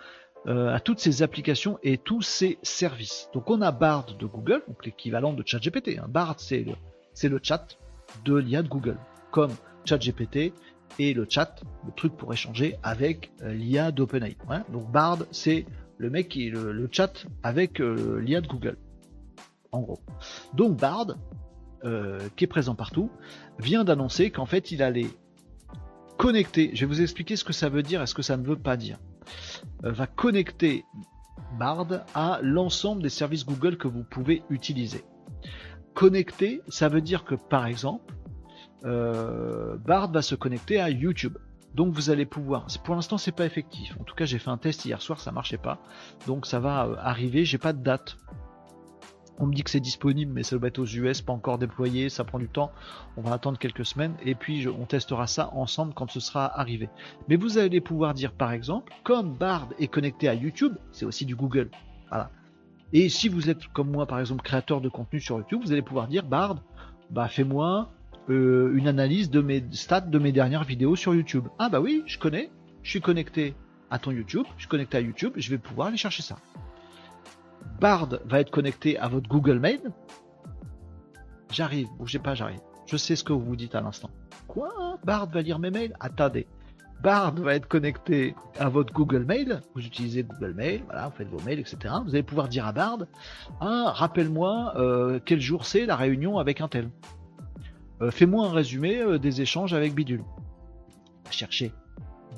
euh, 0.46 0.74
à 0.74 0.80
toutes 0.80 0.98
ses 0.98 1.22
applications 1.22 1.78
et 1.82 1.98
tous 1.98 2.22
ses 2.22 2.58
services. 2.62 3.28
Donc 3.34 3.50
on 3.50 3.60
a 3.60 3.70
Bard 3.70 4.06
de 4.18 4.26
Google, 4.26 4.62
donc 4.66 4.84
l'équivalent 4.86 5.34
de 5.34 5.44
ChatGPT. 5.46 5.98
Hein. 5.98 6.06
Bard 6.08 6.36
c'est 6.38 6.64
le, 6.64 7.28
le 7.28 7.40
chat 7.40 7.76
de 8.24 8.34
l'IA 8.34 8.62
de 8.62 8.68
Google, 8.68 8.96
comme 9.30 9.52
ChatGPT 9.84 10.54
et 10.98 11.12
le 11.12 11.26
chat, 11.28 11.62
le 11.84 11.92
truc 11.92 12.16
pour 12.16 12.32
échanger 12.32 12.76
avec 12.82 13.30
euh, 13.42 13.52
l'IA 13.52 13.92
d'OpenAI. 13.92 14.38
Hein. 14.48 14.64
Donc 14.72 14.90
Bard 14.90 15.18
c'est 15.32 15.66
le 15.98 16.08
mec 16.08 16.30
qui 16.30 16.48
le, 16.48 16.88
chat 16.90 17.26
avec 17.42 17.78
euh, 17.80 18.20
l'IA 18.20 18.40
de 18.40 18.48
Google. 18.48 18.78
En 19.70 19.82
gros. 19.82 20.00
Donc 20.54 20.78
Bard, 20.78 21.16
qui 22.36 22.44
est 22.44 22.48
présent 22.48 22.74
partout, 22.74 23.10
vient 23.58 23.84
d'annoncer 23.84 24.30
qu'en 24.30 24.46
fait 24.46 24.70
il 24.70 24.82
allait 24.82 25.08
connecter, 26.24 26.70
je 26.72 26.86
vais 26.86 26.86
vous 26.86 27.02
expliquer 27.02 27.36
ce 27.36 27.44
que 27.44 27.52
ça 27.52 27.68
veut 27.68 27.82
dire 27.82 28.00
et 28.00 28.06
ce 28.06 28.14
que 28.14 28.22
ça 28.22 28.38
ne 28.38 28.46
veut 28.46 28.56
pas 28.56 28.78
dire, 28.78 28.98
euh, 29.84 29.92
va 29.92 30.06
connecter 30.06 30.86
Bard 31.58 31.86
à 32.14 32.38
l'ensemble 32.40 33.02
des 33.02 33.10
services 33.10 33.44
Google 33.44 33.76
que 33.76 33.88
vous 33.88 34.04
pouvez 34.04 34.42
utiliser. 34.48 35.04
Connecter, 35.92 36.62
ça 36.68 36.88
veut 36.88 37.02
dire 37.02 37.24
que 37.24 37.34
par 37.34 37.66
exemple, 37.66 38.14
euh, 38.86 39.76
Bard 39.76 40.12
va 40.12 40.22
se 40.22 40.34
connecter 40.34 40.80
à 40.80 40.88
YouTube. 40.88 41.36
Donc 41.74 41.92
vous 41.92 42.08
allez 42.08 42.24
pouvoir, 42.24 42.68
pour 42.84 42.94
l'instant 42.94 43.18
c'est 43.18 43.32
pas 43.32 43.44
effectif. 43.44 43.94
En 44.00 44.04
tout 44.04 44.14
cas 44.14 44.24
j'ai 44.24 44.38
fait 44.38 44.50
un 44.50 44.56
test 44.56 44.86
hier 44.86 45.02
soir, 45.02 45.20
ça 45.20 45.30
marchait 45.30 45.58
pas. 45.58 45.82
Donc 46.26 46.46
ça 46.46 46.58
va 46.58 46.86
euh, 46.86 46.96
arriver, 47.00 47.44
j'ai 47.44 47.58
pas 47.58 47.74
de 47.74 47.82
date. 47.82 48.16
On 49.38 49.46
me 49.46 49.54
dit 49.54 49.64
que 49.64 49.70
c'est 49.70 49.80
disponible, 49.80 50.32
mais 50.32 50.44
ça 50.44 50.56
doit 50.56 50.68
être 50.68 50.78
aux 50.78 50.86
US, 50.86 51.20
pas 51.20 51.32
encore 51.32 51.58
déployé, 51.58 52.08
ça 52.08 52.24
prend 52.24 52.38
du 52.38 52.48
temps. 52.48 52.70
On 53.16 53.22
va 53.22 53.32
attendre 53.32 53.58
quelques 53.58 53.84
semaines 53.84 54.14
et 54.24 54.34
puis 54.34 54.68
on 54.68 54.84
testera 54.86 55.26
ça 55.26 55.50
ensemble 55.54 55.92
quand 55.94 56.10
ce 56.10 56.20
sera 56.20 56.58
arrivé. 56.58 56.88
Mais 57.28 57.36
vous 57.36 57.58
allez 57.58 57.80
pouvoir 57.80 58.14
dire 58.14 58.32
par 58.32 58.52
exemple, 58.52 58.92
comme 59.02 59.34
Bard 59.34 59.68
est 59.78 59.88
connecté 59.88 60.28
à 60.28 60.34
YouTube, 60.34 60.74
c'est 60.92 61.04
aussi 61.04 61.26
du 61.26 61.34
Google. 61.34 61.70
Et 62.92 63.08
si 63.08 63.28
vous 63.28 63.50
êtes 63.50 63.66
comme 63.72 63.90
moi 63.90 64.06
par 64.06 64.20
exemple 64.20 64.42
créateur 64.42 64.80
de 64.80 64.88
contenu 64.88 65.18
sur 65.18 65.38
YouTube, 65.38 65.60
vous 65.64 65.72
allez 65.72 65.82
pouvoir 65.82 66.06
dire 66.06 66.24
Bard, 66.24 66.58
bah 67.10 67.26
fais-moi 67.26 67.90
euh, 68.30 68.72
une 68.74 68.86
analyse 68.86 69.30
de 69.30 69.40
mes 69.40 69.64
stats 69.72 70.00
de 70.02 70.18
mes 70.18 70.30
dernières 70.30 70.64
vidéos 70.64 70.94
sur 70.94 71.12
YouTube. 71.14 71.48
Ah 71.58 71.68
bah 71.68 71.80
oui, 71.80 72.04
je 72.06 72.18
connais, 72.18 72.50
je 72.82 72.90
suis 72.90 73.00
connecté 73.00 73.54
à 73.90 73.98
ton 73.98 74.12
YouTube, 74.12 74.46
je 74.56 74.62
suis 74.62 74.68
connecté 74.68 74.96
à 74.96 75.00
YouTube, 75.00 75.32
je 75.36 75.50
vais 75.50 75.58
pouvoir 75.58 75.88
aller 75.88 75.96
chercher 75.96 76.22
ça. 76.22 76.36
Bard 77.80 78.08
va 78.24 78.40
être 78.40 78.50
connecté 78.50 78.98
à 78.98 79.08
votre 79.08 79.28
Google 79.28 79.58
Mail. 79.58 79.80
J'arrive, 81.50 81.88
bougez 81.98 82.18
pas, 82.18 82.34
j'arrive. 82.34 82.60
Je 82.86 82.96
sais 82.96 83.16
ce 83.16 83.24
que 83.24 83.32
vous 83.32 83.40
vous 83.40 83.56
dites 83.56 83.74
à 83.74 83.80
l'instant. 83.80 84.10
Quoi? 84.46 84.98
Bard 85.04 85.28
va 85.30 85.42
lire 85.42 85.58
mes 85.58 85.70
mails? 85.70 85.94
Attendez. 86.00 86.46
Bard 87.02 87.34
va 87.34 87.54
être 87.54 87.68
connecté 87.68 88.34
à 88.58 88.68
votre 88.68 88.92
Google 88.92 89.24
Mail. 89.24 89.60
Vous 89.74 89.84
utilisez 89.84 90.22
Google 90.22 90.54
Mail, 90.54 90.82
voilà, 90.86 91.08
vous 91.08 91.16
faites 91.16 91.28
vos 91.28 91.40
mails, 91.40 91.58
etc. 91.58 91.94
Vous 92.04 92.14
allez 92.14 92.22
pouvoir 92.22 92.48
dire 92.48 92.66
à 92.66 92.72
Bard, 92.72 93.00
ah, 93.60 93.92
rappelle-moi 93.94 94.72
euh, 94.76 95.20
quel 95.24 95.40
jour 95.40 95.66
c'est 95.66 95.84
la 95.84 95.96
réunion 95.96 96.38
avec 96.38 96.60
un 96.60 96.68
tel. 96.68 96.88
Euh, 98.00 98.10
Fais-moi 98.10 98.46
un 98.46 98.52
résumé 98.52 99.00
euh, 99.00 99.18
des 99.18 99.42
échanges 99.42 99.74
avec 99.74 99.94
Bidule. 99.94 100.24
Cherchez 101.30 101.72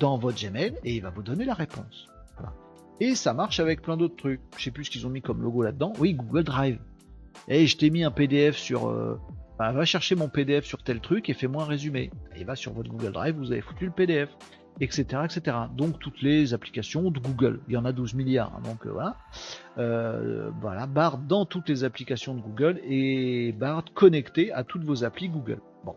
dans 0.00 0.18
votre 0.18 0.38
Gmail 0.38 0.74
et 0.84 0.96
il 0.96 1.02
va 1.02 1.10
vous 1.10 1.22
donner 1.22 1.44
la 1.44 1.54
réponse. 1.54 2.08
Et 3.00 3.14
ça 3.14 3.34
marche 3.34 3.60
avec 3.60 3.82
plein 3.82 3.96
d'autres 3.96 4.16
trucs. 4.16 4.40
Je 4.56 4.64
sais 4.64 4.70
plus 4.70 4.84
ce 4.84 4.90
qu'ils 4.90 5.06
ont 5.06 5.10
mis 5.10 5.22
comme 5.22 5.42
logo 5.42 5.62
là-dedans. 5.62 5.92
Oui, 5.98 6.14
Google 6.14 6.44
Drive. 6.44 6.78
Et 7.48 7.66
je 7.66 7.76
t'ai 7.76 7.90
mis 7.90 8.04
un 8.04 8.10
PDF 8.10 8.56
sur. 8.56 8.88
Euh, 8.88 9.20
va 9.58 9.84
chercher 9.84 10.14
mon 10.14 10.28
PDF 10.28 10.64
sur 10.64 10.82
tel 10.82 11.00
truc 11.00 11.28
et 11.28 11.34
fais-moi 11.34 11.64
un 11.64 11.66
résumé. 11.66 12.10
Et 12.36 12.44
va 12.44 12.56
sur 12.56 12.72
votre 12.72 12.90
Google 12.90 13.12
Drive, 13.12 13.36
vous 13.36 13.52
avez 13.52 13.60
foutu 13.60 13.86
le 13.86 13.90
PDF, 13.90 14.30
etc., 14.80 15.22
etc. 15.24 15.56
Donc 15.76 15.98
toutes 15.98 16.20
les 16.22 16.54
applications 16.54 17.10
de 17.10 17.18
Google. 17.18 17.60
Il 17.68 17.74
y 17.74 17.76
en 17.76 17.84
a 17.84 17.92
12 17.92 18.14
milliards. 18.14 18.52
hein, 18.56 18.62
donc 18.62 18.86
euh, 18.86 18.90
voilà. 18.90 19.16
Euh, 19.78 20.50
voilà, 20.60 20.86
Bard 20.86 21.18
dans 21.18 21.44
toutes 21.44 21.68
les 21.68 21.84
applications 21.84 22.34
de 22.34 22.40
Google 22.40 22.80
et 22.84 23.52
Bard 23.52 23.84
connecté 23.94 24.52
à 24.52 24.64
toutes 24.64 24.84
vos 24.84 25.04
applis 25.04 25.28
Google. 25.28 25.60
Bon. 25.84 25.96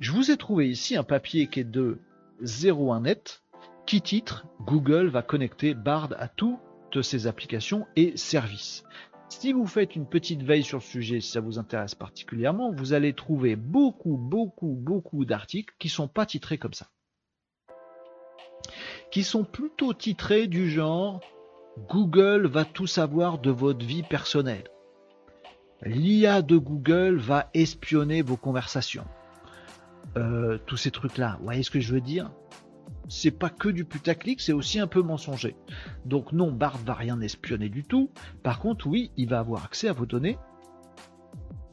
Je 0.00 0.12
vous 0.12 0.30
ai 0.30 0.36
trouvé 0.36 0.68
ici 0.68 0.96
un 0.96 1.04
papier 1.04 1.46
qui 1.46 1.60
est 1.60 1.64
de 1.64 1.98
01net 2.42 3.43
qui 3.86 4.00
titre 4.00 4.46
Google 4.60 5.08
va 5.08 5.22
connecter 5.22 5.74
Bard 5.74 6.14
à 6.18 6.28
toutes 6.28 7.02
ses 7.02 7.26
applications 7.26 7.86
et 7.96 8.16
services? 8.16 8.84
Si 9.28 9.52
vous 9.52 9.66
faites 9.66 9.96
une 9.96 10.06
petite 10.06 10.42
veille 10.42 10.62
sur 10.62 10.78
le 10.78 10.82
sujet, 10.82 11.20
si 11.20 11.30
ça 11.30 11.40
vous 11.40 11.58
intéresse 11.58 11.94
particulièrement, 11.94 12.72
vous 12.72 12.92
allez 12.92 13.12
trouver 13.12 13.56
beaucoup, 13.56 14.16
beaucoup, 14.16 14.76
beaucoup 14.78 15.24
d'articles 15.24 15.74
qui 15.78 15.88
sont 15.88 16.08
pas 16.08 16.24
titrés 16.24 16.58
comme 16.58 16.72
ça. 16.72 16.88
Qui 19.10 19.24
sont 19.24 19.44
plutôt 19.44 19.92
titrés 19.92 20.46
du 20.46 20.70
genre 20.70 21.20
Google 21.88 22.46
va 22.46 22.64
tout 22.64 22.86
savoir 22.86 23.38
de 23.38 23.50
votre 23.50 23.84
vie 23.84 24.04
personnelle. 24.04 24.70
L'IA 25.82 26.40
de 26.40 26.56
Google 26.56 27.16
va 27.16 27.50
espionner 27.52 28.22
vos 28.22 28.36
conversations. 28.36 29.06
Euh, 30.16 30.58
tous 30.66 30.76
ces 30.76 30.90
trucs-là, 30.90 31.36
vous 31.38 31.44
voyez 31.44 31.62
ce 31.62 31.70
que 31.70 31.80
je 31.80 31.92
veux 31.92 32.00
dire? 32.00 32.30
C'est 33.08 33.30
pas 33.30 33.50
que 33.50 33.68
du 33.68 33.84
putaclic, 33.84 34.40
c'est 34.40 34.52
aussi 34.52 34.78
un 34.78 34.86
peu 34.86 35.02
mensonger. 35.02 35.56
Donc 36.04 36.32
non, 36.32 36.50
Bard 36.50 36.78
va 36.78 36.94
rien 36.94 37.20
espionner 37.20 37.68
du 37.68 37.84
tout. 37.84 38.10
Par 38.42 38.60
contre, 38.60 38.86
oui, 38.86 39.10
il 39.16 39.28
va 39.28 39.40
avoir 39.40 39.64
accès 39.64 39.88
à 39.88 39.92
vos 39.92 40.06
données 40.06 40.38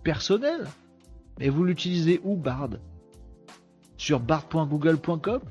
personnelles. 0.04 0.68
Et 1.40 1.50
vous 1.50 1.64
l'utilisez 1.64 2.20
où, 2.24 2.36
Bard 2.36 2.72
Sur 3.98 4.20
bard.google.com 4.20 5.42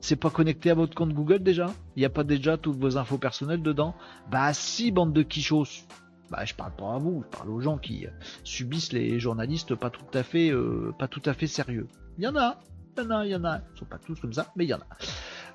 C'est 0.00 0.16
pas 0.16 0.30
connecté 0.30 0.70
à 0.70 0.74
votre 0.74 0.94
compte 0.94 1.12
Google 1.12 1.42
déjà? 1.42 1.72
Il 1.96 2.00
n'y 2.00 2.06
a 2.06 2.10
pas 2.10 2.24
déjà 2.24 2.56
toutes 2.56 2.78
vos 2.78 2.96
infos 2.96 3.18
personnelles 3.18 3.62
dedans? 3.62 3.94
Bah 4.30 4.52
si, 4.52 4.90
bande 4.90 5.12
de 5.12 5.22
quichos 5.22 5.86
bah, 6.30 6.44
je 6.44 6.54
parle 6.54 6.74
pas 6.74 6.94
à 6.94 6.98
vous, 6.98 7.22
je 7.22 7.36
parle 7.36 7.50
aux 7.50 7.60
gens 7.60 7.78
qui 7.78 8.06
subissent 8.42 8.92
les 8.92 9.20
journalistes 9.20 9.76
pas 9.76 9.90
tout 9.90 10.02
à 10.12 10.24
fait, 10.24 10.50
euh, 10.50 10.92
pas 10.98 11.06
tout 11.06 11.22
à 11.24 11.34
fait 11.34 11.46
sérieux. 11.46 11.86
Il 12.18 12.24
y 12.24 12.26
en 12.26 12.34
a, 12.34 12.58
il 13.02 13.30
y 13.30 13.36
en 13.36 13.44
a, 13.44 13.58
il 13.60 13.74
y 13.74 13.78
sont 13.78 13.84
pas 13.84 13.98
tous 13.98 14.18
comme 14.20 14.32
ça, 14.32 14.52
mais 14.56 14.64
il 14.64 14.68
y 14.68 14.74
en 14.74 14.78
a. 14.78 14.86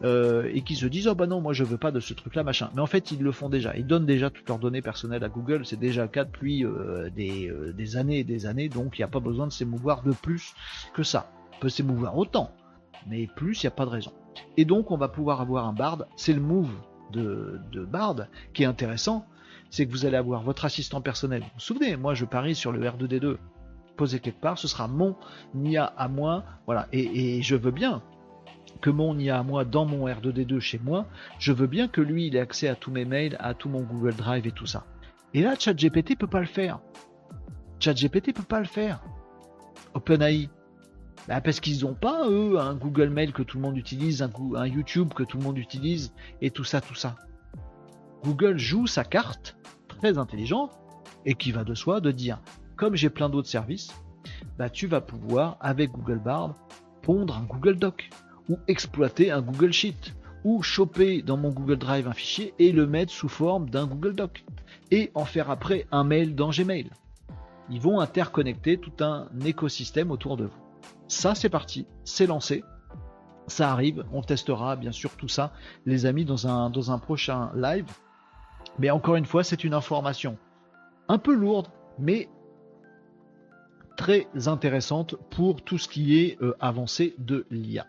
Euh, 0.03 0.49
et 0.51 0.61
qui 0.63 0.75
se 0.75 0.87
disent 0.87 1.07
oh 1.07 1.13
bah 1.13 1.27
non 1.27 1.41
moi 1.41 1.53
je 1.53 1.63
veux 1.63 1.77
pas 1.77 1.91
de 1.91 1.99
ce 1.99 2.13
truc 2.13 2.33
là 2.35 2.43
machin. 2.43 2.71
Mais 2.73 2.81
en 2.81 2.87
fait 2.87 3.11
ils 3.11 3.21
le 3.21 3.31
font 3.31 3.49
déjà. 3.49 3.75
Ils 3.77 3.85
donnent 3.85 4.05
déjà 4.05 4.29
toutes 4.29 4.47
leurs 4.49 4.59
données 4.59 4.81
personnelles 4.81 5.23
à 5.23 5.29
Google. 5.29 5.65
C'est 5.65 5.79
déjà 5.79 6.03
le 6.03 6.07
cas 6.07 6.23
depuis 6.23 6.65
euh, 6.65 7.09
des, 7.11 7.49
euh, 7.49 7.71
des, 7.73 7.97
années 7.97 8.19
et 8.19 8.23
des 8.23 8.45
années. 8.45 8.69
Donc 8.69 8.97
il 8.97 9.01
n'y 9.01 9.05
a 9.05 9.09
pas 9.09 9.19
besoin 9.19 9.47
de 9.47 9.51
s'émouvoir 9.51 10.01
de 10.01 10.11
plus 10.11 10.53
que 10.93 11.03
ça. 11.03 11.31
On 11.55 11.59
peut 11.59 11.69
s'émouvoir 11.69 12.17
autant 12.17 12.51
mais 13.07 13.27
plus 13.27 13.61
il 13.61 13.65
n'y 13.65 13.69
a 13.69 13.71
pas 13.71 13.85
de 13.85 13.91
raison. 13.91 14.11
Et 14.57 14.65
donc 14.65 14.91
on 14.91 14.97
va 14.97 15.07
pouvoir 15.07 15.41
avoir 15.41 15.67
un 15.67 15.73
Bard. 15.73 16.05
C'est 16.15 16.33
le 16.33 16.41
move 16.41 16.71
de, 17.11 17.59
de 17.71 17.85
Bard 17.85 18.27
qui 18.53 18.63
est 18.63 18.67
intéressant. 18.67 19.25
C'est 19.69 19.85
que 19.85 19.91
vous 19.91 20.05
allez 20.05 20.17
avoir 20.17 20.43
votre 20.43 20.65
assistant 20.65 21.01
personnel. 21.01 21.41
Vous 21.41 21.49
vous 21.55 21.59
souvenez 21.59 21.95
moi 21.95 22.13
je 22.13 22.25
parie 22.25 22.55
sur 22.55 22.71
le 22.71 22.81
R2D2 22.81 23.37
posé 23.95 24.19
quelque 24.19 24.41
part, 24.41 24.57
ce 24.57 24.67
sera 24.67 24.87
mon 24.87 25.15
IA 25.55 25.85
à 25.85 26.07
moi, 26.07 26.43
voilà, 26.65 26.87
et, 26.91 27.41
je 27.41 27.55
veux 27.55 27.71
bien 27.71 28.01
que 28.81 28.89
mon 28.89 29.17
IA 29.19 29.39
à 29.39 29.43
moi 29.43 29.65
dans 29.65 29.85
mon 29.85 30.07
R2D2 30.07 30.59
chez 30.59 30.79
moi, 30.79 31.05
je 31.39 31.51
veux 31.51 31.67
bien 31.67 31.87
que 31.87 32.01
lui 32.01 32.27
il 32.27 32.35
ait 32.35 32.39
accès 32.39 32.67
à 32.67 32.75
tous 32.75 32.91
mes 32.91 33.05
mails, 33.05 33.37
à 33.39 33.53
tout 33.53 33.69
mon 33.69 33.81
Google 33.81 34.15
Drive 34.15 34.47
et 34.47 34.51
tout 34.51 34.65
ça. 34.65 34.85
Et 35.33 35.41
là, 35.41 35.55
ChatGPT 35.57 36.17
peut 36.17 36.27
pas 36.27 36.39
le 36.39 36.45
faire. 36.45 36.79
ChatGPT 37.79 38.33
peut 38.33 38.43
pas 38.43 38.59
le 38.59 38.65
faire. 38.65 39.01
OpenAI. 39.93 40.49
Bah 41.27 41.41
parce 41.41 41.59
qu'ils 41.59 41.83
n'ont 41.83 41.93
pas, 41.93 42.27
eux, 42.27 42.59
un 42.59 42.73
Google 42.73 43.09
Mail 43.09 43.31
que 43.31 43.43
tout 43.43 43.57
le 43.57 43.63
monde 43.63 43.77
utilise, 43.77 44.23
un, 44.23 44.31
un 44.55 44.65
YouTube 44.65 45.13
que 45.13 45.23
tout 45.23 45.37
le 45.37 45.43
monde 45.43 45.57
utilise, 45.57 46.13
et 46.41 46.49
tout 46.49 46.63
ça, 46.63 46.81
tout 46.81 46.95
ça. 46.95 47.15
Google 48.23 48.57
joue 48.57 48.87
sa 48.87 49.03
carte, 49.03 49.57
très 49.87 50.17
intelligente, 50.17 50.71
et 51.25 51.35
qui 51.35 51.51
va 51.51 51.63
de 51.63 51.75
soi 51.75 52.01
de 52.01 52.11
dire 52.11 52.39
comme 52.81 52.95
j'ai 52.95 53.11
plein 53.11 53.29
d'autres 53.29 53.47
services, 53.47 53.93
bah 54.57 54.67
tu 54.67 54.87
vas 54.87 55.01
pouvoir 55.01 55.55
avec 55.59 55.91
Google 55.91 56.17
Bard 56.17 56.55
pondre 57.03 57.37
un 57.37 57.43
Google 57.43 57.75
Doc 57.75 58.09
ou 58.49 58.57
exploiter 58.67 59.29
un 59.29 59.43
Google 59.43 59.71
Sheet, 59.71 60.15
ou 60.43 60.63
choper 60.63 61.21
dans 61.21 61.37
mon 61.37 61.49
Google 61.49 61.77
Drive 61.77 62.07
un 62.07 62.13
fichier 62.13 62.55
et 62.57 62.71
le 62.71 62.87
mettre 62.87 63.13
sous 63.13 63.29
forme 63.29 63.69
d'un 63.69 63.85
Google 63.85 64.15
Doc, 64.15 64.43
et 64.89 65.11
en 65.13 65.25
faire 65.25 65.51
après 65.51 65.85
un 65.91 66.03
mail 66.03 66.33
dans 66.33 66.49
Gmail. 66.49 66.89
Ils 67.69 67.79
vont 67.79 67.99
interconnecter 67.99 68.79
tout 68.79 69.03
un 69.03 69.27
écosystème 69.45 70.09
autour 70.09 70.35
de 70.35 70.45
vous. 70.45 70.61
Ça, 71.07 71.35
c'est 71.35 71.49
parti, 71.49 71.85
c'est 72.03 72.25
lancé. 72.25 72.63
Ça 73.45 73.71
arrive, 73.71 74.05
on 74.11 74.23
testera 74.23 74.75
bien 74.75 74.91
sûr 74.91 75.11
tout 75.17 75.27
ça, 75.27 75.53
les 75.85 76.07
amis, 76.07 76.25
dans 76.25 76.47
un, 76.47 76.71
dans 76.71 76.89
un 76.89 76.97
prochain 76.97 77.51
live. 77.53 77.85
Mais 78.79 78.89
encore 78.89 79.17
une 79.17 79.25
fois, 79.25 79.43
c'est 79.43 79.63
une 79.63 79.75
information 79.75 80.39
un 81.09 81.19
peu 81.19 81.35
lourde, 81.35 81.67
mais 81.99 82.27
très 84.01 84.27
intéressante 84.47 85.15
pour 85.29 85.61
tout 85.61 85.77
ce 85.77 85.87
qui 85.87 86.17
est 86.17 86.41
euh, 86.41 86.55
avancé 86.59 87.13
de 87.19 87.45
l'IA. 87.51 87.85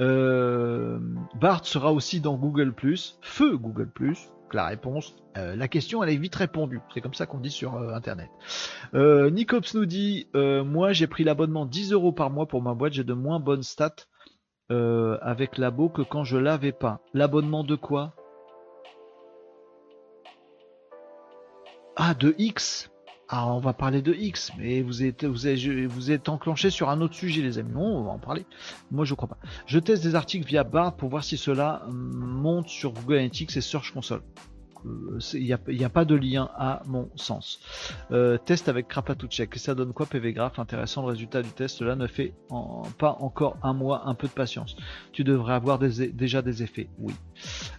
Euh, 0.00 0.98
Bart 1.34 1.66
sera 1.66 1.92
aussi 1.92 2.20
dans 2.20 2.36
Google⁇ 2.36 2.72
feu 3.20 3.58
Google⁇ 3.58 3.90
la 4.54 4.66
réponse, 4.68 5.14
euh, 5.36 5.54
la 5.54 5.68
question 5.68 6.02
elle 6.02 6.08
est 6.08 6.16
vite 6.16 6.34
répondue. 6.34 6.80
C'est 6.94 7.02
comme 7.02 7.12
ça 7.12 7.26
qu'on 7.26 7.40
dit 7.40 7.50
sur 7.50 7.76
internet. 7.76 8.30
Nicops 8.94 9.74
nous 9.74 9.84
dit 9.84 10.28
Moi 10.34 10.94
j'ai 10.94 11.06
pris 11.06 11.24
l'abonnement 11.24 11.66
10 11.66 11.92
euros 11.92 12.12
par 12.12 12.30
mois 12.30 12.46
pour 12.46 12.62
ma 12.62 12.72
boîte, 12.72 12.94
j'ai 12.94 13.04
de 13.04 13.12
moins 13.12 13.38
bonnes 13.38 13.62
stats 13.62 14.06
avec 14.70 15.58
labo 15.58 15.90
que 15.90 16.00
quand 16.00 16.24
je 16.24 16.38
l'avais 16.38 16.72
pas. 16.72 17.02
L'abonnement 17.12 17.64
de 17.64 17.76
quoi? 17.76 18.14
Ah, 21.96 22.14
de 22.14 22.34
X 22.38 22.90
ah, 23.30 23.46
on 23.46 23.58
va 23.58 23.74
parler 23.74 24.00
de 24.00 24.14
X, 24.14 24.52
mais 24.58 24.80
vous 24.80 25.02
êtes, 25.02 26.28
enclenché 26.30 26.70
sur 26.70 26.88
un 26.88 27.02
autre 27.02 27.14
sujet, 27.14 27.42
les 27.42 27.58
amis. 27.58 27.72
Non, 27.72 27.98
on 27.98 28.02
va 28.04 28.12
en 28.12 28.18
parler. 28.18 28.46
Moi, 28.90 29.04
je 29.04 29.12
crois 29.12 29.28
pas. 29.28 29.36
Je 29.66 29.78
teste 29.78 30.02
des 30.02 30.14
articles 30.14 30.46
via 30.46 30.64
Bard 30.64 30.96
pour 30.96 31.10
voir 31.10 31.22
si 31.22 31.36
cela 31.36 31.82
monte 31.90 32.68
sur 32.68 32.92
Google 32.92 33.16
Analytics 33.16 33.54
et 33.56 33.60
Search 33.60 33.92
Console. 33.92 34.22
Il 35.34 35.42
n'y 35.42 35.84
a, 35.84 35.88
pas 35.88 36.04
de 36.06 36.14
lien 36.14 36.48
à 36.56 36.82
mon 36.86 37.10
sens. 37.16 37.60
Euh, 38.12 38.38
test 38.38 38.68
avec 38.68 38.88
Krapatouchek. 38.88 39.56
Et 39.56 39.58
ça 39.58 39.74
donne 39.74 39.92
quoi 39.92 40.06
PV 40.06 40.32
Graph? 40.32 40.58
Intéressant, 40.58 41.02
le 41.02 41.08
résultat 41.08 41.42
du 41.42 41.50
test 41.50 41.82
là 41.82 41.96
ne 41.96 42.06
fait 42.06 42.32
pas 42.96 43.16
encore 43.20 43.58
un 43.62 43.74
mois, 43.74 44.06
un 44.06 44.14
peu 44.14 44.28
de 44.28 44.32
patience. 44.32 44.76
Tu 45.12 45.24
devrais 45.24 45.54
avoir 45.54 45.78
déjà 45.78 46.40
des 46.40 46.62
effets, 46.62 46.88
oui. 46.98 47.12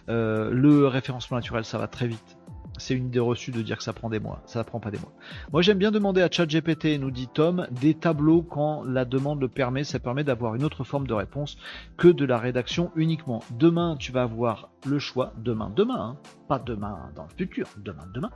Euh, 0.08 0.50
le 0.50 0.86
référencement 0.86 1.38
naturel, 1.38 1.64
ça 1.64 1.78
va 1.78 1.88
très 1.88 2.06
vite 2.06 2.36
c'est 2.80 2.94
une 2.94 3.06
idée 3.06 3.20
reçue 3.20 3.52
de 3.52 3.62
dire 3.62 3.76
que 3.76 3.84
ça 3.84 3.92
prend 3.92 4.10
des 4.10 4.18
mois. 4.18 4.42
Ça 4.46 4.60
ne 4.60 4.64
prend 4.64 4.80
pas 4.80 4.90
des 4.90 4.98
mois. 4.98 5.12
Moi, 5.52 5.62
j'aime 5.62 5.78
bien 5.78 5.90
demander 5.90 6.22
à 6.22 6.30
ChatGPT, 6.30 6.98
nous 6.98 7.10
dit 7.10 7.28
Tom, 7.28 7.66
des 7.70 7.94
tableaux 7.94 8.42
quand 8.42 8.82
la 8.82 9.04
demande 9.04 9.40
le 9.40 9.48
permet. 9.48 9.84
Ça 9.84 9.98
permet 9.98 10.24
d'avoir 10.24 10.54
une 10.54 10.64
autre 10.64 10.84
forme 10.84 11.06
de 11.06 11.14
réponse 11.14 11.56
que 11.96 12.08
de 12.08 12.24
la 12.24 12.38
rédaction 12.38 12.90
uniquement. 12.96 13.42
Demain, 13.52 13.96
tu 13.98 14.10
vas 14.10 14.22
avoir 14.22 14.70
le 14.86 14.98
choix, 14.98 15.32
demain, 15.36 15.70
demain, 15.74 16.00
hein, 16.00 16.16
pas 16.48 16.58
demain 16.58 17.10
dans 17.14 17.24
le 17.24 17.28
futur, 17.36 17.68
demain, 17.76 18.04
demain, 18.14 18.30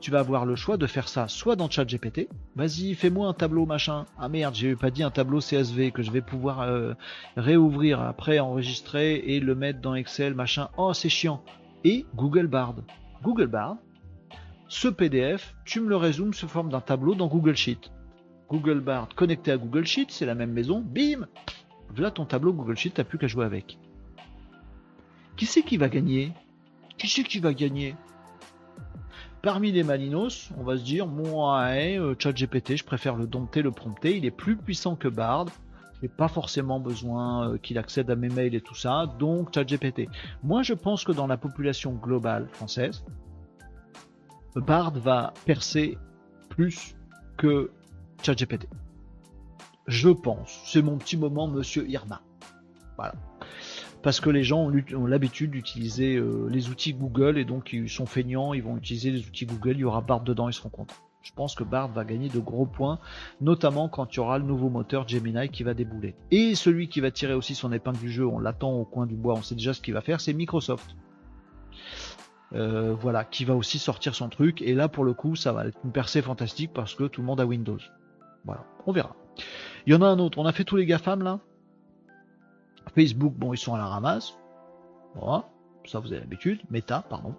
tu 0.00 0.10
vas 0.10 0.20
avoir 0.20 0.46
le 0.46 0.56
choix 0.56 0.76
de 0.78 0.86
faire 0.86 1.06
ça 1.06 1.28
soit 1.28 1.56
dans 1.56 1.68
ChatGPT, 1.68 2.28
vas-y, 2.56 2.94
fais-moi 2.94 3.28
un 3.28 3.34
tableau 3.34 3.66
machin. 3.66 4.06
Ah 4.18 4.28
merde, 4.28 4.54
j'ai 4.54 4.74
pas 4.76 4.90
dit 4.90 5.02
un 5.02 5.10
tableau 5.10 5.40
CSV 5.40 5.90
que 5.92 6.02
je 6.02 6.10
vais 6.10 6.20
pouvoir 6.22 6.62
euh, 6.62 6.94
réouvrir 7.36 8.00
après, 8.00 8.38
enregistrer 8.38 9.16
et 9.16 9.40
le 9.40 9.54
mettre 9.54 9.80
dans 9.80 9.94
Excel 9.94 10.34
machin. 10.34 10.68
Oh, 10.76 10.92
c'est 10.92 11.08
chiant. 11.08 11.42
Et 11.84 12.06
Google 12.14 12.46
Bard. 12.46 12.76
Google 13.22 13.46
Bard, 13.46 13.76
ce 14.66 14.88
PDF, 14.88 15.54
tu 15.64 15.80
me 15.80 15.88
le 15.88 15.96
résumes 15.96 16.34
sous 16.34 16.48
forme 16.48 16.70
d'un 16.70 16.80
tableau 16.80 17.14
dans 17.14 17.28
Google 17.28 17.54
Sheet. 17.54 17.92
Google 18.50 18.80
Bard 18.80 19.08
connecté 19.14 19.52
à 19.52 19.56
Google 19.56 19.86
Sheet, 19.86 20.06
c'est 20.08 20.26
la 20.26 20.34
même 20.34 20.50
maison, 20.50 20.80
bim! 20.80 21.28
Voilà 21.94 22.10
ton 22.10 22.24
tableau 22.24 22.52
Google 22.52 22.76
Sheet, 22.76 22.90
t'as 22.94 23.04
plus 23.04 23.18
qu'à 23.18 23.28
jouer 23.28 23.44
avec. 23.44 23.78
Qui 25.36 25.46
c'est 25.46 25.62
qui 25.62 25.76
va 25.76 25.88
gagner? 25.88 26.32
Qui 26.98 27.06
c'est 27.06 27.22
qui 27.22 27.38
va 27.38 27.54
gagner? 27.54 27.94
Parmi 29.40 29.70
les 29.70 29.84
Malinos, 29.84 30.50
on 30.58 30.64
va 30.64 30.76
se 30.76 30.82
dire, 30.82 31.06
moi, 31.06 31.62
euh, 31.68 32.16
ChatGPT, 32.18 32.76
je 32.76 32.84
préfère 32.84 33.14
le 33.14 33.28
dompter, 33.28 33.62
le 33.62 33.70
prompter, 33.70 34.16
il 34.16 34.24
est 34.24 34.32
plus 34.32 34.56
puissant 34.56 34.96
que 34.96 35.06
Bard, 35.06 35.46
pas 36.08 36.28
forcément 36.28 36.80
besoin 36.80 37.50
euh, 37.50 37.58
qu'il 37.58 37.78
accède 37.78 38.10
à 38.10 38.16
mes 38.16 38.28
mails 38.28 38.54
et 38.54 38.60
tout 38.60 38.74
ça, 38.74 39.06
donc 39.18 39.54
ChatGPT. 39.54 40.08
Moi, 40.42 40.62
je 40.62 40.74
pense 40.74 41.04
que 41.04 41.12
dans 41.12 41.26
la 41.26 41.36
population 41.36 41.92
globale 41.92 42.48
française, 42.52 43.04
Bard 44.56 44.92
va 44.98 45.32
percer 45.46 45.96
plus 46.48 46.94
que 47.36 47.70
ChatGPT. 48.22 48.68
Je 49.86 50.10
pense. 50.10 50.60
C'est 50.64 50.82
mon 50.82 50.98
petit 50.98 51.16
moment, 51.16 51.48
monsieur 51.48 51.88
Irma. 51.88 52.22
Voilà. 52.96 53.14
Parce 54.02 54.20
que 54.20 54.30
les 54.30 54.42
gens 54.42 54.70
ont 54.94 55.06
l'habitude 55.06 55.52
d'utiliser 55.52 56.16
euh, 56.16 56.48
les 56.50 56.68
outils 56.70 56.92
Google 56.92 57.38
et 57.38 57.44
donc 57.44 57.72
ils 57.72 57.88
sont 57.88 58.06
feignants, 58.06 58.52
ils 58.52 58.62
vont 58.62 58.76
utiliser 58.76 59.10
les 59.10 59.26
outils 59.26 59.46
Google, 59.46 59.72
il 59.72 59.80
y 59.80 59.84
aura 59.84 60.00
Bard 60.00 60.22
dedans, 60.22 60.48
ils 60.48 60.52
seront 60.52 60.70
contents 60.70 60.94
je 61.22 61.32
pense 61.32 61.54
que 61.54 61.64
Bard 61.64 61.88
va 61.88 62.04
gagner 62.04 62.28
de 62.28 62.38
gros 62.38 62.66
points, 62.66 62.98
notamment 63.40 63.88
quand 63.88 64.12
il 64.12 64.16
y 64.16 64.20
aura 64.20 64.38
le 64.38 64.44
nouveau 64.44 64.68
moteur 64.68 65.06
Gemini 65.08 65.48
qui 65.48 65.62
va 65.62 65.74
débouler. 65.74 66.14
Et 66.30 66.54
celui 66.54 66.88
qui 66.88 67.00
va 67.00 67.10
tirer 67.10 67.34
aussi 67.34 67.54
son 67.54 67.72
épingle 67.72 67.98
du 67.98 68.10
jeu, 68.10 68.26
on 68.26 68.38
l'attend 68.38 68.72
au 68.72 68.84
coin 68.84 69.06
du 69.06 69.14
bois, 69.14 69.34
on 69.34 69.42
sait 69.42 69.54
déjà 69.54 69.72
ce 69.72 69.80
qu'il 69.80 69.94
va 69.94 70.00
faire, 70.00 70.20
c'est 70.20 70.32
Microsoft. 70.32 70.96
Euh, 72.54 72.94
voilà, 73.00 73.24
qui 73.24 73.46
va 73.46 73.54
aussi 73.54 73.78
sortir 73.78 74.14
son 74.14 74.28
truc, 74.28 74.60
et 74.60 74.74
là 74.74 74.88
pour 74.88 75.04
le 75.04 75.14
coup 75.14 75.36
ça 75.36 75.52
va 75.52 75.66
être 75.66 75.78
une 75.84 75.92
percée 75.92 76.20
fantastique 76.20 76.72
parce 76.74 76.94
que 76.94 77.04
tout 77.04 77.22
le 77.22 77.26
monde 77.26 77.40
a 77.40 77.46
Windows. 77.46 77.78
Voilà, 78.44 78.64
on 78.86 78.92
verra. 78.92 79.16
Il 79.86 79.92
y 79.92 79.96
en 79.96 80.02
a 80.02 80.06
un 80.06 80.18
autre, 80.18 80.38
on 80.38 80.44
a 80.44 80.52
fait 80.52 80.64
tous 80.64 80.76
les 80.76 80.84
GAFAM 80.84 81.22
là. 81.22 81.40
Facebook, 82.94 83.32
bon 83.34 83.54
ils 83.54 83.58
sont 83.58 83.74
à 83.74 83.78
la 83.78 83.86
ramasse. 83.86 84.34
Voilà, 85.14 85.48
ça 85.86 85.98
vous 85.98 86.08
avez 86.08 86.20
l'habitude. 86.20 86.60
Meta, 86.70 87.02
pardon. 87.08 87.34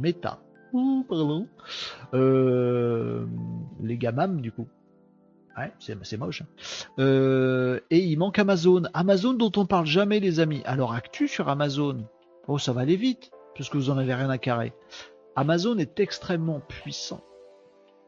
Meta, 0.00 0.38
pardon. 1.08 1.46
Euh, 2.14 3.26
les 3.82 3.96
gamam, 3.96 4.40
du 4.40 4.52
coup. 4.52 4.68
Ouais, 5.56 5.72
c'est 5.78 6.16
moche. 6.16 6.42
Hein. 6.42 6.46
Euh, 6.98 7.80
et 7.90 7.98
il 7.98 8.18
manque 8.18 8.38
Amazon. 8.38 8.82
Amazon 8.92 9.34
dont 9.34 9.52
on 9.56 9.66
parle 9.66 9.86
jamais, 9.86 10.20
les 10.20 10.40
amis. 10.40 10.62
Alors, 10.64 10.92
actu 10.92 11.28
sur 11.28 11.48
Amazon. 11.48 12.04
Oh, 12.48 12.58
ça 12.58 12.72
va 12.72 12.80
aller 12.80 12.96
vite, 12.96 13.30
puisque 13.54 13.76
vous 13.76 13.90
en 13.90 13.98
avez 13.98 14.14
rien 14.14 14.30
à 14.30 14.38
carrer. 14.38 14.72
Amazon 15.36 15.78
est 15.78 16.00
extrêmement 16.00 16.60
puissant. 16.60 17.22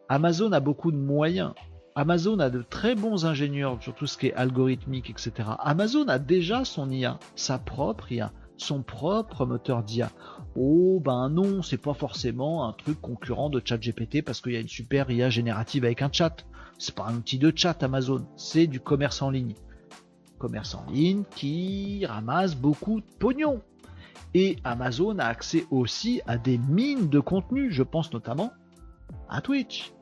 Amazon 0.08 0.52
a 0.52 0.60
beaucoup 0.60 0.92
de 0.92 0.96
moyens. 0.96 1.52
Amazon 1.94 2.38
a 2.40 2.50
de 2.50 2.62
très 2.62 2.94
bons 2.94 3.24
ingénieurs 3.24 3.82
sur 3.82 3.94
tout 3.94 4.06
ce 4.06 4.18
qui 4.18 4.26
est 4.26 4.34
algorithmique, 4.34 5.08
etc. 5.08 5.32
Amazon 5.58 6.06
a 6.08 6.18
déjà 6.18 6.64
son 6.64 6.90
IA, 6.90 7.18
sa 7.36 7.58
propre 7.58 8.12
IA, 8.12 8.32
son 8.56 8.82
propre 8.82 9.46
moteur 9.46 9.82
d'IA. 9.82 10.10
Oh 10.56 11.00
ben 11.04 11.28
non, 11.28 11.62
c'est 11.62 11.76
pas 11.76 11.94
forcément 11.94 12.68
un 12.68 12.72
truc 12.72 13.00
concurrent 13.00 13.50
de 13.50 13.60
ChatGPT 13.64 14.22
parce 14.22 14.40
qu'il 14.40 14.52
y 14.52 14.56
a 14.56 14.60
une 14.60 14.68
super 14.68 15.10
IA 15.10 15.30
générative 15.30 15.84
avec 15.84 16.02
un 16.02 16.10
chat. 16.10 16.46
C'est 16.78 16.94
pas 16.94 17.06
un 17.06 17.16
outil 17.16 17.38
de 17.38 17.52
chat 17.54 17.82
Amazon, 17.82 18.26
c'est 18.36 18.66
du 18.66 18.80
commerce 18.80 19.22
en 19.22 19.30
ligne. 19.30 19.54
Commerce 20.38 20.74
en 20.74 20.84
ligne 20.90 21.24
qui 21.34 22.04
ramasse 22.06 22.54
beaucoup 22.54 23.00
de 23.00 23.06
pognon. 23.18 23.62
Et 24.34 24.56
Amazon 24.64 25.18
a 25.18 25.24
accès 25.24 25.64
aussi 25.70 26.20
à 26.26 26.36
des 26.36 26.58
mines 26.58 27.08
de 27.08 27.20
contenu, 27.20 27.72
je 27.72 27.82
pense 27.82 28.12
notamment 28.12 28.52
à 29.28 29.40
Twitch. 29.40 29.92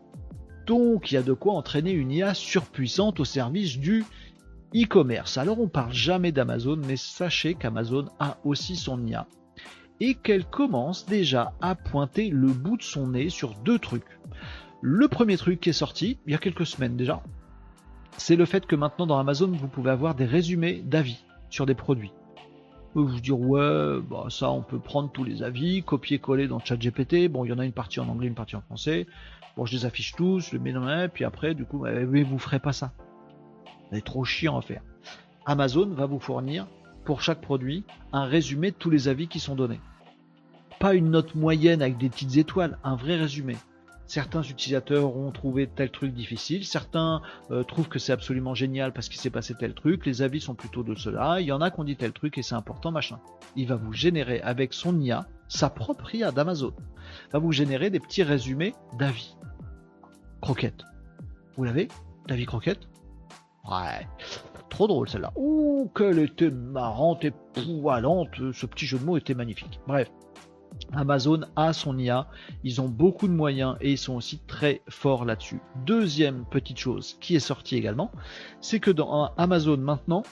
Donc 0.66 1.12
il 1.12 1.14
y 1.14 1.18
a 1.18 1.22
de 1.22 1.32
quoi 1.32 1.55
entraîner 1.55 1.93
une 1.93 2.10
IA 2.10 2.35
surpuissante 2.35 3.20
au 3.20 3.24
service 3.24 3.78
du 3.78 4.05
e-commerce. 4.75 5.39
Alors 5.39 5.61
on 5.61 5.69
parle 5.69 5.93
jamais 5.93 6.33
d'Amazon, 6.33 6.77
mais 6.77 6.97
sachez 6.97 7.55
qu'Amazon 7.55 8.07
a 8.19 8.39
aussi 8.45 8.77
son 8.77 9.07
IA 9.07 9.27
et 10.01 10.15
qu'elle 10.15 10.45
commence 10.45 11.07
déjà 11.07 11.53
à 11.61 11.75
pointer 11.75 12.31
le 12.31 12.49
bout 12.49 12.77
de 12.77 12.83
son 12.83 13.09
nez 13.09 13.29
sur 13.29 13.55
deux 13.65 13.79
trucs. 13.79 14.19
Le 14.81 15.07
premier 15.09 15.37
truc 15.37 15.61
qui 15.61 15.71
est 15.71 15.75
sorti 15.75 16.19
il 16.27 16.33
y 16.33 16.35
a 16.35 16.39
quelques 16.39 16.67
semaines 16.67 16.97
déjà, 16.97 17.23
c'est 18.17 18.37
le 18.37 18.45
fait 18.45 18.67
que 18.67 18.77
maintenant 18.77 19.07
dans 19.07 19.19
Amazon 19.19 19.53
vous 19.53 19.69
pouvez 19.69 19.91
avoir 19.91 20.15
des 20.15 20.25
résumés 20.25 20.83
d'avis 20.85 21.25
sur 21.51 21.67
des 21.67 21.75
produits. 21.75 22.13
Vous 22.95 23.21
dire 23.21 23.39
ouais, 23.39 24.01
bah 24.09 24.27
ça 24.29 24.51
on 24.51 24.63
peut 24.63 24.79
prendre 24.79 25.11
tous 25.11 25.25
les 25.25 25.43
avis, 25.43 25.83
copier-coller 25.83 26.47
dans 26.47 26.61
ChatGPT. 26.61 27.29
Bon, 27.29 27.45
il 27.45 27.49
y 27.49 27.53
en 27.53 27.59
a 27.59 27.65
une 27.65 27.73
partie 27.73 27.99
en 27.99 28.09
anglais, 28.09 28.29
une 28.29 28.35
partie 28.35 28.55
en 28.55 28.61
français. 28.61 29.07
Bon, 29.57 29.67
je 29.67 29.77
les 29.77 29.85
affiche 29.85 30.13
tous, 30.13 30.49
je 30.49 30.53
les 30.53 30.59
mets 30.59 30.73
dans 30.73 30.85
la 30.85 31.09
puis 31.09 31.25
après, 31.25 31.55
du 31.55 31.65
coup, 31.65 31.79
bah, 31.79 32.05
vous 32.05 32.39
ferez 32.39 32.59
pas 32.59 32.73
ça. 32.73 32.93
Trop 34.03 34.25
chiant 34.25 34.59
à 34.59 34.62
faire. 34.62 34.83
Amazon 35.47 35.87
va 35.89 36.07
vous 36.07 36.21
fournir 36.21 36.66
pour 37.05 37.21
chaque 37.21 37.41
produit 37.41 37.85
un 38.12 38.25
résumé 38.25 38.71
de 38.71 38.77
tous 38.77 38.91
les 38.91 39.09
avis 39.09 39.29
qui 39.29 39.41
sont 39.41 39.55
donnés. 39.55 39.81
Pas 40.81 40.95
une 40.95 41.11
note 41.11 41.35
moyenne 41.35 41.83
avec 41.83 41.99
des 41.99 42.09
petites 42.09 42.37
étoiles, 42.37 42.79
un 42.83 42.97
vrai 42.97 43.16
résumé. 43.16 43.57
Certains 44.07 44.43
utilisateurs 44.43 45.16
ont 45.16 45.31
trouvé 45.31 45.66
tel 45.66 45.91
truc 45.91 46.12
difficile, 46.12 46.66
certains 46.66 47.23
euh, 47.51 47.62
trouvent 47.62 47.89
que 47.89 47.99
c'est 47.99 48.12
absolument 48.12 48.55
génial 48.55 48.93
parce 48.93 49.09
qu'il 49.09 49.19
s'est 49.19 49.31
passé 49.31 49.55
tel 49.55 49.73
truc, 49.73 50.05
les 50.05 50.21
avis 50.21 50.41
sont 50.41 50.55
plutôt 50.55 50.83
de 50.83 50.95
cela, 50.95 51.41
il 51.41 51.47
y 51.47 51.53
en 51.53 51.62
a 51.62 51.71
qui 51.71 51.81
ont 51.81 51.85
dit 51.85 51.97
tel 51.97 52.12
truc 52.12 52.37
et 52.37 52.43
c'est 52.43 52.55
important, 52.55 52.91
machin. 52.91 53.19
Il 53.57 53.66
va 53.66 53.77
vous 53.77 53.95
générer 53.95 54.41
avec 54.43 54.75
son 54.75 55.01
IA, 55.01 55.27
sa 55.49 55.71
propre 55.71 56.15
IA 56.15 56.33
d'Amazon, 56.33 56.75
va 57.33 57.39
vous 57.39 57.53
générer 57.53 57.89
des 57.89 58.01
petits 58.01 58.23
résumés 58.23 58.75
d'avis. 58.99 59.37
Croquette. 60.43 60.85
Vous 61.57 61.65
l'avez? 61.65 61.89
D'avis 62.29 62.47
croquette 62.47 62.89
Ouais 63.70 64.07
trop 64.74 64.89
drôle 64.89 65.09
celle-là. 65.09 65.32
Ouh, 65.36 65.91
qu'elle 65.95 66.19
était 66.19 66.51
marrante 66.51 67.24
et 67.24 67.31
poilante. 67.31 68.53
Ce 68.53 68.66
petit 68.66 68.86
jeu 68.86 68.99
de 68.99 69.05
mots 69.05 69.16
était 69.16 69.35
magnifique. 69.35 69.81
Bref. 69.86 70.11
Amazon 70.93 71.43
a 71.55 71.73
son 71.73 71.97
IA, 71.99 72.27
ils 72.65 72.81
ont 72.81 72.89
beaucoup 72.89 73.28
de 73.28 73.32
moyens 73.32 73.77
et 73.81 73.93
ils 73.93 73.99
sont 73.99 74.15
aussi 74.15 74.41
très 74.49 74.82
forts 74.89 75.24
là-dessus. 75.24 75.61
Deuxième 75.86 76.45
petite 76.47 76.78
chose 76.78 77.16
qui 77.20 77.36
est 77.36 77.41
sortie 77.41 77.77
également, 77.77 78.11
c'est 78.61 78.81
que 78.81 78.91
dans 78.91 79.32
Amazon 79.36 79.77
maintenant, 79.77 80.24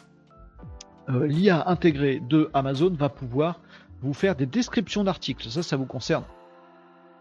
euh, 1.11 1.29
l'IA 1.29 1.69
intégrée 1.69 2.21
de 2.29 2.51
Amazon 2.55 2.91
va 2.91 3.09
pouvoir 3.09 3.61
vous 4.01 4.13
faire 4.13 4.35
des 4.35 4.47
descriptions 4.47 5.05
d'articles. 5.05 5.49
Ça, 5.49 5.63
ça 5.63 5.77
vous 5.77 5.87
concerne 5.87 6.25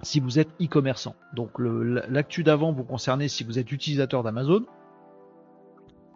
si 0.02 0.20
vous 0.20 0.40
êtes 0.40 0.50
e-commerçant. 0.60 1.16
Donc 1.36 1.52
l'actu 1.60 2.42
d'avant 2.42 2.72
vous 2.72 2.84
concernez 2.84 3.28
si 3.28 3.44
vous 3.44 3.60
êtes 3.60 3.72
utilisateur 3.72 4.24
d'Amazon, 4.24 4.66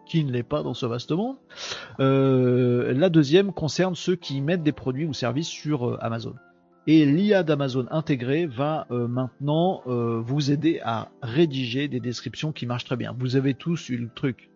qui 0.06 0.24
ne 0.24 0.32
l'est 0.32 0.42
pas 0.42 0.62
dans 0.62 0.74
ce 0.74 0.86
vaste 0.86 1.12
monde. 1.12 1.36
Euh, 2.00 2.92
la 2.94 3.08
deuxième 3.08 3.52
concerne 3.52 3.94
ceux 3.94 4.16
qui 4.16 4.40
mettent 4.40 4.62
des 4.62 4.72
produits 4.72 5.04
ou 5.04 5.12
services 5.12 5.48
sur 5.48 5.88
euh, 5.88 5.98
Amazon. 6.00 6.34
Et 6.86 7.04
l'IA 7.04 7.42
d'Amazon 7.42 7.86
intégrée 7.90 8.46
va 8.46 8.86
euh, 8.92 9.08
maintenant 9.08 9.82
vous 9.86 10.52
aider 10.52 10.80
à 10.84 11.08
rédiger 11.20 11.88
des 11.88 11.98
descriptions 11.98 12.52
qui 12.52 12.64
marchent 12.64 12.84
très 12.84 12.96
bien. 12.96 13.14
Vous 13.18 13.34
avez 13.34 13.54
tous 13.54 13.88
eu 13.88 13.96
le 13.96 14.08
truc 14.08 14.50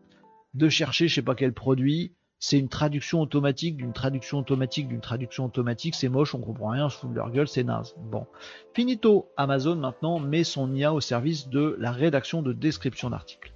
de 0.54 0.68
chercher 0.68 1.08
je 1.08 1.14
sais 1.16 1.22
pas 1.22 1.34
quel 1.34 1.52
produit, 1.52 2.12
c'est 2.38 2.58
une 2.58 2.68
traduction 2.68 3.20
automatique 3.20 3.76
d'une 3.76 3.92
traduction 3.92 4.38
automatique 4.38 4.88
d'une 4.88 5.00
traduction 5.00 5.44
automatique, 5.44 5.94
c'est 5.94 6.08
moche, 6.08 6.34
on 6.34 6.40
comprend 6.40 6.70
rien, 6.70 6.88
je 6.88 6.96
fous 6.96 7.08
de 7.08 7.14
leur 7.14 7.30
gueule, 7.30 7.46
c'est 7.46 7.64
naze. 7.64 7.94
Bon. 7.98 8.26
Finito, 8.74 9.28
Amazon 9.36 9.76
maintenant 9.76 10.18
met 10.18 10.42
son 10.42 10.74
IA 10.74 10.94
au 10.94 11.00
service 11.00 11.48
de 11.48 11.76
la 11.78 11.92
rédaction 11.92 12.42
de 12.42 12.52
descriptions 12.52 13.10
d'articles. 13.10 13.52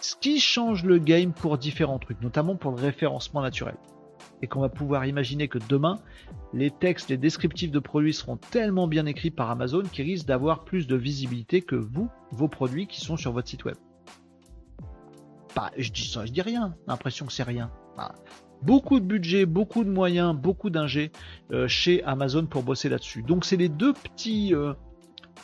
Ce 0.00 0.14
qui 0.16 0.40
change 0.40 0.84
le 0.84 0.98
game 0.98 1.32
pour 1.32 1.58
différents 1.58 1.98
trucs, 1.98 2.20
notamment 2.20 2.56
pour 2.56 2.72
le 2.72 2.80
référencement 2.80 3.42
naturel. 3.42 3.76
Et 4.42 4.46
qu'on 4.46 4.60
va 4.60 4.68
pouvoir 4.68 5.06
imaginer 5.06 5.48
que 5.48 5.58
demain, 5.68 5.98
les 6.52 6.70
textes, 6.70 7.08
les 7.08 7.16
descriptifs 7.16 7.70
de 7.70 7.78
produits 7.78 8.12
seront 8.12 8.36
tellement 8.36 8.86
bien 8.86 9.06
écrits 9.06 9.30
par 9.30 9.50
Amazon 9.50 9.82
qu'ils 9.82 10.04
risquent 10.04 10.26
d'avoir 10.26 10.64
plus 10.64 10.86
de 10.86 10.96
visibilité 10.96 11.62
que 11.62 11.76
vous, 11.76 12.10
vos 12.32 12.48
produits 12.48 12.86
qui 12.86 13.00
sont 13.00 13.16
sur 13.16 13.32
votre 13.32 13.48
site 13.48 13.64
web. 13.64 13.76
Bah, 15.54 15.70
je 15.78 15.90
dis 15.90 16.06
ça, 16.06 16.26
je 16.26 16.32
dis 16.32 16.42
rien. 16.42 16.74
L'impression 16.86 17.24
que 17.24 17.32
c'est 17.32 17.42
rien. 17.42 17.70
Beaucoup 18.62 19.00
de 19.00 19.06
budget, 19.06 19.46
beaucoup 19.46 19.84
de 19.84 19.90
moyens, 19.90 20.36
beaucoup 20.36 20.68
d'ingé 20.68 21.12
euh, 21.50 21.66
chez 21.66 22.04
Amazon 22.04 22.46
pour 22.46 22.62
bosser 22.62 22.90
là-dessus. 22.90 23.22
Donc 23.22 23.46
c'est 23.46 23.56
les 23.56 23.70
deux 23.70 23.94
petits, 23.94 24.54
euh, 24.54 24.74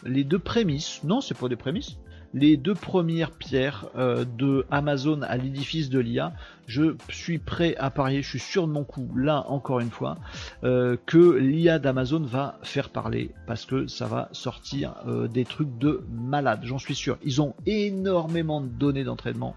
les 0.05 0.25
deux 0.25 0.39
prémices. 0.39 1.03
Non, 1.05 1.23
c'est 1.23 1.37
pas 1.37 1.49
des 1.49 1.57
prémices. 1.57 1.99
Les 2.35 2.57
deux 2.57 2.75
premières 2.75 3.31
pierres 3.33 3.87
euh, 3.97 4.25
de 4.25 4.65
Amazon 4.71 5.23
à 5.23 5.37
l'édifice 5.37 5.91
de 5.91 5.99
l'IA. 5.99 6.33
Je 6.67 6.97
suis 7.11 7.39
prêt 7.39 7.75
à 7.79 7.91
parier, 7.91 8.23
je 8.23 8.29
suis 8.29 8.39
sûr 8.39 8.67
de 8.67 8.73
mon 8.73 8.85
coup, 8.85 9.11
là 9.17 9.45
encore 9.49 9.81
une 9.81 9.91
fois, 9.91 10.17
que 10.63 11.37
l'IA 11.37 11.79
d'Amazon 11.79 12.21
va 12.21 12.59
faire 12.63 12.89
parler 12.89 13.33
parce 13.47 13.67
que 13.67 13.89
ça 13.89 14.07
va 14.07 14.29
sortir 14.33 14.95
des 15.29 15.45
trucs 15.45 15.77
de 15.77 16.03
malade, 16.11 16.61
j'en 16.63 16.79
suis 16.79 16.95
sûr. 16.95 17.19
Ils 17.25 17.43
ont 17.43 17.55
énormément 17.67 18.61
de 18.61 18.69
données 18.69 19.05
d'entraînement 19.05 19.55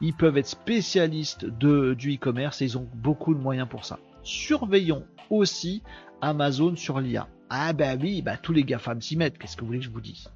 ils 0.00 0.14
peuvent 0.14 0.36
être 0.36 0.46
spécialistes 0.46 1.46
de, 1.46 1.94
du 1.94 2.14
e-commerce 2.14 2.60
et 2.60 2.66
ils 2.66 2.78
ont 2.78 2.88
beaucoup 2.94 3.34
de 3.34 3.40
moyens 3.40 3.68
pour 3.68 3.84
ça. 3.84 3.98
Surveillons 4.22 5.06
aussi 5.30 5.82
Amazon 6.20 6.76
sur 6.76 7.00
l'IA. 7.00 7.28
Ah 7.48 7.72
bah 7.72 7.94
oui, 8.00 8.22
bah 8.22 8.36
tous 8.36 8.52
les 8.52 8.64
GAFAM 8.64 9.00
s'y 9.00 9.16
mettent, 9.16 9.38
qu'est-ce 9.38 9.56
que 9.56 9.62
vous 9.62 9.68
voulez 9.68 9.78
que 9.78 9.84
je 9.84 9.90
vous 9.90 10.00
dise? 10.00 10.28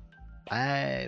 Ah. 0.50 1.06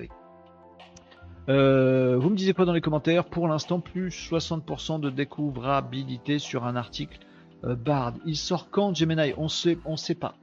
Euh, 1.49 2.17
vous 2.19 2.31
me 2.31 2.37
disiez 2.37 2.55
quoi 2.55 2.65
dans 2.65 2.73
les 2.73 2.81
commentaires? 2.81 3.25
Pour 3.25 3.49
l'instant, 3.49 3.81
plus 3.81 4.09
60% 4.09 5.01
de 5.01 5.11
découvrabilité 5.11 6.39
sur 6.39 6.65
un 6.65 6.77
article 6.77 7.19
euh, 7.65 7.75
Bard. 7.75 8.15
Il 8.27 8.37
sort 8.37 8.71
quand 8.71 8.95
Gemini? 8.95 9.33
On 9.37 9.49
sait, 9.49 9.79
on 9.85 9.97
sait 9.97 10.15
pas. 10.15 10.35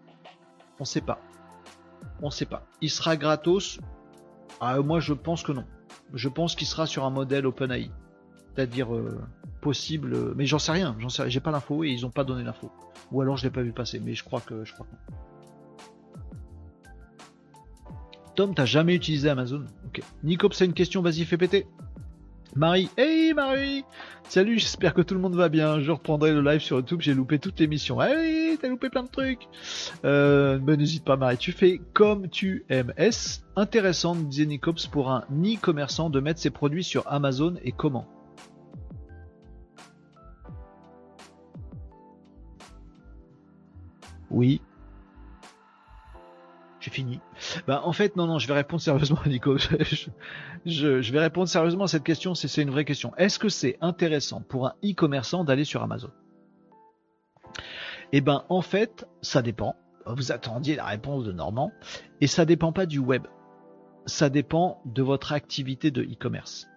On 0.79 0.85
sait 0.85 1.01
pas. 1.01 1.19
On 2.21 2.29
sait 2.29 2.45
pas. 2.45 2.65
Il 2.81 2.89
sera 2.89 3.15
gratos? 3.15 3.79
Ah, 4.59 4.79
Moi, 4.79 4.99
je 4.99 5.13
pense 5.13 5.43
que 5.43 5.51
non 5.51 5.65
je 6.13 6.29
pense 6.29 6.55
qu'il 6.55 6.67
sera 6.67 6.85
sur 6.85 7.05
un 7.05 7.09
modèle 7.09 7.45
OpenAI. 7.45 7.91
C'est-à-dire 8.53 8.93
euh, 8.93 9.19
possible, 9.61 10.33
mais 10.35 10.45
j'en 10.45 10.59
sais 10.59 10.71
rien, 10.71 10.95
j'en 10.99 11.09
sais 11.09 11.29
j'ai 11.29 11.39
pas 11.39 11.51
l'info 11.51 11.83
et 11.83 11.89
ils 11.89 12.05
ont 12.05 12.09
pas 12.09 12.23
donné 12.23 12.43
l'info. 12.43 12.71
Ou 13.11 13.21
alors 13.21 13.37
je 13.37 13.43
l'ai 13.43 13.51
pas 13.51 13.61
vu 13.61 13.71
passer, 13.71 13.99
mais 13.99 14.13
je 14.13 14.23
crois 14.23 14.41
que 14.41 14.65
je 14.65 14.73
crois 14.73 14.85
que 14.85 15.13
Tom, 18.39 18.55
t'as 18.55 18.63
jamais 18.63 18.95
utilisé 18.95 19.27
Amazon 19.27 19.65
Ok. 19.87 20.01
Nicops, 20.23 20.55
c'est 20.55 20.63
une 20.63 20.71
question, 20.71 21.01
vas-y, 21.01 21.25
fais 21.25 21.35
péter. 21.35 21.67
Marie, 22.55 22.89
hey 22.97 23.33
Marie 23.33 23.83
Salut, 24.29 24.57
j'espère 24.59 24.93
que 24.93 25.01
tout 25.01 25.13
le 25.13 25.19
monde 25.19 25.35
va 25.35 25.49
bien. 25.49 25.81
Je 25.81 25.91
reprendrai 25.91 26.31
le 26.31 26.39
live 26.39 26.61
sur 26.61 26.77
YouTube, 26.77 27.01
j'ai 27.01 27.13
loupé 27.13 27.37
toute 27.37 27.59
l'émission. 27.59 28.01
Hey, 28.01 28.57
t'as 28.57 28.69
loupé 28.69 28.89
plein 28.89 29.03
de 29.03 29.09
trucs. 29.09 29.49
Euh, 30.05 30.57
ben, 30.57 30.79
n'hésite 30.79 31.03
pas 31.03 31.17
Marie, 31.17 31.35
tu 31.35 31.51
fais 31.51 31.81
comme 31.93 32.29
tu 32.29 32.63
aimes. 32.69 32.93
Est-ce 32.95 33.41
intéressant, 33.57 34.15
disait 34.15 34.45
Nicops, 34.45 34.87
pour 34.87 35.11
un 35.11 35.25
e-commerçant 35.43 36.09
de 36.09 36.21
mettre 36.21 36.39
ses 36.39 36.49
produits 36.49 36.85
sur 36.85 37.03
Amazon 37.11 37.55
et 37.65 37.73
comment? 37.73 38.07
Oui, 44.31 44.61
j'ai 46.79 46.89
fini. 46.89 47.19
Bah, 47.67 47.81
en 47.83 47.93
fait, 47.93 48.15
non, 48.15 48.27
non, 48.27 48.39
je 48.39 48.47
vais 48.47 48.53
répondre 48.53 48.81
sérieusement, 48.81 49.19
Nico. 49.25 49.57
Je, 50.65 51.11
vais 51.11 51.19
répondre 51.19 51.47
sérieusement 51.47 51.85
à 51.85 51.87
cette 51.87 52.03
question, 52.03 52.35
c'est 52.35 52.61
une 52.61 52.71
vraie 52.71 52.85
question. 52.85 53.13
Est-ce 53.17 53.39
que 53.39 53.49
c'est 53.49 53.77
intéressant 53.81 54.41
pour 54.41 54.67
un 54.67 54.73
e-commerçant 54.83 55.43
d'aller 55.43 55.65
sur 55.65 55.83
Amazon? 55.83 56.11
Eh 58.11 58.21
ben, 58.21 58.43
en 58.49 58.61
fait, 58.61 59.07
ça 59.21 59.41
dépend. 59.41 59.75
Vous 60.05 60.31
attendiez 60.31 60.75
la 60.75 60.85
réponse 60.85 61.25
de 61.25 61.31
Normand. 61.31 61.71
Et 62.21 62.27
ça 62.27 62.45
dépend 62.45 62.71
pas 62.71 62.85
du 62.85 62.99
web. 62.99 63.27
Ça 64.05 64.29
dépend 64.29 64.81
de 64.85 65.03
votre 65.03 65.33
activité 65.33 65.91
de 65.91 66.01
e-commerce. 66.01 66.67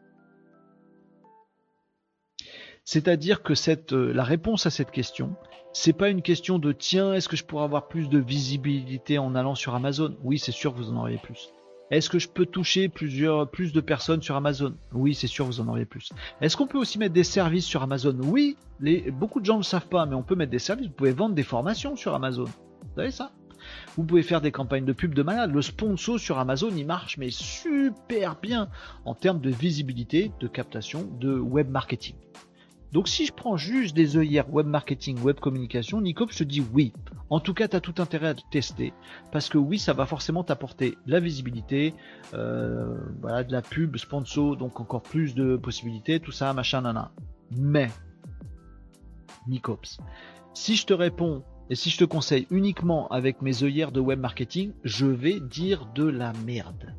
C'est-à-dire 2.85 3.43
que 3.43 3.55
cette, 3.55 3.93
euh, 3.93 4.13
la 4.13 4.25
réponse 4.25 4.67
à 4.67 4.71
cette 4.71 4.91
question, 4.91 5.37
c'est 5.73 5.93
pas 5.93 6.09
une 6.09 6.23
question 6.23 6.59
de 6.59 6.73
tiens, 6.73 7.15
est-ce 7.15 7.29
que 7.29 7.37
je 7.37 7.45
pourrais 7.45 7.65
avoir 7.65 7.89
plus 7.89 8.09
de 8.09 8.19
visibilité 8.19 9.19
en 9.19 9.35
allant 9.35 9.55
sur 9.55 9.75
Amazon? 9.75 10.17
Oui, 10.23 10.39
c'est 10.39 10.53
sûr, 10.53 10.73
vous 10.73 10.91
en 10.91 10.97
auriez 10.97 11.19
plus. 11.19 11.53
Est-ce 11.91 12.09
que 12.09 12.19
je 12.19 12.29
peux 12.29 12.47
toucher 12.47 12.89
plusieurs, 12.89 13.51
plus 13.51 13.73
de 13.73 13.81
personnes 13.81 14.23
sur 14.23 14.35
Amazon? 14.35 14.75
Oui, 14.93 15.15
c'est 15.15 15.27
sûr, 15.27 15.45
vous 15.45 15.61
en 15.61 15.69
auriez 15.69 15.85
plus. 15.85 16.11
Est-ce 16.41 16.57
qu'on 16.57 16.67
peut 16.67 16.79
aussi 16.79 16.99
mettre 16.99 17.13
des 17.13 17.25
services 17.25 17.67
sur 17.67 17.83
Amazon? 17.83 18.17
Oui, 18.23 18.57
beaucoup 19.13 19.41
de 19.41 19.45
gens 19.45 19.55
ne 19.55 19.59
le 19.59 19.65
savent 19.65 19.89
pas, 19.89 20.07
mais 20.07 20.15
on 20.15 20.23
peut 20.23 20.35
mettre 20.35 20.51
des 20.51 20.59
services. 20.59 20.87
Vous 20.87 20.95
pouvez 20.95 21.13
vendre 21.13 21.35
des 21.35 21.43
formations 21.43 21.95
sur 21.97 22.15
Amazon. 22.15 22.45
Vous 22.45 22.97
savez 22.97 23.11
ça? 23.11 23.33
Vous 23.97 24.05
pouvez 24.05 24.23
faire 24.23 24.41
des 24.41 24.51
campagnes 24.51 24.85
de 24.85 24.93
pub 24.93 25.15
de 25.15 25.23
malade. 25.23 25.53
Le 25.53 25.63
sponsor 25.63 26.19
sur 26.19 26.39
Amazon, 26.39 26.71
il 26.75 26.87
marche, 26.87 27.19
mais 27.19 27.31
super 27.31 28.37
bien 28.41 28.69
en 29.05 29.15
termes 29.15 29.41
de 29.41 29.51
visibilité, 29.51 30.33
de 30.41 30.49
captation, 30.49 31.09
de 31.21 31.39
web 31.39 31.69
marketing. 31.69 32.17
Donc 32.93 33.09
si 33.09 33.25
je 33.25 33.33
prends 33.33 33.57
juste 33.57 33.97
des 33.97 34.19
œillères 34.19 34.53
web 34.53 34.67
marketing, 34.67 35.19
web 35.23 35.41
communication, 35.41 36.01
Nico, 36.03 36.27
je 36.29 36.39
te 36.39 36.45
dis 36.45 36.63
oui. 36.75 36.93
En 37.31 37.41
tout 37.41 37.55
cas, 37.55 37.67
tu 37.67 37.77
as 37.77 37.81
tout 37.81 37.95
intérêt 37.99 38.29
à 38.29 38.35
tester. 38.35 38.93
Parce 39.31 39.49
que 39.49 39.57
oui, 39.57 39.79
ça 39.79 39.95
va 39.95 40.05
forcément 40.05 40.45
t'apporter 40.45 40.99
de 41.07 41.13
la 41.13 41.21
visibilité, 41.21 41.95
euh, 42.35 42.95
voilà, 43.23 43.45
de 43.45 43.53
la 43.53 43.63
pub, 43.63 43.97
sponsor, 43.97 44.59
donc 44.59 44.79
encore 44.79 45.03
plus 45.03 45.35
de 45.35 45.57
possibilités, 45.57 46.21
tout 46.21 46.33
ça, 46.33 46.53
machin, 46.53 46.83
nana. 46.83 47.13
Mais, 47.57 47.91
Nicops, 49.49 49.99
si 50.53 50.77
je 50.77 50.85
te 50.85 50.93
réponds 50.93 51.45
et 51.71 51.75
si 51.75 51.89
je 51.89 51.97
te 51.97 52.05
conseille 52.05 52.47
uniquement 52.51 53.09
avec 53.09 53.41
mes 53.41 53.63
œillères 53.63 53.93
de 53.93 54.01
web 54.01 54.21
marketing, 54.21 54.73
je 54.85 55.07
vais 55.07 55.41
dire 55.41 55.87
de 55.95 56.05
la 56.05 56.35
merde. 56.45 56.95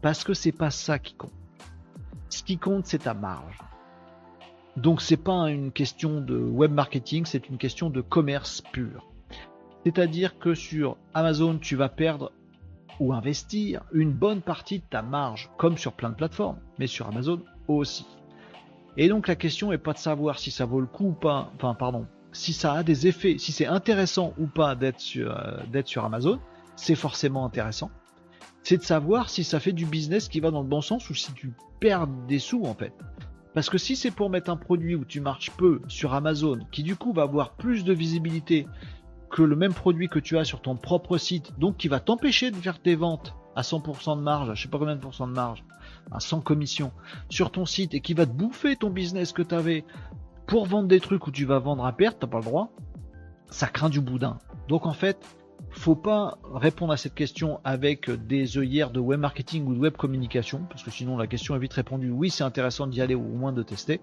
Parce 0.00 0.22
que 0.22 0.34
c'est 0.34 0.52
pas 0.52 0.70
ça 0.70 1.00
qui 1.00 1.14
compte. 1.14 1.32
Ce 2.28 2.44
qui 2.44 2.58
compte, 2.58 2.86
c'est 2.86 2.98
ta 2.98 3.14
marge. 3.14 3.58
Donc 4.76 5.00
c'est 5.02 5.16
pas 5.16 5.50
une 5.50 5.70
question 5.70 6.20
de 6.20 6.36
web 6.36 6.72
marketing, 6.72 7.26
c'est 7.26 7.48
une 7.48 7.58
question 7.58 7.90
de 7.90 8.00
commerce 8.00 8.60
pur. 8.60 9.06
C'est-à-dire 9.84 10.38
que 10.38 10.54
sur 10.54 10.96
Amazon, 11.12 11.58
tu 11.58 11.76
vas 11.76 11.88
perdre 11.88 12.32
ou 13.00 13.12
investir 13.12 13.82
une 13.92 14.12
bonne 14.12 14.40
partie 14.40 14.78
de 14.78 14.84
ta 14.88 15.02
marge, 15.02 15.50
comme 15.58 15.78
sur 15.78 15.92
plein 15.92 16.10
de 16.10 16.14
plateformes, 16.14 16.58
mais 16.78 16.86
sur 16.86 17.06
Amazon 17.06 17.40
aussi. 17.68 18.06
Et 18.96 19.08
donc 19.08 19.28
la 19.28 19.36
question 19.36 19.72
est 19.72 19.78
pas 19.78 19.92
de 19.92 19.98
savoir 19.98 20.38
si 20.38 20.50
ça 20.50 20.64
vaut 20.64 20.80
le 20.80 20.86
coup 20.86 21.08
ou 21.08 21.12
pas, 21.12 21.52
enfin 21.56 21.74
pardon, 21.74 22.06
si 22.32 22.52
ça 22.52 22.72
a 22.72 22.82
des 22.82 23.06
effets, 23.06 23.36
si 23.38 23.52
c'est 23.52 23.66
intéressant 23.66 24.34
ou 24.38 24.46
pas 24.46 24.74
d'être 24.74 25.00
sur, 25.00 25.36
euh, 25.36 25.58
d'être 25.72 25.88
sur 25.88 26.04
Amazon, 26.04 26.40
c'est 26.76 26.94
forcément 26.94 27.44
intéressant. 27.44 27.90
C'est 28.62 28.78
de 28.78 28.82
savoir 28.82 29.30
si 29.30 29.44
ça 29.44 29.60
fait 29.60 29.72
du 29.72 29.86
business 29.86 30.28
qui 30.28 30.40
va 30.40 30.50
dans 30.50 30.62
le 30.62 30.68
bon 30.68 30.80
sens 30.80 31.10
ou 31.10 31.14
si 31.14 31.32
tu 31.32 31.52
perds 31.80 32.06
des 32.06 32.38
sous 32.38 32.64
en 32.64 32.74
fait. 32.74 32.92
Parce 33.54 33.70
que 33.70 33.78
si 33.78 33.94
c'est 33.94 34.10
pour 34.10 34.30
mettre 34.30 34.50
un 34.50 34.56
produit 34.56 34.96
où 34.96 35.04
tu 35.04 35.20
marches 35.20 35.52
peu 35.52 35.80
sur 35.86 36.12
Amazon, 36.12 36.58
qui 36.72 36.82
du 36.82 36.96
coup 36.96 37.12
va 37.12 37.22
avoir 37.22 37.52
plus 37.52 37.84
de 37.84 37.92
visibilité 37.92 38.66
que 39.30 39.42
le 39.42 39.56
même 39.56 39.72
produit 39.72 40.08
que 40.08 40.18
tu 40.18 40.36
as 40.38 40.44
sur 40.44 40.60
ton 40.60 40.76
propre 40.76 41.18
site, 41.18 41.52
donc 41.58 41.76
qui 41.76 41.88
va 41.88 42.00
t'empêcher 42.00 42.50
de 42.50 42.56
faire 42.56 42.80
tes 42.80 42.96
ventes 42.96 43.34
à 43.56 43.62
100% 43.62 44.16
de 44.16 44.22
marge, 44.22 44.54
je 44.54 44.62
sais 44.62 44.68
pas 44.68 44.78
combien 44.78 44.96
de 44.96 45.00
pourcents 45.00 45.28
de 45.28 45.32
marge, 45.32 45.64
sans 46.18 46.40
commission, 46.40 46.92
sur 47.30 47.50
ton 47.52 47.64
site 47.64 47.94
et 47.94 48.00
qui 48.00 48.14
va 48.14 48.26
te 48.26 48.32
bouffer 48.32 48.76
ton 48.76 48.90
business 48.90 49.32
que 49.32 49.42
tu 49.42 49.54
avais 49.54 49.84
pour 50.46 50.66
vendre 50.66 50.88
des 50.88 51.00
trucs 51.00 51.26
où 51.26 51.30
tu 51.30 51.44
vas 51.44 51.60
vendre 51.60 51.86
à 51.86 51.92
perte, 51.92 52.18
t'as 52.20 52.26
pas 52.26 52.38
le 52.38 52.44
droit, 52.44 52.72
ça 53.50 53.68
craint 53.68 53.88
du 53.88 54.00
boudin. 54.00 54.38
Donc 54.68 54.86
en 54.86 54.92
fait, 54.92 55.18
faut 55.74 55.96
pas 55.96 56.38
répondre 56.52 56.92
à 56.92 56.96
cette 56.96 57.14
question 57.14 57.60
avec 57.64 58.10
des 58.10 58.58
œillères 58.58 58.90
de 58.90 59.00
web 59.00 59.20
marketing 59.20 59.66
ou 59.66 59.74
de 59.74 59.78
web 59.78 59.94
communication, 59.94 60.62
parce 60.68 60.82
que 60.82 60.90
sinon 60.90 61.16
la 61.16 61.26
question 61.26 61.54
est 61.56 61.58
vite 61.58 61.72
répondue. 61.72 62.10
Oui, 62.10 62.30
c'est 62.30 62.44
intéressant 62.44 62.86
d'y 62.86 63.00
aller 63.02 63.14
ou 63.14 63.24
au 63.24 63.36
moins 63.36 63.52
de 63.52 63.62
tester. 63.62 64.00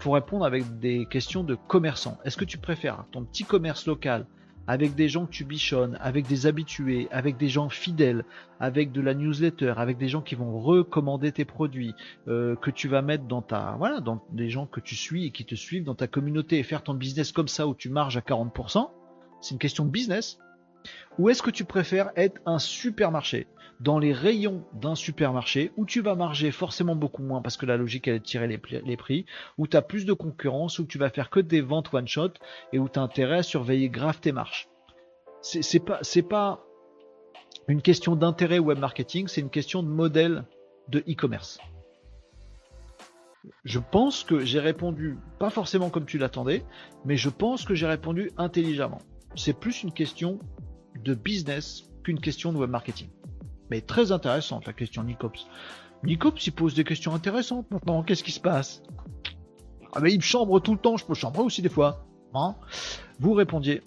Faut 0.00 0.10
répondre 0.10 0.44
avec 0.44 0.78
des 0.78 1.06
questions 1.06 1.44
de 1.44 1.54
commerçants. 1.54 2.18
Est-ce 2.24 2.36
que 2.36 2.44
tu 2.44 2.58
préfères 2.58 3.04
ton 3.12 3.24
petit 3.24 3.44
commerce 3.44 3.86
local 3.86 4.26
avec 4.66 4.94
des 4.94 5.08
gens 5.08 5.26
que 5.26 5.32
tu 5.32 5.44
bichonnes, 5.44 5.98
avec 6.00 6.26
des 6.26 6.46
habitués, 6.46 7.08
avec 7.10 7.36
des 7.36 7.48
gens 7.48 7.68
fidèles, 7.68 8.24
avec 8.60 8.92
de 8.92 9.00
la 9.00 9.14
newsletter, 9.14 9.74
avec 9.76 9.98
des 9.98 10.08
gens 10.08 10.22
qui 10.22 10.34
vont 10.34 10.60
recommander 10.60 11.32
tes 11.32 11.44
produits, 11.44 11.94
euh, 12.28 12.54
que 12.56 12.70
tu 12.70 12.88
vas 12.88 13.02
mettre 13.02 13.24
dans 13.24 13.42
ta, 13.42 13.74
voilà, 13.78 14.00
dans 14.00 14.24
des 14.30 14.50
gens 14.50 14.66
que 14.66 14.80
tu 14.80 14.94
suis 14.94 15.26
et 15.26 15.30
qui 15.30 15.44
te 15.44 15.54
suivent 15.54 15.84
dans 15.84 15.94
ta 15.94 16.06
communauté 16.06 16.58
et 16.58 16.62
faire 16.62 16.82
ton 16.82 16.94
business 16.94 17.32
comme 17.32 17.48
ça 17.48 17.66
où 17.66 17.74
tu 17.74 17.88
marges 17.88 18.16
à 18.16 18.20
40%. 18.20 18.88
C'est 19.40 19.52
une 19.52 19.58
question 19.58 19.84
de 19.84 19.90
business. 19.90 20.38
Ou 21.18 21.28
est-ce 21.28 21.42
que 21.42 21.50
tu 21.50 21.64
préfères 21.64 22.10
être 22.16 22.40
un 22.46 22.58
supermarché 22.58 23.46
dans 23.80 23.98
les 23.98 24.12
rayons 24.12 24.64
d'un 24.74 24.94
supermarché 24.94 25.72
où 25.76 25.84
tu 25.84 26.00
vas 26.00 26.14
marger 26.14 26.52
forcément 26.52 26.94
beaucoup 26.94 27.22
moins 27.22 27.42
parce 27.42 27.56
que 27.56 27.66
la 27.66 27.76
logique 27.76 28.06
elle 28.06 28.14
est 28.14 28.18
de 28.20 28.24
tirer 28.24 28.46
les, 28.46 28.96
prix, 28.96 29.26
où 29.58 29.66
tu 29.66 29.76
as 29.76 29.82
plus 29.82 30.06
de 30.06 30.12
concurrence, 30.12 30.78
où 30.78 30.86
tu 30.86 30.98
vas 30.98 31.10
faire 31.10 31.30
que 31.30 31.40
des 31.40 31.60
ventes 31.60 31.92
one 31.92 32.06
shot 32.06 32.32
et 32.72 32.78
où 32.78 32.88
tu 32.88 32.98
as 32.98 33.02
intérêt 33.02 33.38
à 33.38 33.42
surveiller 33.42 33.88
grave 33.88 34.20
tes 34.20 34.32
marches. 34.32 34.68
C'est 35.40 35.84
pas, 35.84 36.00
pas 36.30 36.64
une 37.66 37.82
question 37.82 38.14
d'intérêt 38.14 38.60
web 38.60 38.78
marketing, 38.78 39.26
c'est 39.26 39.40
une 39.40 39.50
question 39.50 39.82
de 39.82 39.88
modèle 39.88 40.44
de 40.88 41.00
e-commerce. 41.00 41.58
Je 43.64 43.80
pense 43.80 44.22
que 44.22 44.44
j'ai 44.44 44.60
répondu, 44.60 45.18
pas 45.40 45.50
forcément 45.50 45.90
comme 45.90 46.06
tu 46.06 46.18
l'attendais, 46.18 46.64
mais 47.04 47.16
je 47.16 47.28
pense 47.28 47.64
que 47.64 47.74
j'ai 47.74 47.86
répondu 47.86 48.30
intelligemment. 48.36 49.00
C'est 49.34 49.58
plus 49.58 49.82
une 49.82 49.92
question 49.92 50.38
de 51.02 51.14
business 51.14 51.84
qu'une 52.02 52.20
question 52.20 52.52
de 52.52 52.58
web 52.58 52.70
marketing. 52.70 53.08
Mais 53.70 53.80
très 53.80 54.12
intéressante 54.12 54.66
la 54.66 54.72
question 54.72 55.02
Nicops. 55.02 55.46
Nicops 56.04 56.46
il 56.46 56.52
pose 56.52 56.74
des 56.74 56.84
questions 56.84 57.14
intéressantes 57.14 57.70
maintenant. 57.70 58.02
Qu'est-ce 58.02 58.24
qui 58.24 58.32
se 58.32 58.40
passe? 58.40 58.82
Ah 59.94 60.00
mais 60.00 60.12
il 60.12 60.16
me 60.16 60.22
chambre 60.22 60.60
tout 60.60 60.72
le 60.72 60.78
temps, 60.78 60.96
je 60.96 61.04
peux 61.04 61.14
chambrer 61.14 61.42
aussi 61.42 61.62
des 61.62 61.68
fois. 61.68 62.04
Hein 62.34 62.54
Vous 63.20 63.34
répondiez. 63.34 63.82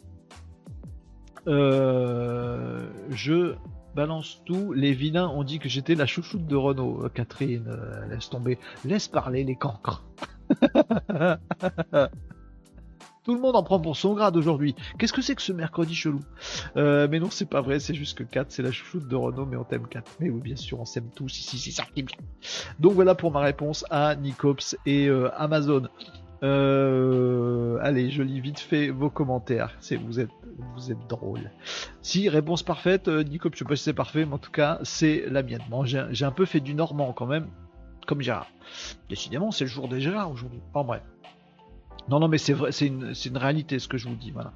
Euh, 1.47 2.89
je 3.09 3.55
balance 3.95 4.41
tout. 4.45 4.73
Les 4.73 4.93
vilains 4.93 5.27
ont 5.29 5.43
dit 5.43 5.59
que 5.59 5.69
j'étais 5.69 5.95
la 5.95 6.05
chouchoute 6.05 6.45
de 6.45 6.55
Renault. 6.55 7.05
Euh, 7.05 7.09
Catherine, 7.09 7.67
euh, 7.67 8.07
laisse 8.07 8.29
tomber. 8.29 8.59
Laisse 8.83 9.07
parler 9.07 9.43
les 9.43 9.55
cancres. 9.55 10.03
Tout 13.25 13.33
le 13.33 13.41
monde 13.41 13.55
en 13.55 13.63
prend 13.63 13.79
pour 13.79 13.97
son 13.97 14.13
grade 14.13 14.37
aujourd'hui. 14.37 14.75
Qu'est-ce 14.99 15.11
que 15.11 15.23
c'est 15.23 15.33
que 15.33 15.41
ce 15.41 15.51
mercredi 15.51 15.95
chelou 15.95 16.19
euh, 16.77 17.07
Mais 17.09 17.19
non, 17.19 17.31
c'est 17.31 17.49
pas 17.49 17.61
vrai, 17.61 17.79
c'est 17.79 17.95
juste 17.95 18.15
que 18.15 18.23
4, 18.23 18.51
c'est 18.51 18.61
la 18.61 18.71
chouchoute 18.71 19.07
de 19.07 19.15
Renault, 19.15 19.47
mais 19.47 19.57
on 19.57 19.63
t'aime 19.63 19.87
4. 19.87 20.17
Mais 20.19 20.29
oui, 20.29 20.41
bien 20.41 20.55
sûr, 20.55 20.79
on 20.79 20.85
s'aime 20.85 21.09
tous, 21.15 21.29
si, 21.29 21.41
si, 21.41 21.57
si, 21.57 21.71
ça. 21.71 21.85
Donc 22.79 22.93
voilà 22.93 23.15
pour 23.15 23.31
ma 23.31 23.39
réponse 23.39 23.83
à 23.89 24.15
Nicops 24.15 24.77
et 24.85 25.07
euh, 25.07 25.31
Amazon. 25.35 25.87
Euh, 26.43 27.79
allez, 27.81 28.11
je 28.11 28.21
lis 28.21 28.41
vite 28.41 28.59
fait 28.59 28.89
vos 28.89 29.09
commentaires. 29.09 29.75
C'est 29.79 29.95
vous 29.95 30.19
êtes 30.19 30.29
vous 30.75 30.91
êtes 30.91 31.07
drôle. 31.09 31.51
Si 32.03 32.29
réponse 32.29 32.61
parfaite, 32.61 33.07
Nicops, 33.07 33.55
je 33.55 33.59
sais 33.59 33.65
pas 33.65 33.75
si 33.75 33.83
c'est 33.83 33.93
parfait, 33.93 34.25
mais 34.25 34.35
en 34.35 34.37
tout 34.37 34.51
cas 34.51 34.77
c'est 34.83 35.25
la 35.27 35.41
mienne. 35.41 35.63
Bon, 35.71 35.83
j'ai 35.83 36.25
un 36.25 36.31
peu 36.31 36.45
fait 36.45 36.59
du 36.59 36.75
normand 36.75 37.11
quand 37.11 37.25
même, 37.25 37.47
comme 38.05 38.21
Gérard. 38.21 38.51
Décidément, 39.09 39.49
c'est 39.49 39.63
le 39.63 39.69
jour 39.71 39.87
des 39.87 39.99
Gérard 39.99 40.29
aujourd'hui. 40.29 40.61
En 40.75 40.83
bref. 40.83 41.01
Non, 42.09 42.19
non, 42.19 42.27
mais 42.27 42.37
c'est 42.37 42.53
vrai, 42.53 42.71
c'est 42.71 42.87
une, 42.87 43.37
réalité 43.37 43.79
ce 43.79 43.87
que 43.87 43.97
je 43.97 44.07
vous 44.07 44.15
dis. 44.15 44.31
Voilà. 44.31 44.53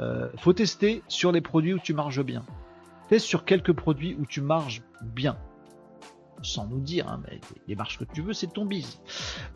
Euh, 0.00 0.28
faut 0.36 0.52
tester 0.52 1.02
sur 1.08 1.32
les 1.32 1.40
produits 1.40 1.74
où 1.74 1.78
tu 1.78 1.92
marges 1.92 2.22
bien. 2.22 2.44
Teste 3.08 3.26
sur 3.26 3.44
quelques 3.44 3.72
produits 3.72 4.16
où 4.18 4.26
tu 4.26 4.40
marges 4.40 4.82
bien. 5.02 5.36
Sans 6.42 6.66
nous 6.66 6.80
dire, 6.80 7.08
hein, 7.08 7.20
mais 7.26 7.40
les 7.68 7.74
marches 7.74 7.98
que 7.98 8.04
tu 8.04 8.22
veux, 8.22 8.32
c'est 8.32 8.52
ton 8.52 8.64
bise. 8.64 9.00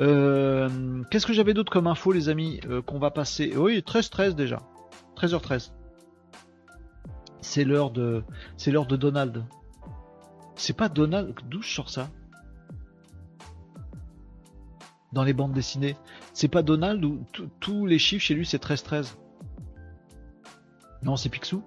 Euh, 0.00 1.02
qu'est-ce 1.10 1.26
que 1.26 1.32
j'avais 1.32 1.54
d'autre 1.54 1.70
comme 1.70 1.86
info, 1.86 2.12
les 2.12 2.28
amis, 2.28 2.60
euh, 2.68 2.82
qu'on 2.82 2.98
va 2.98 3.10
passer? 3.10 3.54
Oui, 3.56 3.78
13-13 3.80 4.34
déjà. 4.34 4.60
13h13. 5.16 5.72
C'est 7.40 7.64
l'heure 7.64 7.90
de, 7.90 8.24
c'est 8.56 8.70
l'heure 8.70 8.86
de 8.86 8.96
Donald. 8.96 9.44
C'est 10.56 10.76
pas 10.76 10.88
Donald. 10.88 11.34
D'où 11.48 11.62
je 11.62 11.72
sors 11.72 11.90
ça? 11.90 12.08
Dans 15.12 15.24
les 15.24 15.32
bandes 15.32 15.52
dessinées. 15.52 15.96
C'est 16.34 16.48
pas 16.48 16.62
Donald 16.62 17.04
ou 17.04 17.24
tous 17.60 17.86
les 17.86 17.98
chiffres 17.98 18.24
chez 18.24 18.34
lui 18.34 18.44
c'est 18.44 18.62
13-13 18.62 19.14
Non, 21.02 21.16
c'est 21.16 21.28
Picsou. 21.28 21.62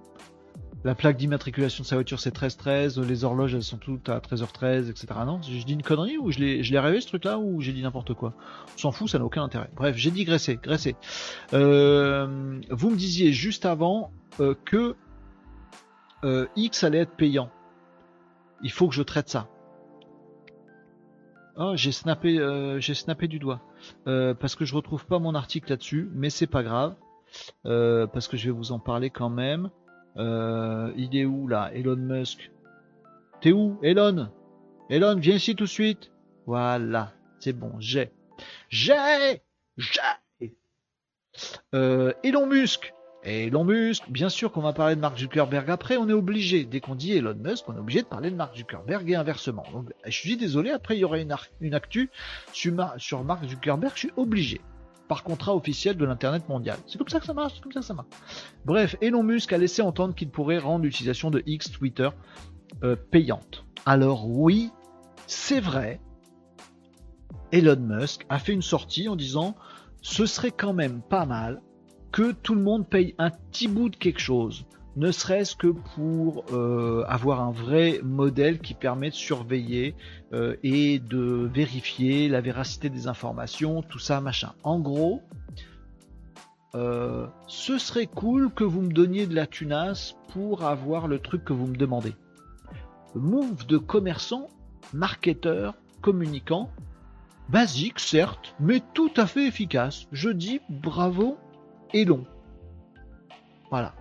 La 0.83 0.95
plaque 0.95 1.17
d'immatriculation 1.17 1.83
de 1.83 1.87
sa 1.87 1.95
voiture 1.95 2.19
c'est 2.19 2.35
13-13, 2.35 3.01
les 3.03 3.23
horloges 3.23 3.53
elles 3.53 3.61
sont 3.61 3.77
toutes 3.77 4.09
à 4.09 4.17
13h13, 4.17 4.89
etc. 4.89 5.07
Non, 5.27 5.39
je 5.43 5.63
dis 5.63 5.73
une 5.73 5.83
connerie 5.83 6.17
ou 6.17 6.31
je 6.31 6.39
l'ai 6.39 6.79
rêvé 6.79 7.01
ce 7.01 7.07
truc 7.07 7.25
là 7.25 7.37
ou 7.37 7.61
j'ai 7.61 7.71
dit 7.71 7.83
n'importe 7.83 8.15
quoi? 8.15 8.33
On 8.73 8.77
s'en 8.79 8.91
fout, 8.91 9.07
ça 9.07 9.19
n'a 9.19 9.25
aucun 9.25 9.43
intérêt. 9.43 9.69
Bref, 9.75 9.95
j'ai 9.95 10.09
digressé, 10.09 10.57
graissé. 10.61 10.95
Euh, 11.53 12.59
vous 12.71 12.89
me 12.89 12.95
disiez 12.95 13.31
juste 13.31 13.65
avant 13.65 14.11
euh, 14.39 14.55
que 14.65 14.95
euh, 16.23 16.47
X 16.55 16.83
allait 16.83 16.99
être 16.99 17.15
payant. 17.15 17.51
Il 18.63 18.71
faut 18.71 18.87
que 18.87 18.95
je 18.95 19.03
traite 19.03 19.29
ça. 19.29 19.50
Oh, 21.57 21.73
j'ai 21.75 21.91
snappé, 21.91 22.37
j'ai 22.79 22.93
snappé 22.93 23.27
du 23.27 23.39
doigt. 23.39 23.61
Euh, 24.07 24.33
parce 24.33 24.55
que 24.55 24.65
je 24.65 24.75
retrouve 24.75 25.05
pas 25.05 25.19
mon 25.19 25.35
article 25.35 25.69
là-dessus, 25.69 26.09
mais 26.13 26.29
c'est 26.29 26.47
pas 26.47 26.63
grave, 26.63 26.95
euh, 27.65 28.07
parce 28.07 28.27
que 28.27 28.37
je 28.37 28.45
vais 28.45 28.51
vous 28.51 28.71
en 28.71 28.79
parler 28.79 29.09
quand 29.09 29.29
même. 29.29 29.69
Euh, 30.17 30.91
il 30.97 31.15
est 31.15 31.25
où 31.25 31.47
là, 31.47 31.71
Elon 31.73 31.95
Musk? 31.95 32.51
T'es 33.41 33.51
où, 33.51 33.79
Elon? 33.81 34.29
Elon, 34.89 35.15
viens 35.17 35.35
ici 35.35 35.55
tout 35.55 35.63
de 35.65 35.69
suite. 35.69 36.11
Voilà, 36.45 37.13
c'est 37.39 37.53
bon, 37.53 37.73
j'ai, 37.79 38.11
j'ai, 38.69 39.41
j'ai. 39.77 40.61
Elon 41.71 42.45
Musk 42.47 42.93
et 43.23 43.47
Elon 43.47 43.63
Musk, 43.63 44.09
bien 44.09 44.29
sûr 44.29 44.51
qu'on 44.51 44.61
va 44.61 44.73
parler 44.73 44.95
de 44.95 44.99
Mark 44.99 45.17
Zuckerberg 45.17 45.69
après, 45.69 45.97
on 45.97 46.09
est 46.09 46.13
obligé. 46.13 46.65
Dès 46.65 46.79
qu'on 46.79 46.95
dit 46.95 47.13
Elon 47.13 47.35
Musk, 47.35 47.69
on 47.69 47.75
est 47.75 47.79
obligé 47.79 48.01
de 48.01 48.07
parler 48.07 48.31
de 48.31 48.35
Mark 48.35 48.57
Zuckerberg 48.57 49.07
et 49.09 49.15
inversement. 49.15 49.63
Donc, 49.71 49.89
je 50.05 50.11
suis 50.11 50.37
désolé, 50.37 50.71
après 50.71 50.97
il 50.97 51.01
y 51.01 51.03
aura 51.03 51.19
une, 51.19 51.73
actu 51.73 52.09
sur, 52.51 52.73
sur 52.97 53.23
Mark 53.23 53.47
Zuckerberg, 53.47 53.93
je 53.93 53.99
suis 53.99 54.11
obligé. 54.17 54.61
Par 55.07 55.23
contrat 55.23 55.55
officiel 55.55 55.97
de 55.97 56.05
l'Internet 56.05 56.47
mondial. 56.47 56.77
C'est 56.87 56.97
comme 56.97 57.09
ça 57.09 57.19
que 57.19 57.25
ça 57.25 57.33
marche, 57.33 57.55
c'est 57.55 57.61
comme 57.61 57.73
ça 57.73 57.81
que 57.81 57.85
ça 57.85 57.93
marche. 57.93 58.07
Bref, 58.65 58.95
Elon 59.01 59.23
Musk 59.23 59.51
a 59.53 59.57
laissé 59.57 59.81
entendre 59.81 60.15
qu'il 60.15 60.29
pourrait 60.29 60.57
rendre 60.57 60.85
l'utilisation 60.85 61.29
de 61.29 61.43
X 61.45 61.69
Twitter 61.71 62.09
euh, 62.83 62.95
payante. 62.95 63.65
Alors 63.85 64.27
oui, 64.29 64.71
c'est 65.27 65.59
vrai, 65.59 65.99
Elon 67.51 67.79
Musk 67.79 68.25
a 68.29 68.39
fait 68.39 68.53
une 68.53 68.61
sortie 68.61 69.09
en 69.09 69.15
disant 69.15 69.55
ce 70.01 70.25
serait 70.25 70.51
quand 70.51 70.73
même 70.73 71.01
pas 71.01 71.25
mal 71.25 71.61
que 72.11 72.31
tout 72.31 72.55
le 72.55 72.61
monde 72.61 72.87
paye 72.87 73.15
un 73.17 73.29
petit 73.29 73.67
bout 73.67 73.89
de 73.89 73.95
quelque 73.95 74.19
chose, 74.19 74.65
ne 74.97 75.11
serait-ce 75.11 75.55
que 75.55 75.67
pour 75.67 76.43
euh, 76.51 77.05
avoir 77.07 77.41
un 77.41 77.51
vrai 77.51 78.01
modèle 78.03 78.59
qui 78.59 78.73
permet 78.73 79.09
de 79.09 79.15
surveiller 79.15 79.95
euh, 80.33 80.55
et 80.63 80.99
de 80.99 81.49
vérifier 81.53 82.27
la 82.27 82.41
véracité 82.41 82.89
des 82.89 83.07
informations, 83.07 83.81
tout 83.83 83.99
ça, 83.99 84.19
machin. 84.19 84.51
En 84.63 84.79
gros, 84.79 85.21
euh, 86.75 87.27
ce 87.47 87.77
serait 87.77 88.07
cool 88.07 88.51
que 88.51 88.65
vous 88.65 88.81
me 88.81 88.91
donniez 88.91 89.27
de 89.27 89.35
la 89.35 89.47
tunasse 89.47 90.15
pour 90.33 90.65
avoir 90.65 91.07
le 91.07 91.19
truc 91.19 91.45
que 91.45 91.53
vous 91.53 91.67
me 91.67 91.77
demandez. 91.77 92.15
Move 93.15 93.65
de 93.67 93.77
commerçant, 93.77 94.47
marketeur, 94.93 95.75
communicant, 96.01 96.69
basique 97.49 97.99
certes, 97.99 98.55
mais 98.59 98.81
tout 98.93 99.11
à 99.15 99.25
fait 99.25 99.45
efficace. 99.47 100.07
Je 100.11 100.29
dis 100.29 100.59
bravo 100.69 101.37
et 101.93 102.05
long. 102.05 102.25
Voilà. 103.69 103.93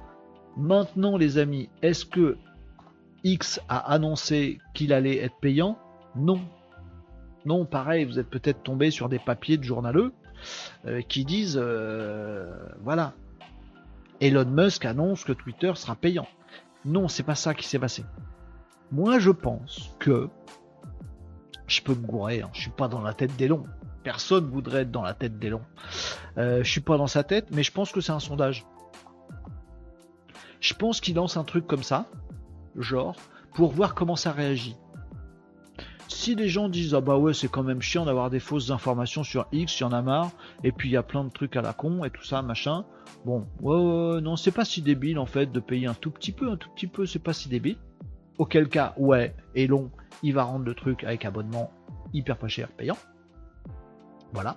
Maintenant, 0.56 1.16
les 1.16 1.38
amis, 1.38 1.68
est-ce 1.82 2.04
que 2.04 2.36
X 3.24 3.60
a 3.68 3.78
annoncé 3.92 4.58
qu'il 4.74 4.92
allait 4.92 5.18
être 5.18 5.36
payant? 5.40 5.78
Non. 6.16 6.40
Non, 7.46 7.64
pareil, 7.64 8.04
vous 8.04 8.18
êtes 8.18 8.28
peut-être 8.28 8.62
tombé 8.62 8.90
sur 8.90 9.08
des 9.08 9.18
papiers 9.18 9.56
de 9.56 9.64
journaleux 9.64 10.12
euh, 10.86 11.00
qui 11.02 11.24
disent 11.24 11.58
euh, 11.60 12.52
voilà, 12.82 13.14
Elon 14.20 14.44
Musk 14.44 14.84
annonce 14.84 15.24
que 15.24 15.32
Twitter 15.32 15.72
sera 15.74 15.94
payant. 15.94 16.26
Non, 16.84 17.08
c'est 17.08 17.22
pas 17.22 17.34
ça 17.34 17.54
qui 17.54 17.66
s'est 17.66 17.78
passé. 17.78 18.04
Moi, 18.92 19.18
je 19.18 19.30
pense 19.30 19.94
que 19.98 20.28
je 21.66 21.80
peux 21.80 21.94
me 21.94 22.06
gourer, 22.06 22.42
hein, 22.42 22.50
je 22.52 22.62
suis 22.62 22.70
pas 22.70 22.88
dans 22.88 23.00
la 23.00 23.14
tête 23.14 23.36
d'Elon. 23.36 23.64
Personne 24.02 24.48
voudrait 24.50 24.82
être 24.82 24.90
dans 24.90 25.02
la 25.02 25.14
tête 25.14 25.38
d'Elon. 25.38 25.60
Euh, 26.38 26.62
je 26.62 26.70
suis 26.70 26.80
pas 26.80 26.96
dans 26.96 27.06
sa 27.06 27.22
tête, 27.22 27.48
mais 27.50 27.62
je 27.62 27.72
pense 27.72 27.92
que 27.92 28.00
c'est 28.00 28.12
un 28.12 28.20
sondage. 28.20 28.64
Je 30.60 30.74
pense 30.74 31.00
qu'il 31.00 31.14
lance 31.16 31.36
un 31.36 31.44
truc 31.44 31.66
comme 31.66 31.82
ça, 31.82 32.06
genre, 32.76 33.16
pour 33.54 33.72
voir 33.72 33.94
comment 33.94 34.16
ça 34.16 34.32
réagit. 34.32 34.76
si 36.08 36.34
les 36.34 36.48
gens 36.48 36.68
disent 36.68 36.94
ah 36.94 37.00
bah 37.00 37.16
ouais 37.16 37.32
c'est 37.32 37.48
quand 37.48 37.62
même 37.62 37.80
chiant 37.80 38.04
d'avoir 38.04 38.28
des 38.30 38.40
fausses 38.40 38.70
informations 38.70 39.24
sur 39.24 39.46
X, 39.52 39.80
il 39.80 39.82
y 39.82 39.86
en 39.86 39.92
a 39.92 40.02
marre, 40.02 40.30
et 40.64 40.72
puis 40.72 40.90
il 40.90 40.92
y 40.92 40.96
a 40.96 41.02
plein 41.02 41.24
de 41.24 41.30
trucs 41.30 41.56
à 41.56 41.62
la 41.62 41.72
con 41.72 42.04
et 42.04 42.10
tout 42.10 42.24
ça 42.24 42.42
machin. 42.42 42.84
Bon, 43.24 43.46
ouais, 43.60 44.20
non 44.20 44.36
c'est 44.36 44.50
pas 44.50 44.64
si 44.64 44.82
débile 44.82 45.18
en 45.18 45.26
fait 45.26 45.50
de 45.50 45.60
payer 45.60 45.86
un 45.86 45.94
tout 45.94 46.10
petit 46.10 46.32
peu, 46.32 46.50
un 46.50 46.56
tout 46.56 46.70
petit 46.70 46.86
peu, 46.86 47.06
c'est 47.06 47.20
pas 47.20 47.32
si 47.32 47.48
débile. 47.48 47.78
Auquel 48.38 48.68
cas, 48.68 48.94
ouais, 48.98 49.34
et 49.54 49.66
long, 49.66 49.90
il 50.22 50.34
va 50.34 50.44
rendre 50.44 50.64
le 50.64 50.74
truc 50.74 51.04
avec 51.04 51.24
abonnement 51.24 51.70
hyper 52.12 52.36
pas 52.36 52.48
cher, 52.48 52.68
payant. 52.68 52.96
Voilà. 54.32 54.56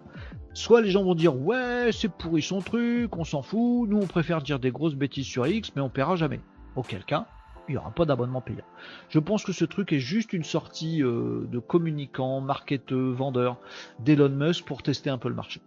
Soit 0.53 0.81
les 0.81 0.91
gens 0.91 1.03
vont 1.03 1.15
dire 1.15 1.35
ouais 1.35 1.89
c'est 1.91 2.11
pourri 2.11 2.41
son 2.41 2.61
truc, 2.61 3.15
on 3.17 3.23
s'en 3.23 3.41
fout, 3.41 3.89
nous 3.89 3.97
on 3.97 4.05
préfère 4.05 4.41
dire 4.41 4.59
des 4.59 4.71
grosses 4.71 4.95
bêtises 4.95 5.25
sur 5.25 5.47
X, 5.47 5.71
mais 5.75 5.81
on 5.81 5.89
paiera 5.89 6.15
jamais. 6.15 6.41
Auquel 6.75 7.03
cas, 7.03 7.27
il 7.67 7.71
n'y 7.73 7.77
aura 7.77 7.91
pas 7.91 8.05
d'abonnement 8.05 8.41
payant. 8.41 8.65
Je 9.09 9.19
pense 9.19 9.43
que 9.43 9.51
ce 9.51 9.65
truc 9.65 9.93
est 9.93 9.99
juste 9.99 10.33
une 10.33 10.43
sortie 10.43 11.01
euh, 11.01 11.47
de 11.51 11.59
communicant, 11.59 12.41
marketeux, 12.41 13.11
vendeur 13.11 13.57
d'Elon 13.99 14.29
Musk 14.29 14.65
pour 14.65 14.83
tester 14.83 15.09
un 15.09 15.17
peu 15.17 15.29
le 15.29 15.35
marché. 15.35 15.61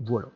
Voilà. 0.00 0.28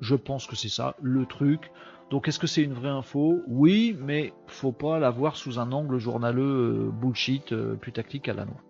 Je 0.00 0.14
pense 0.14 0.46
que 0.46 0.56
c'est 0.56 0.68
ça, 0.68 0.96
le 1.00 1.26
truc. 1.26 1.70
Donc 2.10 2.28
est-ce 2.28 2.38
que 2.38 2.46
c'est 2.46 2.62
une 2.62 2.74
vraie 2.74 2.90
info? 2.90 3.40
Oui, 3.46 3.96
mais 3.98 4.32
faut 4.46 4.72
pas 4.72 4.98
la 4.98 5.10
voir 5.10 5.36
sous 5.36 5.58
un 5.58 5.72
angle 5.72 5.98
journaleux 5.98 6.88
euh, 6.88 6.90
bullshit, 6.90 7.52
euh, 7.52 7.76
plus 7.76 7.92
tactique 7.92 8.28
à 8.28 8.34
la 8.34 8.44
noix. 8.44 8.62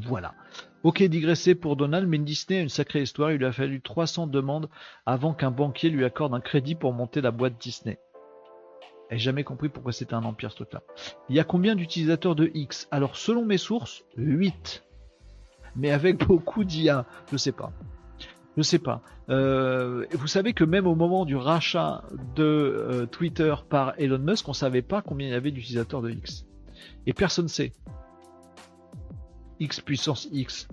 Voilà. 0.00 0.34
Ok, 0.84 1.00
digresser 1.04 1.54
pour 1.54 1.76
Donald, 1.76 2.08
mais 2.08 2.18
Disney 2.18 2.58
a 2.58 2.62
une 2.62 2.68
sacrée 2.68 3.02
histoire. 3.02 3.30
Il 3.30 3.38
lui 3.38 3.46
a 3.46 3.52
fallu 3.52 3.80
300 3.80 4.26
demandes 4.26 4.68
avant 5.06 5.32
qu'un 5.32 5.52
banquier 5.52 5.90
lui 5.90 6.04
accorde 6.04 6.34
un 6.34 6.40
crédit 6.40 6.74
pour 6.74 6.92
monter 6.92 7.20
la 7.20 7.30
boîte 7.30 7.54
Disney. 7.60 7.98
J'ai 9.10 9.18
jamais 9.18 9.44
compris 9.44 9.68
pourquoi 9.68 9.92
c'était 9.92 10.14
un 10.14 10.24
empire 10.24 10.50
ce 10.50 10.56
truc-là. 10.56 10.82
Il 11.28 11.36
y 11.36 11.40
a 11.40 11.44
combien 11.44 11.76
d'utilisateurs 11.76 12.34
de 12.34 12.50
X? 12.54 12.88
Alors 12.90 13.16
selon 13.16 13.44
mes 13.44 13.58
sources, 13.58 14.04
8. 14.16 14.82
Mais 15.76 15.92
avec 15.92 16.18
beaucoup 16.26 16.64
d'IA, 16.64 17.06
je 17.30 17.36
sais 17.36 17.52
pas. 17.52 17.72
Je 18.56 18.62
sais 18.62 18.80
pas. 18.80 19.02
Euh, 19.28 20.04
vous 20.12 20.26
savez 20.26 20.52
que 20.52 20.64
même 20.64 20.86
au 20.86 20.94
moment 20.94 21.24
du 21.24 21.36
rachat 21.36 22.02
de 22.34 22.42
euh, 22.42 23.06
Twitter 23.06 23.54
par 23.68 23.94
Elon 23.98 24.18
Musk, 24.18 24.48
on 24.48 24.52
savait 24.52 24.82
pas 24.82 25.00
combien 25.00 25.28
il 25.28 25.30
y 25.30 25.34
avait 25.34 25.52
d'utilisateurs 25.52 26.02
de 26.02 26.10
X. 26.10 26.44
Et 27.06 27.12
personne 27.12 27.44
ne 27.44 27.50
sait. 27.50 27.72
X 29.62 29.80
puissance 29.80 30.28
X. 30.32 30.68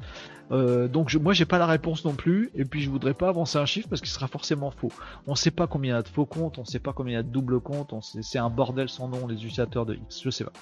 Euh, 0.52 0.88
donc 0.88 1.10
je, 1.10 1.20
moi 1.20 1.34
j'ai 1.34 1.46
pas 1.46 1.60
la 1.60 1.68
réponse 1.68 2.04
non 2.06 2.16
plus 2.16 2.50
et 2.56 2.66
puis 2.66 2.82
je 2.82 2.90
voudrais 2.90 3.14
pas 3.14 3.30
avancer 3.30 3.58
un 3.60 3.66
chiffre 3.66 3.88
parce 3.88 4.02
qu'il 4.02 4.10
sera 4.10 4.28
forcément 4.28 4.72
faux. 4.72 4.92
On 5.28 5.36
sait 5.36 5.52
pas 5.52 5.68
combien 5.68 6.02
de 6.02 6.08
faux 6.08 6.26
comptes, 6.26 6.58
on 6.58 6.66
sait 6.66 6.80
pas 6.80 6.94
combien 6.94 7.22
de 7.22 7.28
double 7.28 7.60
comptes, 7.60 7.94
c'est 8.22 8.40
un 8.40 8.50
bordel 8.50 8.90
sans 8.90 9.08
nom 9.08 9.28
les 9.28 9.36
utilisateurs 9.36 9.86
de 9.86 9.96
X, 9.96 10.22
je 10.24 10.30
sais 10.30 10.44
pas. 10.44 10.54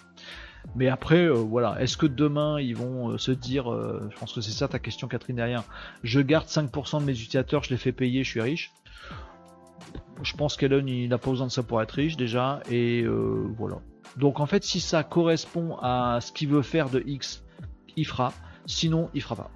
Mais 0.76 0.90
après 0.90 1.26
euh, 1.26 1.34
voilà, 1.34 1.82
est-ce 1.82 1.96
que 1.96 2.06
demain 2.06 2.60
ils 2.60 2.76
vont 2.76 3.12
euh, 3.12 3.18
se 3.18 3.32
dire, 3.32 3.72
je 3.72 4.18
pense 4.20 4.34
que 4.34 4.42
c'est 4.42 4.52
ça 4.52 4.68
ta 4.68 4.80
question 4.80 5.08
Catherine 5.08 5.38
derrière, 5.38 5.64
je 6.04 6.20
garde 6.20 6.48
5% 6.48 7.00
de 7.00 7.06
mes 7.06 7.14
utilisateurs, 7.14 7.64
je 7.64 7.70
les 7.70 7.78
fais 7.78 7.94
payer, 7.94 8.24
je 8.24 8.30
suis 8.30 8.42
riche. 8.42 8.74
Je 10.24 10.34
pense 10.34 10.58
qu'Elon 10.58 10.86
il 10.88 11.08
n'a 11.08 11.20
pas 11.20 11.30
besoin 11.30 11.46
de 11.46 11.52
ça 11.52 11.64
pour 11.64 11.82
être 11.82 11.92
riche 11.92 12.18
déjà 12.18 12.60
et 12.70 13.06
voilà. 13.58 13.78
Donc 14.18 14.42
en 14.42 14.48
fait 14.48 14.66
si 14.66 14.82
ça 14.82 15.04
correspond 15.04 15.78
à 15.82 16.20
ce 16.20 16.34
qu'il 16.34 16.50
veut 16.50 16.64
faire 16.64 16.90
de 16.90 17.02
X, 17.06 17.44
il 17.98 18.06
fera. 18.06 18.32
Sinon, 18.66 19.10
il 19.14 19.22
fera 19.22 19.36
pas. 19.36 19.52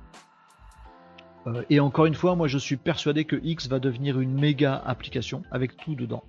Euh, 1.48 1.64
et 1.70 1.80
encore 1.80 2.06
une 2.06 2.14
fois, 2.14 2.36
moi 2.36 2.48
je 2.48 2.58
suis 2.58 2.78
persuadé 2.78 3.26
que 3.26 3.38
X 3.42 3.68
va 3.68 3.80
devenir 3.80 4.20
une 4.20 4.34
méga 4.34 4.82
application 4.86 5.44
avec 5.52 5.78
tout 5.78 5.96
dedans. 5.96 6.24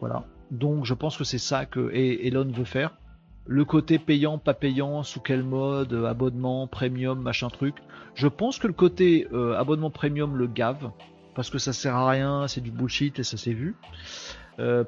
Voilà. 0.00 0.24
Donc 0.50 0.84
je 0.84 0.94
pense 0.94 1.16
que 1.16 1.24
c'est 1.24 1.38
ça 1.38 1.66
que 1.66 1.90
Elon 1.92 2.50
veut 2.50 2.64
faire. 2.64 2.96
Le 3.44 3.64
côté 3.64 3.98
payant, 3.98 4.38
pas 4.38 4.54
payant, 4.54 5.02
sous 5.02 5.20
quel 5.20 5.42
mode, 5.42 5.92
euh, 5.92 6.06
abonnement, 6.06 6.68
premium, 6.68 7.20
machin 7.20 7.48
truc. 7.48 7.76
Je 8.14 8.28
pense 8.28 8.58
que 8.58 8.68
le 8.68 8.72
côté 8.72 9.26
euh, 9.32 9.58
abonnement 9.58 9.90
premium 9.90 10.36
le 10.36 10.46
gave, 10.46 10.92
parce 11.34 11.50
que 11.50 11.58
ça 11.58 11.72
sert 11.72 11.96
à 11.96 12.08
rien, 12.08 12.46
c'est 12.46 12.60
du 12.60 12.70
bullshit 12.70 13.18
et 13.18 13.24
ça 13.24 13.36
s'est 13.36 13.54
vu. 13.54 13.74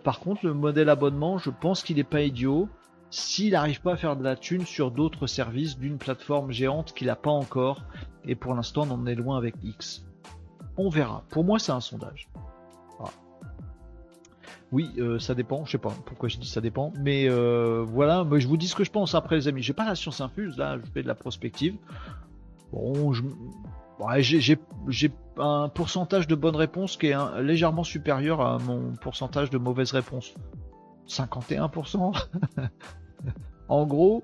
par 0.04 0.20
contre, 0.20 0.46
le 0.46 0.54
modèle 0.54 0.88
abonnement, 0.88 1.38
je 1.38 1.50
pense 1.50 1.82
qu'il 1.82 1.96
n'est 1.96 2.04
pas 2.04 2.22
idiot 2.22 2.68
s'il 3.14 3.52
n'arrive 3.52 3.80
pas 3.80 3.92
à 3.92 3.96
faire 3.96 4.16
de 4.16 4.24
la 4.24 4.34
thune 4.34 4.66
sur 4.66 4.90
d'autres 4.90 5.28
services 5.28 5.78
d'une 5.78 5.98
plateforme 5.98 6.50
géante 6.50 6.92
qu'il 6.94 7.06
n'a 7.06 7.14
pas 7.14 7.30
encore, 7.30 7.84
et 8.24 8.34
pour 8.34 8.54
l'instant 8.54 8.86
on 8.88 8.94
en 8.94 9.06
est 9.06 9.14
loin 9.14 9.38
avec 9.38 9.54
X. 9.62 10.04
On 10.76 10.88
verra. 10.88 11.22
Pour 11.30 11.44
moi 11.44 11.60
c'est 11.60 11.70
un 11.70 11.80
sondage. 11.80 12.28
Oui, 14.72 14.90
euh, 14.98 15.20
ça 15.20 15.36
dépend, 15.36 15.64
je 15.64 15.72
sais 15.72 15.78
pas 15.78 15.92
pourquoi 16.04 16.28
je 16.28 16.38
dis 16.38 16.48
ça 16.48 16.60
dépend, 16.60 16.92
mais 16.98 17.28
euh, 17.28 17.84
voilà, 17.86 18.24
mais 18.24 18.40
je 18.40 18.48
vous 18.48 18.56
dis 18.56 18.66
ce 18.66 18.74
que 18.74 18.82
je 18.82 18.90
pense 18.90 19.14
après 19.14 19.36
les 19.36 19.46
amis. 19.46 19.62
J'ai 19.62 19.74
pas 19.74 19.84
la 19.84 19.94
science 19.94 20.20
infuse, 20.20 20.56
là 20.58 20.78
je 20.84 20.90
fais 20.90 21.02
de 21.04 21.06
la 21.06 21.14
prospective. 21.14 21.76
Bon, 22.72 23.12
j'ai 24.88 25.12
un 25.38 25.68
pourcentage 25.68 26.26
de 26.26 26.34
bonnes 26.34 26.56
réponses 26.56 26.96
qui 26.96 27.06
est 27.06 27.42
légèrement 27.42 27.84
supérieur 27.84 28.40
à 28.40 28.58
mon 28.58 28.94
pourcentage 29.00 29.50
de 29.50 29.58
mauvaises 29.58 29.92
réponses. 29.92 30.34
51% 31.06 32.26
en 33.68 33.86
gros, 33.86 34.22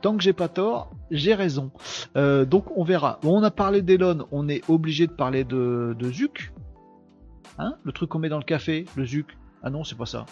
tant 0.00 0.16
que 0.16 0.22
j'ai 0.22 0.32
pas 0.32 0.48
tort, 0.48 0.90
j'ai 1.10 1.34
raison. 1.34 1.70
Euh, 2.16 2.44
donc 2.44 2.66
on 2.76 2.84
verra. 2.84 3.18
on 3.24 3.42
a 3.42 3.50
parlé 3.50 3.82
d'Elon, 3.82 4.26
on 4.32 4.48
est 4.48 4.68
obligé 4.68 5.06
de 5.06 5.12
parler 5.12 5.44
de, 5.44 5.96
de 5.98 6.10
Zuc. 6.10 6.52
Hein? 7.58 7.76
Le 7.82 7.92
truc 7.92 8.10
qu'on 8.10 8.18
met 8.18 8.28
dans 8.28 8.38
le 8.38 8.44
café, 8.44 8.84
le 8.96 9.04
Zuc. 9.04 9.36
Ah 9.62 9.70
non, 9.70 9.84
c'est 9.84 9.96
pas 9.96 10.06
ça. 10.06 10.26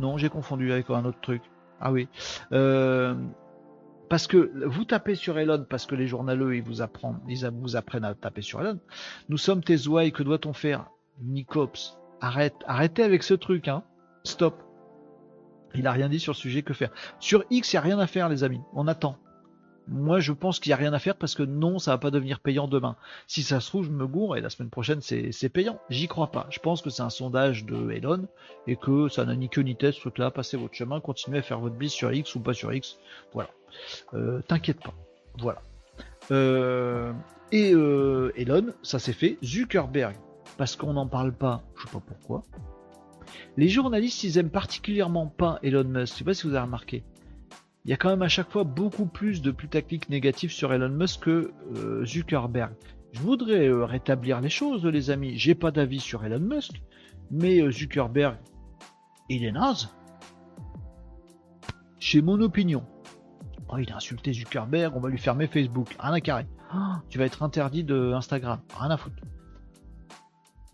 Non, 0.00 0.16
j'ai 0.16 0.28
confondu 0.28 0.70
avec 0.72 0.88
un 0.90 1.04
autre 1.04 1.20
truc. 1.20 1.42
Ah 1.80 1.92
oui. 1.92 2.08
Euh, 2.52 3.14
parce 4.08 4.26
que 4.26 4.52
vous 4.66 4.84
tapez 4.84 5.14
sur 5.14 5.38
Elon 5.38 5.66
parce 5.68 5.86
que 5.86 5.94
les 5.94 6.06
journaleux 6.06 6.56
ils 6.56 6.62
vous 6.62 6.80
apprennent, 6.82 7.20
ils 7.28 7.46
vous 7.50 7.76
apprennent 7.76 8.04
à 8.04 8.14
taper 8.14 8.42
sur 8.42 8.60
Elon. 8.60 8.78
Nous 9.28 9.38
sommes 9.38 9.62
tes 9.62 9.86
ouailles, 9.86 10.12
que 10.12 10.22
doit-on 10.22 10.52
faire? 10.52 10.86
Nicops, 11.20 11.98
arrête, 12.20 12.54
arrêtez 12.66 13.02
avec 13.02 13.22
ce 13.22 13.34
truc, 13.34 13.68
hein. 13.68 13.82
Stop. 14.24 14.62
Il 15.74 15.86
a 15.86 15.92
rien 15.92 16.08
dit 16.08 16.20
sur 16.20 16.32
le 16.32 16.38
sujet 16.38 16.62
que 16.62 16.74
faire. 16.74 16.90
Sur 17.20 17.44
X, 17.50 17.72
il 17.72 17.76
n'y 17.76 17.78
a 17.78 17.82
rien 17.82 17.98
à 17.98 18.06
faire, 18.06 18.28
les 18.28 18.44
amis. 18.44 18.60
On 18.74 18.88
attend. 18.88 19.18
Moi, 19.90 20.20
je 20.20 20.32
pense 20.32 20.60
qu'il 20.60 20.70
n'y 20.70 20.74
a 20.74 20.76
rien 20.76 20.92
à 20.92 20.98
faire 20.98 21.16
parce 21.16 21.34
que 21.34 21.42
non, 21.42 21.78
ça 21.78 21.92
va 21.92 21.98
pas 21.98 22.10
devenir 22.10 22.40
payant 22.40 22.68
demain. 22.68 22.96
Si 23.26 23.42
ça 23.42 23.58
se 23.60 23.68
trouve, 23.68 23.86
je 23.86 23.90
me 23.90 24.06
gourre 24.06 24.36
et 24.36 24.40
la 24.42 24.50
semaine 24.50 24.68
prochaine, 24.68 25.00
c'est 25.00 25.48
payant. 25.48 25.80
J'y 25.88 26.08
crois 26.08 26.30
pas. 26.30 26.46
Je 26.50 26.58
pense 26.58 26.82
que 26.82 26.90
c'est 26.90 27.02
un 27.02 27.10
sondage 27.10 27.64
de 27.64 27.90
Elon 27.90 28.28
et 28.66 28.76
que 28.76 29.08
ça 29.08 29.24
n'a 29.24 29.34
ni 29.34 29.48
queue 29.48 29.62
ni 29.62 29.76
tête 29.76 29.94
ce 29.94 30.00
truc-là. 30.00 30.30
Passez 30.30 30.58
votre 30.58 30.74
chemin, 30.74 31.00
continuez 31.00 31.38
à 31.38 31.42
faire 31.42 31.58
votre 31.58 31.76
bise 31.76 31.92
sur 31.92 32.12
X 32.12 32.34
ou 32.34 32.40
pas 32.40 32.52
sur 32.52 32.72
X. 32.72 32.98
Voilà. 33.32 33.48
Euh, 34.12 34.42
t'inquiète 34.46 34.80
pas. 34.80 34.94
Voilà. 35.38 35.62
Euh, 36.30 37.12
et 37.50 37.72
euh, 37.72 38.32
Elon, 38.36 38.74
ça 38.82 38.98
s'est 38.98 39.14
fait. 39.14 39.38
Zuckerberg, 39.42 40.16
parce 40.58 40.76
qu'on 40.76 40.92
n'en 40.92 41.06
parle 41.06 41.32
pas, 41.32 41.62
je 41.76 41.86
sais 41.86 41.92
pas 41.92 42.02
pourquoi. 42.06 42.42
Les 43.56 43.68
journalistes, 43.68 44.24
ils 44.24 44.38
aiment 44.38 44.50
particulièrement 44.50 45.26
pas 45.26 45.58
Elon 45.62 45.84
Musk. 45.84 46.14
Je 46.14 46.18
sais 46.18 46.24
pas 46.24 46.34
si 46.34 46.46
vous 46.46 46.54
avez 46.54 46.64
remarqué. 46.64 47.04
Il 47.84 47.90
y 47.90 47.94
a 47.94 47.96
quand 47.96 48.10
même 48.10 48.22
à 48.22 48.28
chaque 48.28 48.50
fois 48.50 48.64
beaucoup 48.64 49.06
plus 49.06 49.40
de 49.40 49.50
tactiques 49.50 50.10
négatives 50.10 50.50
sur 50.50 50.72
Elon 50.72 50.90
Musk 50.90 51.20
que 51.22 51.52
euh, 51.76 52.04
Zuckerberg. 52.04 52.72
Je 53.12 53.20
voudrais 53.20 53.66
euh, 53.66 53.84
rétablir 53.84 54.40
les 54.40 54.50
choses, 54.50 54.84
les 54.84 55.10
amis. 55.10 55.38
J'ai 55.38 55.54
pas 55.54 55.70
d'avis 55.70 56.00
sur 56.00 56.24
Elon 56.24 56.40
Musk, 56.40 56.82
mais 57.30 57.60
euh, 57.60 57.70
Zuckerberg, 57.70 58.36
il 59.28 59.44
est 59.44 59.52
naze. 59.52 59.88
Chez 61.98 62.20
mon 62.20 62.40
opinion. 62.40 62.84
Oh, 63.70 63.78
il 63.78 63.90
a 63.92 63.96
insulté 63.96 64.32
Zuckerberg, 64.32 64.94
on 64.96 65.00
va 65.00 65.08
lui 65.08 65.18
fermer 65.18 65.46
Facebook. 65.46 65.96
Rien 65.98 66.12
à 66.12 66.20
carré. 66.20 66.46
Ah, 66.70 67.00
tu 67.08 67.18
vas 67.18 67.24
être 67.24 67.42
interdit 67.42 67.84
de 67.84 68.12
Instagram. 68.12 68.60
Rien 68.78 68.90
à 68.90 68.96
foutre. 68.96 69.22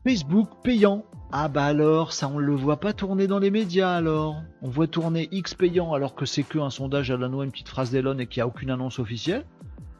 Facebook 0.04 0.50
payant. 0.62 1.02
Ah 1.32 1.48
bah 1.48 1.64
alors, 1.64 2.12
ça 2.12 2.28
on 2.28 2.36
le 2.36 2.54
voit 2.54 2.78
pas 2.78 2.92
tourner 2.92 3.26
dans 3.26 3.38
les 3.38 3.50
médias 3.50 3.90
alors. 3.90 4.36
On 4.60 4.68
voit 4.68 4.86
tourner 4.86 5.30
X 5.32 5.54
payant 5.54 5.94
alors 5.94 6.14
que 6.14 6.26
c'est 6.26 6.42
que 6.42 6.58
un 6.58 6.68
sondage 6.68 7.10
à 7.10 7.16
la 7.16 7.28
noix, 7.28 7.44
une 7.44 7.50
petite 7.50 7.70
phrase 7.70 7.90
d'Elon 7.90 8.18
et 8.18 8.26
qu'il 8.26 8.40
n'y 8.40 8.42
a 8.42 8.46
aucune 8.46 8.70
annonce 8.70 8.98
officielle. 8.98 9.46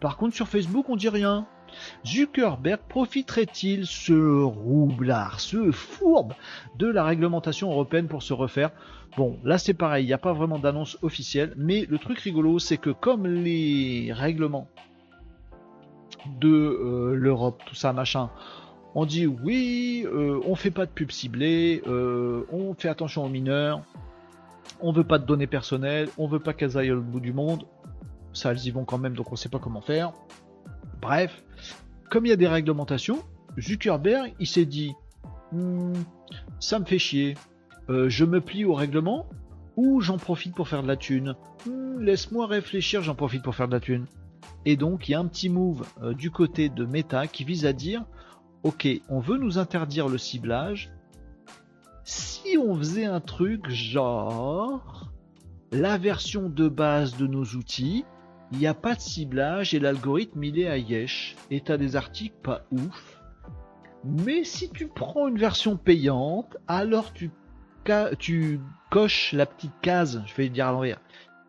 Par 0.00 0.18
contre 0.18 0.34
sur 0.34 0.46
Facebook 0.46 0.90
on 0.90 0.96
dit 0.96 1.08
rien. 1.08 1.46
Zuckerberg 2.06 2.80
profiterait-il, 2.86 3.86
ce 3.86 4.42
roublard, 4.42 5.40
ce 5.40 5.72
fourbe, 5.72 6.34
de 6.78 6.86
la 6.86 7.02
réglementation 7.02 7.70
européenne 7.70 8.06
pour 8.06 8.22
se 8.22 8.34
refaire? 8.34 8.70
Bon, 9.16 9.38
là 9.42 9.56
c'est 9.56 9.72
pareil, 9.72 10.04
il 10.04 10.08
n'y 10.08 10.12
a 10.12 10.18
pas 10.18 10.34
vraiment 10.34 10.58
d'annonce 10.58 10.98
officielle, 11.00 11.54
mais 11.56 11.86
le 11.88 11.96
truc 11.96 12.18
rigolo 12.18 12.58
c'est 12.58 12.76
que 12.76 12.90
comme 12.90 13.26
les 13.26 14.12
règlements 14.12 14.68
de 16.40 16.48
euh, 16.48 17.14
l'Europe, 17.14 17.62
tout 17.64 17.74
ça 17.74 17.94
machin, 17.94 18.30
on 18.94 19.06
dit 19.06 19.26
oui, 19.26 20.06
euh, 20.06 20.40
on 20.44 20.54
fait 20.54 20.70
pas 20.70 20.86
de 20.86 20.90
pub 20.90 21.10
ciblée, 21.10 21.82
euh, 21.86 22.44
on 22.52 22.74
fait 22.74 22.88
attention 22.88 23.24
aux 23.24 23.28
mineurs, 23.28 23.82
on 24.80 24.92
veut 24.92 25.04
pas 25.04 25.18
de 25.18 25.26
données 25.26 25.46
personnelles, 25.46 26.08
on 26.18 26.26
veut 26.26 26.38
pas 26.38 26.52
qu'elles 26.52 26.78
aillent 26.78 26.92
au 26.92 27.00
bout 27.00 27.20
du 27.20 27.32
monde. 27.32 27.64
Ça, 28.32 28.50
elles 28.50 28.66
y 28.66 28.70
vont 28.70 28.84
quand 28.84 28.98
même, 28.98 29.14
donc 29.14 29.32
on 29.32 29.36
sait 29.36 29.48
pas 29.48 29.58
comment 29.58 29.80
faire. 29.80 30.12
Bref, 31.00 31.44
comme 32.10 32.26
il 32.26 32.30
y 32.30 32.32
a 32.32 32.36
des 32.36 32.48
réglementations, 32.48 33.18
Zuckerberg, 33.58 34.34
il 34.40 34.46
s'est 34.46 34.64
dit, 34.64 34.94
hmm, 35.52 35.92
ça 36.58 36.78
me 36.78 36.84
fait 36.84 36.98
chier, 36.98 37.36
euh, 37.90 38.08
je 38.08 38.24
me 38.24 38.40
plie 38.40 38.64
au 38.64 38.74
règlement, 38.74 39.26
ou 39.76 40.00
j'en 40.00 40.18
profite 40.18 40.54
pour 40.54 40.68
faire 40.68 40.82
de 40.82 40.88
la 40.88 40.96
thune. 40.96 41.34
Hmm, 41.66 42.00
laisse-moi 42.00 42.46
réfléchir, 42.46 43.02
j'en 43.02 43.14
profite 43.14 43.42
pour 43.42 43.54
faire 43.54 43.68
de 43.68 43.72
la 43.74 43.80
thune. 43.80 44.06
Et 44.64 44.76
donc 44.76 45.08
il 45.08 45.12
y 45.12 45.14
a 45.14 45.20
un 45.20 45.26
petit 45.26 45.48
move 45.48 45.84
euh, 46.02 46.14
du 46.14 46.30
côté 46.30 46.68
de 46.68 46.84
Meta 46.84 47.26
qui 47.26 47.44
vise 47.44 47.66
à 47.66 47.72
dire 47.72 48.04
ok, 48.64 48.88
on 49.08 49.20
veut 49.20 49.38
nous 49.38 49.58
interdire 49.58 50.08
le 50.08 50.18
ciblage. 50.18 50.90
Si 52.02 52.58
on 52.58 52.74
faisait 52.74 53.04
un 53.04 53.20
truc 53.20 53.70
genre 53.70 55.12
la 55.70 55.98
version 55.98 56.48
de 56.48 56.68
base 56.68 57.16
de 57.16 57.26
nos 57.26 57.44
outils, 57.44 58.04
il 58.52 58.58
n'y 58.58 58.66
a 58.66 58.74
pas 58.74 58.94
de 58.94 59.00
ciblage 59.00 59.74
et 59.74 59.80
l'algorithme 59.80 60.42
il 60.44 60.58
est 60.58 60.68
à 60.68 60.78
Yesh. 60.78 61.36
Et 61.50 61.60
des 61.60 61.96
articles 61.96 62.36
pas 62.42 62.64
ouf. 62.72 63.20
Mais 64.04 64.44
si 64.44 64.70
tu 64.70 64.86
prends 64.86 65.28
une 65.28 65.38
version 65.38 65.76
payante, 65.76 66.56
alors 66.68 67.12
tu, 67.12 67.30
tu 68.18 68.60
coches 68.90 69.32
la 69.32 69.46
petite 69.46 69.72
case, 69.80 70.22
je 70.26 70.34
vais 70.34 70.44
le 70.44 70.50
dire 70.50 70.68
à 70.68 70.72
l'envers. 70.72 71.00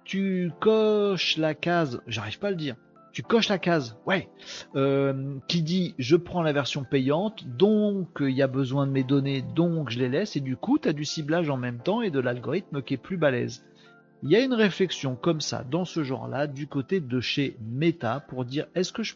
Tu 0.06 0.52
coches 0.62 1.38
la 1.38 1.54
case, 1.54 2.02
j'arrive 2.08 2.40
pas 2.40 2.48
à 2.48 2.52
le 2.52 2.58
dire. 2.58 2.76
Tu 3.16 3.24
coches 3.24 3.48
la 3.48 3.60
case, 3.60 3.98
ouais, 4.06 4.28
euh, 4.76 5.38
qui 5.48 5.62
dit 5.62 5.96
je 5.98 6.18
prends 6.18 6.42
la 6.42 6.52
version 6.52 6.84
payante, 6.84 7.48
donc 7.48 8.18
il 8.20 8.32
y 8.32 8.42
a 8.42 8.48
besoin 8.48 8.86
de 8.86 8.92
mes 8.92 9.06
données, 9.06 9.42
donc 9.42 9.90
je 9.90 10.00
les 10.00 10.10
laisse, 10.10 10.36
et 10.36 10.42
du 10.42 10.58
coup 10.58 10.78
tu 10.80 10.90
as 10.90 10.92
du 10.92 11.06
ciblage 11.06 11.50
en 11.50 11.56
même 11.56 11.80
temps 11.80 12.02
et 12.02 12.10
de 12.10 12.20
l'algorithme 12.20 12.82
qui 12.82 12.96
est 12.96 12.98
plus 12.98 13.16
balèze. 13.16 13.64
Il 14.22 14.30
y 14.30 14.36
a 14.36 14.42
une 14.42 14.54
réflexion 14.54 15.16
comme 15.16 15.40
ça, 15.40 15.64
dans 15.64 15.86
ce 15.86 16.04
genre-là, 16.04 16.46
du 16.46 16.68
côté 16.68 17.00
de 17.00 17.22
chez 17.22 17.56
Meta, 17.62 18.20
pour 18.20 18.44
dire 18.44 18.68
est-ce 18.76 18.92
que 18.92 19.04
je 19.04 19.16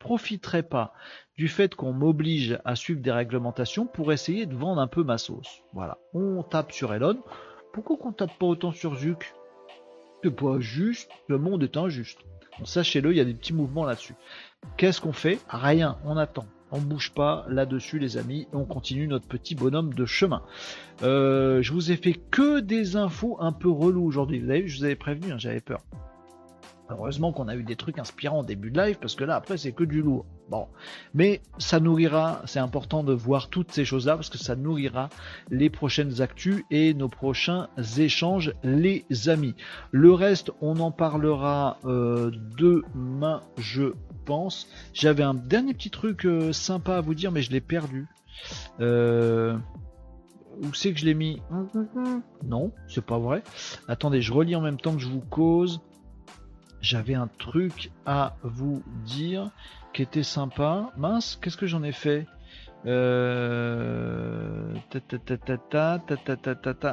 profiterai 0.00 0.62
pas 0.62 0.92
du 1.38 1.48
fait 1.48 1.74
qu'on 1.74 1.94
m'oblige 1.94 2.58
à 2.66 2.76
suivre 2.76 3.00
des 3.00 3.10
réglementations 3.10 3.86
pour 3.86 4.12
essayer 4.12 4.44
de 4.44 4.54
vendre 4.54 4.82
un 4.82 4.86
peu 4.86 5.02
ma 5.02 5.16
sauce? 5.16 5.62
Voilà, 5.72 5.96
on 6.12 6.42
tape 6.42 6.72
sur 6.72 6.92
Elon. 6.92 7.16
Pourquoi 7.72 7.96
qu'on 7.96 8.12
tape 8.12 8.38
pas 8.38 8.44
autant 8.44 8.72
sur 8.72 8.96
Zuck 8.96 9.32
C'est 10.22 10.30
pas 10.30 10.60
juste, 10.60 11.10
le 11.28 11.38
monde 11.38 11.62
est 11.62 11.78
injuste. 11.78 12.18
Sachez-le, 12.64 13.12
il 13.12 13.16
y 13.16 13.20
a 13.20 13.24
des 13.24 13.34
petits 13.34 13.52
mouvements 13.52 13.84
là-dessus. 13.84 14.14
Qu'est-ce 14.76 15.00
qu'on 15.00 15.12
fait? 15.12 15.38
Rien, 15.48 15.98
on 16.04 16.16
attend. 16.16 16.46
On 16.72 16.80
bouge 16.80 17.12
pas 17.12 17.46
là-dessus, 17.48 17.98
les 17.98 18.16
amis, 18.16 18.46
on 18.52 18.64
continue 18.64 19.08
notre 19.08 19.26
petit 19.26 19.56
bonhomme 19.56 19.92
de 19.92 20.06
chemin. 20.06 20.42
Euh, 21.02 21.62
je 21.62 21.72
vous 21.72 21.90
ai 21.90 21.96
fait 21.96 22.12
que 22.12 22.60
des 22.60 22.96
infos 22.96 23.36
un 23.40 23.52
peu 23.52 23.68
reloues 23.68 24.04
aujourd'hui. 24.04 24.38
Vous 24.38 24.50
avez 24.50 24.62
vu, 24.62 24.68
je 24.68 24.78
vous 24.78 24.84
avais 24.84 24.94
prévenu, 24.94 25.32
hein, 25.32 25.38
j'avais 25.38 25.60
peur. 25.60 25.80
Heureusement 26.90 27.32
qu'on 27.32 27.48
a 27.48 27.54
eu 27.54 27.62
des 27.62 27.76
trucs 27.76 27.98
inspirants 27.98 28.40
au 28.40 28.44
début 28.44 28.70
de 28.70 28.80
live, 28.80 28.98
parce 29.00 29.14
que 29.14 29.24
là, 29.24 29.36
après, 29.36 29.56
c'est 29.56 29.72
que 29.72 29.84
du 29.84 30.02
lourd. 30.02 30.26
Bon. 30.48 30.66
Mais 31.14 31.40
ça 31.58 31.78
nourrira, 31.78 32.42
c'est 32.46 32.58
important 32.58 33.04
de 33.04 33.12
voir 33.12 33.48
toutes 33.48 33.70
ces 33.70 33.84
choses-là, 33.84 34.16
parce 34.16 34.30
que 34.30 34.38
ça 34.38 34.56
nourrira 34.56 35.08
les 35.50 35.70
prochaines 35.70 36.20
actus 36.20 36.64
et 36.70 36.92
nos 36.94 37.08
prochains 37.08 37.68
échanges, 37.98 38.52
les 38.64 39.04
amis. 39.28 39.54
Le 39.92 40.12
reste, 40.12 40.50
on 40.60 40.80
en 40.80 40.90
parlera 40.90 41.78
euh, 41.84 42.32
demain, 42.58 43.40
je 43.56 43.92
pense. 44.24 44.68
J'avais 44.92 45.22
un 45.22 45.34
dernier 45.34 45.74
petit 45.74 45.90
truc 45.90 46.26
euh, 46.26 46.52
sympa 46.52 46.96
à 46.96 47.00
vous 47.00 47.14
dire, 47.14 47.30
mais 47.30 47.42
je 47.42 47.52
l'ai 47.52 47.60
perdu. 47.60 48.08
Euh, 48.80 49.56
où 50.62 50.74
c'est 50.74 50.92
que 50.92 50.98
je 50.98 51.04
l'ai 51.04 51.14
mis? 51.14 51.40
Non, 52.44 52.72
c'est 52.88 53.04
pas 53.04 53.18
vrai. 53.18 53.42
Attendez, 53.88 54.20
je 54.20 54.32
relis 54.32 54.56
en 54.56 54.60
même 54.60 54.78
temps 54.78 54.94
que 54.94 55.00
je 55.00 55.08
vous 55.08 55.20
cause 55.20 55.80
j'avais 56.80 57.14
un 57.14 57.28
truc 57.38 57.90
à 58.06 58.36
vous 58.42 58.82
dire 59.04 59.50
qui 59.92 60.02
était 60.02 60.22
sympa. 60.22 60.90
Mince, 60.96 61.38
qu'est-ce 61.40 61.56
que 61.56 61.66
j'en 61.66 61.82
ai 61.82 61.92
fait? 61.92 62.26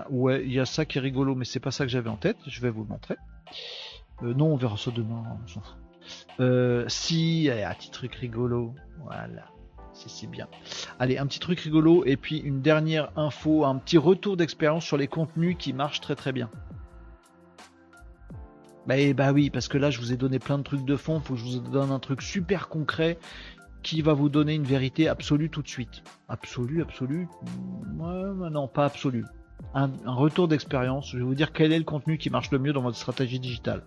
Ouais, 0.09 0.43
il 0.43 0.51
y 0.51 0.59
a 0.59 0.65
ça 0.65 0.85
qui 0.85 0.97
est 0.97 1.01
rigolo, 1.01 1.35
mais 1.35 1.45
c'est 1.45 1.59
pas 1.59 1.71
ça 1.71 1.85
que 1.85 1.91
j'avais 1.91 2.09
en 2.09 2.17
tête. 2.17 2.37
Je 2.47 2.61
vais 2.61 2.69
vous 2.69 2.83
le 2.83 2.89
montrer. 2.89 3.15
Euh, 4.23 4.33
non, 4.33 4.53
on 4.53 4.57
verra 4.57 4.77
ça 4.77 4.91
demain. 4.91 5.23
Euh, 6.39 6.85
si, 6.87 7.49
un 7.51 7.73
petit 7.73 7.91
truc 7.91 8.15
rigolo. 8.15 8.73
Voilà. 9.03 9.43
C'est 9.91 10.29
bien. 10.29 10.47
Allez, 10.99 11.17
un 11.17 11.25
petit 11.25 11.39
truc 11.39 11.59
rigolo 11.59 12.05
et 12.05 12.15
puis 12.15 12.37
une 12.37 12.61
dernière 12.61 13.11
info, 13.17 13.65
un 13.65 13.75
petit 13.75 13.97
retour 13.97 14.37
d'expérience 14.37 14.85
sur 14.85 14.95
les 14.95 15.07
contenus 15.07 15.57
qui 15.59 15.73
marchent 15.73 15.99
très 15.99 16.15
très 16.15 16.31
bien. 16.31 16.49
Bah, 18.87 18.95
bah, 19.13 19.33
oui, 19.33 19.49
parce 19.49 19.67
que 19.67 19.77
là, 19.77 19.89
je 19.89 19.99
vous 19.99 20.13
ai 20.13 20.17
donné 20.17 20.39
plein 20.39 20.57
de 20.57 20.63
trucs 20.63 20.85
de 20.85 20.95
fond. 20.95 21.19
Faut 21.19 21.33
que 21.33 21.39
je 21.39 21.45
vous 21.45 21.59
donne 21.59 21.91
un 21.91 21.99
truc 21.99 22.21
super 22.21 22.69
concret 22.69 23.17
qui 23.83 24.01
va 24.01 24.13
vous 24.13 24.29
donner 24.29 24.55
une 24.55 24.63
vérité 24.63 25.07
absolue 25.07 25.49
tout 25.49 25.61
de 25.61 25.67
suite. 25.67 26.03
Absolue, 26.29 26.81
absolue? 26.81 27.27
Non, 27.97 28.67
pas 28.67 28.85
absolue. 28.85 29.25
Un, 29.73 29.89
retour 30.05 30.47
d'expérience. 30.47 31.11
Je 31.11 31.17
vais 31.17 31.23
vous 31.23 31.35
dire 31.35 31.51
quel 31.51 31.73
est 31.73 31.77
le 31.77 31.83
contenu 31.83 32.17
qui 32.17 32.29
marche 32.29 32.51
le 32.51 32.59
mieux 32.59 32.73
dans 32.73 32.81
votre 32.81 32.97
stratégie 32.97 33.39
digitale. 33.39 33.83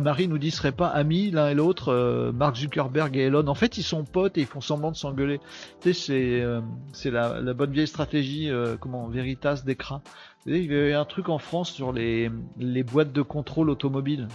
Marie 0.00 0.26
nous 0.26 0.38
dit 0.38 0.50
serait 0.50 0.72
pas 0.72 0.88
amis 0.88 1.30
l'un 1.30 1.48
et 1.48 1.54
l'autre, 1.54 1.92
euh, 1.92 2.32
Mark 2.32 2.56
Zuckerberg 2.56 3.16
et 3.16 3.22
Elon? 3.22 3.46
En 3.46 3.54
fait, 3.54 3.78
ils 3.78 3.82
sont 3.82 4.04
potes 4.04 4.36
et 4.36 4.40
ils 4.40 4.46
font 4.46 4.60
semblant 4.60 4.90
de 4.90 4.96
s'engueuler. 4.96 5.40
Tu 5.80 5.92
sais, 5.92 6.06
c'est 6.06 6.40
euh, 6.40 6.60
c'est 6.92 7.10
la, 7.10 7.40
bonne 7.54 7.70
vieille 7.70 7.86
stratégie, 7.86 8.50
euh, 8.50 8.76
comment 8.78 9.08
Veritas 9.08 9.62
d'écran. 9.64 10.02
Il 10.46 10.64
y 10.64 10.74
avait 10.74 10.94
un 10.94 11.04
truc 11.04 11.28
en 11.28 11.38
France 11.38 11.70
sur 11.70 11.92
les, 11.92 12.30
les 12.58 12.82
boîtes 12.82 13.12
de 13.12 13.22
contrôle 13.22 13.70
automobile, 13.70 14.28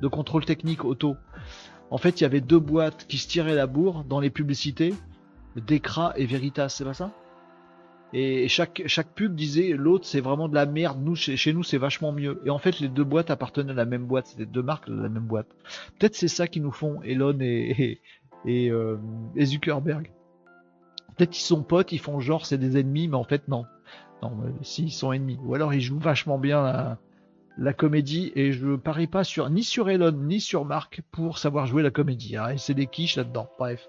de 0.00 0.08
contrôle 0.08 0.44
technique 0.44 0.84
auto. 0.84 1.16
En 1.90 1.98
fait, 1.98 2.20
il 2.20 2.24
y 2.24 2.26
avait 2.26 2.40
deux 2.40 2.58
boîtes 2.58 3.06
qui 3.06 3.18
se 3.18 3.28
tiraient 3.28 3.54
la 3.54 3.66
bourre 3.66 4.04
dans 4.04 4.18
les 4.18 4.30
publicités, 4.30 4.94
Decra 5.54 6.14
et 6.16 6.26
Veritas, 6.26 6.68
c'est 6.70 6.84
pas 6.84 6.94
ça? 6.94 7.10
Et 8.16 8.46
chaque, 8.46 8.82
chaque 8.86 9.08
pub 9.08 9.34
disait 9.34 9.70
l'autre 9.70 10.06
c'est 10.06 10.20
vraiment 10.20 10.48
de 10.48 10.54
la 10.54 10.66
merde, 10.66 11.02
nous 11.02 11.16
chez, 11.16 11.52
nous 11.52 11.64
c'est 11.64 11.78
vachement 11.78 12.12
mieux. 12.12 12.40
Et 12.44 12.50
en 12.50 12.58
fait 12.58 12.78
les 12.78 12.88
deux 12.88 13.02
boîtes 13.02 13.28
appartenaient 13.28 13.72
à 13.72 13.74
la 13.74 13.86
même 13.86 14.04
boîte, 14.04 14.28
c'était 14.28 14.46
deux 14.46 14.62
marques 14.62 14.88
de 14.88 14.94
la 14.94 15.08
même 15.08 15.24
boîte. 15.24 15.48
Peut-être 15.98 16.14
c'est 16.14 16.28
ça 16.28 16.46
qui 16.46 16.60
nous 16.60 16.70
font 16.70 17.02
Elon 17.02 17.36
et, 17.40 18.00
et, 18.46 18.70
euh, 18.70 18.98
et, 19.34 19.44
Zuckerberg. 19.44 20.12
Peut-être 21.16 21.36
ils 21.36 21.42
sont 21.42 21.64
potes, 21.64 21.90
ils 21.90 21.98
font 21.98 22.20
genre 22.20 22.46
c'est 22.46 22.56
des 22.56 22.78
ennemis, 22.78 23.08
mais 23.08 23.16
en 23.16 23.24
fait 23.24 23.48
non. 23.48 23.64
Non, 24.22 24.30
si 24.62 24.84
ils 24.84 24.92
sont 24.92 25.12
ennemis. 25.12 25.38
Ou 25.44 25.56
alors 25.56 25.74
ils 25.74 25.80
jouent 25.80 25.98
vachement 25.98 26.38
bien 26.38 26.96
la 27.56 27.72
comédie 27.72 28.32
et 28.34 28.52
je 28.52 28.76
parie 28.76 29.06
pas 29.06 29.24
sur 29.24 29.48
ni 29.48 29.62
sur 29.62 29.88
Elon 29.88 30.12
ni 30.12 30.40
sur 30.40 30.64
Mark 30.64 31.02
pour 31.12 31.38
savoir 31.38 31.66
jouer 31.66 31.82
la 31.82 31.90
comédie. 31.90 32.36
Hein, 32.36 32.56
c'est 32.56 32.74
des 32.74 32.86
quiches 32.86 33.16
là-dedans. 33.16 33.48
Bref. 33.58 33.88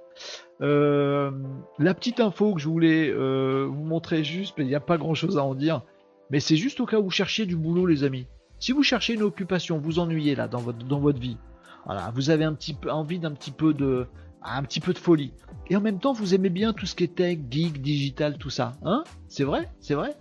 Euh, 0.61 1.31
la 1.79 1.93
petite 1.93 2.19
info 2.19 2.53
que 2.53 2.61
je 2.61 2.69
voulais 2.69 3.09
euh, 3.09 3.67
vous 3.69 3.83
montrer 3.83 4.23
juste, 4.23 4.55
mais 4.57 4.63
il 4.63 4.67
n'y 4.67 4.75
a 4.75 4.79
pas 4.79 4.97
grand-chose 4.97 5.37
à 5.37 5.43
en 5.43 5.55
dire. 5.55 5.81
Mais 6.29 6.39
c'est 6.39 6.57
juste 6.57 6.79
au 6.79 6.85
cas 6.85 6.99
où 6.99 7.03
vous 7.03 7.09
cherchiez 7.11 7.45
du 7.45 7.55
boulot, 7.55 7.85
les 7.85 8.03
amis. 8.03 8.27
Si 8.59 8.71
vous 8.71 8.83
cherchez 8.83 9.13
une 9.13 9.23
occupation, 9.23 9.79
vous 9.79 9.99
ennuyez 9.99 10.35
là 10.35 10.47
dans 10.47 10.59
votre 10.59 10.85
dans 10.85 10.99
votre 10.99 11.19
vie. 11.19 11.37
Voilà, 11.85 12.11
vous 12.15 12.29
avez 12.29 12.45
un 12.45 12.53
petit 12.53 12.73
peu 12.73 12.89
envie 12.89 13.19
d'un 13.19 13.31
petit 13.31 13.51
peu 13.51 13.73
de 13.73 14.07
un 14.41 14.63
petit 14.63 14.79
peu 14.79 14.93
de 14.93 14.97
folie. 14.97 15.33
Et 15.69 15.75
en 15.75 15.81
même 15.81 15.99
temps, 15.99 16.13
vous 16.13 16.35
aimez 16.35 16.49
bien 16.49 16.73
tout 16.73 16.85
ce 16.85 16.95
qui 16.95 17.03
est 17.03 17.15
tech, 17.15 17.39
geek, 17.49 17.81
digital, 17.81 18.37
tout 18.37 18.51
ça. 18.51 18.73
Hein? 18.83 19.03
C'est 19.27 19.43
vrai? 19.43 19.71
C'est 19.79 19.95
vrai? 19.95 20.15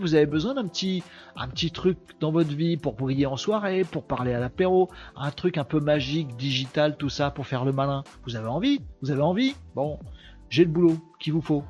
Vous 0.00 0.14
avez 0.14 0.26
besoin 0.26 0.54
d'un 0.54 0.66
petit, 0.66 1.02
truc 1.72 1.98
dans 2.20 2.32
votre 2.32 2.54
vie 2.54 2.76
pour 2.76 2.94
briller 2.94 3.26
en 3.26 3.36
soirée, 3.36 3.84
pour 3.84 4.04
parler 4.04 4.32
à 4.32 4.40
l'apéro, 4.40 4.90
un 5.16 5.30
truc 5.30 5.58
un 5.58 5.64
peu 5.64 5.80
magique, 5.80 6.36
digital, 6.36 6.96
tout 6.96 7.08
ça, 7.08 7.30
pour 7.30 7.46
faire 7.46 7.64
le 7.64 7.72
malin. 7.72 8.02
Vous 8.26 8.36
avez 8.36 8.48
envie 8.48 8.80
Vous 9.02 9.10
avez 9.10 9.22
envie 9.22 9.54
Bon, 9.74 9.98
j'ai 10.50 10.64
le 10.64 10.70
boulot 10.70 10.98
qu'il 11.20 11.32
vous 11.32 11.42
faut. 11.42 11.64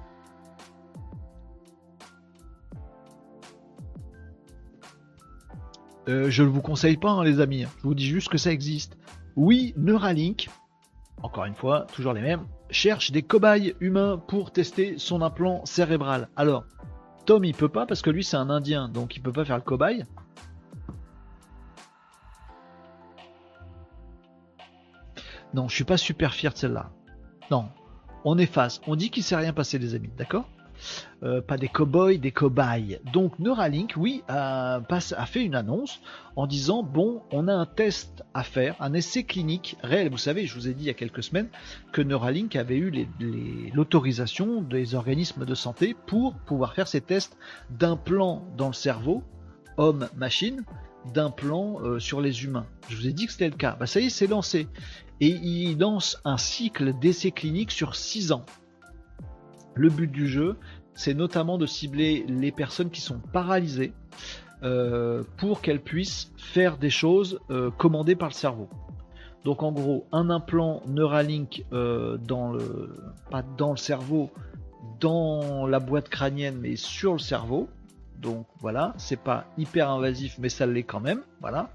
Euh, 6.08 6.30
je 6.30 6.42
ne 6.42 6.48
vous 6.48 6.62
conseille 6.62 6.96
pas, 6.96 7.10
hein, 7.10 7.24
les 7.24 7.40
amis. 7.40 7.66
Je 7.78 7.82
vous 7.82 7.94
dis 7.94 8.06
juste 8.06 8.28
que 8.28 8.38
ça 8.38 8.50
existe. 8.50 8.96
Oui, 9.36 9.74
Neuralink, 9.76 10.48
encore 11.22 11.44
une 11.44 11.54
fois, 11.54 11.86
toujours 11.92 12.14
les 12.14 12.22
mêmes, 12.22 12.46
cherche 12.70 13.12
des 13.12 13.22
cobayes 13.22 13.74
humains 13.80 14.20
pour 14.26 14.50
tester 14.50 14.94
son 14.96 15.20
implant 15.20 15.64
cérébral. 15.66 16.28
Alors, 16.34 16.64
Tom, 17.28 17.44
il 17.44 17.54
peut 17.54 17.68
pas 17.68 17.84
parce 17.84 18.00
que 18.00 18.08
lui, 18.08 18.24
c'est 18.24 18.38
un 18.38 18.48
Indien, 18.48 18.88
donc 18.88 19.14
il 19.14 19.20
peut 19.20 19.32
pas 19.32 19.44
faire 19.44 19.56
le 19.56 19.62
cobaye. 19.62 20.06
Non, 25.52 25.68
je 25.68 25.74
suis 25.74 25.84
pas 25.84 25.98
super 25.98 26.32
fier 26.32 26.54
de 26.54 26.56
celle-là. 26.56 26.90
Non, 27.50 27.68
on 28.24 28.38
efface. 28.38 28.80
On 28.86 28.96
dit 28.96 29.10
qu'il 29.10 29.22
s'est 29.22 29.36
rien 29.36 29.52
passé, 29.52 29.78
les 29.78 29.94
amis, 29.94 30.08
d'accord? 30.16 30.48
Euh, 31.22 31.40
pas 31.40 31.56
des 31.56 31.68
cow-boys, 31.68 32.18
des 32.18 32.32
cobayes. 32.32 33.00
Donc 33.12 33.38
Neuralink, 33.38 33.94
oui, 33.96 34.22
a, 34.28 34.80
fait 35.26 35.44
une 35.44 35.54
annonce 35.54 36.00
en 36.36 36.46
disant 36.46 36.82
bon, 36.82 37.22
on 37.32 37.48
a 37.48 37.52
un 37.52 37.66
test 37.66 38.24
à 38.34 38.42
faire, 38.42 38.76
un 38.80 38.92
essai 38.92 39.24
clinique 39.24 39.76
réel. 39.82 40.10
Vous 40.10 40.18
savez, 40.18 40.46
je 40.46 40.54
vous 40.54 40.68
ai 40.68 40.74
dit 40.74 40.84
il 40.84 40.86
y 40.86 40.90
a 40.90 40.94
quelques 40.94 41.22
semaines 41.22 41.48
que 41.92 42.02
Neuralink 42.02 42.56
avait 42.56 42.76
eu 42.76 43.08
l'autorisation 43.74 44.62
des 44.62 44.94
organismes 44.94 45.44
de 45.44 45.54
santé 45.54 45.96
pour 46.06 46.34
pouvoir 46.34 46.74
faire 46.74 46.88
ces 46.88 47.00
tests 47.00 47.36
d'implants 47.70 48.44
dans 48.56 48.68
le 48.68 48.74
cerveau, 48.74 49.22
homme-machine, 49.76 50.64
d'implants 51.12 51.80
euh, 51.82 51.98
sur 51.98 52.20
les 52.20 52.44
humains. 52.44 52.66
Je 52.88 52.96
vous 52.96 53.06
ai 53.06 53.12
dit 53.12 53.26
que 53.26 53.32
c'était 53.32 53.48
le 53.48 53.56
cas. 53.56 53.76
Bah, 53.78 53.86
ça 53.86 54.00
y 54.00 54.06
est, 54.06 54.10
c'est 54.10 54.26
lancé. 54.26 54.68
Et 55.20 55.30
il 55.30 55.78
lance 55.78 56.20
un 56.24 56.38
cycle 56.38 56.92
d'essais 56.98 57.30
cliniques 57.30 57.72
sur 57.72 57.96
6 57.96 58.32
ans. 58.32 58.44
Le 59.78 59.90
but 59.90 60.10
du 60.10 60.26
jeu, 60.26 60.56
c'est 60.94 61.14
notamment 61.14 61.56
de 61.56 61.64
cibler 61.66 62.24
les 62.28 62.50
personnes 62.50 62.90
qui 62.90 63.00
sont 63.00 63.20
paralysées 63.32 63.92
euh, 64.64 65.22
pour 65.36 65.60
qu'elles 65.60 65.80
puissent 65.80 66.32
faire 66.36 66.78
des 66.78 66.90
choses 66.90 67.38
euh, 67.50 67.70
commandées 67.70 68.16
par 68.16 68.30
le 68.30 68.34
cerveau. 68.34 68.68
Donc 69.44 69.62
en 69.62 69.70
gros, 69.70 70.04
un 70.10 70.30
implant 70.30 70.82
Neuralink 70.88 71.64
euh, 71.72 72.18
dans 72.18 72.50
le 72.50 72.92
dans 73.56 73.70
le 73.70 73.76
cerveau, 73.76 74.30
dans 74.98 75.68
la 75.68 75.78
boîte 75.78 76.08
crânienne, 76.08 76.58
mais 76.60 76.74
sur 76.74 77.12
le 77.12 77.20
cerveau. 77.20 77.68
Donc 78.20 78.48
voilà, 78.58 78.94
c'est 78.96 79.20
pas 79.20 79.44
hyper 79.58 79.88
invasif, 79.90 80.38
mais 80.40 80.48
ça 80.48 80.66
l'est 80.66 80.82
quand 80.82 80.98
même. 80.98 81.22
Voilà. 81.40 81.70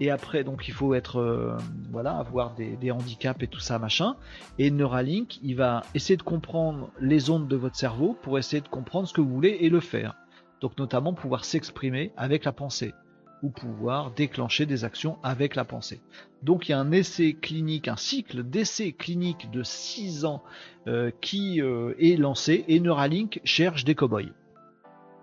Et 0.00 0.10
après, 0.10 0.44
donc 0.44 0.68
il 0.68 0.74
faut 0.74 0.94
être, 0.94 1.16
euh, 1.16 1.56
voilà, 1.90 2.16
avoir 2.16 2.54
des, 2.54 2.90
handicaps 2.90 3.42
et 3.42 3.48
tout 3.48 3.60
ça, 3.60 3.78
machin. 3.78 4.16
Et 4.58 4.70
Neuralink, 4.70 5.38
il 5.42 5.56
va 5.56 5.82
essayer 5.94 6.16
de 6.16 6.22
comprendre 6.22 6.90
les 7.00 7.30
ondes 7.30 7.48
de 7.48 7.56
votre 7.56 7.76
cerveau 7.76 8.16
pour 8.22 8.38
essayer 8.38 8.60
de 8.60 8.68
comprendre 8.68 9.08
ce 9.08 9.12
que 9.12 9.20
vous 9.20 9.32
voulez 9.32 9.58
et 9.60 9.68
le 9.68 9.80
faire. 9.80 10.14
Donc 10.60 10.78
notamment 10.78 11.14
pouvoir 11.14 11.44
s'exprimer 11.44 12.12
avec 12.16 12.44
la 12.44 12.52
pensée 12.52 12.94
ou 13.42 13.50
pouvoir 13.50 14.10
déclencher 14.10 14.66
des 14.66 14.84
actions 14.84 15.18
avec 15.22 15.54
la 15.54 15.64
pensée. 15.64 16.00
Donc 16.42 16.68
il 16.68 16.72
y 16.72 16.74
a 16.74 16.80
un 16.80 16.90
essai 16.90 17.34
clinique, 17.34 17.86
un 17.86 17.96
cycle 17.96 18.42
d'essais 18.42 18.92
cliniques 18.92 19.50
de 19.52 19.62
6 19.62 20.24
ans 20.24 20.42
euh, 20.88 21.12
qui 21.20 21.60
euh, 21.62 21.94
est 22.00 22.16
lancé 22.16 22.64
et 22.66 22.80
Neuralink 22.80 23.40
cherche 23.44 23.84
des 23.84 23.94
cobayes. 23.94 24.32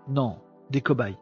Non, 0.08 0.38
des 0.70 0.80
cobayes. 0.80 1.16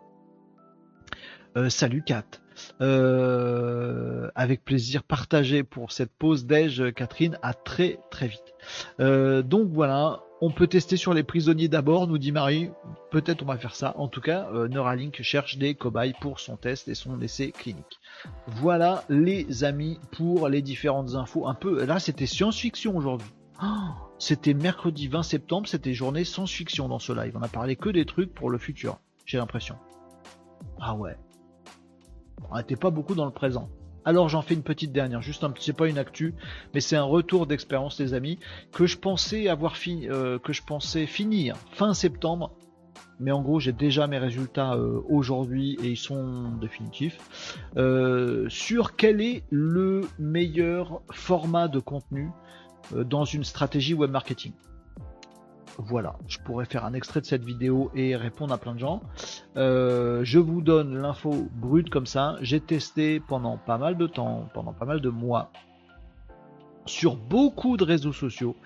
salut 1.68 2.02
Kat. 2.05 2.43
Euh, 2.81 4.31
avec 4.35 4.65
plaisir 4.65 5.03
partagé 5.03 5.62
pour 5.62 5.93
cette 5.93 6.12
pause 6.12 6.47
déj, 6.47 6.93
Catherine. 6.95 7.39
À 7.43 7.55
très 7.55 7.99
très 8.11 8.27
vite. 8.27 8.55
Euh, 9.01 9.43
donc 9.43 9.69
voilà, 9.70 10.23
on 10.41 10.51
peut 10.51 10.66
tester 10.66 10.97
sur 10.97 11.15
les 11.15 11.23
prisonniers 11.23 11.69
d'abord, 11.69 12.07
nous 12.07 12.19
dit 12.19 12.32
Marie. 12.32 12.70
Peut-être 13.11 13.43
on 13.43 13.47
va 13.47 13.57
faire 13.57 13.74
ça. 13.74 13.95
En 13.97 14.09
tout 14.09 14.20
cas, 14.20 14.49
euh, 14.53 14.69
Neuralink 14.69 15.23
cherche 15.23 15.59
des 15.59 15.74
cobayes 15.74 16.15
pour 16.20 16.41
son 16.41 16.57
test 16.57 16.89
et 16.89 16.95
son 16.95 17.20
essai 17.20 17.53
clinique. 17.53 18.01
Voilà 18.47 19.05
les 19.09 19.65
amis 19.65 19.99
pour 20.12 20.49
les 20.49 20.62
différentes 20.62 21.15
infos. 21.15 21.47
Un 21.47 21.55
peu. 21.55 21.85
Là, 21.85 21.99
c'était 21.99 22.27
science-fiction 22.27 22.97
aujourd'hui. 22.97 23.28
Oh, 23.62 23.66
c'était 24.19 24.55
mercredi 24.55 25.07
20 25.07 25.23
septembre, 25.23 25.69
c'était 25.69 25.95
journée 25.95 26.24
science-fiction 26.24 26.89
dans 26.89 26.99
ce 26.99 27.12
live. 27.12 27.36
On 27.36 27.43
a 27.43 27.49
parlé 27.49 27.77
que 27.77 27.89
des 27.89 28.05
trucs 28.05 28.35
pour 28.35 28.51
le 28.51 28.59
futur, 28.59 28.99
j'ai 29.27 29.39
l'impression. 29.39 29.77
Ah 30.81 30.95
ouais. 30.95 31.16
On 32.51 32.56
n'était 32.56 32.77
pas 32.77 32.90
beaucoup 32.90 33.15
dans 33.15 33.24
le 33.24 33.32
présent. 33.32 33.69
Alors 34.05 34.28
j'en 34.28 34.43
fais 34.43 34.55
une 34.55 34.62
petite 34.62 34.93
dernière, 34.93 35.23
juste 35.23 35.44
un 35.44 35.51
petit, 35.51 35.65
c'est 35.65 35.73
pas 35.73 35.89
une 35.89 35.98
actu, 35.98 36.35
mais 36.74 36.81
c'est 36.81 36.97
un 36.97 37.05
retour 37.05 37.47
d'expérience 37.47 37.98
les 37.98 38.12
amis 38.12 38.39
que 38.73 38.86
je 38.86 38.98
pensais 38.98 39.48
avoir 39.48 39.77
fini, 39.77 40.09
euh, 40.11 40.39
que 40.39 40.52
je 40.52 40.62
pensais 40.62 41.06
finir 41.06 41.56
fin 41.73 41.94
septembre, 41.94 42.55
mais 43.19 43.32
en 43.32 43.40
gros 43.40 43.61
j'ai 43.61 43.73
déjà 43.73 44.06
mes 44.06 44.19
résultats 44.19 44.74
euh, 44.74 45.01
aujourd'hui 45.09 45.78
et 45.82 45.89
ils 45.89 45.97
sont 45.97 46.51
définitifs 46.61 47.19
euh, 47.78 48.47
sur 48.51 48.94
quel 48.94 49.23
est 49.23 49.44
le 49.51 50.02
meilleur 50.19 51.01
format 51.11 51.69
de 51.69 51.78
contenu 51.78 52.31
dans 52.94 53.24
une 53.24 53.44
stratégie 53.44 53.94
web 53.94 54.11
marketing? 54.11 54.52
Voilà, 55.78 56.16
je 56.28 56.38
pourrais 56.38 56.66
faire 56.66 56.84
un 56.84 56.92
extrait 56.92 57.20
de 57.20 57.26
cette 57.26 57.44
vidéo 57.44 57.90
et 57.94 58.14
répondre 58.14 58.55
à 58.55 58.59
plein 58.59 58.74
de 58.74 58.78
gens. 58.78 59.02
Euh, 59.56 60.20
je 60.24 60.38
vous 60.38 60.60
donne 60.60 60.96
l'info 60.96 61.48
brute 61.52 61.90
comme 61.90 62.06
ça. 62.06 62.36
J'ai 62.40 62.60
testé 62.60 63.20
pendant 63.20 63.59
pas 63.59 63.76
mal 63.76 63.96
de 63.96 64.06
temps, 64.06 64.48
pendant 64.55 64.72
pas 64.72 64.84
mal 64.84 65.01
de 65.01 65.09
mois, 65.09 65.51
sur 66.86 67.16
beaucoup 67.16 67.76
de 67.76 67.84
réseaux 67.84 68.12
sociaux 68.12 68.56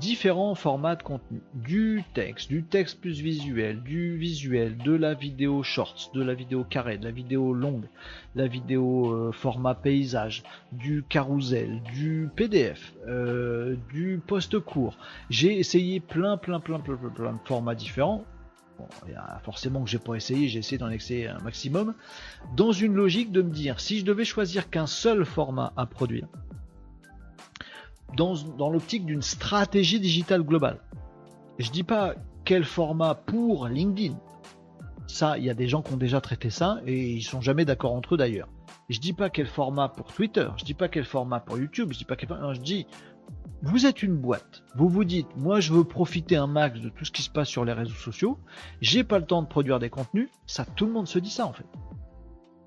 différents 0.00 0.54
formats 0.54 0.96
de 0.96 1.02
contenu, 1.02 1.42
du 1.54 2.04
texte, 2.14 2.48
du 2.48 2.64
texte 2.64 3.00
plus 3.00 3.20
visuel, 3.20 3.82
du 3.82 4.16
visuel, 4.16 4.76
de 4.78 4.92
la 4.92 5.14
vidéo 5.14 5.62
shorts, 5.62 6.10
de 6.14 6.22
la 6.22 6.34
vidéo 6.34 6.64
carré, 6.64 6.98
de 6.98 7.04
la 7.04 7.10
vidéo 7.10 7.52
longue, 7.52 7.88
la 8.34 8.46
vidéo 8.46 9.12
euh, 9.12 9.32
format 9.32 9.74
paysage, 9.74 10.42
du 10.72 11.04
carousel, 11.08 11.82
du 11.92 12.28
PDF, 12.34 12.94
euh, 13.08 13.76
du 13.92 14.20
post 14.26 14.58
court. 14.58 14.96
J'ai 15.30 15.58
essayé 15.58 16.00
plein, 16.00 16.36
plein, 16.36 16.60
plein, 16.60 16.80
plein, 16.80 16.96
plein, 16.96 17.32
de 17.32 17.38
formats 17.44 17.74
différents. 17.74 18.24
Bon, 18.78 18.86
forcément 19.44 19.84
que 19.84 19.90
j'ai 19.90 19.98
pas 19.98 20.14
essayé, 20.14 20.48
j'ai 20.48 20.60
essayé 20.60 20.78
d'en 20.78 20.90
essayer 20.90 21.28
un 21.28 21.38
maximum, 21.40 21.94
dans 22.56 22.72
une 22.72 22.94
logique 22.94 23.30
de 23.30 23.42
me 23.42 23.50
dire 23.50 23.80
si 23.80 23.98
je 23.98 24.04
devais 24.04 24.24
choisir 24.24 24.70
qu'un 24.70 24.86
seul 24.86 25.24
format 25.24 25.72
à 25.76 25.84
produire, 25.86 26.26
dans, 28.16 28.70
l'optique 28.70 29.06
d'une 29.06 29.22
stratégie 29.22 30.00
digitale 30.00 30.42
globale. 30.42 30.80
Je 31.58 31.70
dis 31.70 31.82
pas 31.82 32.14
quel 32.44 32.64
format 32.64 33.14
pour 33.14 33.68
LinkedIn. 33.68 34.16
Ça, 35.06 35.38
il 35.38 35.44
y 35.44 35.50
a 35.50 35.54
des 35.54 35.68
gens 35.68 35.82
qui 35.82 35.92
ont 35.92 35.98
déjà 35.98 36.20
traité 36.20 36.50
ça 36.50 36.80
et 36.86 37.10
ils 37.10 37.22
sont 37.22 37.40
jamais 37.40 37.64
d'accord 37.64 37.92
entre 37.92 38.14
eux 38.14 38.16
d'ailleurs. 38.16 38.48
Je 38.88 38.98
dis 38.98 39.12
pas 39.12 39.30
quel 39.30 39.46
format 39.46 39.88
pour 39.88 40.12
Twitter, 40.12 40.48
je 40.56 40.64
dis 40.64 40.74
pas 40.74 40.88
quel 40.88 41.04
format 41.04 41.40
pour 41.40 41.58
YouTube, 41.58 41.90
je 41.92 41.98
dis 41.98 42.04
pas 42.04 42.16
je 42.18 42.60
dis 42.60 42.86
vous 43.62 43.86
êtes 43.86 44.02
une 44.02 44.16
boîte. 44.16 44.64
Vous 44.74 44.88
vous 44.88 45.04
dites 45.04 45.28
moi 45.36 45.60
je 45.60 45.72
veux 45.72 45.84
profiter 45.84 46.36
un 46.36 46.46
max 46.46 46.80
de 46.80 46.88
tout 46.88 47.04
ce 47.04 47.12
qui 47.12 47.22
se 47.22 47.30
passe 47.30 47.48
sur 47.48 47.64
les 47.64 47.72
réseaux 47.72 47.94
sociaux, 47.94 48.38
j'ai 48.80 49.04
pas 49.04 49.18
le 49.18 49.24
temps 49.24 49.42
de 49.42 49.46
produire 49.46 49.78
des 49.78 49.90
contenus, 49.90 50.28
ça 50.46 50.64
tout 50.64 50.86
le 50.86 50.92
monde 50.92 51.06
se 51.06 51.18
dit 51.18 51.30
ça 51.30 51.46
en 51.46 51.52
fait. 51.52 51.66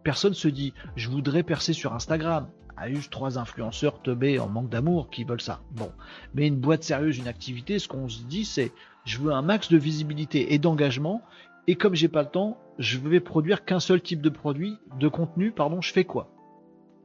Personne 0.04 0.34
se 0.34 0.48
dit 0.48 0.74
je 0.96 1.10
voudrais 1.10 1.44
percer 1.44 1.74
sur 1.74 1.94
Instagram, 1.94 2.48
a 2.78 2.90
eu 2.90 3.00
trois 3.10 3.38
influenceurs 3.38 4.02
teubés 4.02 4.40
en 4.40 4.48
manque 4.48 4.70
d'amour 4.70 5.10
qui 5.10 5.24
veulent 5.24 5.42
ça. 5.42 5.62
Bon, 5.72 5.92
mais 6.34 6.48
une 6.48 6.58
boîte 6.58 6.84
sérieuse, 6.84 7.18
une 7.18 7.28
activité, 7.28 7.80
ce 7.80 7.88
qu'on 7.88 8.10
se 8.10 8.24
dit, 8.24 8.46
c'est 8.46 8.72
je 9.06 9.20
veux 9.20 9.32
un 9.32 9.42
max 9.42 9.70
de 9.70 9.78
visibilité 9.78 10.54
et 10.54 10.60
d'engagement, 10.60 11.22
et 11.68 11.76
comme 11.76 11.96
j'ai 11.96 12.08
pas 12.08 12.24
le 12.24 12.30
temps, 12.30 12.58
je 12.78 12.98
vais 13.00 13.20
produire 13.20 13.66
qu'un 13.66 13.80
seul 13.80 14.02
type 14.02 14.22
de 14.22 14.30
produit, 14.30 14.78
de 15.00 15.08
contenu, 15.08 15.52
pardon, 15.52 15.82
je 15.82 15.94
fais 15.94 16.06
quoi? 16.06 16.30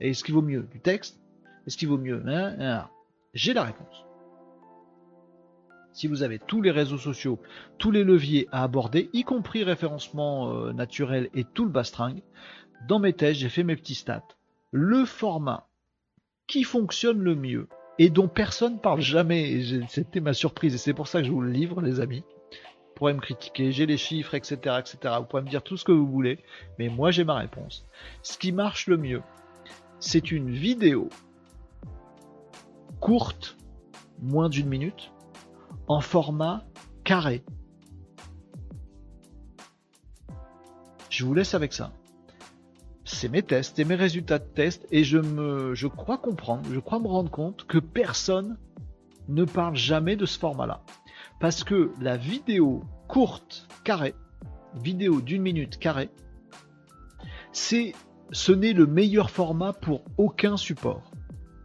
Et 0.01 0.11
est-ce 0.11 0.25
qu'il 0.25 0.35
vaut 0.35 0.43
mieux 0.43 0.69
du 0.71 0.81
texte? 0.81 1.21
Est-ce 1.67 1.77
qu'il 1.77 1.89
vaut 1.89 1.99
mieux 1.99 2.23
hein, 2.27 2.57
hein. 2.59 2.89
J'ai 3.35 3.53
la 3.53 3.65
réponse. 3.65 4.05
Si 5.93 6.07
vous 6.07 6.23
avez 6.23 6.39
tous 6.39 6.63
les 6.63 6.71
réseaux 6.71 6.99
sociaux, 6.99 7.41
tous 7.79 7.91
les 7.91 8.05
leviers 8.05 8.49
à 8.53 8.63
aborder, 8.63 9.11
y 9.13 9.25
compris 9.25 9.65
référencement 9.65 10.53
euh, 10.53 10.73
naturel 10.73 11.29
et 11.35 11.45
tout 11.45 11.65
le 11.65 11.71
bastringue, 11.71 12.23
dans 12.89 12.99
mes 12.99 13.13
tests, 13.13 13.41
j'ai 13.41 13.49
fait 13.49 13.65
mes 13.65 13.77
petits 13.77 13.95
stats 13.95 14.27
le 14.73 15.05
format 15.05 15.69
qui 16.47 16.65
fonctionne 16.65 17.21
le 17.21 17.35
mieux 17.35 17.69
et 17.99 18.11
dont 18.11 18.29
personne 18.29 18.81
parle 18.81 19.01
jamais, 19.01 19.63
c'était 19.89 20.21
ma 20.21 20.33
surprise 20.33 20.75
et 20.75 20.79
c'est 20.79 20.95
pour 20.95 21.09
ça 21.09 21.21
que 21.21 21.27
je 21.27 21.33
vous 21.33 21.43
le 21.43 21.51
livre 21.51 21.81
les 21.81 22.01
amis, 22.01 22.25
vous 22.51 22.95
pourrez 22.95 23.13
me 23.13 23.21
critiquer, 23.21 23.73
j'ai 23.73 23.87
les 23.87 23.97
chiffres, 23.97 24.35
etc., 24.35 24.77
etc., 24.79 25.15
vous 25.19 25.25
pourrez 25.25 25.43
me 25.43 25.49
dire 25.49 25.63
tout 25.63 25.77
ce 25.77 25.85
que 25.85 25.93
vous 25.93 26.07
voulez, 26.07 26.39
mais 26.79 26.89
moi 26.89 27.11
j'ai 27.11 27.25
ma 27.25 27.35
réponse. 27.35 27.87
Ce 28.23 28.39
qui 28.39 28.53
marche 28.53 28.87
le 28.87 28.97
mieux, 28.97 29.23
c'est 29.99 30.31
une 30.31 30.51
vidéo 30.51 31.09
courte, 33.01 33.57
moins 34.21 34.49
d'une 34.49 34.69
minute, 34.69 35.13
en 35.89 36.01
format 36.01 36.65
carré. 37.05 37.43
Je 41.09 41.25
vous 41.25 41.35
laisse 41.35 41.55
avec 41.55 41.73
ça 41.73 41.93
c'est 43.15 43.28
mes 43.28 43.43
tests 43.43 43.78
et 43.78 43.85
mes 43.85 43.97
résultats 43.97 44.39
de 44.39 44.45
tests 44.45 44.87
et 44.91 45.05
je 45.05 45.19
me, 45.19 45.74
je 45.74 45.87
crois 45.89 46.16
comprendre, 46.16 46.62
je 46.73 46.78
crois 46.78 47.01
me 47.01 47.09
rendre 47.09 47.31
compte 47.31 47.66
que 47.66 47.78
personne 47.78 48.57
ne 49.28 49.45
parle 49.45 49.77
jamais 49.77 50.16
de 50.16 50.27
ce 50.27 50.39
format-là. 50.39 50.82
Parce 51.41 51.65
que 51.65 51.93
la 52.01 52.16
vidéo 52.16 52.82
courte, 53.09 53.69
carré, 53.85 54.15
vidéo 54.82 55.20
d'une 55.20 55.43
minute 55.43 55.78
carré, 55.78 56.09
c'est, 57.53 57.95
ce 58.31 58.53
n'est 58.53 58.73
le 58.73 58.87
meilleur 58.87 59.31
format 59.31 59.73
pour 59.73 60.05
aucun 60.16 60.57
support. 60.57 61.11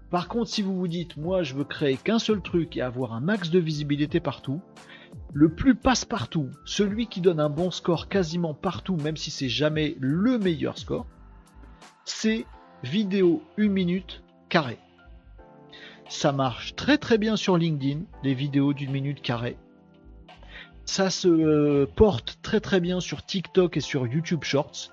Par 0.10 0.28
contre, 0.28 0.50
si 0.50 0.62
vous 0.62 0.76
vous 0.76 0.88
dites, 0.88 1.16
moi 1.16 1.44
je 1.44 1.54
veux 1.54 1.64
créer 1.64 1.98
qu'un 1.98 2.20
seul 2.20 2.42
truc 2.42 2.76
et 2.76 2.82
avoir 2.82 3.14
un 3.14 3.22
max 3.22 3.50
de 3.50 3.60
visibilité 3.60 4.20
partout, 4.20 4.62
le 5.34 5.50
plus 5.50 5.76
passe-partout, 5.76 6.50
celui 6.66 7.08
qui 7.08 7.22
donne 7.22 7.40
un 7.40 7.50
bon 7.50 7.72
score 7.72 8.10
quasiment 8.10 8.54
partout, 8.54 8.98
même 8.98 9.18
si 9.18 9.32
c'est 9.32 9.50
jamais 9.50 9.96
le 10.00 10.38
meilleur 10.40 10.78
score, 10.78 11.06
c'est 12.06 12.46
vidéo 12.84 13.42
1 13.58 13.68
minute 13.68 14.22
carré. 14.48 14.78
Ça 16.08 16.32
marche 16.32 16.76
très 16.76 17.00
très 17.00 17.18
bien 17.18 17.36
sur 17.36 17.58
LinkedIn, 17.58 18.02
les 18.24 18.36
vidéos 18.36 18.74
d'une 18.74 18.92
minute 18.92 19.24
carré. 19.24 19.58
Ça 20.86 21.10
se 21.10 21.28
euh, 21.28 21.88
porte 21.96 22.38
très 22.44 22.60
très 22.60 22.80
bien 22.80 23.00
sur 23.00 23.26
TikTok 23.26 23.78
et 23.78 23.82
sur 23.82 24.06
YouTube 24.06 24.44
Shorts. 24.44 24.92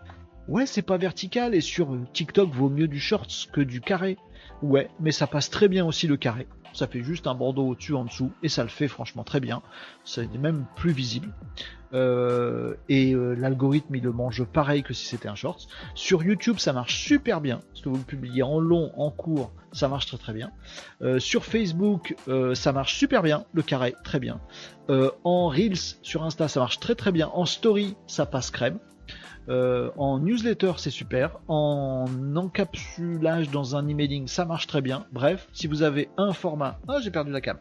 Ouais, 0.49 0.65
c'est 0.65 0.83
pas 0.83 0.97
vertical 0.97 1.55
et 1.55 1.61
sur 1.61 1.99
TikTok 2.15 2.51
vaut 2.51 2.71
mieux 2.71 2.89
du 2.89 2.99
shorts 2.99 3.51
que 3.53 3.61
du 3.61 3.83
carré. 3.83 4.17
Ouais, 4.63 4.89
mais 5.01 5.13
ça 5.13 5.27
passe 5.27 5.51
très 5.51 5.69
bien 5.69 5.85
aussi 5.85 6.07
le 6.07 6.17
carré. 6.17 6.47
Ça 6.73 6.87
fait 6.87 7.03
juste 7.03 7.27
un 7.27 7.35
bandeau 7.35 7.69
au-dessus, 7.69 7.95
en 7.95 8.05
dessous, 8.05 8.31
et 8.43 8.49
ça 8.49 8.63
le 8.63 8.69
fait 8.69 8.89
franchement 8.89 9.25
très 9.25 9.41
bien. 9.41 9.61
C'est 10.05 10.33
même 10.39 10.65
plus 10.77 10.93
visible. 10.93 11.29
Euh, 11.95 12.75
et 12.89 13.13
euh, 13.13 13.35
l'algorithme 13.35 13.95
il 13.95 14.03
le 14.03 14.13
mange 14.13 14.45
pareil 14.45 14.83
que 14.83 14.95
si 14.95 15.05
c'était 15.05 15.29
un 15.29 15.35
short. 15.35 15.69
Sur 15.95 16.23
YouTube 16.23 16.59
ça 16.59 16.73
marche 16.73 16.97
super 16.97 17.41
bien, 17.41 17.61
parce 17.69 17.83
que 17.83 17.91
vous 17.91 17.99
le 17.99 18.03
publiez 18.03 18.43
en 18.43 18.59
long, 18.59 18.93
en 18.97 19.11
court, 19.11 19.53
ça 19.73 19.89
marche 19.89 20.07
très 20.07 20.17
très 20.17 20.33
bien. 20.33 20.53
Euh, 21.03 21.19
sur 21.19 21.45
Facebook 21.45 22.15
ça 22.55 22.73
marche 22.73 22.95
super 22.95 23.23
bien, 23.23 23.45
le 23.53 23.63
carré 23.63 23.95
très 24.05 24.21
bien. 24.21 24.41
en 24.89 25.49
Reels 25.49 25.99
sur 26.03 26.23
Insta 26.23 26.49
ça 26.49 26.61
marche 26.61 26.81
très 26.81 26.95
très 26.95 27.13
bien. 27.13 27.29
En 27.35 27.45
Story 27.45 27.97
ça 28.07 28.25
passe 28.25 28.51
crème. 28.51 28.79
En 29.49 30.19
newsletter, 30.21 30.73
c'est 30.77 30.91
super. 30.91 31.39
En 31.49 32.07
encapsulage 32.37 33.51
dans 33.51 33.77
un 33.77 33.89
emailing, 33.89 34.27
ça 34.29 34.45
marche 34.45 34.67
très 34.67 34.81
bien. 34.81 35.07
Bref, 35.13 35.49
si 35.53 35.67
vous 35.67 35.83
avez 35.83 36.09
un 36.17 36.33
format. 36.33 36.79
Ah, 36.89 36.99
j'ai 37.01 37.11
perdu 37.11 37.33
la 37.33 37.41
cam 37.41 37.59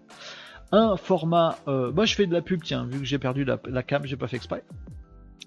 un 0.71 0.97
format. 0.97 1.57
Euh, 1.67 1.91
moi, 1.91 2.05
je 2.05 2.15
fais 2.15 2.25
de 2.25 2.33
la 2.33 2.41
pub, 2.41 2.63
tiens, 2.63 2.85
vu 2.85 2.99
que 2.99 3.05
j'ai 3.05 3.19
perdu 3.19 3.45
la, 3.45 3.83
cam, 3.83 4.05
j'ai 4.05 4.15
pas 4.15 4.27
fait 4.27 4.37
exprès. 4.37 4.63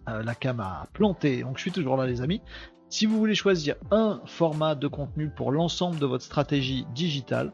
Euh, 0.08 0.22
la 0.22 0.34
cam 0.34 0.60
a 0.60 0.86
planté, 0.92 1.42
donc 1.42 1.56
je 1.56 1.62
suis 1.62 1.72
toujours 1.72 1.96
là, 1.96 2.06
les 2.06 2.20
amis. 2.20 2.42
Si 2.90 3.06
vous 3.06 3.18
voulez 3.18 3.34
choisir 3.34 3.76
un 3.90 4.20
format 4.26 4.74
de 4.74 4.86
contenu 4.86 5.30
pour 5.30 5.50
l'ensemble 5.50 5.98
de 5.98 6.06
votre 6.06 6.24
stratégie 6.24 6.86
digitale 6.94 7.52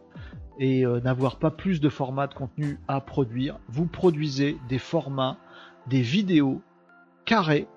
et 0.58 0.84
euh, 0.84 1.00
n'avoir 1.00 1.38
pas 1.38 1.50
plus 1.50 1.80
de 1.80 1.88
formats 1.88 2.26
de 2.26 2.34
contenu 2.34 2.78
à 2.88 3.00
produire, 3.00 3.58
vous 3.68 3.86
produisez 3.86 4.58
des 4.68 4.78
formats, 4.78 5.38
des 5.86 6.02
vidéos 6.02 6.60
carrés 7.24 7.68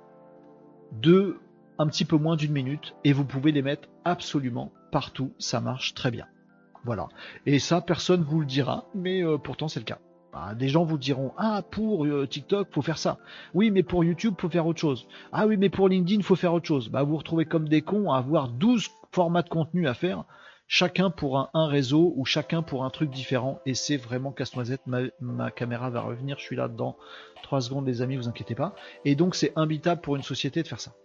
de 1.02 1.38
un 1.80 1.88
petit 1.88 2.06
peu 2.06 2.18
moins 2.18 2.36
d'une 2.36 2.52
minute 2.52 2.96
et 3.04 3.14
vous 3.14 3.26
pouvez 3.26 3.52
les 3.52 3.62
mettre 3.62 3.90
absolument 4.06 4.72
partout. 4.92 5.34
Ça 5.40 5.60
marche 5.60 5.94
très 5.94 6.12
bien. 6.12 6.28
Voilà. 6.86 7.08
Et 7.46 7.60
ça, 7.60 7.82
personne 7.82 8.24
vous 8.24 8.40
le 8.42 8.46
dira, 8.46 8.86
mais 8.94 9.24
euh, 9.24 9.38
pourtant 9.38 9.68
c'est 9.68 9.80
le 9.80 9.86
cas. 9.86 10.00
Bah, 10.34 10.56
des 10.56 10.68
gens 10.68 10.84
vous 10.84 10.98
diront 10.98 11.32
ah 11.38 11.62
pour 11.70 12.06
euh, 12.06 12.26
TikTok 12.26 12.70
faut 12.72 12.82
faire 12.82 12.98
ça. 12.98 13.20
Oui 13.54 13.70
mais 13.70 13.84
pour 13.84 14.04
YouTube 14.04 14.34
faut 14.40 14.50
faire 14.50 14.66
autre 14.66 14.80
chose. 14.80 15.08
Ah 15.32 15.46
oui 15.46 15.58
mais 15.58 15.70
pour 15.70 15.88
LinkedIn 15.88 16.24
faut 16.24 16.36
faire 16.36 16.54
autre 16.54 16.66
chose. 16.66 16.90
Bah 16.90 17.04
vous 17.04 17.12
vous 17.12 17.18
retrouvez 17.18 17.46
comme 17.46 17.70
des 17.70 17.84
cons 17.84 18.12
à 18.12 18.18
avoir 18.18 18.50
12 18.50 18.90
formats 19.12 19.44
de 19.44 19.50
contenu 19.50 19.88
à 19.88 19.94
faire, 19.94 20.26
chacun 20.74 21.12
pour 21.12 21.38
un, 21.54 21.68
réseau 21.68 22.14
ou 22.16 22.26
chacun 22.26 22.64
pour 22.64 22.84
un 22.84 22.90
truc 22.90 23.12
différent 23.12 23.62
et 23.68 23.76
c'est 23.76 23.96
vraiment 23.96 24.32
casse-noisette. 24.32 24.82
Ma, 24.88 25.52
caméra 25.52 25.92
va 25.92 26.02
revenir, 26.02 26.40
je 26.40 26.44
suis 26.44 26.56
là 26.56 26.68
dans 26.68 26.98
3 27.44 27.62
secondes 27.62 27.86
les 27.86 28.02
amis, 28.02 28.16
vous 28.18 28.28
inquiétez 28.28 28.56
pas. 28.56 28.74
Et 29.06 29.14
donc 29.14 29.36
c'est 29.36 29.54
imbitable 29.56 30.02
pour 30.02 30.16
une 30.16 30.24
société 30.24 30.64
de 30.64 30.68
faire 30.68 30.80
ça. 30.80 30.96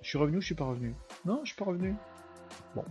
Je 0.00 0.08
suis 0.08 0.18
revenu 0.18 0.38
ou 0.38 0.40
je 0.40 0.46
suis 0.46 0.56
pas 0.56 0.64
revenu? 0.64 0.96
Non, 1.24 1.42
je 1.44 1.50
suis 1.50 1.56
pas 1.56 1.64
revenu. 1.64 1.94
Bon. 2.74 2.84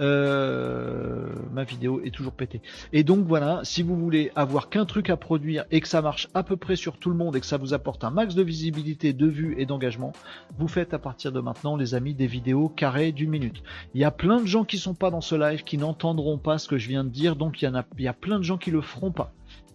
Euh, 0.00 1.28
ma 1.52 1.64
vidéo 1.64 2.00
est 2.04 2.10
toujours 2.10 2.32
pétée. 2.32 2.60
Et 2.92 3.02
donc 3.04 3.26
voilà, 3.26 3.60
si 3.64 3.82
vous 3.82 3.96
voulez 3.96 4.30
avoir 4.34 4.68
qu'un 4.68 4.84
truc 4.84 5.10
à 5.10 5.16
produire 5.16 5.64
et 5.70 5.80
que 5.80 5.88
ça 5.88 6.02
marche 6.02 6.28
à 6.34 6.42
peu 6.42 6.56
près 6.56 6.76
sur 6.76 6.98
tout 6.98 7.10
le 7.10 7.16
monde 7.16 7.36
et 7.36 7.40
que 7.40 7.46
ça 7.46 7.56
vous 7.56 7.74
apporte 7.74 8.04
un 8.04 8.10
max 8.10 8.34
de 8.34 8.42
visibilité, 8.42 9.12
de 9.12 9.26
vues 9.26 9.54
et 9.58 9.66
d'engagement, 9.66 10.12
vous 10.58 10.68
faites 10.68 10.94
à 10.94 10.98
partir 10.98 11.32
de 11.32 11.40
maintenant, 11.40 11.76
les 11.76 11.94
amis, 11.94 12.14
des 12.14 12.26
vidéos 12.26 12.68
carrées 12.68 13.12
d'une 13.12 13.30
minute. 13.30 13.62
Il 13.94 14.00
y 14.00 14.04
a 14.04 14.10
plein 14.10 14.40
de 14.40 14.46
gens 14.46 14.64
qui 14.64 14.78
sont 14.78 14.94
pas 14.94 15.10
dans 15.10 15.20
ce 15.20 15.34
live 15.34 15.62
qui 15.64 15.78
n'entendront 15.78 16.38
pas 16.38 16.58
ce 16.58 16.68
que 16.68 16.78
je 16.78 16.88
viens 16.88 17.04
de 17.04 17.10
dire, 17.10 17.36
donc 17.36 17.62
il 17.62 17.70
y 17.98 18.08
a, 18.08 18.12
plein 18.12 18.38
de 18.38 18.44
gens 18.44 18.58
qui 18.58 18.70
le 18.70 18.80
feront 18.80 19.12
pas. 19.12 19.32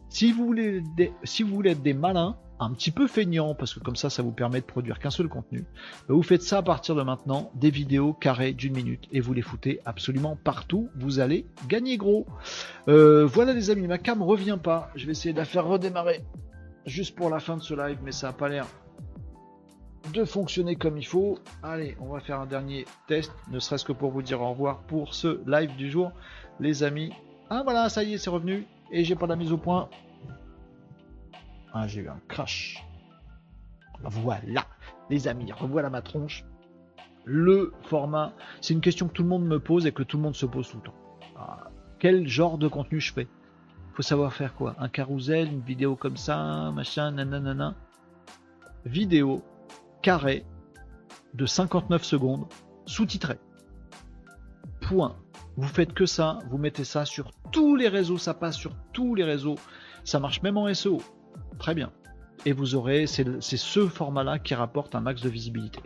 Si 0.10 0.32
vous 0.32 0.46
voulez, 0.46 0.84
si 1.24 1.44
vous 1.44 1.56
voulez 1.56 1.72
être 1.72 1.82
des 1.82 1.94
malins, 1.94 2.36
un 2.62 2.72
petit 2.72 2.92
peu 2.92 3.08
feignant, 3.08 3.56
parce 3.56 3.74
que 3.74 3.80
comme 3.80 3.96
ça, 3.96 4.10
ça 4.10 4.22
vous 4.24 4.32
permet 4.32 4.62
de 4.62 4.66
produire 4.66 5.00
qu'un 5.00 5.10
seul 5.10 5.28
contenu. 5.28 5.66
Vous 6.08 6.24
faites 6.24 6.44
ça 6.44 6.60
à 6.60 6.62
partir 6.62 6.96
de 6.96 7.02
maintenant, 7.02 7.52
des 7.56 7.72
vidéos 7.72 8.14
carrées 8.14 8.54
d'une 8.54 8.74
minute, 8.74 9.08
et 9.12 9.20
vous 9.20 9.34
les 9.34 9.42
foutez 9.42 9.80
absolument 9.86 10.38
partout. 10.42 10.90
Vous 10.96 11.20
allez 11.20 11.46
gagner 11.68 11.98
gros. 11.98 12.28
Euh, 12.88 13.26
voilà 13.26 13.54
les 13.54 13.70
amis, 13.70 13.88
ma 13.88 13.98
cam 13.98 14.22
revient 14.22 14.60
pas. 14.62 14.92
Je 14.96 15.06
vais 15.06 15.12
essayer 15.12 15.34
de 15.34 15.40
la 15.40 15.46
faire 15.46 15.66
redémarrer 15.66 16.24
juste 16.86 17.16
pour 17.16 17.30
la 17.30 17.40
fin 17.40 17.58
de 17.58 17.62
ce 17.62 17.74
live, 17.74 17.98
mais 18.04 18.12
ça 18.12 18.28
n'a 18.28 18.34
pas 18.34 18.50
l'air 18.50 18.68
de 20.14 20.26
fonctionner 20.26 20.76
comme 20.76 20.98
il 20.98 21.06
faut. 21.06 21.40
Allez, 21.64 21.96
on 22.00 22.08
va 22.08 22.20
faire 22.20 22.40
un 22.40 22.46
dernier 22.46 22.86
test, 23.08 23.32
ne 23.52 23.60
serait-ce 23.60 23.86
que 23.86 23.94
pour 23.94 24.12
vous 24.12 24.22
dire 24.22 24.42
au 24.42 24.50
revoir 24.50 24.80
pour 24.84 25.14
ce 25.14 25.42
live 25.48 25.76
du 25.76 25.90
jour, 25.90 26.12
les 26.60 26.84
amis. 26.84 27.12
Ah 27.50 27.62
voilà, 27.64 27.90
ça 27.90 28.04
y 28.04 28.14
est, 28.14 28.18
c'est 28.18 28.30
revenu, 28.30 28.66
et 28.92 29.04
j'ai 29.04 29.16
pas 29.16 29.28
la 29.28 29.36
mise 29.36 29.52
au 29.52 29.58
point. 29.58 29.90
Ah, 31.73 31.88
j'ai 31.88 32.02
eu 32.02 32.10
un 32.10 32.19
crash. 32.27 32.84
Voilà, 34.03 34.65
les 35.10 35.27
amis, 35.27 35.52
revoilà 35.52 35.89
ma 35.89 36.02
tronche. 36.02 36.43
Le 37.23 37.73
format, 37.84 38.34
c'est 38.61 38.73
une 38.73 38.81
question 38.81 39.07
que 39.07 39.14
tout 39.14 39.23
le 39.23 39.30
monde 39.30 39.45
me 39.45 39.60
pose 39.60 39.85
et 39.85 39.91
que 39.91 40.03
tout 40.03 40.18
le 40.18 40.23
monde 40.23 40.35
se 40.35 40.45
pose 40.45 40.69
tout 40.69 40.77
le 40.77 40.84
temps. 40.84 40.95
Ah, 41.38 41.69
quel 41.99 42.27
genre 42.27 42.57
de 42.57 42.68
contenu 42.68 42.99
je 42.99 43.14
fais? 43.14 43.27
Faut 43.93 44.02
savoir 44.02 44.34
faire 44.34 44.56
quoi? 44.56 44.76
Un 44.80 44.89
carousel, 44.89 45.49
une 45.49 45.61
vidéo 45.61 45.95
comme 45.95 46.18
ça, 46.18 46.72
machin, 46.72 47.11
nanana. 47.11 47.76
Vidéo 48.85 49.43
carré 50.02 50.45
de 51.35 51.45
59 51.45 52.03
secondes, 52.03 52.48
sous-titré. 52.85 53.38
Point. 54.81 55.15
Vous 55.57 55.68
faites 55.68 55.93
que 55.93 56.06
ça, 56.06 56.39
vous 56.49 56.57
mettez 56.57 56.85
ça 56.85 57.06
sur 57.06 57.31
tous 57.52 57.76
les 57.76 57.88
réseaux, 57.88 58.18
ça 58.18 58.34
passe 58.34 58.56
sur 58.56 58.73
tous 58.93 59.14
les 59.15 59.23
réseaux. 59.23 59.56
Ça 60.03 60.19
marche 60.19 60.41
même 60.41 60.57
en 60.57 60.73
SEO. 60.73 61.02
Très 61.60 61.76
bien. 61.76 61.91
Et 62.45 62.53
vous 62.53 62.76
aurez, 62.76 63.06
c'est 63.06 63.41
ce 63.41 63.88
format-là 63.88 64.40
qui 64.40 64.56
rapporte 64.56 64.95
un 64.95 64.99
max 64.99 65.22
de 65.22 65.30
visibilité. 65.30 65.80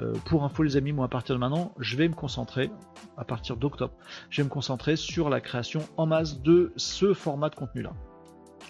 Euh, 0.00 0.14
pour 0.24 0.42
info 0.44 0.62
les 0.62 0.76
amis, 0.76 0.92
moi 0.92 1.04
à 1.04 1.08
partir 1.08 1.34
de 1.34 1.40
maintenant, 1.40 1.74
je 1.78 1.96
vais 1.96 2.08
me 2.08 2.14
concentrer, 2.14 2.70
à 3.18 3.24
partir 3.24 3.56
d'octobre, 3.56 3.92
je 4.30 4.40
vais 4.40 4.44
me 4.44 4.48
concentrer 4.50 4.96
sur 4.96 5.28
la 5.28 5.40
création 5.40 5.80
en 5.98 6.06
masse 6.06 6.40
de 6.40 6.72
ce 6.76 7.12
format 7.12 7.50
de 7.50 7.56
contenu-là. 7.56 7.92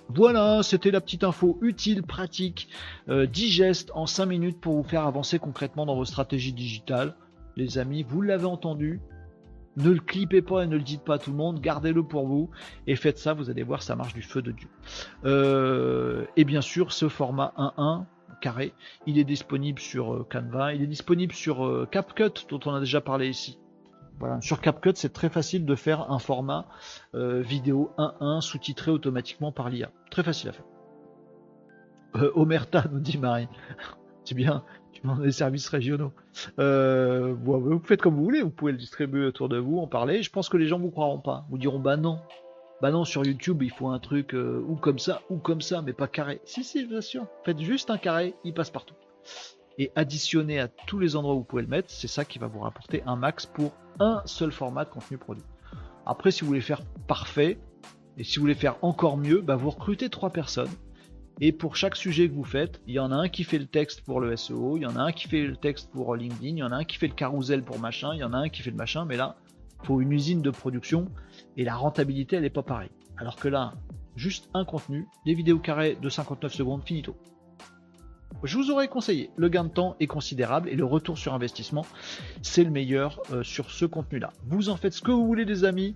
Voilà, 0.08 0.62
c'était 0.62 0.90
la 0.90 1.00
petite 1.00 1.22
info 1.22 1.58
utile, 1.62 2.02
pratique, 2.02 2.68
euh, 3.08 3.26
digeste 3.26 3.92
en 3.94 4.06
5 4.06 4.26
minutes 4.26 4.60
pour 4.60 4.74
vous 4.74 4.82
faire 4.82 5.06
avancer 5.06 5.38
concrètement 5.38 5.86
dans 5.86 5.94
vos 5.94 6.04
stratégies 6.04 6.52
digitales. 6.52 7.14
Les 7.56 7.78
amis, 7.78 8.02
vous 8.02 8.20
l'avez 8.20 8.46
entendu, 8.46 9.00
ne 9.76 9.90
le 9.90 10.00
clippez 10.00 10.42
pas 10.42 10.64
et 10.64 10.66
ne 10.66 10.76
le 10.76 10.82
dites 10.82 11.02
pas 11.02 11.14
à 11.14 11.18
tout 11.18 11.30
le 11.30 11.36
monde, 11.36 11.60
gardez-le 11.60 12.02
pour 12.02 12.26
vous 12.26 12.50
et 12.86 12.96
faites 12.96 13.18
ça, 13.18 13.32
vous 13.32 13.50
allez 13.50 13.62
voir, 13.62 13.82
ça 13.82 13.96
marche 13.96 14.14
du 14.14 14.22
feu 14.22 14.42
de 14.42 14.52
Dieu. 14.52 14.68
Euh, 15.24 16.24
et 16.36 16.44
bien 16.44 16.60
sûr, 16.60 16.92
ce 16.92 17.08
format 17.08 17.52
1.1 17.56 18.04
carré, 18.40 18.74
il 19.06 19.18
est 19.18 19.24
disponible 19.24 19.78
sur 19.78 20.14
euh, 20.14 20.26
Canva, 20.30 20.74
il 20.74 20.82
est 20.82 20.86
disponible 20.86 21.32
sur 21.32 21.64
euh, 21.64 21.86
CapCut 21.90 22.46
dont 22.48 22.60
on 22.66 22.74
a 22.74 22.80
déjà 22.80 23.00
parlé 23.00 23.28
ici. 23.28 23.58
Voilà. 24.18 24.40
Sur 24.40 24.60
CapCut, 24.60 24.92
c'est 24.94 25.12
très 25.12 25.28
facile 25.28 25.64
de 25.64 25.74
faire 25.74 26.10
un 26.12 26.18
format 26.20 26.66
vidéo 27.12 27.90
1.1 27.98 28.40
sous-titré 28.40 28.92
automatiquement 28.92 29.50
par 29.50 29.68
l'IA. 29.68 29.90
Très 30.10 30.22
facile 30.22 30.50
à 30.50 30.52
faire. 30.52 30.66
Omerta 32.34 32.84
nous 32.92 33.00
dit 33.00 33.18
Marie. 33.18 33.48
c'est 34.22 34.36
bien 34.36 34.62
dans 35.04 35.16
les 35.16 35.32
services 35.32 35.68
régionaux. 35.68 36.12
Euh, 36.58 37.34
vous 37.42 37.80
faites 37.84 38.00
comme 38.00 38.16
vous 38.16 38.24
voulez, 38.24 38.42
vous 38.42 38.50
pouvez 38.50 38.72
le 38.72 38.78
distribuer 38.78 39.26
autour 39.26 39.48
de 39.48 39.58
vous, 39.58 39.78
en 39.78 39.86
parler. 39.86 40.22
Je 40.22 40.30
pense 40.30 40.48
que 40.48 40.56
les 40.56 40.66
gens 40.66 40.78
vous 40.78 40.90
croiront 40.90 41.20
pas. 41.20 41.44
Vous 41.50 41.58
diront 41.58 41.78
bah 41.78 41.96
non, 41.96 42.20
bah 42.80 42.90
non 42.90 43.04
sur 43.04 43.24
YouTube 43.24 43.62
il 43.62 43.70
faut 43.70 43.88
un 43.88 43.98
truc 43.98 44.34
euh, 44.34 44.64
ou 44.66 44.76
comme 44.76 44.98
ça 44.98 45.22
ou 45.30 45.38
comme 45.38 45.60
ça, 45.60 45.82
mais 45.82 45.92
pas 45.92 46.08
carré. 46.08 46.40
Si 46.44 46.64
si, 46.64 46.86
bien 46.86 47.00
sûr. 47.00 47.26
Faites 47.44 47.60
juste 47.60 47.90
un 47.90 47.98
carré, 47.98 48.34
il 48.44 48.54
passe 48.54 48.70
partout. 48.70 48.94
Et 49.78 49.90
additionner 49.96 50.60
à 50.60 50.68
tous 50.68 50.98
les 50.98 51.16
endroits 51.16 51.34
où 51.34 51.38
vous 51.38 51.44
pouvez 51.44 51.62
le 51.62 51.68
mettre, 51.68 51.90
c'est 51.90 52.08
ça 52.08 52.24
qui 52.24 52.38
va 52.38 52.46
vous 52.46 52.60
rapporter 52.60 53.02
un 53.06 53.16
max 53.16 53.46
pour 53.46 53.72
un 54.00 54.22
seul 54.26 54.52
format 54.52 54.84
de 54.84 54.90
contenu 54.90 55.18
produit. 55.18 55.44
Après, 56.04 56.30
si 56.30 56.42
vous 56.42 56.48
voulez 56.48 56.60
faire 56.60 56.82
parfait 57.06 57.58
et 58.18 58.24
si 58.24 58.36
vous 58.36 58.42
voulez 58.42 58.54
faire 58.54 58.76
encore 58.82 59.16
mieux, 59.16 59.40
bah 59.40 59.56
vous 59.56 59.70
recrutez 59.70 60.10
trois 60.10 60.30
personnes 60.30 60.68
et 61.40 61.52
pour 61.52 61.76
chaque 61.76 61.96
sujet 61.96 62.28
que 62.28 62.34
vous 62.34 62.44
faites, 62.44 62.80
il 62.86 62.94
y 62.94 62.98
en 62.98 63.10
a 63.10 63.16
un 63.16 63.28
qui 63.28 63.44
fait 63.44 63.58
le 63.58 63.66
texte 63.66 64.02
pour 64.02 64.20
le 64.20 64.36
SEO, 64.36 64.76
il 64.76 64.82
y 64.82 64.86
en 64.86 64.96
a 64.96 65.02
un 65.02 65.12
qui 65.12 65.28
fait 65.28 65.44
le 65.44 65.56
texte 65.56 65.90
pour 65.90 66.14
LinkedIn, 66.14 66.56
il 66.56 66.58
y 66.58 66.62
en 66.62 66.72
a 66.72 66.76
un 66.76 66.84
qui 66.84 66.98
fait 66.98 67.08
le 67.08 67.14
carousel 67.14 67.62
pour 67.62 67.78
machin, 67.78 68.10
il 68.14 68.20
y 68.20 68.24
en 68.24 68.32
a 68.32 68.38
un 68.38 68.48
qui 68.48 68.62
fait 68.62 68.70
le 68.70 68.76
machin, 68.76 69.04
mais 69.04 69.16
là, 69.16 69.36
il 69.82 69.86
faut 69.86 70.00
une 70.00 70.12
usine 70.12 70.42
de 70.42 70.50
production 70.50 71.10
et 71.56 71.64
la 71.64 71.74
rentabilité, 71.74 72.36
elle 72.36 72.42
n'est 72.42 72.50
pas 72.50 72.62
pareille. 72.62 72.90
Alors 73.16 73.36
que 73.36 73.48
là, 73.48 73.72
juste 74.14 74.50
un 74.54 74.64
contenu, 74.64 75.08
des 75.26 75.34
vidéos 75.34 75.58
carrées 75.58 75.96
de 76.00 76.08
59 76.08 76.52
secondes, 76.52 76.82
finito 76.84 77.16
je 78.44 78.56
vous 78.56 78.70
aurais 78.70 78.88
conseillé. 78.88 79.30
Le 79.36 79.48
gain 79.48 79.64
de 79.64 79.68
temps 79.68 79.96
est 80.00 80.06
considérable 80.06 80.68
et 80.68 80.76
le 80.76 80.84
retour 80.84 81.18
sur 81.18 81.34
investissement, 81.34 81.86
c'est 82.42 82.64
le 82.64 82.70
meilleur 82.70 83.20
euh, 83.32 83.42
sur 83.42 83.70
ce 83.70 83.84
contenu-là. 83.84 84.32
Vous 84.46 84.68
en 84.68 84.76
faites 84.76 84.92
ce 84.92 85.02
que 85.02 85.10
vous 85.10 85.26
voulez, 85.26 85.44
les 85.44 85.64
amis. 85.64 85.94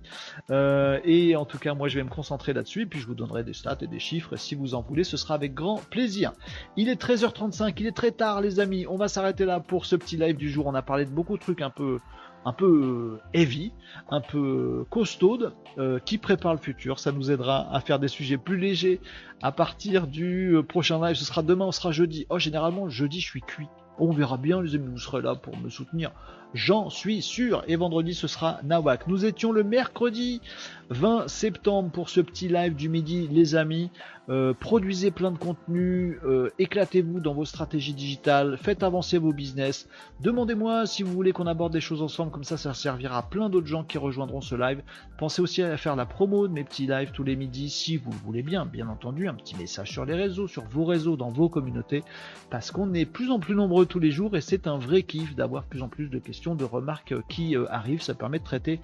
Euh, 0.49 0.99
et 1.03 1.35
en 1.35 1.45
tout 1.45 1.57
cas, 1.57 1.73
moi, 1.73 1.87
je 1.87 1.97
vais 1.97 2.03
me 2.03 2.09
concentrer 2.09 2.53
là-dessus. 2.53 2.83
Et 2.83 2.85
puis, 2.85 2.99
je 2.99 3.07
vous 3.07 3.15
donnerai 3.15 3.43
des 3.43 3.53
stats 3.53 3.77
et 3.81 3.87
des 3.87 3.99
chiffres. 3.99 4.35
si 4.35 4.55
vous 4.55 4.75
en 4.75 4.81
voulez, 4.81 5.03
ce 5.03 5.17
sera 5.17 5.35
avec 5.35 5.53
grand 5.53 5.81
plaisir. 5.89 6.33
Il 6.75 6.89
est 6.89 7.01
13h35, 7.01 7.73
il 7.77 7.87
est 7.87 7.95
très 7.95 8.11
tard, 8.11 8.41
les 8.41 8.59
amis. 8.59 8.85
On 8.87 8.95
va 8.95 9.07
s'arrêter 9.07 9.45
là 9.45 9.59
pour 9.59 9.85
ce 9.85 9.95
petit 9.95 10.17
live 10.17 10.37
du 10.37 10.49
jour. 10.49 10.67
On 10.67 10.75
a 10.75 10.81
parlé 10.81 11.05
de 11.05 11.11
beaucoup 11.11 11.35
de 11.35 11.41
trucs 11.41 11.61
un 11.61 11.69
peu 11.69 11.99
un 12.47 12.53
peu 12.53 12.65
euh, 12.65 13.21
heavy, 13.33 13.73
un 14.09 14.21
peu 14.21 14.85
costaude, 14.89 15.53
euh, 15.77 15.99
qui 15.99 16.17
prépare 16.17 16.53
le 16.53 16.59
futur. 16.61 16.97
Ça 16.97 17.11
nous 17.11 17.29
aidera 17.29 17.67
à 17.75 17.81
faire 17.81 17.99
des 17.99 18.07
sujets 18.07 18.37
plus 18.37 18.57
légers 18.57 19.01
à 19.41 19.51
partir 19.51 20.07
du 20.07 20.55
euh, 20.55 20.63
prochain 20.63 21.05
live. 21.05 21.17
Ce 21.17 21.25
sera 21.25 21.41
demain, 21.41 21.65
on 21.65 21.73
sera 21.73 21.91
jeudi. 21.91 22.25
Oh, 22.29 22.39
généralement, 22.39 22.87
jeudi, 22.87 23.19
je 23.19 23.27
suis 23.27 23.41
cuit. 23.41 23.67
On 23.99 24.13
verra 24.13 24.37
bien, 24.37 24.61
les 24.61 24.75
amis, 24.75 24.87
vous 24.87 24.97
serez 24.97 25.21
là 25.21 25.35
pour 25.35 25.57
me 25.57 25.69
soutenir. 25.69 26.13
J'en 26.53 26.89
suis 26.89 27.21
sûr. 27.21 27.63
Et 27.67 27.75
vendredi, 27.75 28.13
ce 28.13 28.27
sera 28.27 28.59
Nawak. 28.63 29.07
Nous 29.07 29.25
étions 29.25 29.51
le 29.51 29.63
mercredi 29.63 30.41
20 30.89 31.27
septembre 31.27 31.91
pour 31.91 32.09
ce 32.09 32.21
petit 32.21 32.47
live 32.47 32.75
du 32.75 32.89
midi, 32.89 33.27
les 33.29 33.55
amis. 33.55 33.91
Euh, 34.29 34.53
produisez 34.53 35.09
plein 35.09 35.31
de 35.31 35.37
contenu, 35.37 36.19
euh, 36.25 36.49
éclatez-vous 36.59 37.21
dans 37.21 37.33
vos 37.33 37.45
stratégies 37.45 37.93
digitales, 37.93 38.57
faites 38.61 38.83
avancer 38.83 39.17
vos 39.17 39.31
business. 39.31 39.87
Demandez-moi 40.19 40.85
si 40.85 41.01
vous 41.01 41.13
voulez 41.13 41.31
qu'on 41.31 41.47
aborde 41.47 41.71
des 41.71 41.79
choses 41.79 42.01
ensemble, 42.01 42.31
comme 42.31 42.43
ça, 42.43 42.57
ça 42.57 42.73
servira 42.73 43.19
à 43.19 43.23
plein 43.23 43.49
d'autres 43.49 43.67
gens 43.67 43.85
qui 43.85 43.97
rejoindront 43.97 44.41
ce 44.41 44.55
live. 44.55 44.81
Pensez 45.17 45.41
aussi 45.41 45.63
à 45.63 45.77
faire 45.77 45.95
la 45.95 46.05
promo 46.05 46.45
de 46.49 46.53
mes 46.53 46.65
petits 46.65 46.87
lives 46.87 47.11
tous 47.13 47.23
les 47.23 47.37
midis, 47.37 47.69
si 47.69 47.95
vous 47.95 48.11
le 48.11 48.17
voulez 48.17 48.43
bien, 48.43 48.65
bien 48.65 48.89
entendu. 48.89 49.29
Un 49.29 49.33
petit 49.33 49.55
message 49.55 49.91
sur 49.91 50.03
les 50.03 50.15
réseaux, 50.15 50.47
sur 50.47 50.65
vos 50.65 50.83
réseaux, 50.83 51.15
dans 51.15 51.29
vos 51.29 51.47
communautés, 51.47 52.03
parce 52.49 52.71
qu'on 52.71 52.93
est 52.93 53.05
plus 53.05 53.31
en 53.31 53.39
plus 53.39 53.55
nombreux 53.55 53.85
tous 53.85 53.99
les 53.99 54.11
jours 54.11 54.35
et 54.35 54.41
c'est 54.41 54.67
un 54.67 54.77
vrai 54.77 55.03
kiff 55.03 55.35
d'avoir 55.35 55.63
plus 55.63 55.81
en 55.81 55.87
plus 55.87 56.09
de 56.09 56.19
questions, 56.19 56.36
de 56.45 56.63
remarques 56.63 57.15
qui 57.27 57.55
euh, 57.55 57.65
arrivent. 57.69 58.01
Ça 58.01 58.13
permet 58.13 58.39
de 58.39 58.43
traiter 58.43 58.81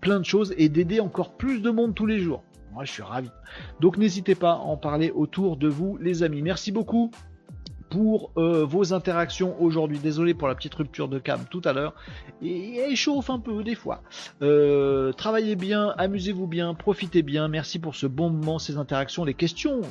plein 0.00 0.18
de 0.18 0.24
choses 0.24 0.54
et 0.56 0.68
d'aider 0.68 1.00
encore 1.00 1.36
plus 1.36 1.60
de 1.60 1.70
monde 1.70 1.94
tous 1.94 2.06
les 2.06 2.18
jours. 2.18 2.42
Moi, 2.72 2.84
je 2.84 2.92
suis 2.92 3.02
ravi. 3.02 3.30
Donc, 3.80 3.98
n'hésitez 3.98 4.34
pas 4.34 4.52
à 4.52 4.56
en 4.56 4.76
parler 4.76 5.10
autour 5.10 5.56
de 5.56 5.68
vous, 5.68 5.98
les 5.98 6.22
amis. 6.22 6.42
Merci 6.42 6.72
beaucoup 6.72 7.10
pour 7.92 8.30
euh, 8.38 8.64
vos 8.64 8.94
interactions 8.94 9.54
aujourd'hui. 9.62 9.98
Désolé 9.98 10.32
pour 10.32 10.48
la 10.48 10.54
petite 10.54 10.72
rupture 10.72 11.08
de 11.08 11.18
cam 11.18 11.44
tout 11.50 11.60
à 11.66 11.74
l'heure. 11.74 11.94
Et 12.40 12.78
elle 12.78 12.96
chauffe 12.96 13.28
un 13.28 13.38
peu 13.38 13.62
des 13.62 13.74
fois. 13.74 14.02
Euh, 14.40 15.12
travaillez 15.12 15.56
bien, 15.56 15.92
amusez-vous 15.98 16.46
bien, 16.46 16.72
profitez 16.72 17.20
bien. 17.20 17.48
Merci 17.48 17.78
pour 17.78 17.94
ce 17.94 18.06
bon 18.06 18.30
moment, 18.30 18.58
ces 18.58 18.78
interactions, 18.78 19.26
les 19.26 19.34
questions 19.34 19.82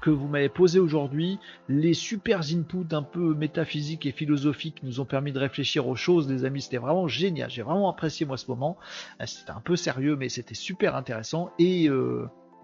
que 0.00 0.10
vous 0.10 0.26
m'avez 0.26 0.48
posées 0.48 0.80
aujourd'hui, 0.80 1.38
les 1.68 1.94
super 1.94 2.40
inputs 2.40 2.92
un 2.92 3.02
peu 3.02 3.34
métaphysiques 3.34 4.04
et 4.04 4.12
philosophiques 4.12 4.82
nous 4.82 4.98
ont 4.98 5.04
permis 5.04 5.30
de 5.30 5.38
réfléchir 5.38 5.86
aux 5.86 5.94
choses, 5.94 6.28
les 6.28 6.44
amis. 6.44 6.62
C'était 6.62 6.78
vraiment 6.78 7.06
génial. 7.06 7.50
J'ai 7.50 7.62
vraiment 7.62 7.88
apprécié 7.88 8.26
moi 8.26 8.36
ce 8.36 8.48
moment. 8.48 8.78
Euh, 9.20 9.26
c'était 9.26 9.52
un 9.52 9.60
peu 9.60 9.76
sérieux, 9.76 10.16
mais 10.16 10.28
c'était 10.28 10.54
super 10.54 10.96
intéressant 10.96 11.52
et 11.60 11.88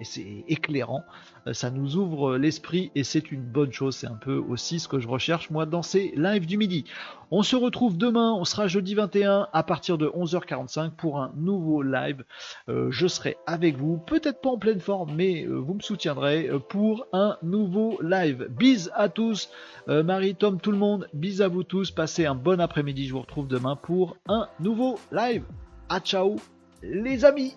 et 0.00 0.04
c'est 0.04 0.44
éclairant. 0.48 1.04
Euh, 1.46 1.52
ça 1.52 1.70
nous 1.70 1.96
ouvre 1.96 2.36
l'esprit 2.36 2.90
et 2.94 3.04
c'est 3.04 3.30
une 3.30 3.42
bonne 3.42 3.72
chose. 3.72 3.96
C'est 3.96 4.06
un 4.06 4.16
peu 4.16 4.36
aussi 4.36 4.80
ce 4.80 4.88
que 4.88 4.98
je 4.98 5.08
recherche 5.08 5.50
moi 5.50 5.66
dans 5.66 5.82
ces 5.82 6.12
lives 6.16 6.46
du 6.46 6.56
midi. 6.56 6.84
On 7.30 7.42
se 7.42 7.54
retrouve 7.54 7.96
demain, 7.96 8.32
on 8.32 8.44
sera 8.44 8.66
jeudi 8.66 8.94
21 8.94 9.48
à 9.52 9.62
partir 9.62 9.98
de 9.98 10.08
11h45 10.08 10.90
pour 10.90 11.20
un 11.20 11.32
nouveau 11.36 11.82
live. 11.82 12.24
Euh, 12.68 12.90
je 12.90 13.06
serai 13.06 13.36
avec 13.46 13.76
vous, 13.76 13.98
peut-être 13.98 14.40
pas 14.40 14.50
en 14.50 14.58
pleine 14.58 14.80
forme, 14.80 15.14
mais 15.14 15.44
euh, 15.44 15.54
vous 15.54 15.74
me 15.74 15.80
soutiendrez 15.80 16.50
pour 16.68 17.06
un 17.12 17.36
nouveau 17.42 18.00
live. 18.02 18.48
Bis 18.50 18.90
à 18.94 19.08
tous, 19.08 19.50
Marie, 19.86 20.34
Tom, 20.34 20.60
tout 20.60 20.72
le 20.72 20.78
monde, 20.78 21.08
bis 21.14 21.40
à 21.40 21.48
vous 21.48 21.62
tous. 21.62 21.90
Passez 21.90 22.26
un 22.26 22.34
bon 22.34 22.60
après-midi. 22.60 23.06
Je 23.06 23.12
vous 23.12 23.20
retrouve 23.20 23.48
demain 23.48 23.76
pour 23.76 24.16
un 24.28 24.48
nouveau 24.60 24.98
live. 25.12 25.44
À 25.88 26.00
ciao 26.00 26.36
les 26.82 27.24
amis 27.24 27.56